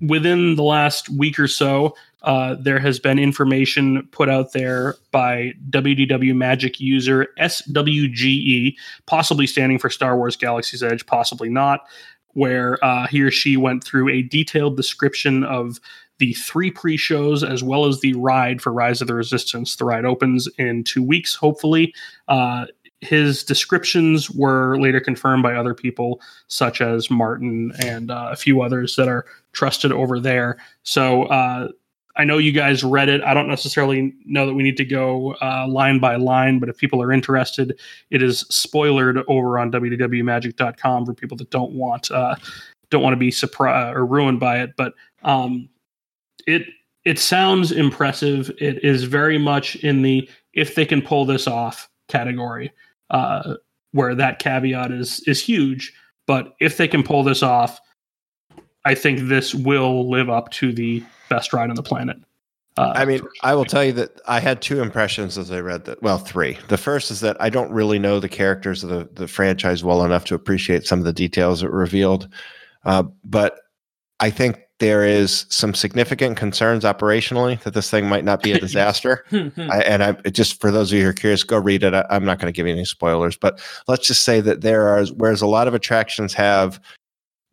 within 0.00 0.56
the 0.56 0.62
last 0.62 1.08
week 1.10 1.38
or 1.38 1.46
so, 1.48 1.94
uh, 2.24 2.56
there 2.58 2.78
has 2.78 2.98
been 2.98 3.18
information 3.18 4.08
put 4.10 4.28
out 4.28 4.52
there 4.52 4.96
by 5.10 5.52
WDW 5.70 6.34
Magic 6.34 6.80
user 6.80 7.28
SWGE, 7.38 8.74
possibly 9.06 9.46
standing 9.46 9.78
for 9.78 9.90
Star 9.90 10.16
Wars 10.16 10.36
Galaxy's 10.36 10.82
Edge, 10.82 11.04
possibly 11.06 11.50
not, 11.50 11.80
where 12.28 12.82
uh, 12.84 13.06
he 13.06 13.22
or 13.22 13.30
she 13.30 13.56
went 13.56 13.84
through 13.84 14.08
a 14.08 14.22
detailed 14.22 14.76
description 14.76 15.44
of 15.44 15.78
the 16.18 16.32
three 16.34 16.70
pre 16.70 16.96
shows 16.96 17.44
as 17.44 17.62
well 17.62 17.84
as 17.84 18.00
the 18.00 18.14
ride 18.14 18.62
for 18.62 18.72
Rise 18.72 19.00
of 19.00 19.08
the 19.08 19.14
Resistance. 19.14 19.76
The 19.76 19.84
ride 19.84 20.04
opens 20.04 20.48
in 20.58 20.84
two 20.84 21.02
weeks, 21.02 21.34
hopefully. 21.34 21.94
Uh, 22.28 22.66
his 23.00 23.44
descriptions 23.44 24.30
were 24.30 24.78
later 24.80 25.00
confirmed 25.00 25.42
by 25.42 25.54
other 25.54 25.74
people, 25.74 26.22
such 26.46 26.80
as 26.80 27.10
Martin 27.10 27.72
and 27.80 28.10
uh, 28.10 28.28
a 28.32 28.36
few 28.36 28.62
others 28.62 28.96
that 28.96 29.08
are 29.08 29.26
trusted 29.52 29.92
over 29.92 30.18
there. 30.18 30.56
So 30.84 31.24
uh, 31.24 31.68
I 32.16 32.24
know 32.24 32.38
you 32.38 32.52
guys 32.52 32.84
read 32.84 33.08
it. 33.08 33.22
I 33.22 33.34
don't 33.34 33.48
necessarily 33.48 34.14
know 34.24 34.46
that 34.46 34.54
we 34.54 34.62
need 34.62 34.76
to 34.76 34.84
go 34.84 35.34
uh, 35.42 35.66
line 35.68 35.98
by 35.98 36.16
line, 36.16 36.60
but 36.60 36.68
if 36.68 36.76
people 36.76 37.02
are 37.02 37.12
interested, 37.12 37.78
it 38.10 38.22
is 38.22 38.44
spoilered 38.52 39.24
over 39.26 39.58
on 39.58 39.72
wdwmagic.com 39.72 41.06
for 41.06 41.14
people 41.14 41.36
that 41.38 41.50
don't 41.50 41.72
want 41.72 42.10
uh, 42.10 42.36
don't 42.90 43.02
want 43.02 43.14
to 43.14 43.18
be 43.18 43.30
surprised 43.30 43.96
or 43.96 44.06
ruined 44.06 44.38
by 44.38 44.60
it. 44.60 44.74
But 44.76 44.94
um, 45.22 45.68
it 46.46 46.66
it 47.04 47.18
sounds 47.18 47.72
impressive. 47.72 48.50
It 48.58 48.82
is 48.84 49.04
very 49.04 49.38
much 49.38 49.76
in 49.76 50.02
the 50.02 50.28
if 50.52 50.74
they 50.74 50.86
can 50.86 51.02
pull 51.02 51.24
this 51.24 51.46
off 51.46 51.88
category, 52.08 52.72
uh, 53.10 53.54
where 53.92 54.14
that 54.14 54.38
caveat 54.38 54.92
is 54.92 55.20
is 55.26 55.42
huge. 55.42 55.92
But 56.26 56.54
if 56.60 56.76
they 56.76 56.88
can 56.88 57.02
pull 57.02 57.24
this 57.24 57.42
off, 57.42 57.80
I 58.84 58.94
think 58.94 59.28
this 59.28 59.54
will 59.54 60.08
live 60.08 60.28
up 60.28 60.50
to 60.52 60.72
the 60.72 61.02
best 61.28 61.52
ride 61.52 61.70
on 61.70 61.76
the 61.76 61.82
planet. 61.82 62.18
Uh, 62.76 62.92
I 62.94 63.04
mean, 63.04 63.22
I 63.42 63.54
will 63.54 63.64
tell 63.64 63.84
you 63.84 63.92
that 63.92 64.20
I 64.26 64.40
had 64.40 64.60
two 64.60 64.82
impressions 64.82 65.38
as 65.38 65.50
I 65.50 65.60
read 65.60 65.84
that. 65.84 66.02
Well, 66.02 66.18
three. 66.18 66.58
The 66.68 66.76
first 66.76 67.10
is 67.10 67.20
that 67.20 67.36
I 67.40 67.48
don't 67.48 67.70
really 67.70 68.00
know 68.00 68.18
the 68.18 68.28
characters 68.28 68.82
of 68.82 68.90
the, 68.90 69.08
the 69.12 69.28
franchise 69.28 69.84
well 69.84 70.04
enough 70.04 70.24
to 70.26 70.34
appreciate 70.34 70.84
some 70.84 70.98
of 70.98 71.04
the 71.04 71.12
details 71.12 71.60
that 71.60 71.70
were 71.70 71.78
revealed. 71.78 72.28
Uh, 72.84 73.04
but 73.24 73.60
I 74.18 74.30
think 74.30 74.58
there 74.80 75.04
is 75.04 75.46
some 75.50 75.72
significant 75.72 76.36
concerns 76.36 76.82
operationally 76.82 77.62
that 77.62 77.74
this 77.74 77.90
thing 77.90 78.08
might 78.08 78.24
not 78.24 78.42
be 78.42 78.52
a 78.52 78.58
disaster. 78.60 79.24
I, 79.32 79.82
and 79.82 80.02
I 80.02 80.12
just 80.30 80.60
for 80.60 80.72
those 80.72 80.90
of 80.90 80.98
you 80.98 81.04
who 81.04 81.10
are 81.10 81.14
curious, 81.14 81.44
go 81.44 81.58
read 81.58 81.84
it. 81.84 81.94
I, 81.94 82.04
I'm 82.10 82.24
not 82.24 82.40
going 82.40 82.52
to 82.52 82.56
give 82.56 82.66
you 82.66 82.72
any 82.72 82.84
spoilers, 82.84 83.36
but 83.36 83.60
let's 83.86 84.06
just 84.06 84.24
say 84.24 84.40
that 84.40 84.62
there 84.62 84.88
are 84.88 85.06
whereas 85.16 85.42
a 85.42 85.46
lot 85.46 85.68
of 85.68 85.74
attractions 85.74 86.34
have 86.34 86.80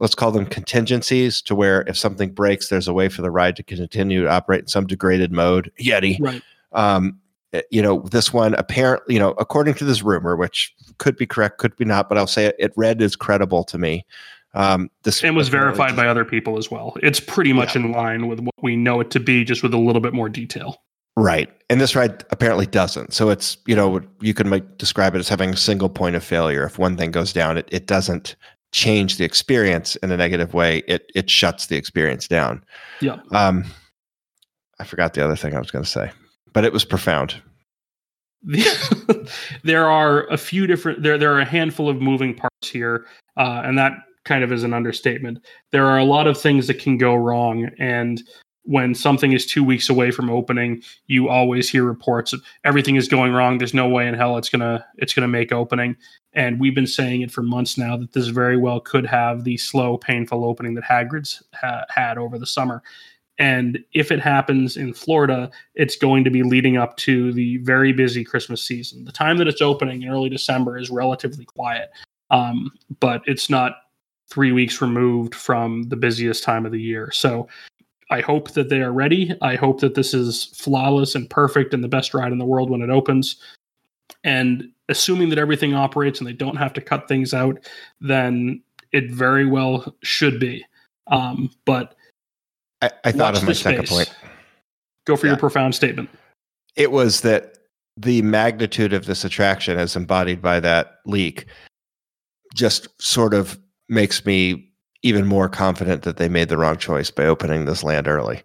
let's 0.02 0.16
call 0.16 0.32
them 0.32 0.48
contingencies 0.48 1.42
to 1.44 1.56
where 1.56 1.84
if 1.84 1.96
something 1.96 2.32
breaks, 2.32 2.68
there's 2.68 2.88
a 2.88 2.94
way 2.94 3.08
for 3.08 3.22
the 3.22 3.32
ride 3.32 3.56
to 3.56 3.64
continue 3.64 4.24
to 4.24 4.30
operate 4.30 4.62
in 4.62 4.68
some 4.68 4.88
degraded 4.88 5.32
mode. 5.32 5.72
Yeti, 5.80 6.20
right. 6.20 6.42
um, 6.74 7.20
eh, 7.54 7.62
you 7.70 7.82
know, 7.82 8.02
this 8.12 8.34
one 8.34 8.56
apparently, 8.56 9.14
you 9.14 9.20
know, 9.20 9.32
according 9.38 9.76
to 9.76 9.86
this 9.86 10.02
rumor, 10.02 10.36
which 10.36 10.74
could 10.98 11.16
be 11.16 11.28
correct, 11.28 11.60
could 11.60 11.76
be 11.78 11.86
not, 11.86 12.10
but 12.10 12.18
I'll 12.18 12.28
say 12.28 12.48
it, 12.48 12.56
it 12.58 12.74
read 12.76 13.02
as 13.02 13.16
credible 13.16 13.64
to 13.66 13.78
me. 13.78 14.04
Um, 14.54 14.90
this 15.04 15.24
and 15.24 15.36
was 15.38 15.48
verified 15.48 15.90
just- 15.90 15.98
by 15.98 16.08
other 16.08 16.26
people 16.26 16.58
as 16.58 16.70
well. 16.70 16.98
It's 17.02 17.20
pretty 17.20 17.54
much 17.54 17.76
in 17.76 17.92
line 17.92 18.28
with 18.28 18.40
what 18.40 18.56
we 18.62 18.76
know 18.76 19.00
it 19.00 19.12
to 19.12 19.20
be, 19.20 19.46
just 19.46 19.64
with 19.64 19.74
a 19.74 19.78
little 19.78 20.02
bit 20.02 20.14
more 20.14 20.28
detail. 20.28 20.82
Right. 21.18 21.50
And 21.70 21.80
this 21.80 21.96
ride 21.96 22.24
apparently 22.32 22.66
doesn't. 22.66 23.14
So 23.14 23.30
it's, 23.30 23.58
you 23.68 23.76
know, 23.76 24.02
you 24.22 24.34
can 24.34 24.50
make, 24.50 24.78
describe 24.78 25.14
it 25.14 25.20
as 25.20 25.30
having 25.30 25.52
a 25.52 25.58
single 25.58 25.90
point 25.90 26.16
of 26.16 26.24
failure. 26.24 26.64
If 26.64 26.80
one 26.80 26.96
thing 26.98 27.12
goes 27.12 27.34
down, 27.34 27.58
it, 27.58 27.68
it 27.72 27.86
doesn't 27.86 28.36
change 28.72 29.18
the 29.18 29.26
experience 29.26 29.96
in 29.98 30.12
a 30.12 30.18
negative 30.18 30.54
way. 30.54 30.84
It 30.88 31.12
it 31.16 31.30
shuts 31.30 31.68
the 31.68 31.76
experience 31.76 32.28
down. 32.28 32.64
Yeah. 33.00 33.20
Um 33.32 33.66
I 34.80 34.84
forgot 34.84 35.14
the 35.14 35.24
other 35.24 35.36
thing 35.36 35.56
I 35.56 35.60
was 35.60 35.70
going 35.70 35.84
to 35.84 35.90
say, 35.90 36.12
but 36.54 36.66
it 36.66 36.74
was 36.74 36.84
profound. 36.84 37.36
there 39.64 39.86
are 39.88 40.26
a 40.28 40.38
few 40.38 40.66
different 40.66 41.04
there 41.04 41.18
there 41.18 41.34
are 41.34 41.42
a 41.42 41.46
handful 41.46 41.88
of 41.88 42.02
moving 42.02 42.34
parts 42.34 42.70
here 42.70 43.06
uh, 43.38 43.62
and 43.64 43.78
that 43.78 43.94
kind 44.26 44.44
of 44.44 44.52
is 44.52 44.64
an 44.64 44.74
understatement 44.74 45.46
there 45.72 45.86
are 45.86 46.00
a 46.00 46.04
lot 46.04 46.26
of 46.26 46.36
things 46.36 46.66
that 46.66 46.80
can 46.80 46.98
go 46.98 47.14
wrong 47.14 47.70
and 47.78 48.24
when 48.64 48.94
something 48.94 49.32
is 49.32 49.46
two 49.46 49.64
weeks 49.64 49.90
away 49.90 50.12
from 50.12 50.30
opening 50.30 50.82
you 51.08 51.28
always 51.30 51.70
hear 51.70 51.84
reports 51.84 52.32
of 52.34 52.42
everything 52.64 52.96
is 52.96 53.08
going 53.08 53.34
wrong 53.34 53.58
there's 53.58 53.74
no 53.74 53.88
way 53.88 54.08
in 54.08 54.14
hell 54.14 54.38
it's 54.38 54.50
gonna 54.50 54.86
it's 54.98 55.14
gonna 55.14 55.28
make 55.28 55.52
opening 55.52 55.96
and 56.34 56.60
we've 56.60 56.76
been 56.76 56.88
saying 56.88 57.22
it 57.22 57.32
for 57.32 57.42
months 57.42 57.78
now 57.78 57.98
that 57.98 58.14
this 58.14 58.28
very 58.28 58.58
well 58.58 58.80
could 58.80 59.06
have 59.06 59.44
the 59.44 59.58
slow 59.58 59.98
painful 59.98 60.46
opening 60.46 60.76
that 60.76 60.84
hagrid's 60.84 61.42
ha- 61.54 61.86
had 61.90 62.18
over 62.18 62.38
the 62.38 62.46
summer 62.46 62.84
And 63.38 63.84
if 63.94 64.12
it 64.12 64.20
happens 64.20 64.78
in 64.78 64.94
Florida, 64.94 65.50
it's 65.74 65.96
going 65.96 66.24
to 66.26 66.30
be 66.30 66.44
leading 66.44 66.78
up 66.78 66.96
to 66.98 67.34
the 67.34 67.58
very 67.58 67.92
busy 67.92 68.24
Christmas 68.24 68.62
season. 68.64 69.04
The 69.04 69.12
time 69.12 69.38
that 69.38 69.48
it's 69.48 69.62
opening 69.64 70.04
in 70.04 70.10
early 70.10 70.30
December 70.30 70.78
is 70.78 70.92
relatively 70.92 71.46
quiet, 71.46 71.90
um, 72.30 72.70
but 73.00 73.24
it's 73.26 73.50
not 73.50 73.78
three 74.30 74.52
weeks 74.52 74.80
removed 74.80 75.34
from 75.34 75.84
the 75.90 75.96
busiest 75.96 76.44
time 76.44 76.68
of 76.68 76.72
the 76.72 76.82
year. 76.82 77.10
So 77.12 77.48
I 78.12 78.22
hope 78.22 78.52
that 78.52 78.70
they 78.70 78.82
are 78.82 78.92
ready. 78.92 79.34
I 79.42 79.56
hope 79.56 79.80
that 79.80 79.96
this 79.96 80.14
is 80.14 80.46
flawless 80.56 81.16
and 81.16 81.30
perfect 81.30 81.74
and 81.74 81.84
the 81.84 81.88
best 81.88 82.14
ride 82.14 82.32
in 82.32 82.38
the 82.38 82.46
world 82.46 82.70
when 82.70 82.82
it 82.82 82.90
opens. 82.90 83.38
And 84.24 84.70
assuming 84.90 85.30
that 85.30 85.40
everything 85.40 85.74
operates 85.74 86.20
and 86.20 86.28
they 86.28 86.34
don't 86.34 86.58
have 86.58 86.74
to 86.74 86.82
cut 86.82 87.08
things 87.08 87.34
out, 87.34 87.66
then 88.02 88.62
it 88.92 89.10
very 89.10 89.46
well 89.46 89.96
should 90.04 90.40
be. 90.40 90.66
Um, 91.08 91.50
but 91.66 91.96
I, 92.82 92.92
I 93.06 93.12
thought 93.12 93.38
of 93.38 93.44
my 93.44 93.54
second 93.54 93.88
space. 93.88 94.10
point. 94.10 94.16
Go 95.06 95.16
for 95.16 95.26
yeah. 95.26 95.32
your 95.32 95.40
profound 95.40 95.74
statement. 95.74 96.10
It 96.76 96.92
was 96.92 97.22
that 97.22 97.58
the 97.98 98.22
magnitude 98.22 98.94
of 98.94 99.06
this 99.06 99.24
attraction, 99.24 99.78
as 99.78 99.96
embodied 99.96 100.42
by 100.42 100.60
that 100.60 100.98
leak, 101.06 101.46
just 102.54 102.90
sort 103.02 103.34
of 103.34 103.60
makes 103.88 104.26
me 104.26 104.71
even 105.04 105.26
more 105.26 105.50
confident 105.50 106.04
that 106.04 106.18
they 106.18 106.30
made 106.30 106.50
the 106.50 106.58
wrong 106.58 106.78
choice 106.78 107.10
by 107.10 107.26
opening 107.26 107.66
this 107.66 107.84
land 107.84 108.08
early. 108.08 108.44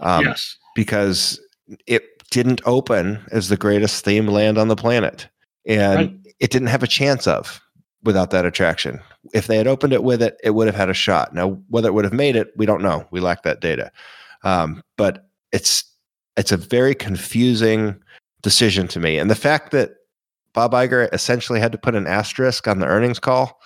Um, 0.00 0.24
yes. 0.24 0.56
Because 0.74 1.40
it 1.86 2.04
didn't 2.30 2.60
open 2.66 3.24
as 3.30 3.48
the 3.48 3.56
greatest 3.56 4.04
themed 4.04 4.30
land 4.30 4.58
on 4.58 4.68
the 4.68 4.76
planet. 4.76 5.28
And 5.66 5.96
right. 5.96 6.34
it 6.40 6.50
didn't 6.50 6.68
have 6.68 6.82
a 6.82 6.88
chance 6.88 7.26
of 7.26 7.60
without 8.04 8.30
that 8.30 8.44
attraction. 8.46 9.00
If 9.32 9.46
they 9.46 9.56
had 9.56 9.66
opened 9.66 9.92
it 9.92 10.04
with 10.04 10.22
it, 10.22 10.38
it 10.44 10.50
would 10.50 10.66
have 10.66 10.76
had 10.76 10.90
a 10.90 10.94
shot. 10.94 11.34
Now, 11.34 11.58
whether 11.68 11.88
it 11.88 11.92
would 11.92 12.04
have 12.04 12.12
made 12.12 12.36
it, 12.36 12.52
we 12.56 12.66
don't 12.66 12.82
know. 12.82 13.06
We 13.10 13.20
lack 13.20 13.42
that 13.42 13.60
data. 13.60 13.90
Um, 14.44 14.82
but 14.96 15.28
it's 15.52 15.84
it's 16.36 16.52
a 16.52 16.56
very 16.56 16.94
confusing 16.94 18.00
decision 18.42 18.86
to 18.88 19.00
me. 19.00 19.18
And 19.18 19.28
the 19.28 19.34
fact 19.34 19.72
that 19.72 19.94
Bob 20.52 20.72
Iger 20.72 21.12
essentially 21.12 21.58
had 21.58 21.72
to 21.72 21.78
put 21.78 21.96
an 21.96 22.06
asterisk 22.06 22.68
on 22.68 22.78
the 22.78 22.86
earnings 22.86 23.18
call 23.18 23.60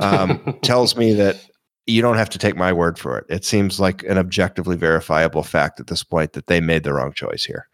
um, 0.00 0.58
tells 0.62 0.96
me 0.96 1.12
that 1.14 1.40
you 1.86 2.02
don't 2.02 2.16
have 2.16 2.30
to 2.30 2.38
take 2.38 2.56
my 2.56 2.72
word 2.72 2.98
for 2.98 3.18
it. 3.18 3.26
It 3.28 3.44
seems 3.44 3.78
like 3.78 4.02
an 4.04 4.18
objectively 4.18 4.76
verifiable 4.76 5.42
fact 5.42 5.80
at 5.80 5.86
this 5.86 6.02
point 6.02 6.32
that 6.32 6.48
they 6.48 6.60
made 6.60 6.84
the 6.84 6.92
wrong 6.92 7.12
choice 7.12 7.44
here. 7.44 7.68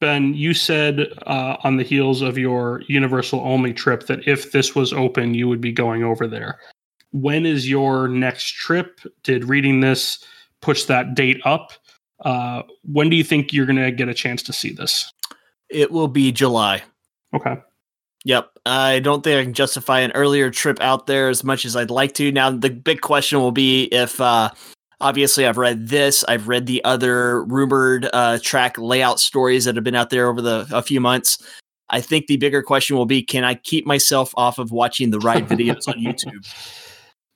Ben, 0.00 0.34
you 0.34 0.52
said 0.52 1.12
uh, 1.26 1.56
on 1.62 1.76
the 1.76 1.84
heels 1.84 2.22
of 2.22 2.36
your 2.36 2.82
Universal 2.88 3.40
only 3.40 3.72
trip 3.72 4.06
that 4.06 4.26
if 4.26 4.52
this 4.52 4.74
was 4.74 4.92
open, 4.92 5.34
you 5.34 5.48
would 5.48 5.60
be 5.60 5.72
going 5.72 6.02
over 6.02 6.26
there. 6.26 6.58
When 7.12 7.46
is 7.46 7.68
your 7.68 8.08
next 8.08 8.50
trip? 8.54 9.00
Did 9.22 9.44
reading 9.44 9.80
this 9.80 10.24
push 10.60 10.84
that 10.84 11.14
date 11.14 11.40
up? 11.44 11.72
Uh, 12.24 12.62
when 12.84 13.10
do 13.10 13.16
you 13.16 13.24
think 13.24 13.52
you're 13.52 13.66
going 13.66 13.76
to 13.76 13.92
get 13.92 14.08
a 14.08 14.14
chance 14.14 14.42
to 14.44 14.52
see 14.52 14.72
this? 14.72 15.12
It 15.68 15.92
will 15.92 16.08
be 16.08 16.32
July. 16.32 16.82
Okay. 17.34 17.56
Yep. 18.24 18.50
I 18.66 19.00
don't 19.00 19.24
think 19.24 19.40
I 19.40 19.44
can 19.44 19.54
justify 19.54 20.00
an 20.00 20.12
earlier 20.12 20.50
trip 20.50 20.80
out 20.80 21.06
there 21.06 21.28
as 21.28 21.42
much 21.42 21.64
as 21.64 21.74
I'd 21.74 21.90
like 21.90 22.14
to. 22.14 22.30
Now, 22.30 22.50
the 22.50 22.70
big 22.70 23.00
question 23.00 23.40
will 23.40 23.52
be 23.52 23.84
if 23.86 24.20
uh, 24.20 24.50
obviously 25.00 25.46
I've 25.46 25.58
read 25.58 25.88
this. 25.88 26.24
I've 26.28 26.48
read 26.48 26.66
the 26.66 26.82
other 26.84 27.44
rumored 27.44 28.08
uh, 28.12 28.38
track 28.40 28.78
layout 28.78 29.18
stories 29.18 29.64
that 29.64 29.74
have 29.74 29.84
been 29.84 29.96
out 29.96 30.10
there 30.10 30.28
over 30.28 30.40
the 30.40 30.66
a 30.72 30.82
few 30.82 31.00
months. 31.00 31.38
I 31.90 32.00
think 32.00 32.26
the 32.26 32.36
bigger 32.36 32.62
question 32.62 32.96
will 32.96 33.06
be: 33.06 33.22
Can 33.22 33.44
I 33.44 33.54
keep 33.54 33.86
myself 33.86 34.32
off 34.36 34.58
of 34.58 34.70
watching 34.70 35.10
the 35.10 35.18
ride 35.18 35.48
videos 35.48 35.88
on 35.88 35.94
YouTube? 35.98 36.46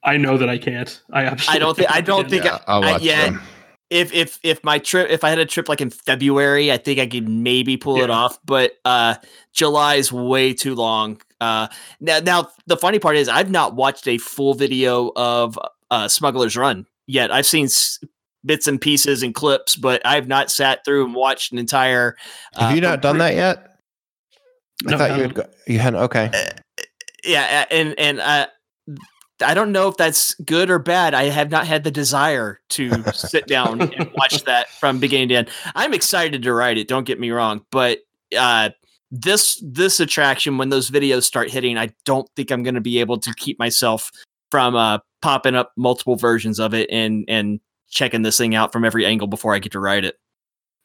I 0.04 0.16
know 0.16 0.38
that 0.38 0.48
I 0.48 0.56
can't. 0.56 1.02
I 1.12 1.36
I 1.48 1.58
don't 1.58 1.76
think. 1.76 1.90
I 1.90 2.00
don't 2.00 2.30
think. 2.30 2.44
Yeah, 2.44 2.60
I, 2.68 2.92
I, 2.92 2.96
yeah. 2.98 3.24
Them. 3.26 3.42
If 3.88 4.12
if 4.12 4.40
if 4.42 4.64
my 4.64 4.78
trip, 4.78 5.10
if 5.10 5.22
I 5.22 5.30
had 5.30 5.38
a 5.38 5.46
trip 5.46 5.68
like 5.68 5.80
in 5.80 5.90
February, 5.90 6.72
I 6.72 6.76
think 6.76 6.98
I 6.98 7.06
could 7.06 7.28
maybe 7.28 7.76
pull 7.76 7.98
yeah. 7.98 8.04
it 8.04 8.10
off. 8.10 8.38
But 8.44 8.72
uh, 8.84 9.16
July 9.52 9.94
is 9.96 10.12
way 10.12 10.54
too 10.54 10.74
long. 10.74 11.20
Uh, 11.40 11.68
now, 12.00 12.18
now 12.18 12.48
the 12.66 12.76
funny 12.76 12.98
part 12.98 13.16
is 13.16 13.28
I've 13.28 13.50
not 13.50 13.76
watched 13.76 14.08
a 14.08 14.18
full 14.18 14.54
video 14.54 15.12
of 15.14 15.58
uh, 15.90 16.08
Smuggler's 16.08 16.56
Run 16.56 16.86
yet. 17.06 17.30
I've 17.30 17.46
seen 17.46 17.66
s- 17.66 18.00
bits 18.44 18.66
and 18.66 18.80
pieces 18.80 19.22
and 19.22 19.34
clips, 19.34 19.76
but 19.76 20.04
I've 20.04 20.26
not 20.26 20.50
sat 20.50 20.84
through 20.84 21.04
and 21.04 21.14
watched 21.14 21.52
an 21.52 21.58
entire. 21.58 22.16
Uh, 22.54 22.66
Have 22.66 22.74
you 22.74 22.80
not 22.80 23.02
done 23.02 23.18
that 23.18 23.34
yet? 23.34 23.78
I 24.86 24.90
no, 24.90 24.98
thought 24.98 25.10
no. 25.10 25.16
you 25.16 25.22
had. 25.22 25.34
Go- 25.34 25.50
you 25.66 25.78
hadn't. 25.78 26.00
Okay. 26.00 26.30
Uh, 26.32 26.82
yeah, 27.24 27.64
and 27.70 27.94
and 27.98 28.20
uh, 28.20 28.46
I 29.42 29.54
don't 29.54 29.72
know 29.72 29.88
if 29.88 29.96
that's 29.96 30.34
good 30.36 30.70
or 30.70 30.78
bad. 30.78 31.12
I 31.14 31.24
have 31.24 31.50
not 31.50 31.66
had 31.66 31.84
the 31.84 31.90
desire 31.90 32.60
to 32.70 33.02
sit 33.12 33.46
down 33.46 33.80
and 33.80 34.10
watch 34.16 34.44
that 34.44 34.70
from 34.70 34.98
beginning 34.98 35.28
to 35.28 35.34
end. 35.36 35.50
I'm 35.74 35.92
excited 35.92 36.42
to 36.42 36.52
write 36.54 36.78
it. 36.78 36.88
Don't 36.88 37.04
get 37.04 37.20
me 37.20 37.30
wrong, 37.30 37.64
but 37.70 37.98
uh, 38.36 38.70
this 39.10 39.62
this 39.64 40.00
attraction 40.00 40.58
when 40.58 40.70
those 40.70 40.90
videos 40.90 41.24
start 41.24 41.50
hitting, 41.50 41.76
I 41.76 41.90
don't 42.04 42.28
think 42.34 42.50
I'm 42.50 42.62
going 42.62 42.74
to 42.74 42.80
be 42.80 42.98
able 43.00 43.18
to 43.20 43.34
keep 43.34 43.58
myself 43.58 44.10
from 44.50 44.74
uh, 44.74 44.98
popping 45.22 45.54
up 45.54 45.72
multiple 45.76 46.16
versions 46.16 46.58
of 46.58 46.74
it 46.74 46.88
and 46.90 47.24
and 47.28 47.60
checking 47.88 48.22
this 48.22 48.38
thing 48.38 48.54
out 48.54 48.72
from 48.72 48.84
every 48.84 49.06
angle 49.06 49.28
before 49.28 49.54
I 49.54 49.58
get 49.58 49.72
to 49.72 49.80
write 49.80 50.04
it. 50.04 50.16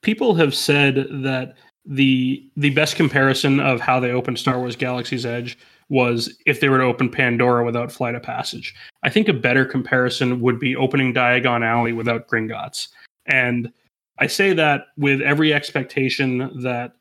People 0.01 0.35
have 0.35 0.53
said 0.53 1.07
that 1.09 1.55
the 1.85 2.47
the 2.55 2.71
best 2.71 2.95
comparison 2.95 3.59
of 3.59 3.79
how 3.79 3.99
they 3.99 4.11
opened 4.11 4.39
Star 4.39 4.59
Wars 4.59 4.75
Galaxy's 4.75 5.25
Edge 5.25 5.57
was 5.91 6.33
if 6.45 6.61
they 6.61 6.69
were 6.69 6.77
to 6.77 6.85
open 6.85 7.09
Pandora 7.09 7.65
without 7.65 7.91
Flight 7.91 8.15
of 8.15 8.23
Passage. 8.23 8.73
I 9.03 9.09
think 9.09 9.27
a 9.27 9.33
better 9.33 9.65
comparison 9.65 10.39
would 10.39 10.57
be 10.57 10.73
opening 10.73 11.13
Diagon 11.13 11.65
Alley 11.65 11.91
without 11.91 12.29
Gringotts. 12.29 12.87
And 13.25 13.71
I 14.17 14.27
say 14.27 14.53
that 14.53 14.85
with 14.97 15.21
every 15.21 15.53
expectation 15.53 16.49
that 16.61 16.93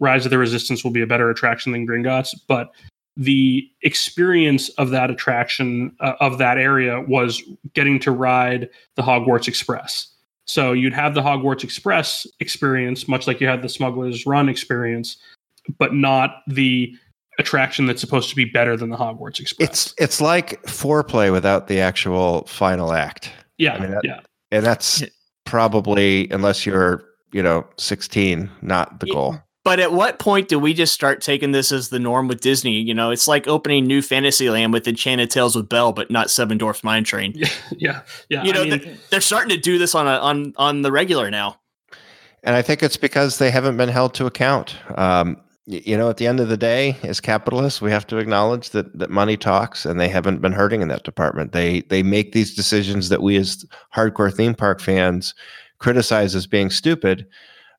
Rise 0.00 0.26
of 0.26 0.30
the 0.30 0.38
Resistance 0.38 0.82
will 0.82 0.90
be 0.90 1.02
a 1.02 1.06
better 1.06 1.30
attraction 1.30 1.70
than 1.70 1.86
Gringotts, 1.86 2.34
but 2.48 2.72
the 3.16 3.70
experience 3.82 4.70
of 4.70 4.90
that 4.90 5.08
attraction 5.08 5.94
uh, 6.00 6.14
of 6.18 6.38
that 6.38 6.58
area 6.58 7.00
was 7.02 7.40
getting 7.74 8.00
to 8.00 8.10
ride 8.10 8.68
the 8.96 9.02
Hogwarts 9.02 9.46
Express. 9.46 10.08
So 10.46 10.72
you'd 10.72 10.94
have 10.94 11.14
the 11.14 11.22
Hogwarts 11.22 11.62
Express 11.62 12.26
experience, 12.40 13.06
much 13.06 13.28
like 13.28 13.40
you 13.40 13.46
had 13.46 13.62
the 13.62 13.68
Smuggler's 13.68 14.26
Run 14.26 14.48
experience, 14.48 15.16
but 15.78 15.94
not 15.94 16.42
the 16.48 16.96
attraction 17.42 17.86
that's 17.86 18.00
supposed 18.00 18.30
to 18.30 18.36
be 18.36 18.44
better 18.44 18.76
than 18.76 18.90
the 18.90 18.96
Hogwarts 18.96 19.40
Express. 19.40 19.68
It's 19.68 19.94
it's 19.98 20.20
like 20.20 20.62
foreplay 20.62 21.30
without 21.32 21.68
the 21.68 21.80
actual 21.80 22.44
final 22.46 22.92
act. 22.92 23.30
Yeah, 23.58 23.74
I 23.74 23.78
mean, 23.80 23.90
that, 23.90 24.00
yeah, 24.04 24.20
and 24.50 24.64
that's 24.64 25.02
probably 25.44 26.28
unless 26.30 26.64
you're 26.64 27.04
you 27.32 27.42
know 27.42 27.66
16, 27.78 28.50
not 28.62 29.00
the 29.00 29.06
goal. 29.06 29.38
But 29.64 29.78
at 29.78 29.92
what 29.92 30.18
point 30.18 30.48
do 30.48 30.58
we 30.58 30.74
just 30.74 30.92
start 30.92 31.20
taking 31.20 31.52
this 31.52 31.70
as 31.70 31.88
the 31.88 32.00
norm 32.00 32.26
with 32.26 32.40
Disney? 32.40 32.80
You 32.80 32.94
know, 32.94 33.12
it's 33.12 33.28
like 33.28 33.46
opening 33.46 33.86
New 33.86 34.02
Fantasyland 34.02 34.72
with 34.72 34.88
Enchanted 34.88 35.30
Tales 35.30 35.54
with 35.54 35.68
Belle, 35.68 35.92
but 35.92 36.10
not 36.10 36.30
Seven 36.30 36.58
Dwarfs 36.58 36.82
Mine 36.82 37.04
Train. 37.04 37.34
Yeah, 37.42 37.48
yeah, 37.78 38.02
yeah. 38.28 38.44
You 38.44 38.52
know, 38.52 38.62
I 38.62 38.68
mean, 38.68 38.78
they're, 38.80 38.96
they're 39.10 39.20
starting 39.20 39.50
to 39.50 39.56
do 39.56 39.78
this 39.78 39.94
on 39.94 40.06
a, 40.06 40.18
on 40.18 40.52
on 40.56 40.82
the 40.82 40.90
regular 40.90 41.30
now. 41.30 41.60
And 42.42 42.56
I 42.56 42.62
think 42.62 42.82
it's 42.82 42.96
because 42.96 43.38
they 43.38 43.50
haven't 43.50 43.76
been 43.76 43.88
held 43.88 44.14
to 44.14 44.26
account. 44.26 44.76
Um, 44.96 45.36
you 45.66 45.96
know, 45.96 46.10
at 46.10 46.16
the 46.16 46.26
end 46.26 46.40
of 46.40 46.48
the 46.48 46.56
day, 46.56 46.96
as 47.04 47.20
capitalists, 47.20 47.80
we 47.80 47.90
have 47.90 48.06
to 48.08 48.18
acknowledge 48.18 48.70
that 48.70 48.98
that 48.98 49.10
money 49.10 49.36
talks, 49.36 49.86
and 49.86 50.00
they 50.00 50.08
haven't 50.08 50.40
been 50.40 50.52
hurting 50.52 50.82
in 50.82 50.88
that 50.88 51.04
department. 51.04 51.52
They 51.52 51.82
they 51.82 52.02
make 52.02 52.32
these 52.32 52.54
decisions 52.54 53.08
that 53.10 53.22
we 53.22 53.36
as 53.36 53.64
hardcore 53.94 54.34
theme 54.34 54.54
park 54.54 54.80
fans 54.80 55.34
criticize 55.78 56.34
as 56.34 56.46
being 56.46 56.70
stupid. 56.70 57.26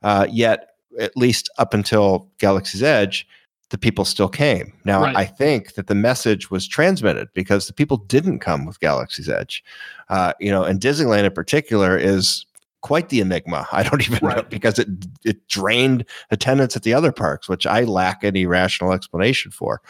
Uh, 0.01 0.27
yet 0.29 0.69
at 0.99 1.15
least 1.17 1.49
up 1.57 1.73
until 1.73 2.29
Galaxy's 2.37 2.83
Edge, 2.83 3.27
the 3.69 3.77
people 3.77 4.05
still 4.05 4.29
came. 4.29 4.73
Now, 4.85 5.01
right. 5.01 5.15
I 5.15 5.25
think 5.25 5.73
that 5.73 5.87
the 5.87 5.95
message 5.95 6.51
was 6.51 6.67
transmitted 6.67 7.29
because 7.33 7.67
the 7.67 7.73
people 7.73 7.97
didn't 7.97 8.39
come 8.39 8.65
with 8.65 8.79
Galaxy's 8.79 9.29
Edge. 9.29 9.63
Uh, 10.09 10.33
you 10.39 10.51
know, 10.51 10.63
and 10.63 10.79
Disneyland 10.79 11.23
in 11.23 11.33
particular 11.33 11.97
is 11.97 12.45
quite 12.83 13.09
the 13.09 13.19
enigma. 13.19 13.67
I 13.71 13.81
don't 13.81 14.01
even 14.01 14.19
right. 14.21 14.37
know 14.37 14.43
because 14.43 14.77
it 14.77 14.87
it 15.25 15.47
drained 15.47 16.05
attendance 16.29 16.75
at 16.75 16.83
the 16.83 16.93
other 16.93 17.11
parks, 17.11 17.49
which 17.49 17.65
I 17.65 17.83
lack 17.83 18.23
any 18.23 18.45
rational 18.45 18.93
explanation 18.93 19.49
for. 19.49 19.81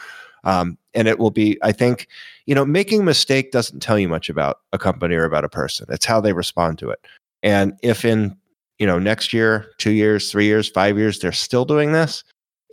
Um, 0.45 0.77
and 0.93 1.07
it 1.07 1.19
will 1.19 1.31
be, 1.31 1.57
I 1.61 1.71
think, 1.71 2.07
you 2.45 2.53
know, 2.53 2.65
making 2.65 3.01
a 3.01 3.03
mistake 3.03 3.51
doesn't 3.51 3.79
tell 3.79 3.97
you 3.97 4.09
much 4.09 4.29
about 4.29 4.59
a 4.73 4.77
company 4.77 5.15
or 5.15 5.23
about 5.23 5.45
a 5.45 5.49
person. 5.49 5.87
It's 5.89 6.05
how 6.05 6.19
they 6.19 6.33
respond 6.33 6.79
to 6.79 6.89
it. 6.89 6.99
And 7.41 7.73
if 7.81 8.03
in 8.03 8.35
you 8.79 8.87
know 8.87 8.99
next 8.99 9.33
year 9.33 9.71
two 9.77 9.91
years 9.91 10.31
three 10.31 10.45
years 10.45 10.69
five 10.69 10.97
years 10.97 11.19
they're 11.19 11.31
still 11.31 11.65
doing 11.65 11.91
this 11.91 12.23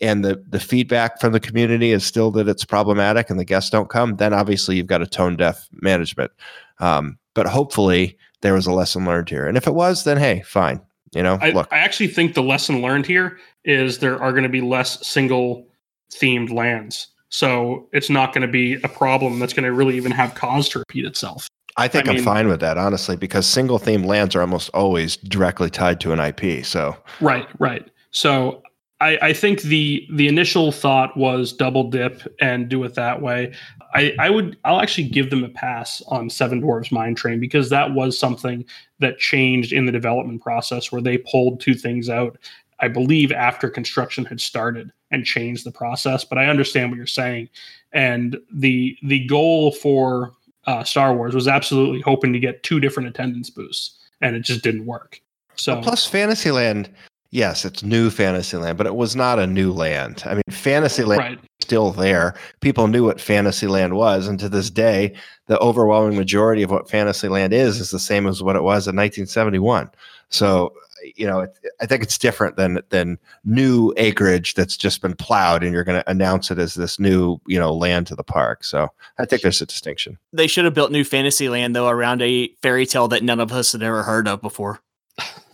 and 0.01 0.25
the 0.25 0.43
the 0.49 0.61
feedback 0.61 1.21
from 1.21 1.33
the 1.33 1.41
community 1.41 1.93
is 1.93 2.05
still 2.05 2.31
that 2.31 2.49
it's 2.49 2.65
problematic 2.65 3.31
and 3.31 3.39
the 3.39 3.45
guests 3.45 3.71
don't 3.71 3.91
come 3.91 4.17
then 4.17 4.33
obviously 4.33 4.77
you've 4.77 4.87
got 4.87 5.03
a 5.03 5.07
tone 5.07 5.37
deaf 5.37 5.69
management 5.73 6.33
um, 6.79 7.19
but 7.35 7.47
hopefully 7.47 8.17
there 8.43 8.55
was 8.55 8.67
a 8.67 8.73
lesson 8.73 9.05
learned 9.05 9.29
here 9.29 9.47
and 9.47 9.57
if 9.57 9.67
it 9.67 9.75
was 9.75 10.05
then 10.05 10.17
hey 10.17 10.43
fine 10.43 10.81
you 11.13 11.23
know 11.23 11.39
I, 11.41 11.51
look 11.51 11.69
i 11.73 11.79
actually 11.79 12.09
think 12.09 12.35
the 12.35 12.43
lesson 12.43 12.83
learned 12.83 13.07
here 13.07 13.39
is 13.65 13.99
there 13.99 14.21
are 14.21 14.33
going 14.33 14.45
to 14.45 14.49
be 14.49 14.61
less 14.61 15.07
single 15.07 15.67
themed 16.11 16.53
lands 16.53 17.09
so 17.29 17.89
it's 17.93 18.11
not 18.11 18.33
going 18.33 18.43
to 18.43 18.49
be 18.49 18.75
a 18.83 18.89
problem 18.89 19.39
that's 19.39 19.53
going 19.53 19.65
to 19.65 19.73
really 19.73 19.97
even 19.97 20.13
have 20.13 20.35
cause 20.35 20.69
to 20.71 20.81
repeat 20.81 21.05
itself 21.05 21.49
I 21.77 21.89
think 21.89 22.09
I 22.09 22.15
am 22.15 22.23
fine 22.23 22.49
with 22.49 22.61
that, 22.61 22.77
honestly, 22.77 23.17
because 23.17 23.47
single 23.47 23.79
theme 23.79 24.03
lands 24.03 24.35
are 24.35 24.41
almost 24.41 24.71
always 24.75 25.17
directly 25.17 25.71
tied 25.71 26.01
to 26.01 26.13
an 26.13 26.19
IP. 26.19 26.65
So 26.65 26.97
Right, 27.21 27.47
right. 27.59 27.89
So 28.11 28.61
I, 29.01 29.19
I 29.23 29.33
think 29.33 29.63
the 29.63 30.07
the 30.13 30.29
initial 30.29 30.73
thought 30.73 31.17
was 31.17 31.53
double 31.53 31.89
dip 31.91 32.23
and 32.41 32.69
do 32.69 32.85
it 32.85 32.95
that 32.95 33.23
way. 33.23 33.55
I, 33.95 34.15
I 34.19 34.31
would 34.31 34.59
I'll 34.65 34.81
actually 34.81 35.09
give 35.09 35.31
them 35.31 35.43
a 35.43 35.49
pass 35.49 36.03
on 36.09 36.29
Seven 36.29 36.63
Dwarves 36.63 36.93
Mine 36.93 37.15
Train 37.15 37.41
because 37.41 37.71
that 37.71 37.93
was 37.93 38.19
something 38.19 38.65
that 38.99 39.19
changed 39.19 39.73
in 39.73 39.87
the 39.87 39.93
development 39.93 40.43
process 40.43 40.93
where 40.93 41.01
they 41.01 41.19
pulled 41.19 41.61
two 41.61 41.75
things 41.75 42.09
out, 42.09 42.39
I 42.81 42.89
believe, 42.89 43.33
after 43.33 43.71
construction 43.71 44.25
had 44.27 44.41
started 44.41 44.93
and 45.11 45.25
changed 45.25 45.65
the 45.65 45.73
process. 45.73 46.25
But 46.25 46.39
I 46.39 46.47
understand 46.47 46.91
what 46.91 46.97
you're 46.97 47.07
saying. 47.07 47.49
And 47.93 48.39
the 48.53 48.97
the 49.03 49.27
goal 49.27 49.73
for 49.73 50.33
uh, 50.67 50.85
Star 50.85 51.15
Wars 51.15 51.35
was 51.35 51.49
absolutely 51.49 52.03
hoping 52.03 52.33
to 52.35 52.39
get 52.39 52.63
two 52.63 52.81
different 52.81 53.09
attendance 53.09 53.49
boosts, 53.49 53.99
and 54.21 54.37
it 54.37 54.41
just 54.41 54.63
didn't 54.63 54.85
work. 54.85 55.21
So 55.57 55.81
plus 55.81 56.07
Fantasyland, 56.07 56.91
yes, 57.31 57.65
it's 57.65 57.83
new 57.83 58.11
Fantasyland, 58.11 58.77
but 58.77 58.87
it 58.87 58.95
was 58.95 59.17
not 59.17 59.39
a 59.39 59.47
new 59.47 59.73
land. 59.73 60.23
I 60.27 60.35
mean, 60.35 60.43
Fantasyland 60.51 61.21
right. 61.21 61.39
still 61.61 61.93
there. 61.93 62.35
People 62.61 62.89
knew 62.89 63.05
what 63.05 63.21
Fantasyland 63.21 63.95
was, 63.95 64.27
and 64.27 64.39
to 64.41 64.49
this 64.49 64.71
day, 64.71 65.15
the 65.47 65.59
overwhelming 65.59 66.17
majority 66.17 66.63
of 66.63 66.71
what 66.71 66.91
Fantasyland 66.91 67.53
is 67.53 67.81
is 67.81 67.91
the 67.91 67.99
same 67.99 68.27
as 68.27 68.43
what 68.43 68.57
it 68.57 68.63
was 68.63 68.87
in 68.87 68.97
1971. 68.97 69.91
So, 70.29 70.75
you 71.17 71.27
know, 71.27 71.41
it, 71.41 71.59
I 71.81 71.87
think 71.87 72.03
it's 72.03 72.19
different 72.19 72.57
than 72.57 72.81
than 72.91 73.19
new 73.45 73.93
acreage 73.97 74.55
that's 74.55 74.77
just 74.77 75.01
been 75.03 75.15
plowed, 75.15 75.63
and 75.63 75.73
you're 75.73 75.85
going 75.85 76.01
to 76.01 76.11
announce 76.11 76.51
it 76.51 76.59
as 76.59 76.75
this 76.75 76.99
new, 76.99 77.41
you 77.47 77.59
know, 77.59 77.73
land 77.73 78.07
to 78.09 78.17
the 78.17 78.25
park. 78.25 78.65
So, 78.65 78.89
I 79.19 79.25
think 79.25 79.43
there's 79.43 79.63
a 79.63 79.67
distinction. 79.67 80.19
They 80.33 80.47
should 80.47 80.65
have 80.65 80.75
built 80.75 80.93
new 80.93 81.05
Fantasyland 81.05 81.75
though 81.75 81.89
around 81.89 82.23
a 82.23 82.49
fairy 82.63 82.87
tale 82.87 83.09
that 83.09 83.23
none 83.23 83.41
of 83.41 83.53
us 83.53 83.73
had 83.73 83.83
ever 83.83 84.03
heard 84.03 84.29
of 84.29 84.41
before. 84.41 84.81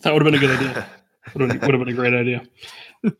That 0.02 0.12
would 0.12 0.22
have 0.22 0.32
been 0.32 0.40
a 0.40 0.46
good 0.46 0.60
idea. 0.60 0.86
would 1.34 1.50
have, 1.50 1.62
would 1.62 1.74
have 1.74 1.84
been 1.84 1.88
a 1.88 1.96
great 1.96 2.14
idea. 2.14 2.46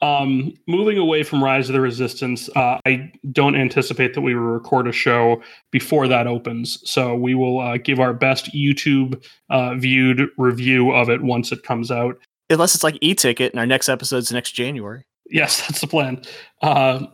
Um, 0.00 0.54
moving 0.66 0.98
away 0.98 1.22
from 1.22 1.42
Rise 1.42 1.68
of 1.68 1.74
the 1.74 1.80
Resistance, 1.80 2.48
uh, 2.56 2.78
I 2.86 3.12
don't 3.32 3.54
anticipate 3.54 4.14
that 4.14 4.20
we 4.20 4.34
will 4.34 4.42
record 4.42 4.88
a 4.88 4.92
show 4.92 5.42
before 5.70 6.08
that 6.08 6.26
opens. 6.26 6.78
So 6.88 7.14
we 7.14 7.34
will 7.34 7.60
uh, 7.60 7.76
give 7.76 8.00
our 8.00 8.12
best 8.12 8.52
YouTube 8.52 9.24
uh, 9.50 9.74
viewed 9.74 10.28
review 10.38 10.92
of 10.92 11.08
it 11.08 11.22
once 11.22 11.52
it 11.52 11.62
comes 11.62 11.90
out. 11.90 12.18
Unless 12.50 12.74
it's 12.74 12.84
like 12.84 12.98
e-ticket 13.00 13.52
and 13.52 13.60
our 13.60 13.66
next 13.66 13.88
episode's 13.88 14.32
next 14.32 14.52
January. 14.52 15.04
Yes, 15.30 15.60
that's 15.66 15.80
the 15.80 15.86
plan. 15.86 16.22
Uh, 16.62 17.06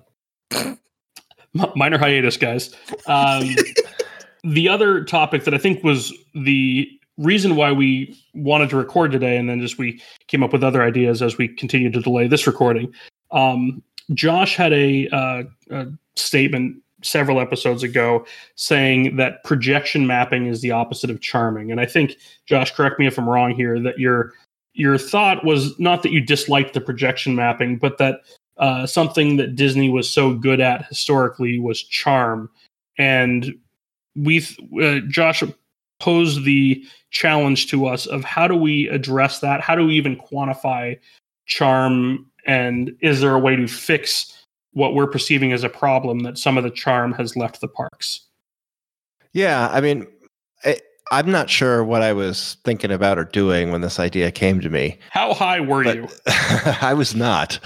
minor 1.75 1.99
hiatus, 1.99 2.37
guys. 2.37 2.75
Um, 3.07 3.55
the 4.45 4.69
other 4.69 5.05
topic 5.05 5.45
that 5.45 5.55
I 5.55 5.59
think 5.59 5.85
was 5.85 6.13
the 6.35 6.89
reason 7.19 7.57
why 7.57 7.73
we 7.73 8.19
wanted 8.35 8.71
to 8.71 8.77
record 8.77 9.13
today, 9.13 9.37
and 9.37 9.49
then 9.49 9.61
just 9.61 9.79
we 9.79 10.01
came 10.29 10.43
up 10.43 10.53
with 10.53 10.65
other 10.65 10.83
ideas 10.83 11.23
as 11.23 11.39
we 11.39 11.49
continued 11.49 11.93
to 11.95 12.01
delay 12.01 12.27
this 12.27 12.47
recording. 12.47 12.93
Um, 13.31 13.83
Josh 14.15 14.57
had 14.57 14.73
a, 14.73 15.09
uh, 15.09 15.43
a 15.71 15.87
statement 16.17 16.77
several 17.03 17.41
episodes 17.41 17.83
ago 17.83 18.25
saying 18.55 19.17
that 19.17 19.43
projection 19.45 20.07
mapping 20.07 20.47
is 20.47 20.61
the 20.61 20.71
opposite 20.71 21.11
of 21.11 21.21
charming, 21.21 21.71
and 21.71 21.81
I 21.81 21.87
think 21.87 22.17
Josh, 22.47 22.75
correct 22.75 22.99
me 22.99 23.07
if 23.07 23.19
I'm 23.19 23.29
wrong 23.29 23.55
here, 23.55 23.81
that 23.81 23.99
your 23.99 24.33
your 24.75 24.97
thought 24.97 25.45
was 25.45 25.79
not 25.79 26.03
that 26.03 26.13
you 26.13 26.21
disliked 26.21 26.73
the 26.73 26.81
projection 26.81 27.35
mapping, 27.35 27.77
but 27.77 27.99
that 27.99 28.21
uh, 28.57 28.87
something 28.87 29.37
that 29.37 29.57
Disney 29.57 29.91
was 29.91 30.09
so 30.09 30.35
good 30.35 30.61
at 30.61 30.87
historically 30.87 31.59
was 31.59 31.83
charm. 31.83 32.51
And 32.99 33.55
we, 34.15 34.47
uh, 34.81 35.01
Josh 35.09 35.43
posed 36.03 36.45
the 36.45 36.85
challenge 37.11 37.69
to 37.69 37.87
us 37.87 38.07
of 38.07 38.25
how 38.25 38.49
do 38.49 38.57
we 38.57 38.89
address 38.89 39.39
that? 39.39 39.61
How 39.61 39.77
do 39.77 39.87
we 39.87 39.95
even 39.95 40.17
quantify 40.17 40.99
charm? 41.47 42.27
And 42.45 42.91
is 43.01 43.21
there 43.21 43.35
a 43.35 43.39
way 43.39 43.55
to 43.55 43.69
fix 43.69 44.33
what 44.73 44.95
we're 44.95 45.07
perceiving 45.07 45.53
as 45.53 45.63
a 45.63 45.69
problem 45.69 46.21
that 46.21 46.39
some 46.39 46.59
of 46.59 46.65
the 46.65 46.71
charm 46.71 47.13
has 47.13 47.37
left 47.37 47.61
the 47.61 47.69
parks? 47.69 48.21
Yeah, 49.33 49.69
I 49.71 49.81
mean, 49.81 50.07
I, 50.65 50.79
I'm 51.13 51.31
not 51.31 51.49
sure 51.49 51.85
what 51.85 52.03
I 52.03 52.13
was 52.13 52.57
thinking 52.65 52.91
about 52.91 53.17
or 53.19 53.25
doing 53.25 53.71
when 53.71 53.81
this 53.81 54.01
idea 54.01 54.33
came 54.33 54.61
to 54.61 54.69
me. 54.71 54.99
How 55.11 55.35
high 55.35 55.61
were 55.61 55.85
But- 55.85 55.97
you? 55.97 56.09
I 56.81 56.95
was 56.95 57.15
not. 57.15 57.61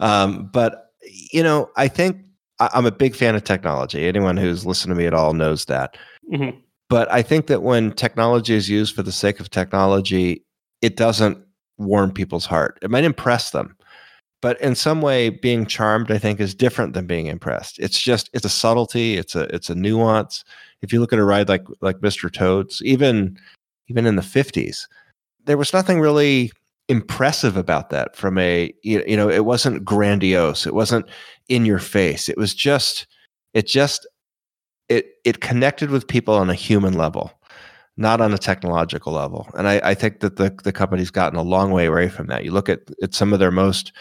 Um, 0.00 0.48
but, 0.50 0.92
you 1.30 1.42
know, 1.42 1.68
I 1.76 1.88
think 1.88 2.16
I, 2.58 2.70
I'm 2.72 2.86
a 2.86 2.90
big 2.90 3.14
fan 3.14 3.34
of 3.34 3.44
technology. 3.44 4.06
Anyone 4.08 4.38
who's 4.38 4.64
listened 4.64 4.92
to 4.92 4.94
me 4.96 5.04
at 5.06 5.12
all 5.14 5.34
knows 5.34 5.66
that. 5.66 5.98
Mhm. 6.32 6.56
But 6.92 7.10
I 7.10 7.22
think 7.22 7.46
that 7.46 7.62
when 7.62 7.92
technology 7.92 8.52
is 8.52 8.68
used 8.68 8.94
for 8.94 9.02
the 9.02 9.12
sake 9.12 9.40
of 9.40 9.48
technology, 9.48 10.44
it 10.82 10.94
doesn't 10.94 11.42
warm 11.78 12.12
people's 12.12 12.44
heart. 12.44 12.78
It 12.82 12.90
might 12.90 13.04
impress 13.04 13.50
them. 13.50 13.74
But 14.42 14.60
in 14.60 14.74
some 14.74 15.00
way, 15.00 15.30
being 15.30 15.64
charmed, 15.64 16.10
I 16.10 16.18
think, 16.18 16.38
is 16.38 16.54
different 16.54 16.92
than 16.92 17.06
being 17.06 17.28
impressed. 17.28 17.78
It's 17.78 17.98
just 17.98 18.28
it's 18.34 18.44
a 18.44 18.50
subtlety, 18.50 19.16
it's 19.16 19.34
a 19.34 19.44
it's 19.54 19.70
a 19.70 19.74
nuance. 19.74 20.44
If 20.82 20.92
you 20.92 21.00
look 21.00 21.14
at 21.14 21.18
a 21.18 21.24
ride 21.24 21.48
like 21.48 21.64
like 21.80 22.00
Mr. 22.00 22.30
Toad's, 22.30 22.82
even 22.82 23.38
even 23.88 24.04
in 24.04 24.16
the 24.16 24.22
50s, 24.22 24.86
there 25.46 25.56
was 25.56 25.72
nothing 25.72 25.98
really 25.98 26.52
impressive 26.90 27.56
about 27.56 27.88
that 27.88 28.16
from 28.16 28.36
a 28.36 28.70
you 28.82 29.02
you 29.06 29.16
know, 29.16 29.30
it 29.30 29.46
wasn't 29.46 29.82
grandiose, 29.82 30.66
it 30.66 30.74
wasn't 30.74 31.06
in 31.48 31.64
your 31.64 31.78
face. 31.78 32.28
It 32.28 32.36
was 32.36 32.54
just 32.54 33.06
it 33.54 33.66
just 33.66 34.06
it 34.96 35.06
it 35.24 35.40
connected 35.40 35.90
with 35.90 36.06
people 36.06 36.34
on 36.34 36.50
a 36.50 36.54
human 36.54 36.94
level 36.94 37.32
not 37.96 38.22
on 38.22 38.32
a 38.32 38.38
technological 38.38 39.12
level. 39.12 39.48
And 39.54 39.68
i, 39.68 39.80
I 39.84 39.94
think 39.94 40.20
that 40.20 40.36
the, 40.36 40.56
the 40.64 40.72
company's 40.72 41.10
gotten 41.10 41.38
a 41.38 41.42
long 41.42 41.72
way 41.72 41.86
away 41.86 42.08
from 42.08 42.26
that. 42.28 42.44
You 42.44 42.50
look 42.50 42.68
at, 42.68 42.80
at 43.02 43.14
some 43.14 43.32
of 43.32 43.38
their 43.38 43.50
most 43.50 43.92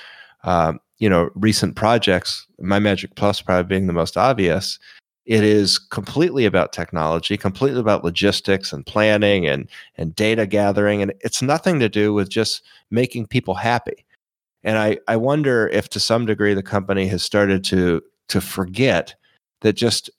um, 0.43 0.79
you 0.97 1.09
know 1.09 1.29
recent 1.35 1.75
projects 1.75 2.47
my 2.59 2.79
magic 2.79 3.15
plus 3.15 3.41
probably 3.41 3.67
being 3.67 3.87
the 3.87 3.93
most 3.93 4.17
obvious 4.17 4.79
it 5.25 5.43
is 5.43 5.77
completely 5.77 6.45
about 6.45 6.73
technology 6.73 7.37
completely 7.37 7.79
about 7.79 8.03
logistics 8.03 8.73
and 8.73 8.85
planning 8.85 9.45
and 9.47 9.67
and 9.97 10.15
data 10.15 10.47
gathering. 10.47 11.01
And 11.01 11.13
it's 11.21 11.41
nothing 11.41 11.79
to 11.79 11.89
do 11.89 12.13
with 12.13 12.29
just 12.29 12.63
making 12.89 13.27
people 13.27 13.55
happy. 13.55 14.05
And 14.63 14.77
i 14.77 14.97
i 15.07 15.15
wonder 15.15 15.67
if 15.69 15.89
to 15.89 15.99
some 15.99 16.25
degree 16.25 16.53
the 16.53 16.63
company 16.63 17.07
has 17.07 17.23
started 17.23 17.63
to 17.65 18.01
to 18.29 18.41
forget 18.41 19.15
that 19.61 19.73
just 19.73 20.09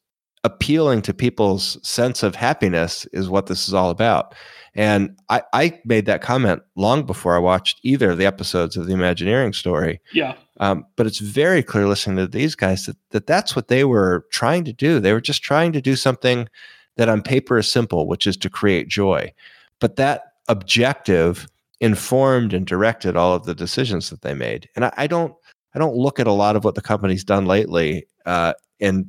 appealing 0.44 1.02
to 1.02 1.14
people's 1.14 1.78
sense 1.86 2.23
of 2.23 2.35
happiness 2.35 3.06
is 3.12 3.28
what 3.28 3.47
this 3.47 3.69
is 3.69 3.74
all 3.74 3.90
about. 3.90 4.35
And 4.74 5.16
I, 5.28 5.43
I 5.52 5.81
made 5.85 6.06
that 6.06 6.23
comment 6.23 6.62
long 6.77 7.05
before 7.05 7.36
I 7.36 7.40
watched 7.40 7.78
either 7.82 8.10
of 8.10 8.19
the 8.19 8.27
episodes 8.27 8.77
of 8.77 8.86
the 8.86 8.94
Imagineering 8.94 9.52
story. 9.52 10.01
Yeah. 10.12 10.35
Um, 10.60 10.86
but 10.97 11.06
it's 11.06 11.19
very 11.19 11.62
clear 11.62 11.86
listening 11.86 12.16
to 12.16 12.27
these 12.27 12.55
guys 12.55 12.86
that, 12.86 12.97
that 13.10 13.27
that's 13.27 13.55
what 13.55 13.69
they 13.69 13.85
were 13.85 14.27
trying 14.31 14.64
to 14.64 14.73
do. 14.73 14.98
They 14.98 15.12
were 15.12 15.20
just 15.20 15.43
trying 15.43 15.73
to 15.73 15.81
do 15.81 15.94
something 15.94 16.48
that 16.97 17.09
on 17.09 17.23
paper 17.23 17.59
is 17.59 17.70
simple, 17.70 18.06
which 18.06 18.27
is 18.27 18.36
to 18.39 18.51
create 18.51 18.89
joy. 18.89 19.32
But 19.78 19.97
that 19.97 20.35
objective 20.48 21.48
informed 21.81 22.55
and 22.55 22.66
directed 22.66 23.16
all 23.16 23.35
of 23.35 23.44
the 23.44 23.55
decisions 23.55 24.10
that 24.10 24.23
they 24.23 24.35
made. 24.35 24.69
And 24.77 24.86
I, 24.86 24.93
I 24.97 25.06
don't 25.06 25.35
I 25.74 25.78
don't 25.78 25.97
look 25.97 26.20
at 26.20 26.27
a 26.27 26.32
lot 26.32 26.55
of 26.55 26.64
what 26.64 26.74
the 26.74 26.82
company's 26.82 27.24
done 27.24 27.47
lately 27.47 28.06
uh, 28.27 28.52
and 28.81 29.06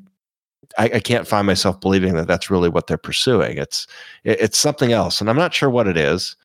I, 0.78 0.86
I 0.86 1.00
can't 1.00 1.28
find 1.28 1.48
myself 1.48 1.80
believing 1.80 2.16
that 2.16 2.28
that's 2.28 2.50
really 2.50 2.70
what 2.70 2.88
they're 2.88 2.98
pursuing. 2.98 3.58
It's 3.58 3.88
it, 4.24 4.40
it's 4.42 4.58
something 4.58 4.92
else, 4.92 5.22
and 5.22 5.30
I'm 5.30 5.38
not 5.38 5.54
sure 5.54 5.70
what 5.70 5.88
it 5.88 5.98
is. 5.98 6.36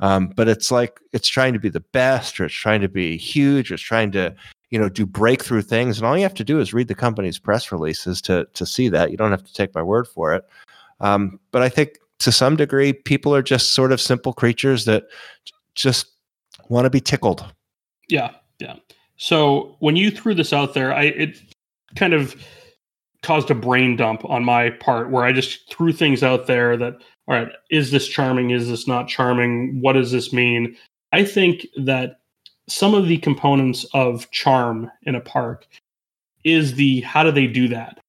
Um, 0.00 0.28
but 0.28 0.48
it's 0.48 0.70
like 0.70 1.00
it's 1.12 1.28
trying 1.28 1.52
to 1.54 1.58
be 1.58 1.68
the 1.68 1.80
best, 1.80 2.38
or 2.38 2.44
it's 2.44 2.54
trying 2.54 2.80
to 2.82 2.88
be 2.88 3.16
huge, 3.16 3.70
or 3.70 3.74
it's 3.74 3.82
trying 3.82 4.12
to 4.12 4.34
you 4.70 4.78
know 4.78 4.88
do 4.88 5.06
breakthrough 5.06 5.62
things. 5.62 5.98
And 5.98 6.06
all 6.06 6.16
you 6.16 6.22
have 6.22 6.34
to 6.34 6.44
do 6.44 6.60
is 6.60 6.74
read 6.74 6.88
the 6.88 6.94
company's 6.94 7.38
press 7.38 7.72
releases 7.72 8.20
to 8.22 8.46
to 8.54 8.66
see 8.66 8.88
that. 8.88 9.10
You 9.10 9.16
don't 9.16 9.30
have 9.30 9.44
to 9.44 9.52
take 9.52 9.74
my 9.74 9.82
word 9.82 10.06
for 10.06 10.34
it. 10.34 10.48
Um, 11.00 11.38
but 11.52 11.62
I 11.62 11.68
think 11.68 11.98
to 12.20 12.32
some 12.32 12.56
degree, 12.56 12.92
people 12.92 13.34
are 13.34 13.42
just 13.42 13.72
sort 13.72 13.92
of 13.92 14.00
simple 14.00 14.32
creatures 14.32 14.84
that 14.84 15.04
just 15.74 16.06
want 16.68 16.84
to 16.84 16.90
be 16.90 17.00
tickled. 17.00 17.44
Yeah, 18.08 18.32
yeah. 18.58 18.76
So 19.16 19.76
when 19.80 19.96
you 19.96 20.10
threw 20.10 20.34
this 20.34 20.52
out 20.52 20.74
there, 20.74 20.92
I 20.92 21.04
it 21.04 21.40
kind 21.96 22.14
of 22.14 22.36
caused 23.22 23.50
a 23.50 23.54
brain 23.54 23.96
dump 23.96 24.24
on 24.24 24.44
my 24.44 24.70
part 24.70 25.10
where 25.10 25.24
I 25.24 25.32
just 25.32 25.70
threw 25.70 25.92
things 25.92 26.22
out 26.22 26.46
there 26.46 26.76
that 26.76 26.94
all 27.28 27.34
right, 27.34 27.52
is 27.70 27.90
this 27.90 28.08
charming? 28.08 28.50
Is 28.50 28.68
this 28.68 28.88
not 28.88 29.06
charming? 29.06 29.80
What 29.82 29.92
does 29.92 30.10
this 30.10 30.32
mean? 30.32 30.74
I 31.12 31.24
think 31.24 31.66
that 31.76 32.20
some 32.68 32.94
of 32.94 33.06
the 33.06 33.18
components 33.18 33.84
of 33.92 34.30
charm 34.30 34.90
in 35.02 35.14
a 35.14 35.20
park 35.20 35.66
is 36.44 36.74
the 36.74 37.02
how 37.02 37.22
do 37.22 37.30
they 37.30 37.46
do 37.46 37.68
that 37.68 38.00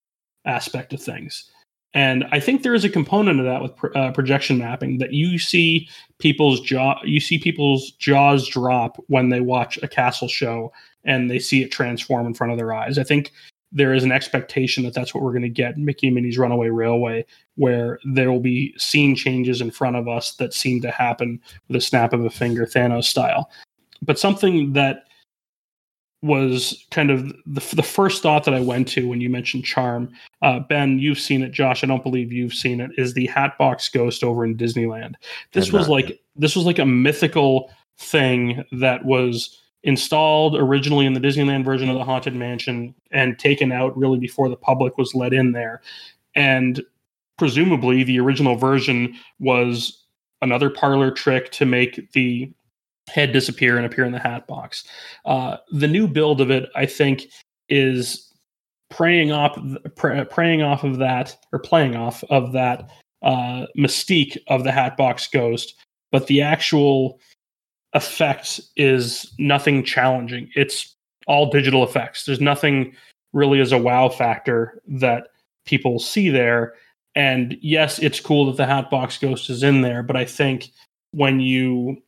aspect 0.46 0.94
of 0.94 1.02
things. 1.02 1.52
And 1.94 2.26
I 2.32 2.40
think 2.40 2.62
there 2.62 2.76
is 2.76 2.86
a 2.86 2.90
component 2.90 3.40
of 3.40 3.46
that 3.46 3.62
with 3.62 3.76
pro- 3.76 3.92
uh, 3.92 4.12
projection 4.12 4.60
mapping 4.60 5.00
that 5.00 5.12
you 5.12 5.40
see 5.40 5.90
people's 6.20 6.62
jaw, 6.62 6.96
you 7.04 7.20
see 7.20 7.40
people's 7.40 7.92
jaws 7.94 8.48
drop 8.48 8.98
when 9.08 9.30
they 9.30 9.42
watch 9.42 9.80
a 9.82 9.88
castle 9.88 10.28
show 10.28 10.72
and 11.04 11.32
they 11.32 11.40
see 11.40 11.64
it 11.64 11.72
transform 11.72 12.28
in 12.28 12.34
front 12.34 12.52
of 12.52 12.60
their 12.60 12.74
eyes. 12.74 12.98
I 13.00 13.04
think 13.04 13.32
there 13.72 13.94
is 13.94 14.04
an 14.04 14.12
expectation 14.12 14.84
that 14.84 14.94
that's 14.94 15.14
what 15.14 15.24
we're 15.24 15.32
going 15.32 15.42
to 15.44 15.50
get 15.50 15.78
Mickey 15.78 16.08
and 16.08 16.16
Minnie's 16.16 16.38
Runaway 16.38 16.70
Railway, 16.70 17.26
where 17.56 18.00
there 18.04 18.32
will 18.32 18.40
be 18.40 18.74
scene 18.78 19.16
changes 19.16 19.62
in 19.62 19.72
front 19.72 19.96
of 19.96 20.08
us 20.08 20.36
that 20.36 20.54
seem 20.54 20.82
to 20.82 20.92
happen 20.92 21.40
with 21.68 21.78
a 21.78 21.82
snap 21.82 22.14
of 22.14 22.26
a 22.26 22.30
finger, 22.30 22.66
Thanos 22.66 23.06
style. 23.06 23.50
But 24.02 24.18
something 24.18 24.74
that 24.74 25.06
was 26.22 26.86
kind 26.92 27.12
of 27.12 27.30
the, 27.46 27.76
the 27.76 27.84
first 27.84 28.22
thought 28.22 28.44
that 28.44 28.54
I 28.54 28.60
went 28.60 28.88
to 28.90 29.08
when 29.08 29.22
you 29.22 29.30
mentioned 29.30 29.64
Charm. 29.64 30.12
Uh, 30.42 30.60
ben, 30.60 31.00
you've 31.00 31.20
seen 31.20 31.44
it. 31.44 31.52
Josh, 31.52 31.84
I 31.84 31.88
don't 31.88 32.04
believe 32.04 32.34
you've 32.34 32.54
seen 32.54 32.82
it. 32.82 32.92
Is 32.98 33.14
the 33.14 33.28
Hatbox 33.28 33.88
Ghost 33.90 34.24
over 34.24 34.44
in 34.44 34.58
Disneyland? 34.58 35.14
This 35.54 35.72
was 35.72 35.88
like 35.88 36.20
this 36.36 36.56
was 36.56 36.66
like 36.66 36.80
a 36.80 36.86
mythical 36.86 37.72
thing 37.98 38.64
that 38.74 39.06
was 39.06 39.58
installed 39.84 40.56
originally 40.56 41.06
in 41.06 41.14
the 41.14 41.20
Disneyland 41.20 41.64
version 41.64 41.90
of 41.90 41.96
the 41.96 42.04
Haunted 42.04 42.36
Mansion 42.36 42.94
and 43.12 43.40
taken 43.40 43.72
out 43.72 43.98
really 43.98 44.20
before 44.20 44.50
the 44.50 44.56
public 44.56 44.98
was 44.98 45.16
let 45.16 45.34
in 45.34 45.54
there. 45.54 45.82
And 46.36 46.84
presumably 47.38 48.04
the 48.04 48.20
original 48.20 48.56
version 48.56 49.16
was 49.40 50.04
another 50.42 50.70
parlor 50.70 51.12
trick 51.12 51.52
to 51.52 51.66
make 51.66 52.12
the 52.12 52.52
head 53.08 53.32
disappear 53.32 53.78
and 53.78 53.86
appear 53.86 54.06
in 54.06 54.12
the 54.12 54.20
hat 54.20 54.48
box. 54.48 54.84
Uh, 55.26 55.58
the 55.72 55.88
new 55.88 56.08
build 56.08 56.42
of 56.42 56.52
it, 56.52 56.70
I 56.76 56.86
think, 56.86 57.28
is 57.70 58.32
preying 58.90 59.32
off 59.32 59.58
preying 60.30 60.62
off 60.62 60.84
of 60.84 60.98
that 60.98 61.38
or 61.52 61.60
playing 61.60 61.96
off 61.96 62.24
of 62.30 62.52
that 62.54 62.90
uh, 63.22 63.66
mystique 63.78 64.38
of 64.48 64.64
the 64.64 64.72
hat 64.72 64.98
box 64.98 65.28
Ghost, 65.28 65.76
but 66.12 66.28
the 66.28 66.42
actual 66.42 67.20
effect 67.94 68.60
is 68.76 69.32
nothing 69.38 69.84
challenging. 69.84 70.50
It's 70.56 70.96
all 71.28 71.50
digital 71.50 71.84
effects. 71.84 72.26
There's 72.26 72.42
nothing 72.42 72.96
really 73.34 73.60
as 73.60 73.72
a 73.72 73.78
wow 73.78 74.10
factor 74.10 74.82
that 74.88 75.28
people 75.66 76.00
see 76.00 76.30
there. 76.30 76.74
And 77.16 77.58
yes, 77.62 78.00
it's 78.00 78.20
cool 78.20 78.46
that 78.48 78.58
the 78.58 78.66
Hatbox 78.66 79.18
Ghost 79.18 79.50
is 79.50 79.64
in 79.64 79.82
there, 79.82 80.04
but 80.04 80.16
I 80.16 80.26
think 80.26 80.72
when 81.12 81.40
you 81.40 82.02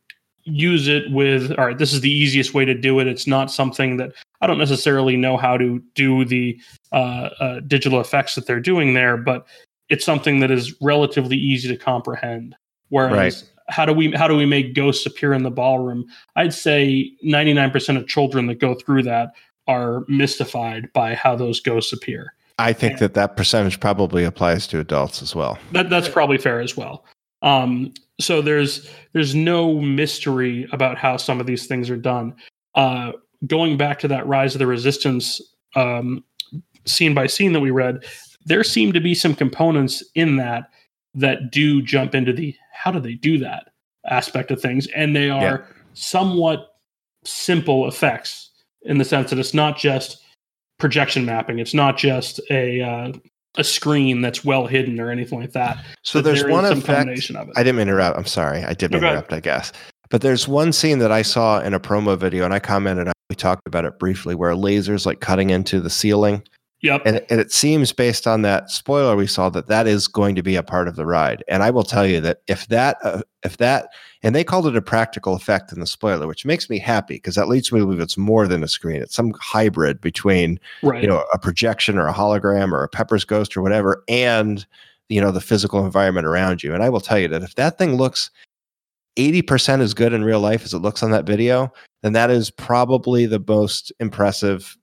use 0.44 0.88
it 0.88 1.10
with 1.12 1.52
all 1.52 1.66
right 1.66 1.78
this 1.78 1.92
is 1.92 2.00
the 2.00 2.10
easiest 2.10 2.52
way 2.52 2.64
to 2.64 2.74
do 2.74 2.98
it 2.98 3.06
it's 3.06 3.28
not 3.28 3.50
something 3.50 3.96
that 3.96 4.12
i 4.40 4.46
don't 4.46 4.58
necessarily 4.58 5.16
know 5.16 5.36
how 5.36 5.56
to 5.56 5.80
do 5.94 6.24
the 6.24 6.60
uh, 6.90 7.30
uh, 7.38 7.60
digital 7.60 8.00
effects 8.00 8.34
that 8.34 8.46
they're 8.46 8.60
doing 8.60 8.92
there 8.94 9.16
but 9.16 9.46
it's 9.88 10.04
something 10.04 10.40
that 10.40 10.50
is 10.50 10.74
relatively 10.80 11.36
easy 11.36 11.68
to 11.68 11.76
comprehend 11.76 12.56
whereas 12.88 13.42
right. 13.42 13.51
How 13.72 13.86
do 13.86 13.92
we 13.92 14.12
how 14.12 14.28
do 14.28 14.36
we 14.36 14.46
make 14.46 14.74
ghosts 14.74 15.06
appear 15.06 15.32
in 15.32 15.42
the 15.42 15.50
ballroom? 15.50 16.04
I'd 16.36 16.54
say 16.54 17.12
99% 17.24 17.96
of 17.96 18.06
children 18.06 18.46
that 18.46 18.56
go 18.56 18.74
through 18.74 19.04
that 19.04 19.32
are 19.66 20.04
mystified 20.08 20.92
by 20.92 21.14
how 21.14 21.36
those 21.36 21.60
ghosts 21.60 21.92
appear. 21.92 22.34
I 22.58 22.72
think 22.72 22.92
and 22.92 23.00
that 23.00 23.14
that 23.14 23.36
percentage 23.36 23.80
probably 23.80 24.24
applies 24.24 24.66
to 24.68 24.78
adults 24.78 25.22
as 25.22 25.34
well. 25.34 25.58
That, 25.72 25.88
that's 25.90 26.08
probably 26.08 26.38
fair 26.38 26.60
as 26.60 26.76
well. 26.76 27.04
Um, 27.40 27.92
so 28.20 28.42
there's 28.42 28.88
there's 29.14 29.34
no 29.34 29.80
mystery 29.80 30.68
about 30.72 30.98
how 30.98 31.16
some 31.16 31.40
of 31.40 31.46
these 31.46 31.66
things 31.66 31.90
are 31.90 31.96
done. 31.96 32.34
Uh, 32.74 33.12
going 33.46 33.76
back 33.76 33.98
to 34.00 34.08
that 34.08 34.26
Rise 34.26 34.54
of 34.54 34.58
the 34.58 34.66
Resistance 34.66 35.40
um, 35.74 36.22
scene 36.86 37.14
by 37.14 37.26
scene 37.26 37.52
that 37.52 37.60
we 37.60 37.70
read, 37.70 38.04
there 38.44 38.62
seem 38.62 38.92
to 38.92 39.00
be 39.00 39.14
some 39.14 39.34
components 39.34 40.04
in 40.14 40.36
that 40.36 40.70
that 41.14 41.50
do 41.50 41.82
jump 41.82 42.14
into 42.14 42.32
the 42.32 42.54
how 42.82 42.90
do 42.90 42.98
they 42.98 43.14
do 43.14 43.38
that 43.38 43.68
aspect 44.06 44.50
of 44.50 44.60
things, 44.60 44.88
and 44.88 45.14
they 45.14 45.30
are 45.30 45.42
yeah. 45.42 45.76
somewhat 45.94 46.74
simple 47.24 47.86
effects 47.86 48.50
in 48.82 48.98
the 48.98 49.04
sense 49.04 49.30
that 49.30 49.38
it's 49.38 49.54
not 49.54 49.78
just 49.78 50.24
projection 50.78 51.24
mapping. 51.24 51.60
It's 51.60 51.74
not 51.74 51.96
just 51.96 52.40
a 52.50 52.80
uh, 52.80 53.12
a 53.56 53.62
screen 53.62 54.20
that's 54.20 54.44
well 54.44 54.66
hidden 54.66 54.98
or 54.98 55.12
anything 55.12 55.40
like 55.40 55.52
that. 55.52 55.84
So 56.02 56.20
there's 56.20 56.42
there 56.42 56.50
one 56.50 56.64
effect. 56.64 57.30
Of 57.30 57.48
it. 57.50 57.54
I 57.54 57.62
didn't 57.62 57.80
interrupt. 57.80 58.18
I'm 58.18 58.26
sorry. 58.26 58.64
I 58.64 58.74
did 58.74 58.94
okay. 58.94 59.06
interrupt. 59.06 59.32
I 59.32 59.38
guess. 59.38 59.72
But 60.10 60.22
there's 60.22 60.48
one 60.48 60.72
scene 60.72 60.98
that 60.98 61.12
I 61.12 61.22
saw 61.22 61.60
in 61.60 61.74
a 61.74 61.80
promo 61.80 62.18
video, 62.18 62.44
and 62.44 62.52
I 62.52 62.58
commented 62.58 63.06
on. 63.06 63.12
We 63.30 63.36
talked 63.36 63.66
about 63.66 63.84
it 63.84 63.98
briefly, 64.00 64.34
where 64.34 64.52
lasers 64.54 65.06
like 65.06 65.20
cutting 65.20 65.50
into 65.50 65.80
the 65.80 65.88
ceiling, 65.88 66.42
Yep. 66.82 67.02
And, 67.06 67.24
and 67.30 67.40
it 67.40 67.52
seems 67.52 67.92
based 67.92 68.26
on 68.26 68.42
that 68.42 68.68
spoiler 68.68 69.14
we 69.14 69.28
saw 69.28 69.48
that 69.50 69.68
that 69.68 69.86
is 69.86 70.08
going 70.08 70.34
to 70.34 70.42
be 70.42 70.56
a 70.56 70.64
part 70.64 70.88
of 70.88 70.96
the 70.96 71.06
ride. 71.06 71.44
And 71.46 71.62
I 71.62 71.70
will 71.70 71.84
tell 71.84 72.04
you 72.04 72.20
that 72.20 72.42
if 72.48 72.66
that, 72.68 72.96
uh, 73.04 73.22
if 73.44 73.58
that, 73.58 73.90
and 74.24 74.34
they 74.34 74.42
called 74.42 74.66
it 74.66 74.76
a 74.76 74.82
practical 74.82 75.34
effect 75.34 75.72
in 75.72 75.78
the 75.78 75.86
spoiler, 75.86 76.26
which 76.26 76.44
makes 76.44 76.68
me 76.68 76.80
happy 76.80 77.14
because 77.14 77.36
that 77.36 77.46
leads 77.46 77.70
me 77.70 77.78
to 77.78 77.86
believe 77.86 78.00
it's 78.00 78.18
more 78.18 78.48
than 78.48 78.64
a 78.64 78.68
screen. 78.68 79.00
It's 79.00 79.14
some 79.14 79.32
hybrid 79.40 80.00
between, 80.00 80.58
right. 80.82 81.00
you 81.00 81.08
know, 81.08 81.24
a 81.32 81.38
projection 81.38 81.98
or 81.98 82.08
a 82.08 82.12
hologram 82.12 82.72
or 82.72 82.82
a 82.82 82.88
Pepper's 82.88 83.24
ghost 83.24 83.56
or 83.56 83.62
whatever, 83.62 84.02
and 84.08 84.66
you 85.08 85.20
know 85.20 85.30
the 85.30 85.40
physical 85.40 85.84
environment 85.84 86.26
around 86.26 86.62
you. 86.62 86.74
And 86.74 86.82
I 86.82 86.88
will 86.88 87.00
tell 87.00 87.18
you 87.18 87.28
that 87.28 87.42
if 87.42 87.54
that 87.56 87.78
thing 87.78 87.96
looks 87.96 88.30
80% 89.16 89.80
as 89.80 89.94
good 89.94 90.12
in 90.12 90.24
real 90.24 90.40
life 90.40 90.64
as 90.64 90.72
it 90.72 90.78
looks 90.78 91.02
on 91.02 91.10
that 91.10 91.26
video, 91.26 91.72
then 92.02 92.12
that 92.14 92.30
is 92.30 92.50
probably 92.50 93.26
the 93.26 93.42
most 93.46 93.92
impressive 94.00 94.76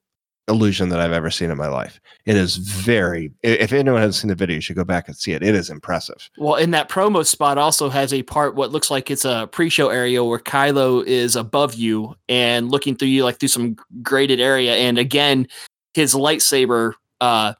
illusion 0.49 0.89
that 0.89 0.99
I've 0.99 1.11
ever 1.11 1.29
seen 1.29 1.51
in 1.51 1.57
my 1.57 1.67
life. 1.67 2.01
It 2.25 2.35
is 2.35 2.57
very. 2.57 3.31
If 3.43 3.71
anyone 3.71 4.01
hasn't 4.01 4.15
seen 4.15 4.29
the 4.29 4.35
video, 4.35 4.55
you 4.55 4.61
should 4.61 4.75
go 4.75 4.83
back 4.83 5.07
and 5.07 5.15
see 5.15 5.31
it. 5.31 5.43
It 5.43 5.55
is 5.55 5.69
impressive. 5.69 6.29
Well, 6.37 6.55
in 6.55 6.71
that 6.71 6.89
promo 6.89 7.25
spot, 7.25 7.57
also 7.57 7.89
has 7.89 8.13
a 8.13 8.23
part 8.23 8.55
what 8.55 8.71
looks 8.71 8.91
like 8.91 9.09
it's 9.09 9.25
a 9.25 9.47
pre-show 9.51 9.89
area 9.89 10.23
where 10.23 10.39
Kylo 10.39 11.05
is 11.05 11.35
above 11.35 11.75
you 11.75 12.15
and 12.27 12.69
looking 12.69 12.95
through 12.95 13.07
you 13.09 13.23
like 13.23 13.39
through 13.39 13.49
some 13.49 13.77
graded 14.01 14.39
area, 14.39 14.75
and 14.75 14.97
again, 14.97 15.47
his 15.93 16.13
lightsaber 16.13 16.93
uh 17.21 17.53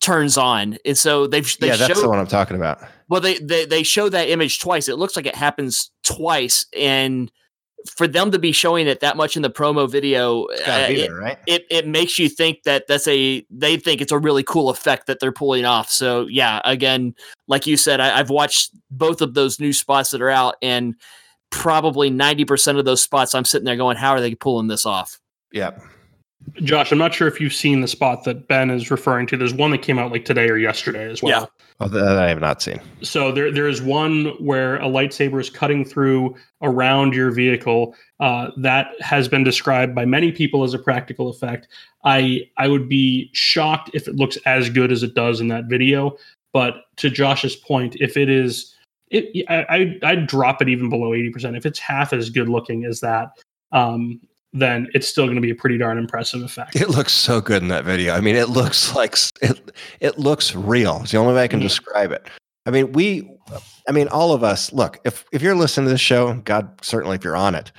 turns 0.00 0.36
on, 0.36 0.78
and 0.84 0.96
so 0.96 1.26
they've 1.26 1.56
they 1.58 1.66
yeah, 1.66 1.76
that's 1.76 1.94
showed, 1.94 2.04
the 2.04 2.08
one 2.08 2.18
I'm 2.18 2.26
talking 2.26 2.56
about. 2.56 2.80
Well, 3.08 3.20
they 3.20 3.38
they 3.38 3.66
they 3.66 3.82
show 3.82 4.08
that 4.08 4.28
image 4.28 4.60
twice. 4.60 4.88
It 4.88 4.96
looks 4.96 5.16
like 5.16 5.26
it 5.26 5.34
happens 5.34 5.90
twice, 6.04 6.66
and 6.76 7.30
for 7.88 8.06
them 8.06 8.30
to 8.30 8.38
be 8.38 8.52
showing 8.52 8.86
it 8.86 9.00
that 9.00 9.16
much 9.16 9.36
in 9.36 9.42
the 9.42 9.50
promo 9.50 9.90
video, 9.90 10.44
uh, 10.44 10.86
it, 10.88 11.08
there, 11.08 11.16
right? 11.16 11.38
it, 11.46 11.66
it 11.70 11.86
makes 11.86 12.18
you 12.18 12.28
think 12.28 12.62
that 12.64 12.86
that's 12.86 13.08
a 13.08 13.44
they 13.50 13.76
think 13.76 14.00
it's 14.00 14.12
a 14.12 14.18
really 14.18 14.42
cool 14.42 14.68
effect 14.68 15.06
that 15.06 15.20
they're 15.20 15.32
pulling 15.32 15.64
off. 15.64 15.90
So 15.90 16.26
yeah, 16.26 16.60
again, 16.64 17.14
like 17.48 17.66
you 17.66 17.76
said, 17.76 18.00
I, 18.00 18.18
I've 18.18 18.30
watched 18.30 18.72
both 18.90 19.20
of 19.20 19.34
those 19.34 19.60
new 19.60 19.72
spots 19.72 20.10
that 20.10 20.22
are 20.22 20.30
out, 20.30 20.56
and 20.62 20.94
probably 21.50 22.10
ninety 22.10 22.44
percent 22.44 22.78
of 22.78 22.84
those 22.84 23.02
spots, 23.02 23.34
I'm 23.34 23.44
sitting 23.44 23.64
there 23.64 23.76
going, 23.76 23.96
"How 23.96 24.10
are 24.10 24.20
they 24.20 24.34
pulling 24.34 24.68
this 24.68 24.86
off?" 24.86 25.18
Yeah. 25.52 25.72
Josh, 26.56 26.90
I'm 26.90 26.98
not 26.98 27.14
sure 27.14 27.28
if 27.28 27.40
you've 27.40 27.54
seen 27.54 27.82
the 27.82 27.88
spot 27.88 28.24
that 28.24 28.48
Ben 28.48 28.68
is 28.68 28.90
referring 28.90 29.28
to. 29.28 29.36
There's 29.36 29.54
one 29.54 29.70
that 29.70 29.78
came 29.78 29.98
out 29.98 30.10
like 30.10 30.24
today 30.24 30.48
or 30.48 30.56
yesterday 30.56 31.08
as 31.08 31.22
well. 31.22 31.50
Oh, 31.82 31.88
that 31.88 32.16
I 32.16 32.28
have 32.28 32.40
not 32.40 32.62
seen. 32.62 32.80
So 33.02 33.32
there, 33.32 33.50
there 33.50 33.66
is 33.66 33.82
one 33.82 34.26
where 34.38 34.76
a 34.76 34.84
lightsaber 34.84 35.40
is 35.40 35.50
cutting 35.50 35.84
through 35.84 36.36
around 36.60 37.12
your 37.12 37.32
vehicle. 37.32 37.96
Uh, 38.20 38.50
that 38.58 38.90
has 39.00 39.26
been 39.26 39.42
described 39.42 39.92
by 39.92 40.04
many 40.04 40.30
people 40.30 40.62
as 40.62 40.74
a 40.74 40.78
practical 40.78 41.28
effect. 41.28 41.66
I, 42.04 42.48
I 42.56 42.68
would 42.68 42.88
be 42.88 43.30
shocked 43.32 43.90
if 43.94 44.06
it 44.06 44.14
looks 44.14 44.36
as 44.46 44.70
good 44.70 44.92
as 44.92 45.02
it 45.02 45.14
does 45.14 45.40
in 45.40 45.48
that 45.48 45.64
video. 45.64 46.16
But 46.52 46.84
to 46.98 47.10
Josh's 47.10 47.56
point, 47.56 47.96
if 47.98 48.16
it 48.16 48.30
is, 48.30 48.76
it, 49.10 49.44
I, 49.48 49.98
I'd 50.04 50.28
drop 50.28 50.62
it 50.62 50.68
even 50.68 50.88
below 50.88 51.10
80%. 51.10 51.56
If 51.56 51.66
it's 51.66 51.80
half 51.80 52.12
as 52.12 52.30
good 52.30 52.48
looking 52.48 52.84
as 52.84 53.00
that, 53.00 53.30
um, 53.72 54.20
then 54.52 54.88
it's 54.94 55.08
still 55.08 55.24
going 55.24 55.36
to 55.36 55.42
be 55.42 55.50
a 55.50 55.54
pretty 55.54 55.78
darn 55.78 55.98
impressive 55.98 56.42
effect. 56.42 56.76
It 56.76 56.90
looks 56.90 57.12
so 57.12 57.40
good 57.40 57.62
in 57.62 57.68
that 57.68 57.84
video. 57.84 58.14
I 58.14 58.20
mean, 58.20 58.36
it 58.36 58.48
looks 58.48 58.94
like 58.94 59.16
it. 59.40 59.72
It 60.00 60.18
looks 60.18 60.54
real. 60.54 61.00
It's 61.02 61.12
the 61.12 61.18
only 61.18 61.34
way 61.34 61.44
I 61.44 61.48
can 61.48 61.60
mm-hmm. 61.60 61.66
describe 61.66 62.12
it. 62.12 62.28
I 62.66 62.70
mean, 62.70 62.92
we. 62.92 63.28
I 63.88 63.92
mean, 63.92 64.08
all 64.08 64.32
of 64.32 64.44
us. 64.44 64.72
Look, 64.72 65.00
if 65.04 65.24
if 65.32 65.42
you're 65.42 65.54
listening 65.54 65.86
to 65.86 65.92
this 65.92 66.00
show, 66.00 66.34
God, 66.44 66.70
certainly 66.82 67.16
if 67.16 67.24
you're 67.24 67.36
on 67.36 67.54
it, 67.54 67.72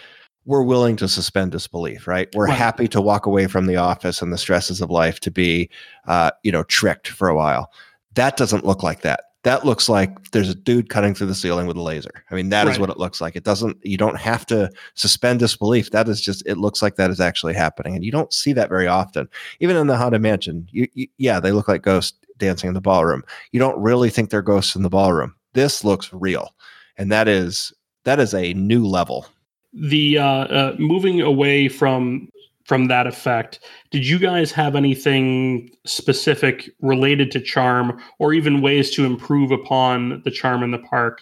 we're 0.46 0.64
willing 0.64 0.96
to 0.98 1.08
suspend 1.08 1.52
disbelief, 1.52 2.08
right? 2.08 2.28
We're 2.36 2.48
right. 2.48 2.58
happy 2.58 2.88
to 2.90 3.02
walk 3.02 3.26
away 3.26 3.48
from 3.48 3.68
the 3.68 3.78
office 3.78 4.22
and 4.22 4.34
the 4.34 4.38
stresses 4.38 4.82
of 4.82 4.90
life 4.90 5.20
to 5.22 5.32
be, 5.32 5.70
uh, 6.08 6.32
you 6.44 6.52
know, 6.52 6.64
tricked 6.64 7.08
for 7.08 7.30
a 7.30 7.36
while. 7.36 7.72
That 8.16 8.36
doesn't 8.36 8.66
look 8.66 8.84
like 8.84 9.02
that 9.02 9.22
that 9.44 9.66
looks 9.66 9.90
like 9.90 10.32
there's 10.32 10.50
a 10.50 10.56
dude 10.56 10.90
cutting 10.90 11.14
through 11.14 11.28
the 11.28 11.36
ceiling 11.36 11.68
with 11.68 11.76
a 11.76 11.82
laser. 11.82 12.24
I 12.32 12.36
mean, 12.36 12.50
that 12.50 12.66
right. 12.66 12.72
is 12.72 12.80
what 12.80 12.90
it 12.90 12.98
looks 12.98 13.20
like. 13.20 13.36
It 13.36 13.44
doesn't, 13.44 13.78
you 13.84 13.98
don't 13.98 14.18
have 14.18 14.46
to 14.48 14.70
suspend 14.96 15.40
disbelief. 15.40 15.92
That 15.92 16.08
is 16.08 16.22
just, 16.22 16.44
it 16.46 16.58
looks 16.58 16.82
like 16.82 16.96
that 16.96 17.12
is 17.12 17.20
actually 17.20 17.54
happening. 17.54 17.94
And 17.94 18.06
you 18.06 18.12
don't 18.12 18.34
see 18.34 18.54
that 18.54 18.70
very 18.70 18.88
often. 18.88 19.28
Even 19.60 19.76
in 19.76 19.88
the 19.88 19.98
Haunted 19.98 20.22
Mansion, 20.22 20.68
you, 20.72 20.88
you, 20.94 21.08
yeah, 21.18 21.42
they 21.42 21.52
look 21.52 21.68
like 21.68 21.82
ghosts 21.82 22.18
dancing 22.38 22.70
in 22.70 22.74
the 22.74 22.82
ballroom. 22.82 23.24
You 23.52 23.60
don't 23.60 23.80
really 23.82 24.10
think 24.10 24.30
they're 24.30 24.42
ghosts 24.42 24.76
in 24.76 24.82
the 24.82 24.90
ballroom. 24.90 25.36
This 25.52 25.84
looks 25.84 26.12
real. 26.14 26.56
And 26.98 27.12
that 27.12 27.28
is, 27.28 27.74
that 28.06 28.20
is 28.20 28.34
a 28.34 28.54
new 28.54 28.86
level. 28.86 29.28
The 29.74 30.20
uh, 30.20 30.26
uh 30.26 30.76
moving 30.78 31.20
away 31.20 31.68
from 31.68 32.30
from 32.66 32.88
that 32.88 33.08
effect. 33.08 33.60
Did 33.92 34.08
you 34.08 34.20
guys 34.20 34.52
have 34.52 34.76
anything 34.76 35.70
specific 35.86 36.70
related 36.82 37.32
to 37.32 37.42
charm 37.42 38.02
or 38.20 38.34
even 38.34 38.62
ways 38.62 38.92
to 38.92 39.06
improve 39.06 39.52
upon 39.52 40.22
the 40.24 40.32
charm 40.32 40.64
in 40.64 40.72
the 40.72 40.80
park 40.80 41.22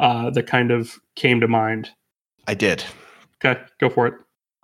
uh, 0.00 0.30
that 0.30 0.46
kind 0.46 0.70
of 0.70 0.98
came 1.16 1.40
to 1.40 1.48
mind? 1.48 1.90
I 2.46 2.54
did. 2.54 2.84
Okay, 3.44 3.60
go 3.78 3.88
for 3.88 4.06
it. 4.06 4.14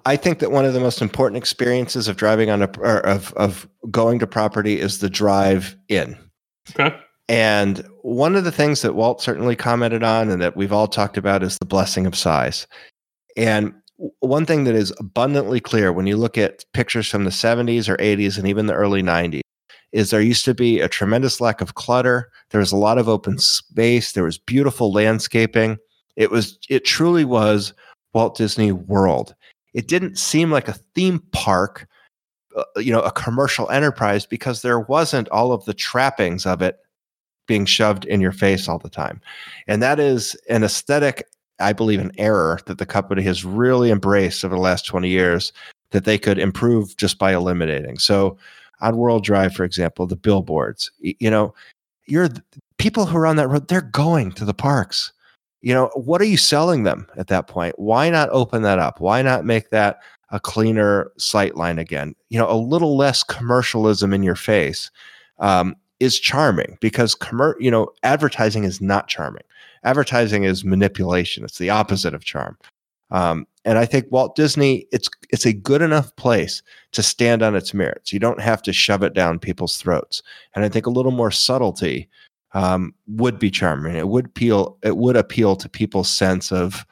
I 0.05 0.17
think 0.17 0.39
that 0.39 0.53
one 0.53 0.65
of 0.65 0.73
the 0.73 0.81
most 0.81 1.03
important 1.03 1.37
experiences 1.37 2.07
of 2.07 2.17
driving 2.17 2.49
on 2.49 2.63
a 2.63 2.71
or 2.79 3.01
of 3.01 3.33
of 3.35 3.69
going 3.91 4.21
to 4.21 4.27
property 4.27 4.81
is 4.81 5.01
the 5.01 5.11
drive 5.11 5.77
in. 5.89 6.17
Okay. 6.71 6.97
And 7.29 7.85
one 8.03 8.37
of 8.37 8.45
the 8.45 8.53
things 8.53 8.83
that 8.83 8.95
Walt 8.95 9.21
certainly 9.21 9.57
commented 9.57 10.05
on 10.05 10.31
and 10.31 10.41
that 10.41 10.57
we've 10.57 10.73
all 10.73 10.87
talked 10.87 11.17
about 11.17 11.43
is 11.43 11.59
the 11.59 11.67
blessing 11.67 12.07
of 12.07 12.15
size. 12.15 12.69
And 13.37 13.75
one 14.21 14.45
thing 14.47 14.65
that 14.65 14.75
is 14.75 14.93
abundantly 14.99 15.61
clear 15.61 15.93
when 15.93 16.07
you 16.07 16.17
look 16.17 16.37
at 16.37 16.65
pictures 16.73 17.09
from 17.09 17.25
the 17.25 17.31
70s 17.31 17.89
or 17.89 17.97
80s 17.97 18.37
and 18.39 18.47
even 18.47 18.67
the 18.67 18.75
early 18.75 19.03
90s 19.03 19.41
is 19.93 20.11
there 20.11 20.21
used 20.21 20.45
to 20.45 20.55
be 20.55 20.81
a 20.81 20.89
tremendous 20.89 21.41
lack 21.41 21.61
of 21.61 21.75
clutter. 21.75 22.31
There 22.51 22.61
was 22.61 22.73
a 22.73 22.77
lot 22.77 22.99
of 22.99 23.09
open 23.09 23.39
space. 23.39 24.13
There 24.13 24.25
was 24.25 24.39
beautiful 24.39 24.93
landscaping. 24.93 25.79
It 26.17 26.31
was 26.31 26.59
it 26.69 26.85
truly 26.85 27.25
was 27.25 27.73
Walt 28.13 28.37
Disney 28.37 28.73
World. 28.73 29.35
It 29.75 29.89
didn't 29.89 30.19
seem 30.19 30.51
like 30.51 30.69
a 30.69 30.79
theme 30.95 31.21
park, 31.33 31.87
uh, 32.57 32.65
you 32.77 32.93
know, 32.93 33.01
a 33.01 33.13
commercial 33.13 33.71
enterprise 33.71 34.27
because 34.27 34.63
there 34.63 34.81
wasn't 34.81 35.29
all 35.29 35.53
of 35.53 35.65
the 35.65 35.75
trappings 35.75 36.47
of 36.47 36.63
it 36.63 36.77
being 37.47 37.65
shoved 37.65 38.05
in 38.07 38.21
your 38.21 38.33
face 38.33 38.69
all 38.69 38.79
the 38.79 38.91
time. 38.91 39.21
And 39.67 39.83
that 39.83 40.01
is 40.01 40.35
an 40.49 40.65
aesthetic, 40.65 41.27
I 41.59 41.73
believe, 41.73 42.01
an 42.01 42.13
error 42.19 42.59
that 42.67 42.79
the 42.79 42.87
company 42.87 43.23
has 43.23 43.45
really 43.45 43.91
embraced 43.91 44.45
over 44.45 44.55
the 44.55 44.61
last 44.61 44.87
20 44.87 45.09
years 45.09 45.53
that 45.91 46.05
they 46.05 46.19
could 46.19 46.39
improve 46.39 46.97
just 46.97 47.19
by 47.19 47.35
eliminating. 47.35 47.99
So 47.99 48.37
on 48.81 48.97
World 48.97 49.25
Drive, 49.25 49.55
for 49.55 49.65
example, 49.65 50.07
the 50.07 50.17
billboards, 50.17 50.91
you 51.01 51.31
know, 51.31 51.55
you're 52.07 52.29
people 52.79 53.07
who 53.07 53.17
are 53.17 53.27
on 53.27 53.37
that 53.37 53.49
road, 53.49 53.69
they're 53.69 53.81
going 53.81 54.33
to 54.33 54.45
the 54.45 54.55
parks. 54.55 55.13
You 55.63 55.75
know, 55.75 55.91
what 55.95 56.21
are 56.21 56.27
you 56.27 56.37
selling 56.37 56.85
them 56.85 57.07
at 57.17 57.29
that 57.29 57.49
point? 57.49 57.79
Why 57.79 58.11
not 58.11 58.29
open 58.31 58.63
that 58.63 58.79
up? 58.79 59.01
Why 59.01 59.23
not 59.23 59.45
make 59.45 59.71
that 59.71 60.01
a 60.31 60.39
cleaner 60.39 61.11
sight 61.17 61.57
line 61.57 61.79
again? 61.79 62.15
You 62.29 62.39
know, 62.39 62.51
a 62.51 62.55
little 62.55 62.97
less 62.97 63.23
commercialism 63.23 64.13
in 64.13 64.23
your 64.23 64.37
face. 64.37 64.91
Um, 65.39 65.77
is 66.01 66.21
charming 66.21 66.77
because 66.81 67.15
commer- 67.15 67.55
you 67.59 67.71
know 67.71 67.89
advertising 68.03 68.65
is 68.65 68.81
not 68.81 69.09
charming 69.09 69.43
advertising 69.87 70.45
is 70.45 70.65
manipulation. 70.65 71.45
It's 71.45 71.59
the 71.59 71.71
opposite 71.71 72.15
of 72.15 72.25
charm. 72.25 72.59
Um, 73.11 73.47
and 73.65 73.79
i 73.79 73.87
think 73.87 74.07
walt 74.11 74.35
disney 74.35 74.87
it's 74.91 75.09
it's 75.31 75.47
a 75.47 75.53
good 75.53 75.81
enough 75.81 76.15
place 76.17 76.61
to 76.93 77.03
stand 77.03 77.43
on 77.43 77.55
its 77.55 77.73
merits. 77.73 78.13
You 78.13 78.19
don't 78.19 78.41
have 78.41 78.63
to 78.63 78.73
shove 78.73 79.03
it 79.03 79.15
down 79.15 79.39
people's 79.39 79.77
throats. 79.77 80.23
And 80.55 80.65
i 80.65 80.69
think 80.69 80.87
a 80.87 80.91
little 80.91 81.13
more 81.13 81.31
subtlety 81.31 82.09
um, 82.53 82.95
would 83.07 83.39
be 83.39 83.51
charming. 83.51 83.97
It 83.97 84.09
would 84.09 84.27
appeal 84.27 84.79
it 84.83 84.97
would 84.97 85.17
appeal 85.17 85.57
to 85.57 85.69
people's 85.69 86.11
sense 86.11 86.51
of 86.51 86.87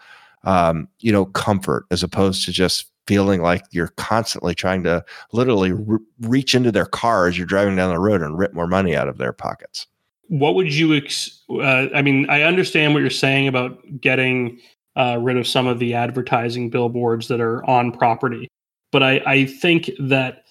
um, 0.45 0.89
you 1.01 1.11
know 1.11 1.25
comfort 1.25 1.87
as 1.91 2.03
opposed 2.03 2.45
to 2.45 2.53
just 2.53 2.91
feeling 3.07 3.43
like 3.43 3.63
you're 3.71 3.93
constantly 3.97 4.55
trying 4.55 4.83
to 4.83 5.05
literally 5.33 5.73
re- 5.73 5.99
reach 6.21 6.55
into 6.55 6.73
their 6.73 6.87
car 6.87 7.27
as 7.27 7.37
you're 7.37 7.47
driving 7.47 7.77
down 7.77 7.93
the 7.93 8.01
road 8.01 8.23
and 8.23 8.39
rip 8.39 8.53
more 8.55 8.67
money 8.67 8.95
out 8.95 9.09
of 9.09 9.19
their 9.19 9.33
pockets. 9.33 9.87
What 10.29 10.55
would 10.55 10.73
you? 10.75 10.95
Ex- 10.95 11.43
uh, 11.51 11.89
I 11.95 12.03
mean, 12.03 12.29
I 12.31 12.43
understand 12.43 12.95
what 12.95 13.01
you're 13.01 13.11
saying 13.11 13.49
about 13.49 13.79
getting 14.01 14.59
uh, 14.97 15.19
rid 15.21 15.37
of 15.37 15.47
some 15.47 15.67
of 15.67 15.79
the 15.79 15.95
advertising 15.95 16.71
billboards 16.71 17.29
that 17.29 17.41
are 17.41 17.65
on 17.69 17.93
property, 17.93 18.49
but 18.93 19.03
I, 19.03 19.23
I 19.27 19.47
think 19.47 19.91
that 19.99 20.45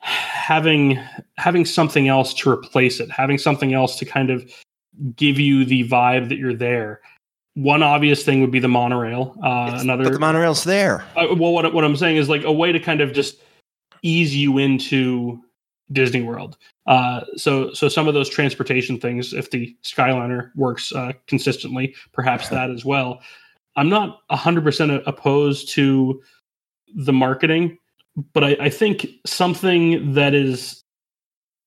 having 0.00 0.98
having 1.36 1.64
something 1.64 2.08
else 2.08 2.34
to 2.34 2.50
replace 2.50 3.00
it, 3.00 3.10
having 3.10 3.38
something 3.38 3.74
else 3.74 3.98
to 3.98 4.04
kind 4.04 4.30
of 4.30 4.50
give 5.16 5.38
you 5.38 5.64
the 5.64 5.88
vibe 5.88 6.28
that 6.28 6.38
you're 6.38 6.54
there, 6.54 7.00
one 7.54 7.82
obvious 7.82 8.24
thing 8.24 8.40
would 8.40 8.50
be 8.50 8.60
the 8.60 8.68
monorail. 8.68 9.36
Uh, 9.42 9.78
another, 9.80 10.04
but 10.04 10.12
the 10.12 10.18
monorail's 10.18 10.64
there. 10.64 11.04
uh, 11.16 11.26
well, 11.34 11.52
what 11.52 11.72
what 11.72 11.84
I'm 11.84 11.96
saying 11.96 12.16
is 12.16 12.28
like 12.28 12.44
a 12.44 12.52
way 12.52 12.72
to 12.72 12.80
kind 12.80 13.00
of 13.00 13.12
just 13.12 13.38
ease 14.02 14.34
you 14.34 14.58
into 14.58 15.40
Disney 15.92 16.22
World. 16.22 16.56
Uh, 16.86 17.20
so 17.36 17.72
so 17.72 17.88
some 17.88 18.08
of 18.08 18.14
those 18.14 18.28
transportation 18.28 18.98
things, 18.98 19.32
if 19.32 19.50
the 19.50 19.76
Skyliner 19.82 20.50
works 20.56 20.92
uh, 20.92 21.12
consistently, 21.26 21.94
perhaps 22.12 22.48
that 22.48 22.70
as 22.70 22.84
well. 22.84 23.20
I'm 23.76 23.88
not 23.88 24.20
100% 24.30 25.02
opposed 25.06 25.68
to 25.74 26.20
the 26.96 27.12
marketing, 27.12 27.78
but 28.32 28.42
I, 28.42 28.56
I 28.60 28.70
think 28.70 29.06
something 29.24 30.14
that 30.14 30.34
is 30.34 30.82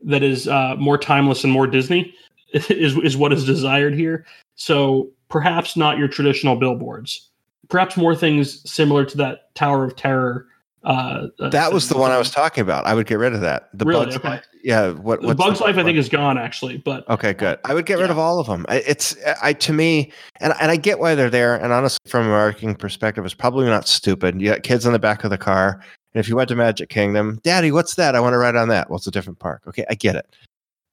that 0.03 0.23
is 0.23 0.47
uh, 0.47 0.75
more 0.77 0.97
timeless 0.97 1.43
and 1.43 1.53
more 1.53 1.67
Disney 1.67 2.13
is 2.53 2.97
is 2.97 3.17
what 3.17 3.33
is 3.33 3.45
desired 3.45 3.93
here. 3.93 4.25
So 4.55 5.09
perhaps 5.29 5.77
not 5.77 5.97
your 5.97 6.07
traditional 6.07 6.55
billboards, 6.55 7.29
perhaps 7.69 7.95
more 7.97 8.15
things 8.15 8.69
similar 8.69 9.05
to 9.05 9.17
that 9.17 9.55
Tower 9.55 9.85
of 9.85 9.95
Terror. 9.95 10.47
Uh, 10.83 11.27
uh, 11.39 11.49
That 11.49 11.71
was 11.73 11.89
the 11.89 11.97
one 11.97 12.11
I 12.11 12.17
was 12.17 12.31
talking 12.31 12.61
about. 12.63 12.85
I 12.87 12.93
would 12.95 13.05
get 13.05 13.19
rid 13.19 13.33
of 13.33 13.41
that. 13.41 13.69
The 13.73 13.85
Really? 13.85 14.05
Bugs 14.05 14.17
Okay. 14.17 14.29
Life- 14.29 14.45
Yeah. 14.63 14.91
What? 14.91 15.21
The 15.21 15.35
Bugs 15.35 15.59
the 15.59 15.65
Life, 15.65 15.77
I 15.77 15.83
think, 15.83 15.97
is 15.97 16.09
gone 16.09 16.37
actually, 16.37 16.77
but 16.77 17.07
Okay, 17.09 17.33
good. 17.33 17.59
I 17.65 17.73
would 17.73 17.85
get 17.85 17.99
rid 17.99 18.09
of 18.09 18.17
all 18.17 18.39
of 18.39 18.47
them. 18.47 18.65
It's 18.69 19.15
I 19.41 19.53
to 19.53 19.73
me, 19.73 20.11
and 20.39 20.53
and 20.59 20.71
I 20.71 20.75
get 20.77 20.99
why 20.99 21.13
they're 21.15 21.29
there. 21.29 21.55
And 21.55 21.71
honestly, 21.71 21.99
from 22.09 22.25
a 22.25 22.29
marketing 22.29 22.75
perspective, 22.75 23.23
it's 23.25 23.33
probably 23.33 23.67
not 23.67 23.87
stupid. 23.87 24.41
You 24.41 24.49
got 24.49 24.63
kids 24.63 24.85
in 24.85 24.93
the 24.93 24.99
back 24.99 25.23
of 25.23 25.29
the 25.29 25.37
car, 25.37 25.83
and 26.13 26.19
if 26.19 26.27
you 26.27 26.35
went 26.35 26.49
to 26.49 26.55
Magic 26.55 26.89
Kingdom, 26.89 27.39
Daddy, 27.43 27.71
what's 27.71 27.95
that? 27.95 28.15
I 28.15 28.19
want 28.19 28.33
to 28.33 28.37
ride 28.39 28.55
on 28.55 28.69
that. 28.69 28.89
Well, 28.89 28.97
it's 28.97 29.07
a 29.07 29.11
different 29.11 29.39
park. 29.39 29.61
Okay, 29.67 29.85
I 29.89 29.93
get 29.95 30.15
it. 30.15 30.35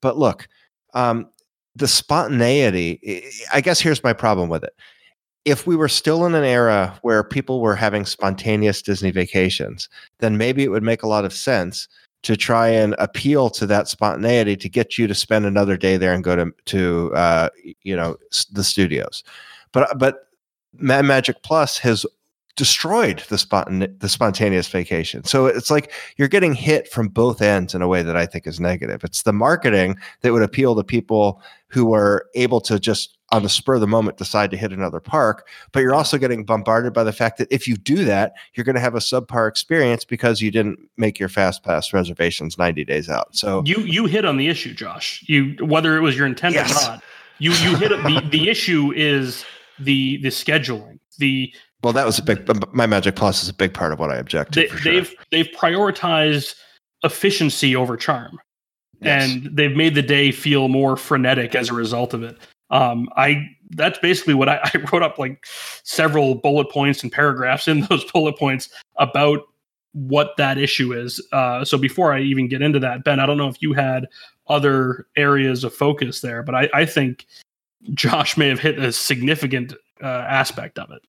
But 0.01 0.17
look, 0.17 0.47
um, 0.93 1.27
the 1.75 1.87
spontaneity. 1.87 3.23
I 3.53 3.61
guess 3.61 3.79
here's 3.79 4.03
my 4.03 4.13
problem 4.13 4.49
with 4.49 4.63
it. 4.63 4.73
If 5.45 5.65
we 5.65 5.75
were 5.75 5.87
still 5.87 6.25
in 6.25 6.35
an 6.35 6.43
era 6.43 6.97
where 7.01 7.23
people 7.23 7.61
were 7.61 7.75
having 7.75 8.05
spontaneous 8.05 8.81
Disney 8.81 9.11
vacations, 9.11 9.89
then 10.19 10.37
maybe 10.37 10.63
it 10.63 10.69
would 10.69 10.83
make 10.83 11.01
a 11.01 11.07
lot 11.07 11.25
of 11.25 11.33
sense 11.33 11.87
to 12.23 12.35
try 12.35 12.67
and 12.67 12.95
appeal 12.99 13.49
to 13.49 13.65
that 13.65 13.87
spontaneity 13.87 14.55
to 14.57 14.69
get 14.69 14.97
you 14.97 15.07
to 15.07 15.15
spend 15.15 15.45
another 15.45 15.77
day 15.77 15.95
there 15.97 16.13
and 16.13 16.23
go 16.23 16.35
to 16.35 16.51
to 16.65 17.13
uh, 17.15 17.49
you 17.83 17.95
know 17.95 18.17
the 18.51 18.63
studios. 18.63 19.23
But 19.71 19.97
but 19.97 20.27
My 20.73 21.01
Magic 21.01 21.41
Plus 21.43 21.77
has 21.79 22.05
destroyed 22.57 23.23
the 23.29 23.37
spontan- 23.37 23.95
the 23.99 24.09
spontaneous 24.09 24.67
vacation. 24.67 25.23
So 25.23 25.45
it's 25.45 25.71
like 25.71 25.93
you're 26.17 26.27
getting 26.27 26.53
hit 26.53 26.91
from 26.91 27.07
both 27.07 27.41
ends 27.41 27.73
in 27.73 27.81
a 27.81 27.87
way 27.87 28.03
that 28.03 28.17
I 28.17 28.25
think 28.25 28.45
is 28.45 28.59
negative. 28.59 29.01
It's 29.05 29.23
the 29.23 29.31
marketing 29.31 29.95
that 30.21 30.33
would 30.33 30.43
appeal 30.43 30.75
to 30.75 30.83
people 30.83 31.41
who 31.69 31.93
are 31.93 32.25
able 32.35 32.59
to 32.61 32.77
just 32.77 33.17
on 33.31 33.43
the 33.43 33.49
spur 33.49 33.75
of 33.75 33.81
the 33.81 33.87
moment 33.87 34.17
decide 34.17 34.49
to 34.51 34.57
hit 34.57 34.71
another 34.71 34.99
park, 34.99 35.47
but 35.71 35.81
you're 35.81 35.93
also 35.93 36.17
getting 36.17 36.43
bombarded 36.43 36.93
by 36.93 37.03
the 37.03 37.11
fact 37.13 37.37
that 37.37 37.47
if 37.51 37.67
you 37.67 37.75
do 37.75 38.03
that, 38.05 38.33
you're 38.55 38.63
going 38.63 38.75
to 38.75 38.81
have 38.81 38.95
a 38.95 38.99
subpar 38.99 39.47
experience 39.47 40.03
because 40.05 40.41
you 40.41 40.49
didn't 40.51 40.79
make 40.97 41.19
your 41.19 41.29
fast 41.29 41.63
pass 41.63 41.93
reservations 41.93 42.57
90 42.57 42.83
days 42.85 43.09
out. 43.09 43.35
So 43.35 43.61
you 43.65 43.77
you 43.81 44.05
hit 44.05 44.25
on 44.25 44.37
the 44.37 44.47
issue, 44.47 44.73
Josh. 44.73 45.23
You 45.27 45.55
whether 45.65 45.95
it 45.97 46.01
was 46.01 46.17
your 46.17 46.25
intent 46.25 46.55
Yes. 46.55 46.71
or 46.71 46.89
not, 46.91 47.03
you 47.37 47.51
you 47.51 47.75
hit 47.75 47.91
it. 47.91 48.01
The 48.03 48.21
the 48.31 48.49
issue 48.49 48.91
is 48.95 49.45
the 49.79 50.17
the 50.17 50.29
scheduling. 50.29 50.99
The 51.19 51.53
well, 51.83 51.93
that 51.93 52.05
was 52.05 52.19
a 52.19 52.23
big. 52.23 52.49
Um, 52.49 52.61
my 52.73 52.85
Magic 52.87 53.15
Plus 53.15 53.41
is 53.43 53.49
a 53.49 53.53
big 53.53 53.73
part 53.73 53.93
of 53.93 53.99
what 53.99 54.09
I 54.11 54.17
object 54.17 54.53
to. 54.53 54.61
they, 54.61 54.67
sure. 54.67 54.79
they've 54.93 55.13
they've 55.31 55.47
prioritized 55.57 56.55
efficiency 57.03 57.75
over 57.75 57.95
charm. 57.95 58.39
Yes. 59.01 59.31
and 59.31 59.55
they've 59.55 59.77
made 59.77 59.95
the 59.95 60.01
day 60.01 60.29
feel 60.29 60.67
more 60.67 60.97
frenetic 60.97 61.55
as 61.55 61.69
a 61.69 61.73
result 61.73 62.13
of 62.13 62.21
it. 62.21 62.37
Um, 62.71 63.09
I 63.15 63.47
that's 63.71 63.99
basically 63.99 64.33
what 64.33 64.49
I, 64.49 64.59
I 64.73 64.77
wrote 64.91 65.03
up 65.03 65.17
like 65.17 65.45
several 65.83 66.35
bullet 66.35 66.69
points 66.69 67.03
and 67.03 67.11
paragraphs 67.11 67.67
in 67.67 67.81
those 67.81 68.03
bullet 68.13 68.37
points 68.37 68.69
about 68.97 69.39
what 69.93 70.37
that 70.37 70.57
issue 70.57 70.93
is. 70.93 71.25
Uh, 71.31 71.65
so 71.65 71.77
before 71.77 72.13
I 72.13 72.21
even 72.21 72.47
get 72.47 72.61
into 72.61 72.79
that, 72.79 73.03
Ben, 73.03 73.19
I 73.19 73.25
don't 73.25 73.37
know 73.37 73.47
if 73.47 73.61
you 73.61 73.73
had 73.73 74.07
other 74.47 75.07
areas 75.15 75.63
of 75.63 75.73
focus 75.73 76.21
there, 76.21 76.43
but 76.43 76.55
I, 76.55 76.69
I 76.73 76.85
think 76.85 77.25
Josh 77.93 78.37
may 78.37 78.49
have 78.49 78.59
hit 78.59 78.77
a 78.77 78.91
significant 78.91 79.73
uh, 80.03 80.05
aspect 80.05 80.77
of 80.77 80.91
it. 80.91 81.01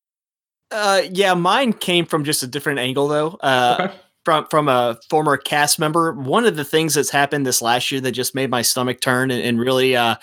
Uh, 0.71 1.03
yeah, 1.11 1.35
mine 1.35 1.73
came 1.73 2.07
from 2.07 2.25
just 2.25 2.43
a 2.43 2.47
different 2.47 2.79
angle 2.79 3.09
though. 3.09 3.39
Uh, 3.43 3.77
Okay. 3.81 3.95
from 4.25 4.47
from 4.49 4.69
a 4.69 4.99
former 5.09 5.37
cast 5.37 5.79
member. 5.79 6.13
One 6.13 6.45
of 6.45 6.57
the 6.57 6.65
things 6.65 6.95
that's 6.95 7.11
happened 7.11 7.47
this 7.47 7.63
last 7.63 7.91
year 7.91 8.01
that 8.03 8.13
just 8.13 8.35
made 8.35 8.51
my 8.51 8.63
stomach 8.63 9.01
turn 9.01 9.31
and, 9.31 9.43
and 9.43 9.59
really 9.59 9.97
uh, 9.97 10.17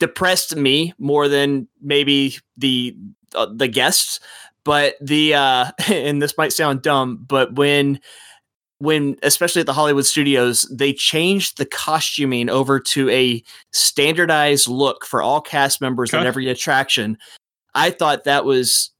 depressed 0.00 0.56
me 0.56 0.92
more 0.98 1.28
than 1.28 1.68
maybe 1.80 2.38
the 2.56 2.96
uh, 3.34 3.46
the 3.54 3.68
guests. 3.68 4.18
But 4.64 4.96
the 5.00 5.34
uh, 5.34 5.70
and 5.88 6.20
this 6.20 6.36
might 6.36 6.52
sound 6.52 6.82
dumb, 6.82 7.24
but 7.28 7.54
when 7.54 8.00
when 8.78 9.16
especially 9.22 9.60
at 9.60 9.66
the 9.66 9.74
Hollywood 9.74 10.06
studios, 10.06 10.62
they 10.72 10.92
changed 10.92 11.58
the 11.58 11.66
costuming 11.66 12.48
over 12.48 12.80
to 12.80 13.08
a 13.10 13.44
standardized 13.72 14.66
look 14.66 15.04
for 15.04 15.22
all 15.22 15.40
cast 15.40 15.80
members 15.80 16.12
in 16.12 16.26
every 16.26 16.48
attraction. 16.48 17.18
I 17.74 17.90
thought 17.90 18.24
that 18.24 18.44
was 18.44 18.90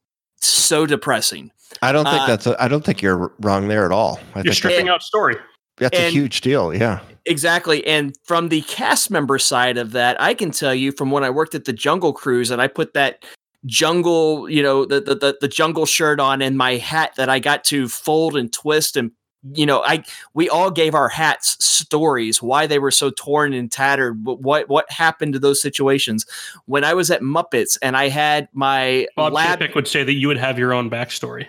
so 0.41 0.87
depressing. 0.87 1.51
I 1.83 1.93
don't 1.93 2.05
think 2.05 2.23
uh, 2.23 2.27
that's. 2.27 2.47
A, 2.47 2.63
I 2.63 2.69
don't 2.69 2.85
think 2.85 3.01
you're 3.01 3.33
wrong 3.41 3.69
there 3.69 3.87
at 3.87 3.93
all. 3.93 4.21
I 4.35 4.39
You're 4.39 4.45
think 4.45 4.55
stripping 4.55 4.89
out 4.89 5.03
story. 5.03 5.37
That's 5.81 5.99
a 5.99 6.11
huge 6.11 6.41
deal. 6.41 6.75
Yeah. 6.75 7.01
Exactly. 7.27 7.87
And 7.87 8.17
from 8.25 8.49
the 8.49 8.63
cast 8.63 9.11
member 9.11 9.39
side 9.39 9.77
of 9.77 9.93
that, 9.93 10.21
I 10.21 10.35
can 10.35 10.51
tell 10.51 10.75
you 10.75 10.93
from 10.93 11.11
when 11.11 11.25
I 11.25 11.31
worked 11.31 11.55
at 11.55 11.65
the 11.65 11.73
Jungle 11.73 12.13
Cruise 12.13 12.51
and 12.51 12.63
I 12.63 12.67
put 12.67 12.95
that 12.95 13.25
jungle, 13.67 14.49
you 14.49 14.63
know, 14.63 14.85
the, 14.85 15.01
the 15.01 15.15
the 15.15 15.39
the 15.41 15.49
jungle 15.49 15.87
shirt 15.87 16.19
on 16.19 16.41
and 16.43 16.57
my 16.57 16.77
hat 16.77 17.15
that 17.17 17.29
I 17.29 17.39
got 17.39 17.65
to 17.65 17.89
fold 17.89 18.37
and 18.37 18.53
twist 18.53 18.97
and 18.97 19.13
you 19.55 19.65
know, 19.65 19.83
I 19.83 20.05
we 20.35 20.49
all 20.51 20.71
gave 20.71 20.95
our 20.95 21.09
hats 21.09 21.65
stories 21.65 22.43
why 22.43 22.67
they 22.67 22.79
were 22.79 22.91
so 22.91 23.11
torn 23.11 23.53
and 23.55 23.73
tattered. 23.73 24.25
What 24.25 24.69
what 24.69 24.91
happened 24.91 25.33
to 25.33 25.39
those 25.39 25.63
situations? 25.63 26.27
When 26.67 26.85
I 26.85 26.95
was 26.95 27.11
at 27.11 27.23
Muppets 27.23 27.79
and 27.81 27.97
I 27.97 28.09
had 28.09 28.49
my 28.53 29.07
Bob 29.17 29.33
lab 29.33 29.61
Chapek 29.61 29.75
would 29.75 29.89
say 29.89 30.05
that 30.05 30.13
you 30.13 30.29
would 30.29 30.37
have 30.37 30.59
your 30.59 30.73
own 30.73 30.91
backstory. 30.91 31.49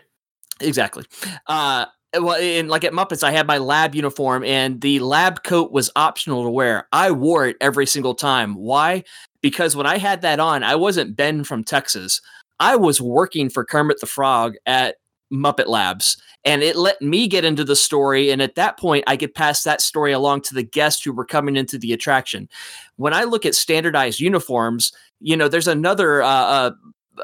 exactly. 0.61 1.05
Uh, 1.47 1.85
well, 2.13 2.39
in 2.39 2.67
like 2.67 2.83
at 2.83 2.93
Muppets, 2.93 3.23
I 3.23 3.31
had 3.31 3.47
my 3.47 3.57
lab 3.57 3.95
uniform, 3.95 4.43
and 4.43 4.81
the 4.81 4.99
lab 4.99 5.43
coat 5.43 5.71
was 5.71 5.91
optional 5.95 6.43
to 6.43 6.49
wear. 6.49 6.87
I 6.91 7.11
wore 7.11 7.47
it 7.47 7.57
every 7.61 7.85
single 7.85 8.15
time. 8.15 8.55
Why? 8.55 9.03
Because 9.41 9.75
when 9.75 9.85
I 9.85 9.97
had 9.97 10.21
that 10.21 10.39
on, 10.39 10.63
I 10.63 10.75
wasn't 10.75 11.15
Ben 11.15 11.43
from 11.43 11.63
Texas. 11.63 12.21
I 12.59 12.75
was 12.75 13.01
working 13.01 13.49
for 13.49 13.63
Kermit 13.63 13.99
the 13.99 14.05
Frog 14.05 14.55
at 14.65 14.97
Muppet 15.31 15.67
Labs, 15.67 16.21
and 16.43 16.61
it 16.61 16.75
let 16.75 17.01
me 17.01 17.27
get 17.27 17.45
into 17.45 17.63
the 17.63 17.75
story. 17.77 18.29
And 18.29 18.41
at 18.41 18.55
that 18.55 18.77
point, 18.77 19.05
I 19.07 19.15
could 19.15 19.33
pass 19.33 19.63
that 19.63 19.81
story 19.81 20.11
along 20.11 20.41
to 20.41 20.53
the 20.53 20.63
guests 20.63 21.03
who 21.03 21.13
were 21.13 21.25
coming 21.25 21.55
into 21.55 21.77
the 21.77 21.93
attraction. 21.93 22.49
When 22.97 23.13
I 23.13 23.23
look 23.23 23.45
at 23.45 23.55
standardized 23.55 24.19
uniforms, 24.19 24.91
you 25.21 25.37
know, 25.37 25.47
there's 25.47 25.67
another 25.67 26.21
uh, 26.21 26.27
uh, 26.27 26.71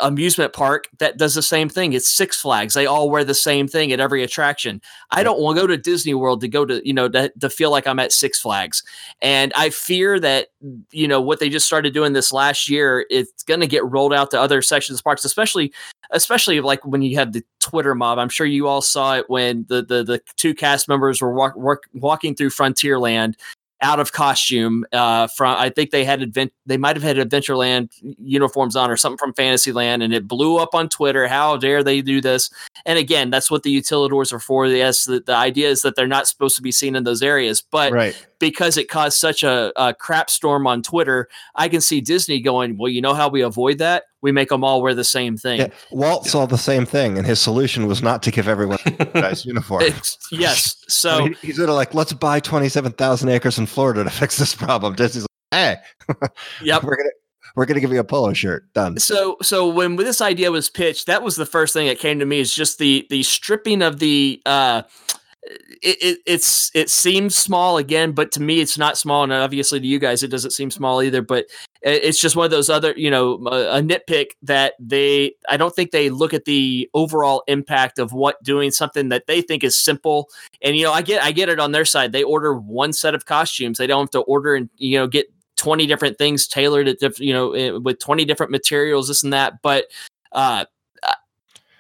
amusement 0.02 0.54
park 0.54 0.88
that 1.00 1.18
does 1.18 1.36
the 1.36 1.42
same 1.42 1.70
thing. 1.70 1.94
It's 1.94 2.08
Six 2.08 2.40
Flags. 2.40 2.74
They 2.74 2.86
all 2.86 3.10
wear 3.10 3.24
the 3.24 3.34
same 3.34 3.68
thing 3.68 3.92
at 3.92 4.00
every 4.00 4.24
attraction. 4.24 4.82
I 5.12 5.24
don't 5.24 5.40
want 5.40 5.58
to 5.58 5.62
go 5.62 5.68
to 5.68 5.78
Disney 5.78 6.14
World 6.14 6.42
to 6.42 6.48
go 6.48 6.66
to, 6.66 6.86
you 6.88 6.94
know, 6.94 7.10
to, 7.10 7.32
to 7.40 7.50
feel 7.50 7.72
like 7.72 7.88
I'm 7.88 8.00
at 8.00 8.12
Six 8.12 8.40
Flags. 8.40 8.84
And 9.22 9.54
I 9.56 9.70
fear 9.70 10.20
that, 10.20 10.48
you 10.92 11.08
know, 11.08 11.22
what 11.22 11.40
they 11.40 11.50
just 11.50 11.66
started 11.66 11.94
doing 11.94 12.14
this 12.14 12.32
last 12.32 12.70
year, 12.70 13.06
it's 13.10 13.44
going 13.44 13.62
to 13.62 13.68
get 13.68 13.86
rolled 13.86 14.14
out 14.14 14.32
to 14.32 14.42
other 14.42 14.62
sections 14.62 15.00
of 15.00 15.04
parks, 15.04 15.26
especially, 15.26 15.74
especially 16.12 16.62
like 16.62 16.86
when 16.86 17.02
you 17.02 17.18
have 17.18 17.34
the 17.34 17.44
Twitter 17.60 17.96
mob. 17.96 18.20
I'm 18.20 18.30
sure 18.30 18.46
you 18.46 18.68
all 18.68 18.82
saw 18.82 19.16
it 19.16 19.26
when 19.30 19.66
the 19.68 19.84
the, 19.84 20.04
the 20.04 20.22
two 20.38 20.54
cast 20.54 20.88
members 20.88 21.22
were 21.22 21.34
walk, 21.34 21.56
walk, 21.56 21.80
walking 21.94 22.36
through 22.36 22.50
Frontierland 22.50 23.36
out 23.82 24.00
of 24.00 24.12
costume 24.12 24.86
uh 24.92 25.28
from 25.28 25.56
i 25.58 25.70
think 25.70 25.92
they 25.92 26.04
had 26.04 26.22
advent 26.22 26.52
they 26.66 26.78
might 26.78 26.96
have 26.96 27.04
had 27.04 27.18
adventureland 27.18 27.90
uniforms 28.02 28.76
on 28.76 28.90
or 28.90 28.98
something 28.98 29.18
from 29.18 29.34
fantasyland 29.34 30.02
and 30.02 30.14
it 30.14 30.28
blew 30.28 30.58
up 30.58 30.74
on 30.74 30.90
twitter. 30.90 31.28
How 31.28 31.58
dare 31.58 31.84
they 31.84 32.02
do 32.02 32.22
this? 32.22 32.50
And 32.86 32.98
again 32.98 33.30
that's 33.30 33.52
what 33.52 33.64
the 33.64 33.76
utilidors 33.76 34.34
are 34.34 34.40
for. 34.40 34.68
Yes 34.68 35.06
the, 35.06 35.20
the 35.20 35.36
idea 35.36 35.70
is 35.70 35.82
that 35.84 35.96
they're 35.96 36.08
not 36.08 36.28
supposed 36.28 36.56
to 36.56 36.62
be 36.62 36.72
seen 36.72 36.96
in 36.96 37.04
those 37.04 37.22
areas 37.22 37.62
but 37.62 37.92
right. 37.92 38.28
Because 38.40 38.78
it 38.78 38.90
caused 38.90 39.18
such 39.18 39.44
a, 39.44 39.72
a 39.76 39.94
crap 39.94 40.30
storm 40.30 40.68
on 40.68 40.82
twitter 40.82 41.28
i 41.56 41.68
can 41.68 41.82
see 41.82 42.02
disney 42.02 42.40
going 42.40 42.78
well 42.78 42.90
you 42.90 43.02
know 43.02 43.14
how 43.14 43.28
we 43.30 43.42
avoid 43.42 43.78
that 43.78 44.04
we 44.22 44.32
make 44.32 44.50
them 44.50 44.64
all 44.64 44.82
wear 44.82 44.94
the 44.96 45.04
same 45.04 45.38
thing 45.38 45.60
Yeah. 45.60 45.68
Walt 45.92 46.26
saw 46.26 46.46
the 46.48 46.58
same 46.58 46.86
thing, 46.86 47.18
and 47.18 47.26
his 47.28 47.40
solution 47.40 47.86
was 47.88 48.02
not 48.02 48.24
to 48.24 48.32
give 48.32 48.48
everyone 48.48 48.80
a 48.86 49.22
nice 49.22 49.46
uniform. 49.46 49.84
It's- 49.84 50.18
yes 50.32 50.76
so 50.90 51.10
I 51.12 51.24
mean, 51.26 51.36
he's 51.42 51.56
sort 51.58 51.70
of 51.70 51.76
like, 51.76 51.94
let's 51.94 52.14
buy 52.14 52.40
twenty-seven 52.40 52.94
thousand 52.94 53.30
acres 53.30 53.58
in 53.60 53.66
Florida 53.68 54.04
to 54.04 54.10
fix 54.10 54.38
this 54.38 54.56
problem. 54.56 54.96
Disney's 54.96 55.26
like, 55.52 55.78
hey, 56.10 56.18
yep 56.64 56.84
we're 56.84 56.96
gonna 56.98 57.10
we're 57.56 57.66
gonna 57.66 57.80
give 57.80 57.92
you 57.92 58.00
a 58.00 58.04
polo 58.04 58.34
shirt. 58.34 58.72
Done. 58.74 58.98
so 59.00 59.38
so 59.42 59.70
when 59.70 59.96
this 59.98 60.20
idea 60.20 60.52
was 60.52 60.70
pitched 60.70 61.06
that 61.06 61.22
was 61.24 61.36
the 61.36 61.46
first 61.46 61.74
thing 61.74 61.88
that 61.88 62.00
came 62.00 62.18
to 62.20 62.26
me 62.26 62.40
is 62.40 62.54
just 62.54 62.80
the 62.80 63.06
the 63.12 63.22
stripping 63.24 63.82
of 63.84 64.00
the 64.00 64.42
uh 64.46 64.82
it, 65.82 65.98
it 66.02 66.20
it's 66.26 66.72
it 66.74 66.90
seems 66.90 67.36
small 67.36 67.78
again 67.78 68.12
but 68.12 68.32
to 68.32 68.42
me 68.42 68.60
it's 68.60 68.78
not 68.78 68.98
small 68.98 69.24
and 69.24 69.32
obviously 69.34 69.80
to 69.80 69.88
you 69.88 70.00
guys 70.00 70.24
it 70.24 70.30
doesn't 70.30 70.52
seem 70.52 70.70
small 70.72 71.02
either 71.02 71.22
but 71.22 71.46
it- 71.82 72.04
it's 72.04 72.20
just 72.20 72.36
one 72.36 72.46
of 72.46 72.52
those 72.52 72.70
other 72.70 72.94
you 72.98 73.10
know 73.10 73.34
a, 73.48 73.78
a 73.78 73.82
nitpick 73.82 74.32
that 74.42 74.74
they 74.80 75.34
i 75.50 75.56
don't 75.58 75.76
think 75.76 75.92
they 75.92 76.10
look 76.10 76.34
at 76.34 76.46
the 76.46 76.90
overall 76.94 77.44
impact 77.48 78.00
of 78.00 78.14
what 78.14 78.42
doing 78.44 78.72
something 78.72 79.10
that 79.10 79.28
they 79.28 79.42
think 79.42 79.64
is 79.64 79.78
simple 79.78 80.30
and 80.62 80.76
you 80.76 80.84
know 80.84 80.92
i 80.94 81.02
get 81.02 81.24
i 81.24 81.32
get 81.32 81.50
it 81.50 81.60
on 81.60 81.72
their 81.72 81.86
side 81.86 82.12
they 82.12 82.24
order 82.24 82.54
one 82.56 82.92
set 82.94 83.16
of 83.16 83.26
costumes 83.26 83.78
they 83.78 83.88
don't 83.88 84.04
have 84.04 84.12
to 84.12 84.20
order 84.22 84.56
and 84.56 84.70
you 84.78 84.98
know 84.98 85.08
get 85.08 85.28
20 85.56 85.86
different 85.88 86.18
things 86.18 86.48
tailored 86.48 86.88
at 86.88 87.20
you 87.20 87.34
know 87.34 87.54
eh, 87.54 87.72
with 87.72 88.00
20 88.00 88.26
different 88.26 88.52
materials 88.52 89.08
this 89.08 89.24
and 89.24 89.34
that 89.34 89.62
but 89.62 89.86
uh 90.34 90.66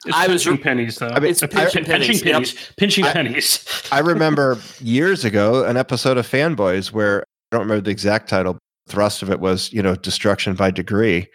It's 0.08 0.16
I 0.18 0.28
was- 0.28 0.44
pinching 0.44 0.62
pennies, 0.64 0.96
though. 0.98 1.08
I 1.10 1.20
mean, 1.20 1.32
it's 1.32 1.44
I- 1.44 1.48
pinching 1.48 1.84
pinching 1.86 1.86
pennies, 1.86 2.24
yep. 2.24 2.34
pennies. 2.34 2.72
Pinching 2.78 3.06
I- 3.06 3.14
pennies. 3.14 3.66
I 3.92 4.00
remember 4.00 4.58
years 4.80 5.26
ago 5.26 5.64
an 5.66 5.78
episode 5.78 6.18
of 6.18 6.28
Fanboys 6.28 6.92
where 6.92 7.22
I 7.52 7.56
don't 7.56 7.62
remember 7.62 7.82
the 7.82 7.92
exact 7.92 8.30
title. 8.30 8.58
Thrust 8.88 9.22
of 9.22 9.30
it 9.30 9.40
was, 9.40 9.72
you 9.74 9.82
know, 9.82 9.96
destruction 9.96 10.54
by 10.56 10.72
degree. 10.72 11.28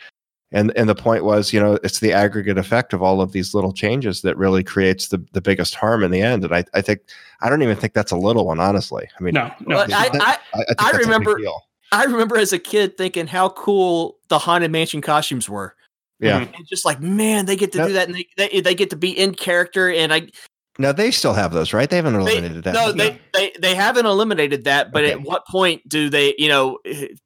And 0.55 0.71
and 0.77 0.87
the 0.89 0.95
point 0.95 1.25
was, 1.25 1.53
you 1.53 1.61
know, 1.61 1.79
it's 1.83 2.01
the 2.01 2.13
aggregate 2.13 2.59
effect 2.59 2.93
of 2.93 3.03
all 3.03 3.21
of 3.23 3.33
these 3.33 3.55
little 3.55 3.73
changes 3.73 4.21
that 4.23 4.37
really 4.37 4.63
creates 4.63 5.09
the, 5.09 5.25
the 5.33 5.41
biggest 5.41 5.75
harm 5.75 6.03
in 6.03 6.11
the 6.11 6.21
end. 6.21 6.45
And 6.45 6.55
I, 6.55 6.65
I 6.75 6.81
think 6.83 7.01
I 7.41 7.49
don't 7.49 7.63
even 7.63 7.77
think 7.77 7.95
that's 7.95 8.13
a 8.13 8.17
little 8.17 8.47
one, 8.47 8.61
honestly. 8.61 9.09
I 9.19 9.23
mean, 9.23 9.33
No, 9.35 9.51
no. 9.67 9.77
Well, 9.77 9.87
I, 9.93 10.11
I, 10.13 10.19
I, 10.19 10.39
I, 10.55 10.61
I 10.61 10.65
that's 10.69 10.83
a 10.83 10.93
big 10.93 11.01
remember- 11.07 11.39
I 11.91 12.05
remember 12.05 12.39
as 12.39 12.53
a 12.55 12.59
kid 12.59 12.97
thinking 12.97 13.27
how 13.27 13.51
cool 13.51 14.17
the 14.29 14.39
haunted 14.39 14.71
mansion 14.71 15.03
costumes 15.03 15.47
were. 15.49 15.75
Yeah. 16.23 16.39
And 16.57 16.67
just 16.67 16.85
like, 16.85 17.01
man, 17.01 17.47
they 17.47 17.57
get 17.57 17.73
to 17.73 17.79
Yep. 17.79 17.87
do 17.89 17.93
that 17.95 18.09
and 18.09 18.17
they, 18.17 18.27
they 18.37 18.61
they 18.61 18.75
get 18.75 18.91
to 18.91 18.97
be 18.97 19.11
in 19.11 19.35
character. 19.35 19.91
And 19.91 20.13
I 20.15 20.29
Now 20.79 20.93
they 20.93 21.11
still 21.11 21.35
have 21.35 21.53
those, 21.53 21.73
right? 21.73 21.91
They 21.91 21.97
haven't 21.97 22.15
they, 22.15 22.21
eliminated 22.21 22.65
that. 22.65 22.75
no, 22.75 22.87
Yeah. 22.89 22.93
they, 22.93 23.21
they 23.35 23.53
they 23.61 23.75
haven't 23.75 24.07
eliminated 24.07 24.65
that, 24.65 24.93
but 24.93 25.03
Okay. 25.05 25.13
at 25.13 25.23
what 25.23 25.47
point 25.47 25.87
do 25.89 26.09
they, 26.09 26.35
you 26.39 26.49
know, 26.49 26.79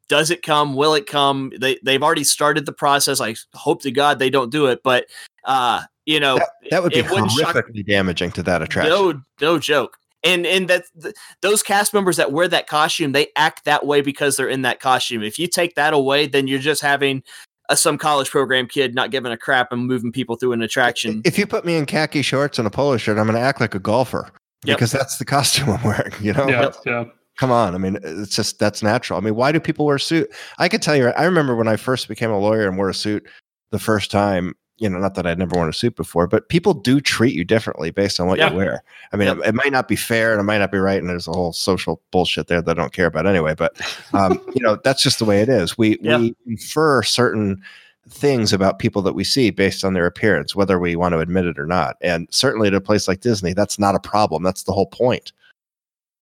does 0.09 0.31
it 0.31 0.43
come? 0.43 0.75
Will 0.75 0.95
it 0.95 1.07
come? 1.07 1.53
They 1.61 1.79
they've 1.85 2.03
already 2.03 2.25
started 2.25 2.67
the 2.67 2.73
process. 2.73 3.21
I 3.21 3.35
hope 3.55 3.83
to 3.83 3.91
God 3.91 4.19
they 4.19 4.31
don't 4.31 4.51
do 4.51 4.67
it, 4.67 4.81
but 4.83 5.07
uh, 5.45 5.83
you 6.07 6.19
know, 6.21 6.39
that, 6.39 6.49
that 6.71 6.83
would 6.83 6.93
be 6.93 7.01
it 7.01 7.07
shock- 7.07 7.29
horrifically 7.55 7.87
damaging 7.87 8.31
to 8.33 8.43
that 8.45 8.63
attraction. 8.63 8.93
no 8.95 9.21
no 9.41 9.59
joke. 9.59 9.99
And 10.25 10.45
and 10.47 10.67
that 10.69 10.85
th- 11.01 11.15
those 11.43 11.63
cast 11.63 11.95
members 11.95 12.17
that 12.17 12.33
wear 12.33 12.49
that 12.49 12.67
costume, 12.67 13.13
they 13.13 13.29
act 13.37 13.65
that 13.65 13.87
way 13.87 14.01
because 14.01 14.37
they're 14.37 14.49
in 14.49 14.63
that 14.63 14.81
costume. 14.81 15.23
If 15.23 15.39
you 15.39 15.47
take 15.47 15.75
that 15.77 15.93
away, 15.95 16.27
then 16.27 16.49
you're 16.49 16.59
just 16.59 16.83
having 16.83 17.23
a, 17.69 17.77
some 17.77 17.99
college 17.99 18.31
program 18.31 18.67
kid 18.69 18.95
not 18.95 19.11
giving 19.11 19.33
a 19.33 19.37
crap 19.37 19.73
and 19.73 19.87
moving 19.87 20.13
people 20.13 20.37
through 20.37 20.53
an 20.53 20.63
attraction. 20.63 21.23
If 21.25 21.39
you 21.39 21.47
put 21.47 21.65
me 21.65 21.77
in 21.77 21.87
khaki 21.87 22.23
shorts 22.23 22.59
and 22.59 22.67
a 22.67 22.71
polo 22.71 22.97
shirt, 22.97 23.19
I'm 23.19 23.27
going 23.27 23.35
to 23.37 23.41
act 23.41 23.61
like 23.61 23.75
a 23.75 23.79
golfer 23.79 24.31
Yep. 24.65 24.79
because 24.79 24.91
that's 24.93 25.19
the 25.19 25.25
costume 25.25 25.71
I'm 25.73 25.83
wearing. 25.83 26.13
You 26.21 26.33
know, 26.33 26.49
Yeah, 26.49 26.71
yeah. 26.85 27.05
come 27.39 27.51
on. 27.53 27.75
I 27.75 27.79
mean, 27.79 27.99
it's 28.03 28.35
just 28.35 28.59
that's 28.59 28.83
natural. 28.83 29.19
I 29.19 29.23
mean, 29.23 29.35
why 29.37 29.53
do 29.53 29.61
people 29.61 29.87
wear 29.87 29.99
suit? 29.99 30.29
I 30.59 30.69
could 30.69 30.83
tell 30.83 30.97
you. 30.97 31.09
I 31.09 31.25
remember 31.25 31.55
when 31.55 31.69
I 31.69 31.77
first 31.77 32.09
became 32.09 32.31
a 32.31 32.39
lawyer 32.39 32.67
and 32.67 32.77
wore 32.77 32.89
a 32.89 32.95
suit 32.95 33.27
the 33.71 33.79
first 33.79 34.11
time. 34.11 34.55
You 34.79 34.91
know, 34.91 34.99
not 34.99 35.15
that 35.15 35.27
I'd 35.27 35.39
never 35.39 35.57
worn 35.57 35.69
a 35.71 35.73
suit 35.73 35.97
before, 35.97 36.27
but 36.27 36.49
people 36.51 36.75
do 36.75 37.01
treat 37.01 37.35
you 37.35 37.45
differently 37.45 37.91
based 37.91 38.21
on 38.21 38.27
what 38.27 38.39
Yeah. 38.39 38.51
you 38.51 38.57
wear. 38.57 38.83
I 39.13 39.17
mean, 39.17 39.29
Yep. 39.29 39.39
it, 39.39 39.47
it 39.47 39.55
might 39.55 39.73
not 39.73 39.89
be 39.89 39.97
fair 39.97 40.33
and 40.33 40.41
it 40.41 40.45
might 40.45 40.59
not 40.59 40.71
be 40.71 40.79
right, 40.79 41.01
and 41.01 41.09
there's 41.09 41.27
a 41.27 41.33
whole 41.33 41.53
social 41.55 42.03
bullshit 42.11 42.49
there 42.49 42.61
that 42.61 42.79
I 42.79 42.81
don't 42.81 42.93
care 42.93 43.07
about 43.07 43.27
anyway. 43.27 43.55
But 43.55 43.75
um, 44.13 44.39
you 44.55 44.63
know, 44.63 44.79
that's 44.85 45.03
just 45.03 45.19
the 45.19 45.25
way 45.25 45.41
it 45.41 45.49
is. 45.49 45.79
We 45.79 45.99
Yeah. 46.03 46.19
we 46.19 46.35
infer 46.47 47.03
certain 47.03 47.63
things 48.09 48.53
about 48.53 48.79
people 48.79 49.03
that 49.03 49.15
we 49.15 49.25
see 49.25 49.51
based 49.51 49.85
on 49.85 49.95
their 49.95 50.07
appearance, 50.07 50.55
whether 50.55 50.79
we 50.79 50.95
want 50.95 51.13
to 51.13 51.19
admit 51.19 51.45
it 51.47 51.59
or 51.59 51.67
not. 51.67 51.97
And 52.03 52.29
certainly 52.31 52.69
at 52.69 52.75
a 52.75 52.81
place 52.81 53.09
like 53.09 53.21
Disney, 53.21 53.53
that's 53.53 53.79
not 53.81 53.95
a 53.97 53.99
problem. 53.99 54.43
That's 54.45 54.63
the 54.63 54.73
whole 54.73 54.87
point. 54.87 55.33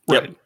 Yep. 0.09 0.23
Right. 0.23 0.37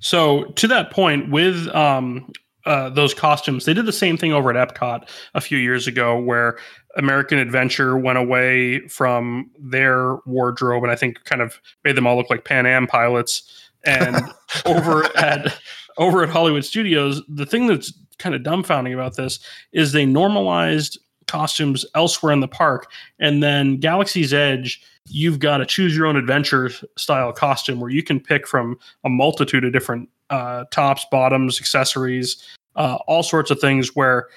So 0.00 0.44
to 0.44 0.68
that 0.68 0.90
point, 0.92 1.30
with 1.30 1.66
um, 1.74 2.30
uh, 2.68 2.90
those 2.90 3.14
costumes, 3.14 3.64
they 3.64 3.72
did 3.72 3.86
the 3.86 3.92
same 3.92 4.18
thing 4.18 4.34
over 4.34 4.54
at 4.54 4.68
Epcot 4.68 5.08
a 5.34 5.40
few 5.40 5.56
years 5.56 5.86
ago, 5.86 6.20
where 6.20 6.58
American 6.98 7.38
Adventure 7.38 7.96
went 7.96 8.18
away 8.18 8.86
from 8.88 9.50
their 9.58 10.16
wardrobe, 10.26 10.82
and 10.82 10.92
I 10.92 10.94
think 10.94 11.24
kind 11.24 11.40
of 11.40 11.58
made 11.82 11.96
them 11.96 12.06
all 12.06 12.16
look 12.16 12.28
like 12.28 12.44
Pan 12.44 12.66
Am 12.66 12.86
pilots. 12.86 13.70
And 13.84 14.16
over 14.66 15.04
at 15.16 15.58
over 15.96 16.22
at 16.22 16.28
Hollywood 16.28 16.64
Studios, 16.64 17.22
the 17.26 17.46
thing 17.46 17.68
that's 17.68 17.92
kind 18.18 18.34
of 18.34 18.42
dumbfounding 18.42 18.92
about 18.92 19.16
this 19.16 19.40
is 19.72 19.92
they 19.92 20.04
normalized 20.04 20.98
costumes 21.26 21.86
elsewhere 21.94 22.34
in 22.34 22.40
the 22.40 22.48
park, 22.48 22.90
and 23.18 23.42
then 23.42 23.78
Galaxy's 23.78 24.34
Edge. 24.34 24.82
You've 25.10 25.38
got 25.38 25.62
a 25.62 25.66
choose 25.66 25.96
your 25.96 26.04
own 26.04 26.16
adventure 26.16 26.70
style 26.98 27.32
costume 27.32 27.80
where 27.80 27.88
you 27.88 28.02
can 28.02 28.20
pick 28.20 28.46
from 28.46 28.78
a 29.04 29.08
multitude 29.08 29.64
of 29.64 29.72
different 29.72 30.10
uh, 30.30 30.64
tops, 30.70 31.06
bottoms, 31.10 31.58
accessories, 31.60 32.42
uh, 32.78 32.96
all 33.06 33.22
sorts 33.22 33.50
of 33.50 33.60
things. 33.60 33.94
Where 33.94 34.28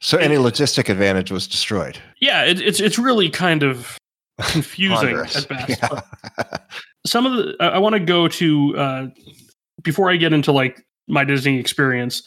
So 0.00 0.18
any 0.18 0.36
logistic 0.36 0.88
advantage 0.88 1.30
was 1.30 1.46
destroyed. 1.46 1.98
yeah, 2.20 2.44
it, 2.44 2.60
it's 2.60 2.80
it's 2.80 2.98
really 2.98 3.30
kind 3.30 3.62
of 3.62 3.96
confusing 4.50 5.16
at 5.16 5.48
best. 5.48 5.68
Yeah. 5.68 6.00
Some 7.06 7.26
of 7.26 7.36
the 7.36 7.56
I, 7.60 7.68
I 7.68 7.78
want 7.78 7.94
to 7.94 8.00
go 8.00 8.26
to 8.28 8.76
uh, 8.76 9.06
before 9.82 10.10
I 10.10 10.16
get 10.16 10.32
into 10.32 10.52
like 10.52 10.84
my 11.06 11.24
Disney 11.24 11.58
experience, 11.58 12.22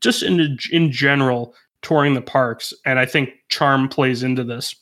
just 0.00 0.22
in 0.22 0.58
in 0.72 0.90
general 0.90 1.54
touring 1.82 2.14
the 2.14 2.22
parks, 2.22 2.72
and 2.84 2.98
I 2.98 3.06
think 3.06 3.30
charm 3.48 3.88
plays 3.88 4.22
into 4.22 4.42
this. 4.44 4.74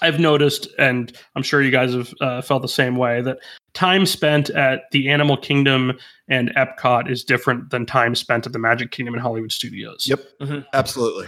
I've 0.00 0.18
noticed, 0.18 0.68
and 0.78 1.12
I'm 1.36 1.42
sure 1.42 1.62
you 1.62 1.70
guys 1.70 1.92
have 1.92 2.14
uh, 2.20 2.42
felt 2.42 2.62
the 2.62 2.68
same 2.68 2.96
way, 2.96 3.20
that 3.22 3.38
time 3.74 4.06
spent 4.06 4.50
at 4.50 4.82
the 4.92 5.08
Animal 5.08 5.36
Kingdom 5.36 5.98
and 6.28 6.50
Epcot 6.56 7.10
is 7.10 7.24
different 7.24 7.70
than 7.70 7.86
time 7.86 8.14
spent 8.14 8.46
at 8.46 8.52
the 8.52 8.58
Magic 8.58 8.90
Kingdom 8.90 9.14
and 9.14 9.22
Hollywood 9.22 9.52
Studios. 9.52 10.06
Yep. 10.06 10.64
Absolutely. 10.72 11.26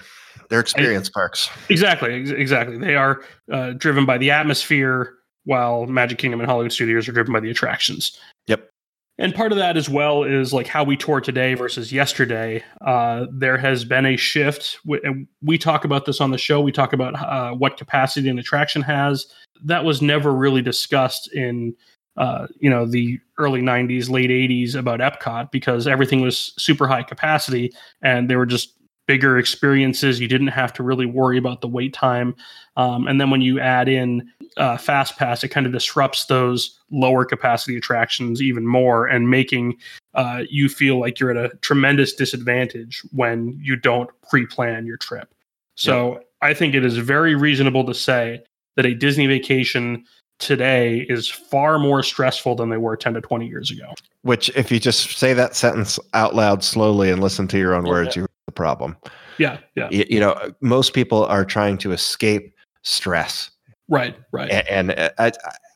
They're 0.49 0.61
experience 0.61 1.09
I, 1.09 1.13
parks. 1.13 1.49
Exactly, 1.69 2.15
ex- 2.15 2.31
exactly. 2.31 2.79
They 2.79 2.97
are 2.97 3.23
uh, 3.51 3.73
driven 3.73 4.05
by 4.05 4.19
the 4.19 4.31
atmosphere, 4.31 5.15
while 5.45 5.87
Magic 5.87 6.19
Kingdom 6.19 6.41
and 6.41 6.49
Hollywood 6.49 6.73
Studios 6.73 7.09
are 7.09 7.13
driven 7.13 7.33
by 7.33 7.41
the 7.41 7.51
attractions. 7.51 8.19
Yep. 8.47 8.69
And 9.17 9.35
part 9.35 9.53
of 9.53 9.59
that 9.59 9.77
as 9.77 9.89
well 9.89 10.25
is 10.25 10.53
like 10.53 10.67
how 10.67 10.83
we 10.83 10.97
tour 10.97 11.21
today 11.21 11.55
versus 11.55 11.93
yesterday. 11.93 12.65
Uh, 12.85 13.27
there 13.31 13.57
has 13.57 13.85
been 13.85 14.07
a 14.07 14.17
shift. 14.17 14.79
We, 14.85 15.01
we, 15.41 15.57
talk 15.57 15.85
about 15.85 16.05
this 16.05 16.21
on 16.21 16.33
the 16.33 16.39
show. 16.39 16.61
We 16.61 16.73
talk 16.73 16.93
about 16.93 17.15
uh, 17.23 17.53
what 17.53 17.77
capacity 17.77 18.29
an 18.29 18.39
attraction 18.39 18.83
has. 18.83 19.27
That 19.63 19.85
was 19.85 20.03
never 20.03 20.35
really 20.35 20.63
discussed 20.63 21.33
in 21.33 21.77
uh, 22.17 22.47
you 22.59 22.71
know 22.71 22.87
the 22.87 23.19
early 23.39 23.61
90s 23.61 24.09
late 24.09 24.31
80s 24.31 24.75
about 24.75 25.01
epcot 25.01 25.51
because 25.51 25.87
everything 25.87 26.21
was 26.21 26.53
super 26.57 26.87
high 26.87 27.03
capacity 27.03 27.73
and 28.03 28.31
they 28.31 28.37
were 28.37 28.47
just 28.47 28.75
bigger 29.07 29.37
experiences. 29.37 30.19
You 30.19 30.29
didn't 30.29 30.49
have 30.49 30.73
to 30.75 30.83
really 30.83 31.05
worry 31.05 31.37
about 31.37 31.61
the 31.61 31.69
wait 31.69 31.93
time. 31.93 32.35
Um, 32.77 33.07
and 33.07 33.21
then 33.21 33.29
when 33.29 33.43
you 33.43 33.61
add 33.61 33.89
in 33.89 34.31
uh, 34.57 34.77
fast 34.77 35.19
pass 35.19 35.43
it 35.43 35.49
kind 35.49 35.67
of 35.67 35.73
disrupts 35.73 36.27
those 36.27 36.79
lower 36.91 37.25
capacity 37.25 37.77
attractions 37.77 38.41
even 38.41 38.67
more 38.67 39.07
and 39.07 39.29
making 39.29 39.77
uh, 40.15 40.45
you 40.49 40.69
feel 40.69 41.01
like 41.01 41.19
you're 41.19 41.31
at 41.31 41.37
a 41.37 41.55
tremendous 41.57 42.15
disadvantage 42.15 43.03
when 43.11 43.59
you 43.61 43.75
don't 43.75 44.11
pre-plan 44.29 44.87
your 44.87 44.97
trip. 44.97 45.35
So 45.75 46.21
i 46.45 46.55
think 46.55 46.75
it 46.75 46.85
is 46.85 46.97
very 46.97 47.35
reasonable 47.35 47.85
to 47.85 47.95
say 47.95 48.41
that 48.77 48.87
a 48.87 48.95
disney 48.95 49.27
vacation 49.27 50.05
today 50.39 51.07
is 51.09 51.31
far 51.31 51.79
more 51.79 52.03
stressful 52.03 52.57
than 52.57 52.71
they 52.71 52.77
were 52.77 52.97
10 52.97 53.15
to 53.15 53.21
20 53.21 53.47
years 53.47 53.71
ago. 53.71 53.93
Which, 54.23 54.51
if 54.57 54.71
you 54.73 54.81
just 54.81 55.17
say 55.19 55.33
that 55.35 55.55
sentence 55.55 55.99
out 56.13 56.35
loud 56.35 56.65
slowly 56.65 57.11
and 57.11 57.23
listen 57.23 57.49
to 57.49 57.59
your 57.59 57.75
own 57.75 57.85
words, 57.85 58.17
you 58.17 58.23
have 58.23 58.31
the 58.47 58.53
problem. 58.53 58.97
Yeah, 59.39 59.59
yeah. 59.75 59.89
You, 59.91 60.05
you, 60.09 60.21
know, 60.21 60.53
most 60.61 60.95
people 60.95 61.25
are 61.27 61.45
trying 61.45 61.79
to 61.79 61.93
escape 61.93 62.55
stress. 62.83 63.51
Right, 63.89 64.17
right. 64.33 64.51
And, 64.51 64.93
and 64.93 65.13
uh, 65.19 65.31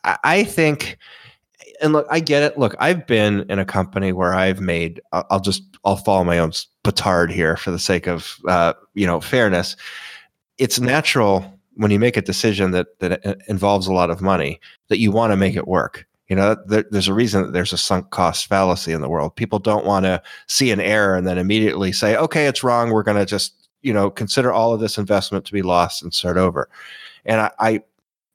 I, 0.05 0.19
I 0.25 0.45
think, 0.45 0.99
and 1.81 1.93
look, 1.93 2.07
I 2.11 2.21
get 2.21 2.43
it. 2.43 2.59
Look, 2.59 2.75
I've 2.79 3.07
been 3.07 3.45
in 3.51 3.59
a 3.59 3.65
company 3.65 4.13
where 4.13 4.35
I've 4.35 4.61
made. 4.61 5.01
I'll 5.13 5.41
just 5.41 5.63
I'll 5.85 5.97
follow 5.97 6.25
my 6.25 6.39
own 6.39 6.53
petard 6.85 7.31
here 7.31 7.57
for 7.57 7.71
the 7.71 7.79
sake 7.79 8.07
of 8.07 8.37
uh, 8.49 8.73
you 8.95 9.07
know 9.07 9.21
fairness. 9.21 9.77
It's 10.57 10.81
natural 10.81 11.58
when 11.79 11.93
you 11.93 11.99
make 12.01 12.17
a 12.17 12.23
decision 12.23 12.73
that 12.73 12.99
that 12.99 13.25
uh, 13.25 13.37
involves 13.47 13.87
a 13.87 13.93
lot 13.93 14.11
of 14.11 14.21
money 14.21 14.61
that 14.89 14.99
you 14.99 15.13
want 15.13 15.33
to 15.33 15.37
make 15.37 15.57
it 15.57 15.69
work. 15.69 16.07
You 16.29 16.37
know 16.37 16.57
there, 16.67 16.85
there's 16.91 17.09
a 17.09 17.15
reason 17.15 17.43
that 17.43 17.53
there's 17.53 17.73
a 17.73 17.79
sunk 17.79 18.11
cost 18.11 18.49
fallacy 18.49 18.93
in 18.93 19.01
the 19.01 19.09
world. 19.09 19.37
People 19.37 19.59
don't 19.59 19.87
want 19.87 20.05
to 20.05 20.21
see 20.49 20.71
an 20.73 20.81
error 20.81 21.17
and 21.17 21.27
then 21.27 21.39
immediately 21.39 21.93
say 21.93 22.17
okay 22.17 22.47
it's 22.47 22.65
wrong. 22.65 22.91
We're 22.91 23.05
going 23.05 23.17
to 23.17 23.25
just 23.25 23.69
you 23.83 23.93
know 23.93 24.11
consider 24.11 24.53
all 24.53 24.75
of 24.75 24.81
this 24.81 24.99
investment 24.99 25.45
to 25.47 25.53
be 25.53 25.63
lost 25.63 26.03
and 26.03 26.13
start 26.13 26.37
over. 26.37 26.69
And 27.25 27.41
I, 27.41 27.51
I 27.59 27.83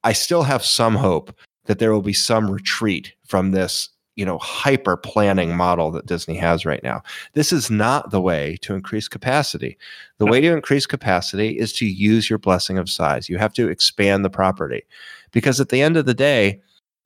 i 0.05 0.13
still 0.13 0.43
have 0.43 0.63
some 0.63 0.95
hope 0.95 1.37
that 1.65 1.79
there 1.79 1.93
will 1.93 2.01
be 2.01 2.13
some 2.13 2.49
retreat 2.49 3.13
from 3.25 3.51
this 3.51 3.89
you 4.15 4.25
know 4.25 4.37
hyper 4.37 4.95
planning 4.95 5.55
model 5.55 5.91
that 5.91 6.05
Disney 6.05 6.35
has 6.35 6.65
right 6.65 6.83
now. 6.83 7.01
This 7.33 7.51
is 7.51 7.69
not 7.71 8.11
the 8.11 8.21
way 8.21 8.57
to 8.61 8.73
increase 8.73 9.07
capacity. 9.07 9.77
The 10.17 10.25
way 10.25 10.41
to 10.41 10.53
increase 10.53 10.85
capacity 10.85 11.57
is 11.57 11.73
to 11.73 11.85
use 11.85 12.29
your 12.29 12.39
blessing 12.39 12.77
of 12.77 12.89
size. 12.89 13.29
You 13.29 13.37
have 13.37 13.53
to 13.53 13.69
expand 13.69 14.23
the 14.23 14.29
property. 14.29 14.83
Because 15.31 15.59
at 15.59 15.69
the 15.69 15.81
end 15.81 15.97
of 15.97 16.05
the 16.05 16.13
day, 16.13 16.61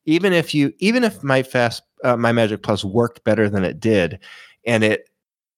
even 0.07 0.34
if 0.34 0.55
you 0.55 0.73
even 0.79 1.03
if 1.03 1.23
my 1.23 1.43
fast 1.43 1.84
uh, 2.03 2.17
my 2.17 2.31
Magic 2.31 2.63
Plus 2.63 2.84
worked 2.84 3.23
better 3.23 3.49
than 3.49 3.63
it 3.63 3.79
did 3.79 4.19
and 4.65 4.84
it 4.84 5.09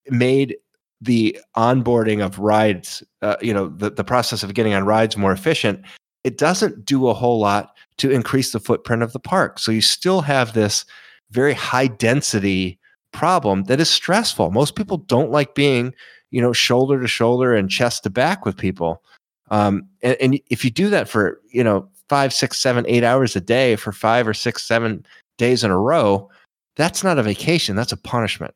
made 0.09 0.57
the 1.01 1.39
onboarding 1.55 2.23
of 2.23 2.39
rides 2.39 3.03
uh, 3.21 3.37
you 3.41 3.53
know 3.53 3.69
the, 3.69 3.89
the 3.89 4.03
process 4.03 4.43
of 4.43 4.53
getting 4.53 4.73
on 4.73 4.85
rides 4.85 5.15
more 5.15 5.31
efficient 5.31 5.81
it 6.25 6.37
doesn't 6.37 6.83
do 6.83 7.07
a 7.07 7.13
whole 7.13 7.39
lot 7.39 7.77
to 7.97 8.11
increase 8.11 8.51
the 8.51 8.59
footprint 8.59 9.01
of 9.01 9.13
the 9.13 9.19
park 9.19 9.59
so 9.59 9.71
you 9.71 9.81
still 9.81 10.21
have 10.21 10.53
this 10.53 10.83
very 11.31 11.53
high 11.53 11.87
density 11.87 12.79
problem 13.11 13.63
that 13.63 13.79
is 13.79 13.89
stressful. 13.89 14.51
Most 14.51 14.75
people 14.75 14.97
don't 14.97 15.31
like 15.31 15.55
being, 15.55 15.93
you 16.31 16.41
know, 16.41 16.53
shoulder 16.53 17.01
to 17.01 17.07
shoulder 17.07 17.55
and 17.55 17.69
chest 17.69 18.03
to 18.03 18.09
back 18.09 18.45
with 18.45 18.57
people. 18.57 19.03
Um, 19.51 19.87
and, 20.03 20.17
and 20.21 20.39
if 20.49 20.63
you 20.63 20.71
do 20.71 20.89
that 20.89 21.09
for, 21.09 21.41
you 21.51 21.63
know, 21.63 21.89
five, 22.07 22.33
six, 22.33 22.57
seven, 22.57 22.85
eight 22.87 23.03
hours 23.03 23.35
a 23.35 23.41
day 23.41 23.75
for 23.75 23.91
five 23.91 24.27
or 24.27 24.33
six, 24.33 24.63
seven 24.63 25.05
days 25.37 25.63
in 25.63 25.71
a 25.71 25.79
row, 25.79 26.29
that's 26.75 27.03
not 27.03 27.19
a 27.19 27.23
vacation. 27.23 27.75
That's 27.75 27.91
a 27.91 27.97
punishment. 27.97 28.53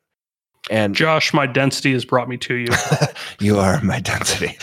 And 0.70 0.94
Josh, 0.94 1.34
my 1.34 1.46
density 1.46 1.92
has 1.92 2.04
brought 2.04 2.28
me 2.28 2.36
to 2.38 2.54
you. 2.54 2.68
you 3.40 3.58
are 3.58 3.82
my 3.82 4.00
density. 4.00 4.56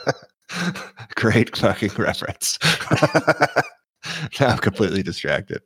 Great 1.16 1.56
fucking 1.56 1.92
reference. 1.98 2.58
now 4.40 4.48
I'm 4.48 4.58
completely 4.58 5.02
distracted. 5.02 5.60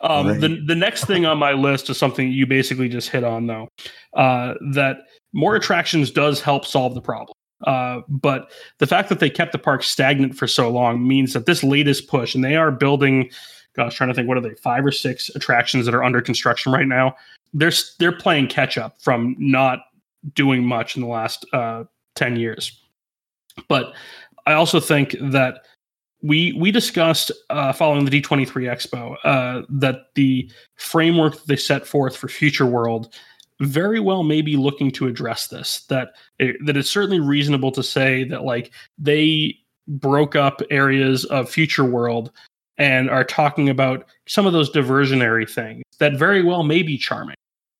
Um, 0.00 0.28
right. 0.28 0.40
The 0.40 0.62
the 0.66 0.74
next 0.74 1.04
thing 1.04 1.26
on 1.26 1.38
my 1.38 1.52
list 1.52 1.90
is 1.90 1.98
something 1.98 2.30
you 2.30 2.46
basically 2.46 2.88
just 2.88 3.08
hit 3.08 3.24
on, 3.24 3.46
though. 3.46 3.68
Uh, 4.14 4.54
that 4.72 4.98
more 5.32 5.56
attractions 5.56 6.10
does 6.10 6.40
help 6.40 6.64
solve 6.64 6.94
the 6.94 7.00
problem. 7.00 7.34
Uh, 7.66 8.00
but 8.08 8.50
the 8.78 8.86
fact 8.86 9.08
that 9.08 9.18
they 9.20 9.30
kept 9.30 9.52
the 9.52 9.58
park 9.58 9.82
stagnant 9.82 10.36
for 10.36 10.46
so 10.46 10.70
long 10.70 11.06
means 11.06 11.32
that 11.32 11.46
this 11.46 11.64
latest 11.64 12.08
push, 12.08 12.34
and 12.34 12.44
they 12.44 12.56
are 12.56 12.70
building, 12.70 13.28
gosh, 13.74 13.96
trying 13.96 14.08
to 14.08 14.14
think, 14.14 14.28
what 14.28 14.36
are 14.36 14.40
they, 14.40 14.54
five 14.54 14.86
or 14.86 14.92
six 14.92 15.28
attractions 15.34 15.84
that 15.84 15.94
are 15.94 16.04
under 16.04 16.20
construction 16.20 16.72
right 16.72 16.86
now? 16.86 17.16
They're 17.52 17.72
they're 17.98 18.12
playing 18.16 18.48
catch 18.48 18.78
up 18.78 19.00
from 19.00 19.34
not 19.38 19.80
doing 20.34 20.64
much 20.64 20.96
in 20.96 21.02
the 21.02 21.08
last 21.08 21.46
uh, 21.52 21.84
ten 22.14 22.36
years. 22.36 22.80
But 23.68 23.92
I 24.46 24.52
also 24.52 24.78
think 24.80 25.16
that 25.20 25.64
we 26.22 26.52
we 26.52 26.70
discussed 26.70 27.30
uh, 27.50 27.72
following 27.72 28.04
the 28.04 28.10
D23 28.10 28.48
Expo 28.48 29.16
uh, 29.24 29.62
that 29.68 30.14
the 30.14 30.50
framework 30.76 31.34
that 31.34 31.46
they 31.46 31.56
set 31.56 31.86
forth 31.86 32.16
for 32.16 32.28
Future 32.28 32.66
World 32.66 33.14
very 33.60 34.00
well 34.00 34.22
may 34.22 34.40
be 34.40 34.56
looking 34.56 34.90
to 34.92 35.06
address 35.06 35.48
this. 35.48 35.84
That 35.88 36.10
it, 36.38 36.56
that 36.66 36.76
it's 36.76 36.90
certainly 36.90 37.20
reasonable 37.20 37.72
to 37.72 37.82
say 37.82 38.24
that 38.24 38.44
like 38.44 38.72
they 38.98 39.56
broke 39.86 40.36
up 40.36 40.60
areas 40.70 41.24
of 41.26 41.48
Future 41.48 41.84
World 41.84 42.32
and 42.78 43.10
are 43.10 43.24
talking 43.24 43.68
about 43.68 44.06
some 44.26 44.46
of 44.46 44.52
those 44.52 44.70
diversionary 44.70 45.48
things 45.48 45.82
that 45.98 46.16
very 46.16 46.42
well 46.42 46.62
may 46.62 46.82
be 46.82 46.98
charming. 46.98 47.36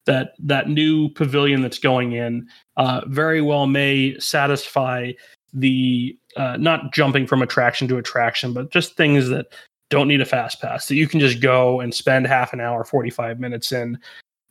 That 0.06 0.34
that 0.38 0.68
new 0.68 1.10
pavilion 1.10 1.60
that's 1.60 1.78
going 1.78 2.12
in 2.12 2.48
uh, 2.76 3.02
very 3.06 3.42
well 3.42 3.66
may 3.66 4.18
satisfy 4.18 5.12
the 5.52 6.16
uh, 6.36 6.56
not 6.58 6.92
jumping 6.92 7.26
from 7.26 7.42
attraction 7.42 7.88
to 7.88 7.98
attraction, 7.98 8.52
but 8.52 8.70
just 8.70 8.96
things 8.96 9.28
that 9.28 9.46
don't 9.90 10.08
need 10.08 10.20
a 10.20 10.26
fast 10.26 10.60
pass 10.60 10.86
that 10.86 10.96
you 10.96 11.08
can 11.08 11.20
just 11.20 11.40
go 11.40 11.80
and 11.80 11.94
spend 11.94 12.26
half 12.26 12.52
an 12.52 12.60
hour, 12.60 12.84
45 12.84 13.40
minutes 13.40 13.72
in 13.72 13.98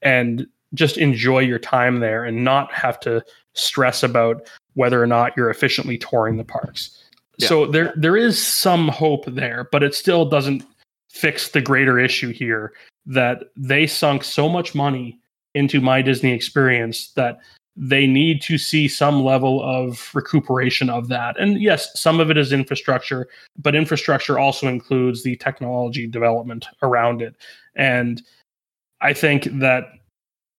and 0.02 0.48
just 0.74 0.98
enjoy 0.98 1.40
your 1.40 1.60
time 1.60 2.00
there 2.00 2.26
and 2.26 2.44
not 2.44 2.72
have 2.74 3.00
to 3.00 3.24
stress 3.54 4.04
about 4.04 4.50
whether 4.74 5.02
or 5.02 5.08
not 5.08 5.36
you're 5.36 5.50
efficiently 5.50 5.98
touring 5.98 6.38
the 6.38 6.44
parks. 6.44 7.04
Yeah. 7.38 7.48
So 7.48 7.66
there 7.68 7.94
there 7.96 8.18
is 8.18 8.44
some 8.44 8.88
hope 8.88 9.26
there, 9.26 9.70
but 9.72 9.84
it 9.84 9.94
still 9.94 10.26
doesn't 10.26 10.64
fix 11.10 11.50
the 11.50 11.62
greater 11.62 12.00
issue 12.00 12.32
here 12.32 12.74
that 13.06 13.46
they 13.56 13.88
sunk 13.88 14.24
so 14.24 14.50
much 14.50 14.76
money 14.76 15.20
into 15.56 15.82
my 15.82 16.02
Disney 16.02 16.34
experience 16.34 17.12
that 17.14 17.40
they 17.78 18.08
need 18.08 18.42
to 18.42 18.58
see 18.58 18.88
some 18.88 19.24
level 19.24 19.64
of 19.64 20.10
recuperation 20.16 20.90
of 20.90 21.08
that. 21.10 21.40
And 21.40 21.62
yes, 21.62 21.90
some 22.00 22.20
of 22.20 22.32
it 22.32 22.38
is 22.38 22.52
infrastructure, 22.52 23.28
but 23.58 23.76
infrastructure 23.76 24.40
also 24.40 24.68
includes 24.68 25.22
the 25.24 25.36
technology 25.36 26.08
development 26.08 26.66
around 26.82 27.22
it. 27.22 27.36
And 27.76 28.22
I 29.02 29.14
think 29.14 29.44
that 29.60 29.86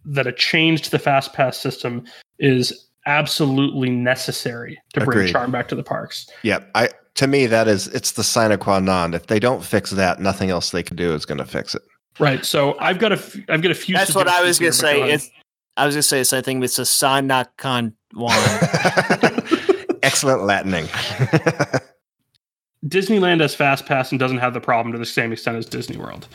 that 0.05 0.29
a 0.29 0.33
change 0.33 0.83
to 0.83 0.91
the 0.91 0.99
fast 0.99 1.33
pass 1.33 1.57
system 1.59 2.05
is 2.39 2.89
absolutely 3.07 3.91
necessary 3.91 4.79
to 4.95 5.01
bring 5.01 5.19
Agreed. 5.19 5.33
charm 5.33 5.51
back 5.51 5.67
to 5.69 5.75
the 5.75 5.83
parks. 5.83 6.31
Yeah, 6.43 6.61
I 6.77 6.91
to 7.17 7.27
me 7.27 7.47
that 7.47 7.67
is 7.67 7.89
it's 7.89 8.13
the 8.13 8.23
sine 8.23 8.57
qua 8.59 8.79
non. 8.79 9.13
If 9.13 9.27
they 9.27 9.41
don't 9.41 9.65
fix 9.65 9.91
that, 9.91 10.21
nothing 10.21 10.51
else 10.51 10.71
they 10.71 10.85
can 10.85 10.97
do 10.97 11.15
is 11.15 11.27
going 11.27 11.39
to 11.39 11.45
fix 11.45 11.75
it. 11.75 11.83
Right. 12.21 12.45
So 12.45 12.79
I've 12.79 12.99
got 12.99 13.13
a 13.13 13.17
f- 13.17 13.37
I've 13.49 13.63
got 13.63 13.73
a 13.73 13.75
few. 13.75 13.97
That's 13.97 14.15
what 14.15 14.29
I 14.29 14.43
was 14.43 14.59
going 14.59 14.73
to 14.73 14.79
say. 14.79 15.11
It's 15.11 15.31
I 15.79 15.87
was 15.87 15.95
gonna 15.95 16.03
say 16.03 16.19
the 16.19 16.25
same 16.25 16.43
thing. 16.43 16.63
It's 16.63 16.79
a 16.79 16.85
sign 16.85 17.31
con 17.57 17.95
one. 18.13 18.37
Excellent 20.03 20.43
Latining. 20.43 20.87
Disneyland 22.87 23.41
has 23.41 23.55
fast 23.55 23.87
pass 23.87 24.11
and 24.11 24.19
doesn't 24.19 24.39
have 24.39 24.55
the 24.55 24.61
problem 24.61 24.93
to 24.93 24.99
the 24.99 25.07
same 25.07 25.33
extent 25.33 25.57
as 25.57 25.67
Disney 25.67 25.97
World. 25.97 26.29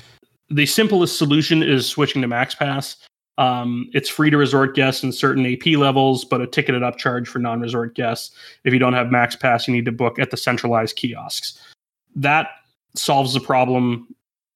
The 0.49 0.65
simplest 0.65 1.17
solution 1.17 1.63
is 1.63 1.87
switching 1.87 2.21
to 2.21 2.27
Max 2.27 2.55
Pass. 2.55 2.97
Um, 3.37 3.89
it's 3.93 4.09
free 4.09 4.29
to 4.29 4.37
resort 4.37 4.75
guests 4.75 5.03
in 5.03 5.11
certain 5.11 5.45
AP 5.45 5.77
levels, 5.77 6.23
but 6.23 6.41
a 6.41 6.47
ticketed 6.47 6.83
upcharge 6.83 7.27
for 7.27 7.39
non-resort 7.39 7.95
guests. 7.95 8.35
If 8.63 8.73
you 8.73 8.79
don't 8.79 8.93
have 8.93 9.09
Max 9.09 9.35
Pass, 9.35 9.67
you 9.67 9.73
need 9.73 9.85
to 9.85 9.91
book 9.91 10.19
at 10.19 10.31
the 10.31 10.37
centralized 10.37 10.95
kiosks. 10.95 11.57
That 12.15 12.49
solves 12.95 13.33
the 13.33 13.39
problem 13.39 14.07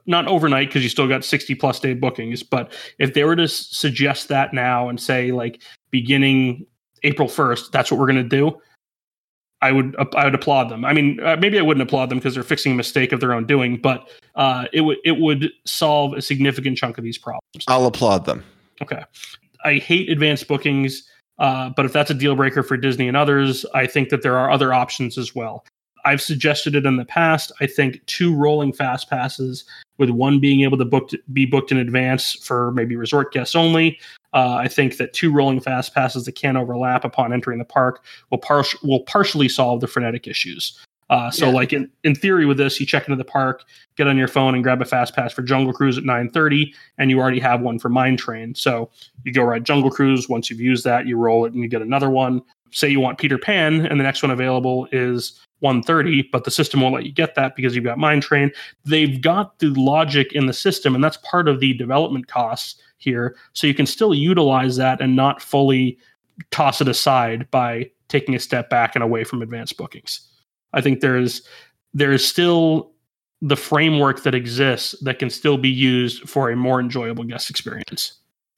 not 0.08 0.28
overnight 0.28 0.70
because 0.70 0.84
you 0.84 0.90
still 0.90 1.08
got 1.08 1.24
60 1.24 1.56
plus 1.56 1.80
day 1.80 1.94
bookings 1.94 2.44
but 2.44 2.74
if 3.00 3.14
they 3.14 3.24
were 3.24 3.36
to 3.36 3.44
s- 3.44 3.68
suggest 3.72 4.30
that 4.30 4.54
now 4.54 4.90
and 4.90 5.00
say 5.00 5.32
like 5.32 5.62
beginning 5.92 6.66
april 7.04 7.28
1st 7.28 7.72
that's 7.72 7.92
what 7.92 8.00
we're 8.00 8.08
going 8.08 8.16
to 8.16 8.24
do 8.24 8.60
I 9.62 9.72
would 9.72 9.96
I 10.16 10.26
would 10.26 10.36
applaud 10.36 10.70
them. 10.70 10.86
I 10.86 10.94
mean, 10.94 11.20
uh, 11.20 11.36
maybe 11.40 11.58
I 11.58 11.64
wouldn't 11.64 11.82
applaud 11.82 12.10
them 12.10 12.20
because 12.20 12.36
they're 12.36 12.44
fixing 12.44 12.74
a 12.74 12.76
mistake 12.76 13.12
of 13.12 13.20
their 13.20 13.34
own 13.34 13.46
doing, 13.46 13.78
but 13.82 14.08
uh, 14.36 14.66
it 14.72 14.82
would 14.82 14.98
it 15.04 15.20
would 15.20 15.50
solve 15.66 16.14
a 16.14 16.22
significant 16.22 16.78
chunk 16.78 16.98
of 16.98 17.04
these 17.04 17.18
problems. 17.18 17.66
I'll 17.68 17.88
applaud 17.88 18.26
them. 18.26 18.44
Okay, 18.82 19.04
I 19.66 19.76
hate 19.76 20.10
advanced 20.10 20.48
bookings, 20.48 21.10
uh, 21.40 21.72
but 21.76 21.86
if 21.86 21.94
that's 21.94 22.12
a 22.12 22.14
deal 22.14 22.36
breaker 22.36 22.62
for 22.62 22.78
Disney 22.78 23.08
and 23.08 23.18
others, 23.18 23.66
I 23.74 23.88
think 23.88 24.10
that 24.10 24.22
there 24.22 24.38
are 24.38 24.52
other 24.52 24.74
options 24.74 25.18
as 25.18 25.34
well. 25.34 25.66
I've 26.08 26.22
suggested 26.22 26.74
it 26.74 26.86
in 26.86 26.96
the 26.96 27.04
past. 27.04 27.52
I 27.60 27.68
think 27.68 28.06
two 28.06 28.34
rolling 28.34 28.72
fast 28.72 29.10
passes, 29.10 29.66
with 29.98 30.10
one 30.10 30.40
being 30.40 30.62
able 30.62 30.78
to 30.78 30.86
book 30.86 31.12
be 31.34 31.46
booked 31.46 31.70
in 31.70 31.78
advance 31.78 32.34
for 32.34 32.72
maybe 32.72 32.96
resort 32.96 33.34
guests 33.34 33.56
only, 33.56 34.00
uh, 34.34 34.56
I 34.56 34.70
think 34.70 34.98
that 34.98 35.12
two 35.12 35.34
rolling 35.34 35.60
fast 35.60 35.94
passes 35.94 36.24
that 36.24 36.32
can't 36.32 36.56
overlap 36.56 37.04
upon 37.04 37.34
entering 37.34 37.60
the 37.60 37.66
park 37.66 38.06
will, 38.30 38.38
par- 38.38 38.64
will 38.84 39.02
partially 39.02 39.50
solve 39.50 39.82
the 39.82 39.88
frenetic 39.88 40.28
issues. 40.28 40.80
Uh, 41.10 41.30
so, 41.30 41.48
yeah. 41.48 41.52
like 41.52 41.74
in, 41.74 41.90
in 42.06 42.16
theory, 42.16 42.46
with 42.46 42.58
this, 42.58 42.80
you 42.80 42.86
check 42.86 43.06
into 43.06 43.18
the 43.18 43.26
park, 43.26 43.64
get 43.98 44.08
on 44.08 44.18
your 44.18 44.30
phone, 44.30 44.56
and 44.56 44.64
grab 44.64 44.82
a 44.82 44.86
fast 44.86 45.14
pass 45.14 45.34
for 45.34 45.42
Jungle 45.42 45.74
Cruise 45.74 45.98
at 45.98 46.06
9:30, 46.06 46.74
and 47.00 47.10
you 47.10 47.20
already 47.20 47.40
have 47.40 47.60
one 47.60 47.80
for 47.80 47.90
Mine 47.90 48.16
Train. 48.16 48.56
So 48.56 48.90
you 49.26 49.34
go 49.34 49.44
ride 49.44 49.66
Jungle 49.66 49.92
Cruise. 49.92 50.30
Once 50.30 50.50
you've 50.50 50.62
used 50.62 50.86
that, 50.86 51.06
you 51.06 51.18
roll 51.18 51.44
it 51.46 51.52
and 51.52 51.62
you 51.62 51.68
get 51.68 51.82
another 51.82 52.10
one. 52.10 52.42
Say 52.72 52.90
you 52.90 53.02
want 53.02 53.18
Peter 53.18 53.38
Pan, 53.38 53.86
and 53.86 54.00
the 54.00 54.04
next 54.04 54.22
one 54.22 54.32
available 54.32 54.88
is 54.94 55.42
130, 55.60 56.30
but 56.32 56.44
the 56.44 56.52
system 56.52 56.82
won't 56.82 56.94
let 56.94 57.06
you 57.06 57.12
get 57.12 57.36
that 57.36 57.56
because 57.56 57.76
you've 57.76 57.84
got 57.84 57.98
Mine 57.98 58.22
Train. 58.22 58.52
They've 58.86 59.20
got 59.20 59.60
the 59.60 59.70
logic 59.70 60.34
in 60.34 60.46
the 60.46 60.54
system, 60.54 60.94
and 60.94 61.04
that's 61.04 61.18
part 61.18 61.48
of 61.48 61.60
the 61.60 61.74
development 61.74 62.28
costs 62.28 62.82
here. 62.98 63.36
So 63.54 63.68
you 63.68 63.74
can 63.74 63.86
still 63.86 64.14
utilize 64.14 64.76
that 64.78 65.02
and 65.02 65.16
not 65.16 65.42
fully 65.42 65.98
toss 66.52 66.82
it 66.82 66.88
aside 66.88 67.50
by 67.52 67.90
taking 68.08 68.36
a 68.36 68.40
step 68.40 68.70
back 68.70 68.96
and 68.96 69.04
away 69.04 69.24
from 69.24 69.42
advanced 69.42 69.78
bookings. 69.78 70.22
I 70.74 70.82
think 70.82 71.02
there's 71.02 71.42
there 71.94 72.12
is 72.12 72.28
still 72.28 72.92
the 73.42 73.56
framework 73.56 74.24
that 74.24 74.36
exists 74.36 74.96
that 75.02 75.20
can 75.20 75.30
still 75.30 75.58
be 75.58 75.70
used 75.70 76.28
for 76.30 76.50
a 76.50 76.56
more 76.56 76.80
enjoyable 76.80 77.24
guest 77.24 77.50
experience. 77.50 78.14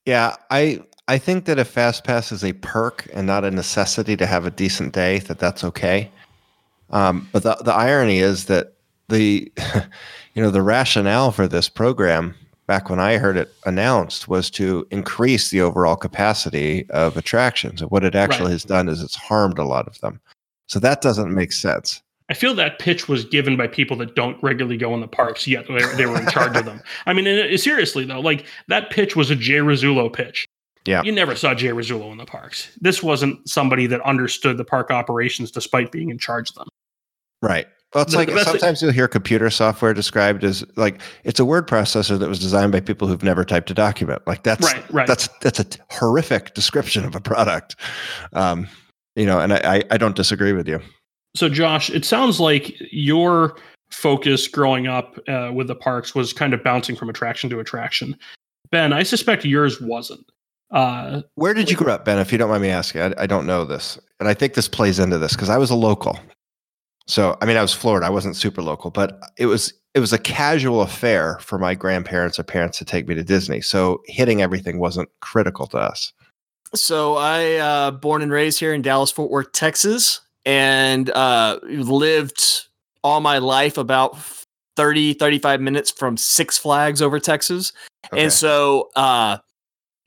Yeah, 0.05 0.35
I 0.49 0.81
I 1.07 1.17
think 1.17 1.45
that 1.45 1.59
if 1.59 1.67
fast 1.67 2.03
pass 2.03 2.31
is 2.31 2.43
a 2.43 2.53
perk 2.53 3.07
and 3.13 3.25
not 3.25 3.43
a 3.43 3.51
necessity 3.51 4.15
to 4.17 4.25
have 4.25 4.45
a 4.45 4.51
decent 4.51 4.93
day, 4.93 5.19
that 5.19 5.39
that's 5.39 5.63
okay. 5.63 6.11
Um, 6.91 7.27
but 7.31 7.43
the 7.43 7.55
the 7.63 7.73
irony 7.73 8.19
is 8.19 8.45
that 8.45 8.73
the 9.09 9.51
you 10.33 10.41
know 10.41 10.51
the 10.51 10.61
rationale 10.61 11.31
for 11.31 11.47
this 11.47 11.69
program 11.69 12.35
back 12.69 12.89
when 12.89 12.99
I 12.99 13.17
heard 13.17 13.35
it 13.35 13.51
announced 13.65 14.27
was 14.27 14.51
to 14.51 14.87
increase 14.91 15.49
the 15.49 15.59
overall 15.59 15.95
capacity 15.95 16.87
of 16.91 17.17
attractions. 17.17 17.81
And 17.81 17.89
what 17.89 18.03
it 18.03 18.13
actually 18.13 18.45
right. 18.45 18.51
has 18.51 18.63
done 18.63 18.87
is 18.87 19.01
it's 19.01 19.15
harmed 19.15 19.57
a 19.57 19.63
lot 19.63 19.87
of 19.87 19.99
them. 20.01 20.21
So 20.67 20.79
that 20.79 21.01
doesn't 21.01 21.33
make 21.33 21.51
sense. 21.51 22.03
I 22.29 22.35
feel 22.35 22.53
that 22.53 22.77
pitch 22.77 23.09
was 23.09 23.25
given 23.25 23.57
by 23.57 23.65
people 23.65 23.97
that 23.97 24.15
don't 24.15 24.41
regularly 24.43 24.77
go 24.77 24.93
in 24.93 25.01
the 25.01 25.07
parks, 25.07 25.47
yet 25.47 25.65
they 25.97 26.05
were 26.05 26.19
in 26.21 26.27
charge 26.27 26.55
of 26.55 26.65
them. 26.65 26.79
I 27.07 27.13
mean, 27.13 27.57
seriously 27.57 28.05
though, 28.05 28.19
like 28.19 28.45
that 28.67 28.91
pitch 28.91 29.15
was 29.15 29.31
a 29.31 29.35
Jay 29.35 29.57
Rasulo 29.57 30.13
pitch. 30.13 30.45
Yeah, 30.85 31.03
you 31.03 31.11
never 31.11 31.35
saw 31.35 31.53
Jay 31.53 31.69
Rasulo 31.69 32.11
in 32.11 32.17
the 32.17 32.25
parks. 32.25 32.75
This 32.81 33.03
wasn't 33.03 33.47
somebody 33.47 33.87
that 33.87 34.01
understood 34.01 34.57
the 34.57 34.65
park 34.65 34.91
operations 34.91 35.51
despite 35.51 35.91
being 35.91 36.09
in 36.09 36.17
charge 36.17 36.49
of 36.49 36.55
them. 36.55 36.67
Right. 37.41 37.67
Well, 37.93 38.03
it's 38.03 38.11
the, 38.11 38.19
like 38.19 38.29
sometimes 38.45 38.81
you'll 38.81 38.91
hear 38.91 39.07
computer 39.07 39.49
software 39.49 39.95
described 39.95 40.43
as 40.43 40.63
like 40.75 41.01
it's 41.23 41.39
a 41.39 41.45
word 41.45 41.67
processor 41.67 42.19
that 42.19 42.29
was 42.29 42.37
designed 42.37 42.71
by 42.71 42.81
people 42.81 43.07
who've 43.07 43.23
never 43.23 43.43
typed 43.43 43.71
a 43.71 43.73
document. 43.73 44.21
Like 44.27 44.43
that's 44.43 44.71
right, 44.71 44.93
right. 44.93 45.07
that's 45.07 45.27
that's 45.41 45.59
a 45.59 45.65
horrific 45.89 46.53
description 46.53 47.03
of 47.03 47.15
a 47.15 47.21
product. 47.21 47.75
Um, 48.33 48.67
you 49.15 49.25
know, 49.25 49.39
and 49.39 49.53
I, 49.53 49.83
I 49.89 49.97
don't 49.97 50.15
disagree 50.15 50.53
with 50.53 50.67
you. 50.67 50.79
So, 51.35 51.49
Josh, 51.49 51.89
it 51.89 52.05
sounds 52.05 52.39
like 52.39 52.75
your 52.91 53.57
focus 53.91 54.47
growing 54.47 54.87
up 54.87 55.17
uh, 55.27 55.51
with 55.53 55.67
the 55.67 55.75
parks 55.75 56.13
was 56.13 56.31
kind 56.31 56.53
of 56.53 56.63
bouncing 56.63 56.95
from 56.95 57.09
attraction 57.09 57.49
to 57.49 57.59
attraction. 57.59 58.15
Ben, 58.71 58.93
I 58.93 59.03
suspect 59.03 59.45
yours 59.45 59.81
wasn't. 59.81 60.25
Uh, 60.71 61.21
Where 61.35 61.53
did 61.53 61.69
you 61.69 61.77
grow 61.77 61.93
up, 61.93 62.05
Ben? 62.05 62.19
If 62.19 62.31
you 62.31 62.37
don't 62.37 62.49
mind 62.49 62.61
me 62.61 62.69
asking, 62.69 63.01
I, 63.01 63.13
I 63.19 63.27
don't 63.27 63.47
know 63.47 63.65
this, 63.65 63.99
and 64.19 64.29
I 64.29 64.33
think 64.33 64.53
this 64.53 64.67
plays 64.67 64.99
into 64.99 65.17
this 65.17 65.33
because 65.33 65.49
I 65.49 65.57
was 65.57 65.71
a 65.71 65.75
local. 65.75 66.19
So, 67.07 67.37
I 67.41 67.45
mean, 67.45 67.57
I 67.57 67.61
was 67.61 67.73
Florida. 67.73 68.05
I 68.05 68.11
wasn't 68.11 68.35
super 68.35 68.61
local, 68.61 68.91
but 68.91 69.19
it 69.37 69.47
was 69.47 69.73
it 69.95 69.99
was 69.99 70.13
a 70.13 70.19
casual 70.19 70.81
affair 70.81 71.39
for 71.39 71.57
my 71.57 71.73
grandparents 71.73 72.37
or 72.37 72.43
parents 72.43 72.77
to 72.77 72.85
take 72.85 73.07
me 73.07 73.15
to 73.15 73.23
Disney. 73.23 73.61
So, 73.61 74.01
hitting 74.05 74.41
everything 74.41 74.79
wasn't 74.79 75.09
critical 75.21 75.65
to 75.67 75.77
us. 75.77 76.13
So, 76.75 77.15
I 77.15 77.55
uh, 77.55 77.91
born 77.91 78.21
and 78.21 78.31
raised 78.31 78.59
here 78.59 78.73
in 78.73 78.83
Dallas 78.83 79.11
Fort 79.11 79.31
Worth, 79.31 79.51
Texas, 79.53 80.21
and 80.45 81.09
uh, 81.09 81.59
lived 81.63 82.67
all 83.03 83.21
my 83.21 83.39
life 83.39 83.77
about 83.77 84.17
30 84.75 85.13
35 85.13 85.61
minutes 85.61 85.91
from 85.91 86.15
Six 86.15 86.57
Flags 86.57 87.01
over 87.01 87.19
Texas. 87.19 87.73
Okay. 88.13 88.23
And 88.23 88.31
so 88.31 88.89
uh, 88.95 89.37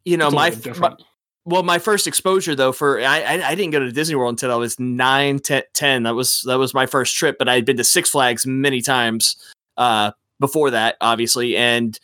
you 0.05 0.17
know, 0.17 0.31
my, 0.31 0.55
my 0.79 0.97
well, 1.45 1.63
my 1.63 1.79
first 1.79 2.07
exposure 2.07 2.55
though 2.55 2.73
for 2.73 3.01
I, 3.01 3.21
I, 3.21 3.49
I 3.49 3.55
didn't 3.55 3.73
go 3.73 3.81
to 3.81 3.91
Disney 3.91 4.15
World 4.15 4.33
until 4.33 4.53
I 4.53 4.57
was 4.57 4.79
nine, 4.79 5.41
10, 5.41 5.63
10. 5.75 6.03
That 6.05 6.15
was 6.15 6.43
that 6.43 6.59
was 6.59 6.75
my 6.75 6.87
first 6.87 7.17
trip, 7.17 7.37
but 7.39 7.49
I 7.49 7.55
had 7.55 7.65
been 7.65 7.77
to 7.79 7.85
Six 7.85 8.11
Flags 8.11 8.47
many 8.47 8.81
times 8.81 9.37
uh, 9.77 10.13
before 10.39 10.71
that, 10.71 10.97
obviously, 11.01 11.57
and 11.57 11.99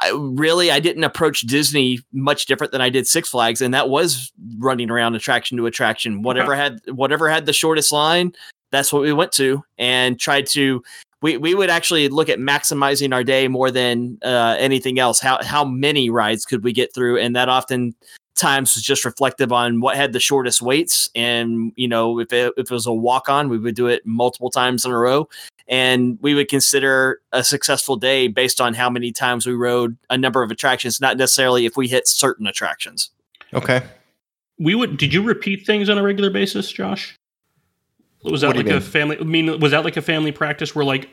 I 0.00 0.10
really 0.14 0.70
I 0.70 0.80
didn't 0.80 1.04
approach 1.04 1.40
Disney 1.42 2.00
much 2.12 2.46
different 2.46 2.72
than 2.72 2.80
I 2.80 2.90
did 2.90 3.06
Six 3.06 3.30
Flags, 3.30 3.60
and 3.62 3.72
that 3.74 3.88
was 3.88 4.30
running 4.58 4.90
around 4.90 5.14
attraction 5.14 5.56
to 5.56 5.66
attraction. 5.66 6.22
Whatever 6.22 6.54
had 6.54 6.80
whatever 6.90 7.28
had 7.28 7.46
the 7.46 7.52
shortest 7.52 7.90
line, 7.90 8.32
that's 8.70 8.92
what 8.92 9.02
we 9.02 9.12
went 9.12 9.32
to, 9.32 9.62
and 9.78 10.20
tried 10.20 10.46
to. 10.48 10.82
We, 11.20 11.36
we 11.36 11.54
would 11.54 11.70
actually 11.70 12.08
look 12.08 12.28
at 12.28 12.38
maximizing 12.38 13.12
our 13.12 13.24
day 13.24 13.48
more 13.48 13.70
than 13.70 14.18
uh, 14.24 14.56
anything 14.58 14.98
else. 14.98 15.20
How 15.20 15.42
how 15.42 15.64
many 15.64 16.10
rides 16.10 16.44
could 16.44 16.62
we 16.62 16.72
get 16.72 16.94
through, 16.94 17.18
and 17.18 17.34
that 17.34 17.48
often 17.48 17.94
times 18.38 18.74
was 18.74 18.84
just 18.84 19.04
reflective 19.04 19.52
on 19.52 19.80
what 19.80 19.96
had 19.96 20.12
the 20.12 20.20
shortest 20.20 20.62
waits. 20.62 21.10
And, 21.14 21.72
you 21.76 21.88
know, 21.88 22.20
if 22.20 22.32
it, 22.32 22.54
if 22.56 22.70
it 22.70 22.74
was 22.74 22.86
a 22.86 22.92
walk 22.92 23.28
on, 23.28 23.48
we 23.48 23.58
would 23.58 23.74
do 23.74 23.88
it 23.88 24.06
multiple 24.06 24.48
times 24.48 24.84
in 24.84 24.92
a 24.92 24.96
row. 24.96 25.28
And 25.66 26.18
we 26.22 26.34
would 26.34 26.48
consider 26.48 27.20
a 27.32 27.44
successful 27.44 27.96
day 27.96 28.28
based 28.28 28.60
on 28.60 28.72
how 28.72 28.88
many 28.88 29.12
times 29.12 29.46
we 29.46 29.52
rode 29.52 29.98
a 30.08 30.16
number 30.16 30.42
of 30.42 30.50
attractions, 30.50 31.00
not 31.00 31.18
necessarily 31.18 31.66
if 31.66 31.76
we 31.76 31.88
hit 31.88 32.08
certain 32.08 32.46
attractions. 32.46 33.10
Okay. 33.52 33.82
We 34.58 34.74
would, 34.74 34.96
did 34.96 35.12
you 35.12 35.22
repeat 35.22 35.66
things 35.66 35.90
on 35.90 35.98
a 35.98 36.02
regular 36.02 36.30
basis, 36.30 36.72
Josh? 36.72 37.14
Was 38.24 38.40
that 38.40 38.56
like 38.56 38.66
a 38.66 38.80
family? 38.80 39.18
I 39.18 39.24
mean, 39.24 39.60
was 39.60 39.70
that 39.72 39.84
like 39.84 39.96
a 39.96 40.02
family 40.02 40.32
practice 40.32 40.74
where 40.74 40.84
like 40.84 41.08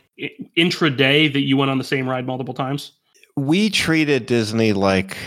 intraday 0.58 1.32
that 1.32 1.42
you 1.42 1.58
went 1.58 1.72
on 1.72 1.78
the 1.78 1.84
same 1.84 2.10
ride 2.10 2.26
multiple 2.26 2.54
times? 2.54 2.94
We 3.36 3.70
treated 3.70 4.26
Disney 4.26 4.74
like 4.74 5.18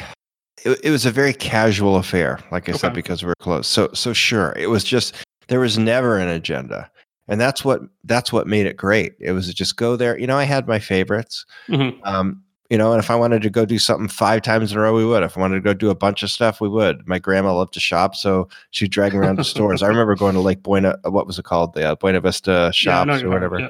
it, 0.64 0.80
it 0.84 0.90
was 0.90 1.06
a 1.06 1.10
very 1.10 1.32
casual 1.32 1.96
affair, 1.96 2.40
like 2.50 2.68
I 2.68 2.72
okay. 2.72 2.78
said, 2.78 2.94
because 2.94 3.22
we 3.22 3.30
are 3.30 3.36
close. 3.38 3.68
So 3.68 3.90
so 3.94 4.12
sure, 4.12 4.54
it 4.56 4.68
was 4.68 4.84
just 4.84 5.14
there 5.48 5.60
was 5.60 5.78
never 5.78 6.18
an 6.18 6.28
agenda, 6.28 6.90
and 7.28 7.40
that's 7.40 7.64
what 7.64 7.82
that's 8.04 8.32
what 8.32 8.46
made 8.46 8.66
it 8.66 8.76
great. 8.76 9.14
It 9.20 9.32
was 9.32 9.52
just 9.54 9.76
go 9.76 9.96
there. 9.96 10.18
You 10.18 10.26
know, 10.26 10.36
I 10.36 10.44
had 10.44 10.66
my 10.66 10.78
favorites. 10.78 11.44
Mm-hmm. 11.68 12.02
Um, 12.04 12.42
you 12.70 12.76
know, 12.76 12.92
and 12.92 13.02
if 13.02 13.10
I 13.10 13.16
wanted 13.16 13.42
to 13.42 13.50
go 13.50 13.64
do 13.64 13.78
something 13.78 14.08
five 14.08 14.42
times 14.42 14.72
in 14.72 14.78
a 14.78 14.80
row, 14.80 14.94
we 14.94 15.04
would. 15.04 15.22
If 15.22 15.36
I 15.36 15.40
wanted 15.40 15.56
to 15.56 15.60
go 15.62 15.72
do 15.72 15.88
a 15.88 15.94
bunch 15.94 16.22
of 16.22 16.30
stuff, 16.30 16.60
we 16.60 16.68
would. 16.68 17.06
My 17.08 17.18
grandma 17.18 17.54
loved 17.54 17.72
to 17.74 17.80
shop, 17.80 18.14
so 18.14 18.48
she'd 18.70 18.90
drag 18.90 19.14
me 19.14 19.20
around 19.20 19.36
to 19.36 19.44
stores. 19.44 19.82
I 19.82 19.88
remember 19.88 20.14
going 20.14 20.34
to 20.34 20.40
Lake 20.40 20.62
Buena, 20.62 20.98
what 21.04 21.26
was 21.26 21.38
it 21.38 21.44
called, 21.44 21.72
the 21.72 21.92
uh, 21.92 21.94
Buena 21.94 22.20
Vista 22.20 22.70
shops 22.74 23.08
yeah, 23.08 23.26
or 23.26 23.30
whatever. 23.30 23.60
Yeah. 23.60 23.68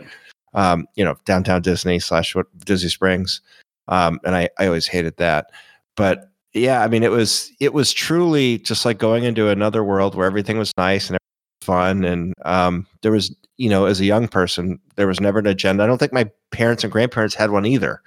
Um, 0.54 0.86
you 0.96 1.04
know, 1.04 1.14
downtown 1.24 1.62
Disney 1.62 2.00
slash 2.00 2.34
Disney 2.64 2.88
Springs, 2.88 3.40
um, 3.86 4.18
and 4.24 4.34
I 4.34 4.48
I 4.58 4.66
always 4.66 4.86
hated 4.86 5.16
that. 5.18 5.50
But 5.94 6.30
yeah, 6.54 6.82
I 6.82 6.88
mean, 6.88 7.02
it 7.04 7.10
was 7.12 7.52
it 7.60 7.74
was 7.74 7.92
truly 7.92 8.58
just 8.58 8.84
like 8.84 8.98
going 8.98 9.24
into 9.24 9.48
another 9.48 9.84
world 9.84 10.14
where 10.14 10.26
everything 10.26 10.58
was 10.58 10.72
nice 10.76 11.08
and 11.08 11.18
fun, 11.60 12.02
and 12.04 12.34
um, 12.44 12.86
there 13.02 13.12
was, 13.12 13.32
you 13.58 13.68
know, 13.68 13.84
as 13.84 14.00
a 14.00 14.06
young 14.06 14.26
person, 14.26 14.80
there 14.96 15.06
was 15.06 15.20
never 15.20 15.38
an 15.38 15.46
agenda. 15.46 15.84
I 15.84 15.86
don't 15.86 15.98
think 15.98 16.12
my 16.12 16.28
parents 16.50 16.82
and 16.82 16.92
grandparents 16.92 17.34
had 17.34 17.50
one 17.50 17.66
either. 17.66 18.02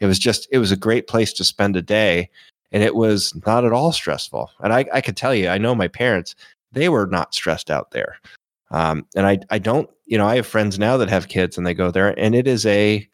It 0.00 0.06
was 0.06 0.18
just 0.18 0.48
it 0.50 0.58
was 0.58 0.72
a 0.72 0.76
great 0.76 1.06
place 1.06 1.32
to 1.34 1.44
spend 1.44 1.76
a 1.76 1.82
day, 1.82 2.28
and 2.72 2.82
it 2.82 2.94
was 2.94 3.34
not 3.46 3.64
at 3.64 3.72
all 3.72 3.92
stressful. 3.92 4.50
And 4.60 4.72
I, 4.72 4.86
I 4.92 5.00
could 5.00 5.16
tell 5.16 5.34
you, 5.34 5.48
I 5.48 5.58
know 5.58 5.74
my 5.74 5.88
parents; 5.88 6.34
they 6.72 6.88
were 6.88 7.06
not 7.06 7.34
stressed 7.34 7.70
out 7.70 7.90
there. 7.92 8.16
Um, 8.72 9.04
and 9.16 9.26
I, 9.26 9.40
I 9.50 9.58
don't, 9.58 9.90
you 10.06 10.16
know, 10.16 10.26
I 10.26 10.36
have 10.36 10.46
friends 10.46 10.78
now 10.78 10.96
that 10.96 11.08
have 11.08 11.28
kids, 11.28 11.58
and 11.58 11.66
they 11.66 11.74
go 11.74 11.90
there, 11.90 12.18
and 12.18 12.34
it 12.34 12.46
is 12.46 12.64
a 12.66 13.08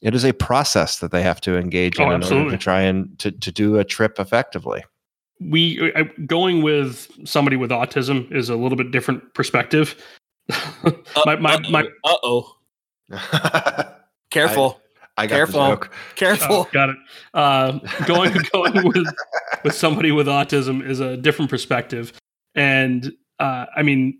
it 0.00 0.14
is 0.14 0.24
a 0.24 0.32
process 0.32 0.98
that 0.98 1.10
they 1.10 1.22
have 1.22 1.40
to 1.42 1.58
engage 1.58 2.00
oh, 2.00 2.06
in 2.06 2.12
absolutely. 2.12 2.38
in 2.38 2.44
order 2.44 2.56
to 2.56 2.62
try 2.62 2.80
and 2.80 3.18
to, 3.18 3.30
to 3.30 3.52
do 3.52 3.78
a 3.78 3.84
trip 3.84 4.18
effectively 4.18 4.82
we 5.40 5.92
uh, 5.94 6.04
going 6.26 6.62
with 6.62 7.10
somebody 7.24 7.56
with 7.56 7.70
autism 7.70 8.30
is 8.32 8.48
a 8.48 8.56
little 8.56 8.76
bit 8.76 8.90
different 8.90 9.34
perspective 9.34 9.96
my, 11.24 11.36
my, 11.36 11.58
my, 11.70 11.84
uh-oh 12.04 12.56
careful 14.30 14.80
I, 15.20 15.24
I 15.24 15.26
careful 15.26 15.76
careful 16.16 16.56
oh, 16.56 16.68
got 16.72 16.90
it 16.90 16.96
uh, 17.34 17.78
going 18.06 18.34
going 18.52 18.86
with 18.88 19.06
with 19.64 19.74
somebody 19.74 20.12
with 20.12 20.26
autism 20.26 20.84
is 20.86 21.00
a 21.00 21.16
different 21.16 21.50
perspective 21.50 22.12
and 22.54 23.12
uh, 23.38 23.66
i 23.76 23.82
mean 23.82 24.18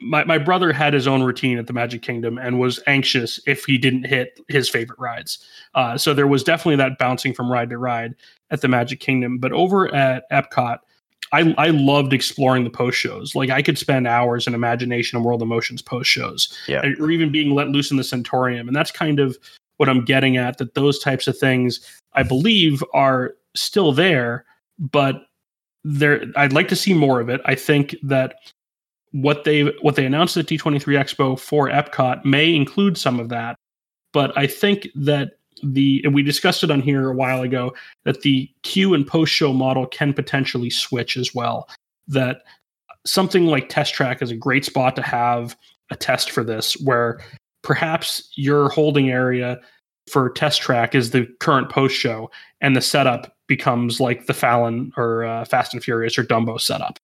my, 0.00 0.24
my 0.24 0.38
brother 0.38 0.72
had 0.72 0.94
his 0.94 1.06
own 1.06 1.22
routine 1.22 1.58
at 1.58 1.66
the 1.66 1.72
Magic 1.72 2.02
Kingdom 2.02 2.38
and 2.38 2.58
was 2.58 2.82
anxious 2.86 3.38
if 3.46 3.64
he 3.64 3.76
didn't 3.76 4.04
hit 4.04 4.40
his 4.48 4.68
favorite 4.68 4.98
rides. 4.98 5.44
Uh, 5.74 5.96
so 5.98 6.14
there 6.14 6.26
was 6.26 6.42
definitely 6.42 6.76
that 6.76 6.98
bouncing 6.98 7.34
from 7.34 7.52
ride 7.52 7.68
to 7.70 7.78
ride 7.78 8.14
at 8.50 8.62
the 8.62 8.68
Magic 8.68 9.00
Kingdom. 9.00 9.38
But 9.38 9.52
over 9.52 9.94
at 9.94 10.24
Epcot, 10.30 10.78
I, 11.32 11.54
I 11.58 11.68
loved 11.68 12.12
exploring 12.12 12.64
the 12.64 12.70
post 12.70 12.98
shows. 12.98 13.34
Like 13.34 13.50
I 13.50 13.62
could 13.62 13.78
spend 13.78 14.06
hours 14.06 14.46
in 14.46 14.54
Imagination 14.54 15.16
and 15.16 15.24
World 15.24 15.42
of 15.42 15.48
Motion 15.48 15.76
post 15.84 16.10
shows, 16.10 16.56
Yeah. 16.66 16.82
or 16.98 17.10
even 17.10 17.30
being 17.30 17.54
let 17.54 17.68
loose 17.68 17.90
in 17.90 17.96
the 17.96 18.02
Centorium. 18.02 18.66
And 18.66 18.74
that's 18.74 18.90
kind 18.90 19.20
of 19.20 19.38
what 19.80 19.88
I'm 19.88 20.04
getting 20.04 20.36
at. 20.36 20.58
That 20.58 20.74
those 20.74 20.98
types 20.98 21.26
of 21.26 21.38
things, 21.38 21.80
I 22.12 22.22
believe, 22.22 22.84
are 22.92 23.32
still 23.56 23.92
there, 23.92 24.44
but 24.78 25.22
there. 25.84 26.22
I'd 26.36 26.52
like 26.52 26.68
to 26.68 26.76
see 26.76 26.92
more 26.92 27.18
of 27.18 27.30
it. 27.30 27.40
I 27.46 27.54
think 27.54 27.96
that 28.02 28.34
what 29.12 29.44
they 29.44 29.62
what 29.80 29.96
they 29.96 30.04
announced 30.04 30.36
at 30.36 30.44
D23 30.44 30.82
Expo 30.82 31.40
for 31.40 31.70
Epcot 31.70 32.26
may 32.26 32.54
include 32.54 32.98
some 32.98 33.18
of 33.18 33.30
that, 33.30 33.56
but 34.12 34.36
I 34.36 34.46
think 34.46 34.86
that 34.94 35.38
the 35.62 36.02
and 36.04 36.14
we 36.14 36.22
discussed 36.22 36.62
it 36.62 36.70
on 36.70 36.82
here 36.82 37.08
a 37.08 37.14
while 37.14 37.40
ago 37.40 37.72
that 38.04 38.20
the 38.20 38.50
queue 38.62 38.92
and 38.92 39.06
post 39.06 39.32
show 39.32 39.54
model 39.54 39.86
can 39.86 40.12
potentially 40.12 40.68
switch 40.68 41.16
as 41.16 41.34
well. 41.34 41.66
That 42.06 42.42
something 43.06 43.46
like 43.46 43.70
Test 43.70 43.94
Track 43.94 44.20
is 44.20 44.30
a 44.30 44.36
great 44.36 44.66
spot 44.66 44.94
to 44.96 45.02
have 45.02 45.56
a 45.90 45.96
test 45.96 46.30
for 46.30 46.44
this, 46.44 46.74
where 46.82 47.18
perhaps 47.62 48.30
your 48.34 48.68
holding 48.68 49.10
area 49.10 49.60
for 50.10 50.30
Test 50.30 50.60
Track 50.60 50.94
is 50.94 51.10
the 51.10 51.26
current 51.40 51.70
post 51.70 51.94
show, 51.94 52.30
and 52.60 52.76
the 52.76 52.80
setup 52.80 53.36
becomes 53.46 54.00
like 54.00 54.26
the 54.26 54.34
Fallon 54.34 54.92
or 54.96 55.24
uh, 55.24 55.44
Fast 55.44 55.74
and 55.74 55.82
Furious 55.82 56.18
or 56.18 56.24
Dumbo 56.24 56.60
setup. 56.60 56.98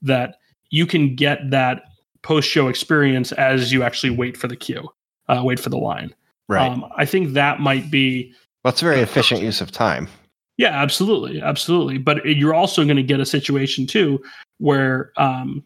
That 0.00 0.36
you 0.70 0.86
can 0.86 1.14
get 1.14 1.50
that 1.50 1.84
post 2.22 2.48
show 2.48 2.68
experience 2.68 3.32
as 3.32 3.72
you 3.72 3.82
actually 3.82 4.10
wait 4.10 4.36
for 4.36 4.48
the 4.48 4.56
queue, 4.56 4.88
uh, 5.28 5.42
wait 5.44 5.60
for 5.60 5.70
the 5.70 5.78
line. 5.78 6.14
Right. 6.48 6.70
Um, 6.70 6.84
I 6.96 7.04
think 7.04 7.34
that 7.34 7.60
might 7.60 7.90
be 7.90 8.32
that's 8.64 8.74
it's 8.74 8.82
a 8.82 8.84
very 8.84 9.00
efficient 9.00 9.42
use 9.42 9.60
of 9.60 9.72
time. 9.72 10.08
yeah, 10.56 10.70
absolutely, 10.70 11.40
absolutely. 11.40 11.98
But 11.98 12.24
you're 12.24 12.54
also 12.54 12.84
going 12.84 12.96
to 12.96 13.02
get 13.02 13.20
a 13.20 13.26
situation 13.26 13.86
too 13.86 14.22
where 14.58 15.12
um, 15.16 15.64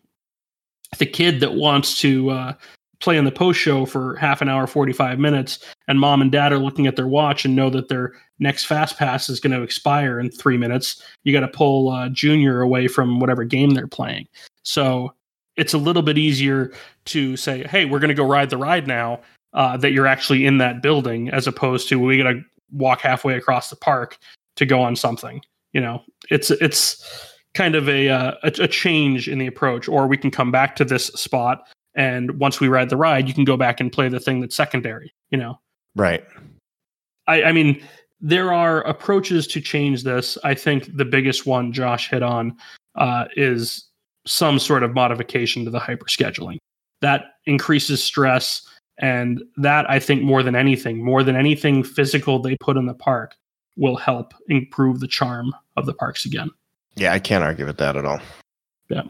the 0.99 1.07
kid 1.07 1.41
that 1.41 1.55
wants 1.55 1.99
to 2.01 2.31
uh, 2.31 2.53
play 3.07 3.17
in 3.17 3.25
the 3.25 3.31
post 3.31 3.61
show 3.61 3.87
for 3.87 4.17
half 4.17 4.43
an 4.43 4.49
hour, 4.49 4.67
45 4.67 5.21
minutes, 5.21 5.65
and 5.87 6.01
mom 6.01 6.21
and 6.21 6.33
dad 6.33 6.53
are 6.53 6.59
looking 6.59 6.89
at 6.89 6.97
their 6.97 7.07
watch 7.07 7.45
and 7.45 7.55
know 7.55 7.71
that 7.71 7.87
their 7.89 8.15
next 8.41 8.65
fast 8.65 8.99
pass 8.99 9.29
is 9.29 9.39
going 9.39 9.53
to 9.53 9.63
expire 9.63 10.19
in 10.19 10.29
three 10.29 10.59
minutes. 10.59 11.01
You 11.23 11.33
got 11.33 11.47
to 11.47 11.49
pull 11.49 11.91
uh, 11.91 12.09
Junior 12.09 12.63
away 12.63 12.89
from 12.89 13.21
whatever 13.21 13.45
game 13.45 13.71
they're 13.71 13.87
playing. 13.87 14.27
So 14.65 15.15
it's 15.57 15.73
a 15.73 15.79
little 15.79 16.03
bit 16.03 16.19
easier 16.19 16.73
to 17.05 17.37
say, 17.37 17.63
hey, 17.69 17.85
we're 17.85 18.01
going 18.01 18.09
to 18.09 18.15
go 18.15 18.27
ride 18.27 18.51
the 18.51 18.57
ride 18.57 18.89
now. 18.89 19.21
Uh, 19.53 19.77
that 19.77 19.93
you're 19.93 20.09
actually 20.09 20.45
in 20.45 20.59
that 20.59 20.83
building, 20.83 21.31
as 21.31 21.47
opposed 21.47 21.89
to 21.89 22.01
we 22.01 22.19
got 22.19 22.33
to 22.33 22.43
walk 22.73 23.01
halfway 23.01 23.37
across 23.37 23.71
the 23.71 23.77
park 23.77 24.19
to 24.57 24.67
go 24.67 24.83
on 24.83 24.97
something. 24.97 25.41
You 25.73 25.81
know, 25.81 26.03
it's 26.29 26.51
it's 26.51 27.33
kind 27.55 27.77
of 27.77 27.89
a, 27.89 28.09
uh, 28.09 28.35
a 28.43 28.49
a 28.65 28.69
change 28.69 29.29
in 29.29 29.39
the 29.39 29.47
approach. 29.47 29.89
Or 29.89 30.09
we 30.09 30.17
can 30.17 30.33
come 30.33 30.51
back 30.51 30.75
to 30.77 30.85
this 30.85 31.07
spot, 31.07 31.69
and 31.97 32.39
once 32.39 32.61
we 32.61 32.69
ride 32.69 32.91
the 32.91 32.97
ride, 32.97 33.27
you 33.27 33.35
can 33.35 33.45
go 33.45 33.57
back 33.57 33.81
and 33.81 33.93
play 33.93 34.09
the 34.09 34.21
thing 34.21 34.41
that's 34.41 34.55
secondary. 34.55 35.13
You 35.31 35.39
know, 35.39 35.59
Right. 35.97 36.23
I, 37.27 37.45
I 37.45 37.53
mean, 37.53 37.83
there 38.21 38.53
are 38.53 38.83
approaches 38.83 39.47
to 39.49 39.61
change 39.61 40.05
this. 40.05 40.39
I 40.45 40.55
think 40.55 40.95
the 40.97 41.05
biggest 41.05 41.47
one 41.47 41.73
Josh 41.73 42.11
hit 42.11 42.23
on 42.23 42.57
uh, 42.95 43.25
is 43.35 43.87
some 44.27 44.59
sort 44.59 44.83
of 44.83 44.95
modification 44.95 45.65
to 45.65 45.71
the 45.71 45.79
hyper 45.79 46.07
scheduling 46.07 46.59
that 47.01 47.25
increases 47.47 48.03
stress. 48.05 48.63
And 48.99 49.43
that 49.57 49.91
I 49.91 49.99
think 49.99 50.23
more 50.23 50.43
than 50.43 50.57
anything, 50.57 51.05
more 51.05 51.23
than 51.23 51.37
anything 51.37 51.83
physical 51.83 52.39
they 52.39 52.57
put 52.57 52.77
in 52.77 52.87
the 52.87 52.95
park, 52.95 53.35
will 53.77 53.97
help 53.97 54.33
improve 54.49 55.01
the 55.01 55.09
charm 55.09 55.55
of 55.77 55.85
the 55.85 55.93
parks 55.93 56.25
again. 56.25 56.49
Yeah, 56.95 57.13
I 57.13 57.19
can't 57.19 57.45
argue 57.45 57.67
with 57.67 57.77
that 57.77 57.97
at 57.97 58.07
all. 58.07 58.21
Yeah. 58.89 59.03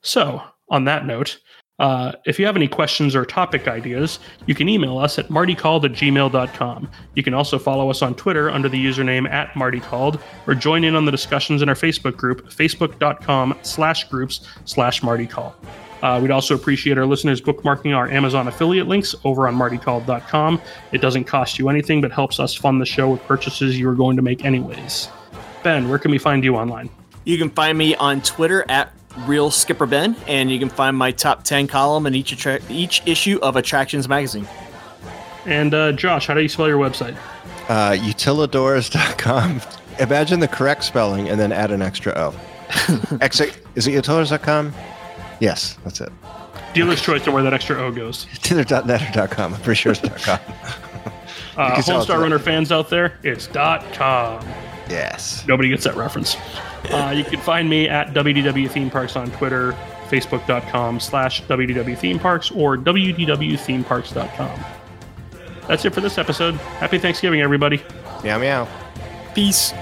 So, 0.00 0.42
on 0.70 0.84
that 0.86 1.06
note, 1.06 1.38
uh, 1.78 2.12
if 2.26 2.38
you 2.38 2.46
have 2.46 2.56
any 2.56 2.68
questions 2.68 3.16
or 3.16 3.24
topic 3.24 3.66
ideas, 3.66 4.18
you 4.46 4.54
can 4.54 4.68
email 4.68 4.98
us 4.98 5.18
at 5.18 5.28
martycalled 5.28 5.84
at 5.84 5.92
gmail.com. 5.92 6.90
You 7.14 7.22
can 7.22 7.34
also 7.34 7.58
follow 7.58 7.90
us 7.90 8.02
on 8.02 8.14
Twitter 8.14 8.50
under 8.50 8.68
the 8.68 8.84
username 8.84 9.28
at 9.28 9.52
martycalled 9.54 10.20
or 10.46 10.54
join 10.54 10.84
in 10.84 10.94
on 10.94 11.06
the 11.06 11.10
discussions 11.10 11.62
in 11.62 11.68
our 11.68 11.74
Facebook 11.74 12.16
group, 12.16 12.48
facebook.com 12.48 13.58
slash 13.62 14.08
groups 14.08 14.46
slash 14.64 15.00
martycall. 15.00 15.54
Uh, 16.02 16.18
we'd 16.20 16.32
also 16.32 16.54
appreciate 16.54 16.98
our 16.98 17.06
listeners 17.06 17.40
bookmarking 17.40 17.96
our 17.96 18.08
Amazon 18.10 18.48
affiliate 18.48 18.88
links 18.88 19.14
over 19.24 19.46
on 19.46 19.56
martycalled.com. 19.56 20.60
It 20.90 21.00
doesn't 21.00 21.24
cost 21.24 21.58
you 21.58 21.68
anything, 21.68 22.00
but 22.00 22.10
helps 22.10 22.40
us 22.40 22.54
fund 22.54 22.80
the 22.80 22.86
show 22.86 23.10
with 23.10 23.22
purchases 23.22 23.78
you 23.78 23.88
are 23.88 23.94
going 23.94 24.16
to 24.16 24.22
make 24.22 24.44
anyways. 24.44 25.08
Ben, 25.62 25.88
where 25.88 25.98
can 25.98 26.10
we 26.10 26.18
find 26.18 26.42
you 26.42 26.56
online? 26.56 26.90
You 27.24 27.38
can 27.38 27.50
find 27.50 27.78
me 27.78 27.94
on 27.94 28.20
Twitter 28.22 28.64
at 28.68 28.92
Real 29.26 29.50
Skipper 29.50 29.86
Ben, 29.86 30.16
and 30.26 30.50
you 30.50 30.58
can 30.58 30.68
find 30.68 30.96
my 30.96 31.12
top 31.12 31.42
ten 31.44 31.66
column 31.66 32.06
in 32.06 32.14
each 32.14 32.32
attra- 32.32 32.60
each 32.68 33.02
issue 33.06 33.38
of 33.42 33.56
Attractions 33.56 34.08
magazine. 34.08 34.46
And 35.46 35.74
uh, 35.74 35.92
Josh, 35.92 36.26
how 36.26 36.34
do 36.34 36.40
you 36.42 36.48
spell 36.48 36.68
your 36.68 36.78
website? 36.78 37.16
Uh, 37.68 37.92
utilidors.com. 37.92 39.60
Imagine 39.98 40.40
the 40.40 40.48
correct 40.48 40.84
spelling 40.84 41.28
and 41.28 41.38
then 41.38 41.52
add 41.52 41.70
an 41.70 41.82
extra 41.82 42.12
O. 42.16 42.34
Exit, 43.20 43.58
is 43.74 43.86
it 43.86 43.92
utilidors.com? 43.92 44.72
Yes, 45.40 45.76
that's 45.84 46.00
it. 46.00 46.10
Dealer's 46.74 47.02
choice 47.02 47.22
to 47.24 47.32
where 47.32 47.42
that 47.42 47.52
extra 47.52 47.76
O 47.76 47.90
goes. 47.90 48.26
Tither.net.com. 48.42 49.54
I'm 49.54 49.60
pretty 49.60 49.78
sure 49.80 49.92
it's 49.92 50.24
.com. 50.24 50.38
Uh, 51.54 51.74
can 51.74 51.82
sell 51.82 52.00
it 52.00 52.08
Homestar 52.08 52.18
Runner 52.18 52.38
fans 52.38 52.72
out 52.72 52.88
there, 52.88 53.18
it's 53.22 53.46
.com. 53.46 54.40
Yes. 54.92 55.44
Nobody 55.48 55.68
gets 55.70 55.84
that 55.84 55.96
reference. 55.96 56.36
Uh, 56.90 57.10
you 57.16 57.22
can 57.22 57.38
find 57.38 57.70
me 57.70 57.88
at 57.88 58.12
WDW 58.12 58.68
Theme 58.68 58.90
Parks 58.90 59.14
on 59.14 59.30
Twitter, 59.30 59.70
facebook.com 60.08 60.98
slash 60.98 61.40
WDW 61.44 61.96
Theme 61.96 62.18
Parks, 62.18 62.50
or 62.50 62.76
WDWThemeparks.com. 62.76 64.64
That's 65.68 65.84
it 65.84 65.94
for 65.94 66.00
this 66.00 66.18
episode. 66.18 66.54
Happy 66.56 66.98
Thanksgiving, 66.98 67.40
everybody. 67.40 67.80
Meow 68.24 68.40
meow. 68.40 68.68
Peace. 69.32 69.72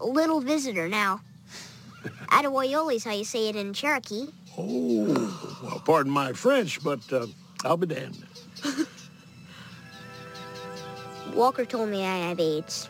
Little 0.00 0.40
visitor 0.40 0.88
now. 0.88 1.20
Atawoyoli's 2.28 3.04
how 3.04 3.12
you 3.12 3.24
say 3.24 3.48
it 3.48 3.56
in 3.56 3.72
Cherokee. 3.72 4.28
Oh, 4.56 5.58
well, 5.62 5.82
pardon 5.84 6.12
my 6.12 6.32
French, 6.32 6.82
but 6.82 7.00
uh, 7.12 7.26
I'll 7.64 7.76
be 7.76 7.86
damned. 7.86 8.24
Walker 11.34 11.64
told 11.64 11.88
me 11.88 12.04
I 12.04 12.28
have 12.28 12.40
AIDS. 12.40 12.88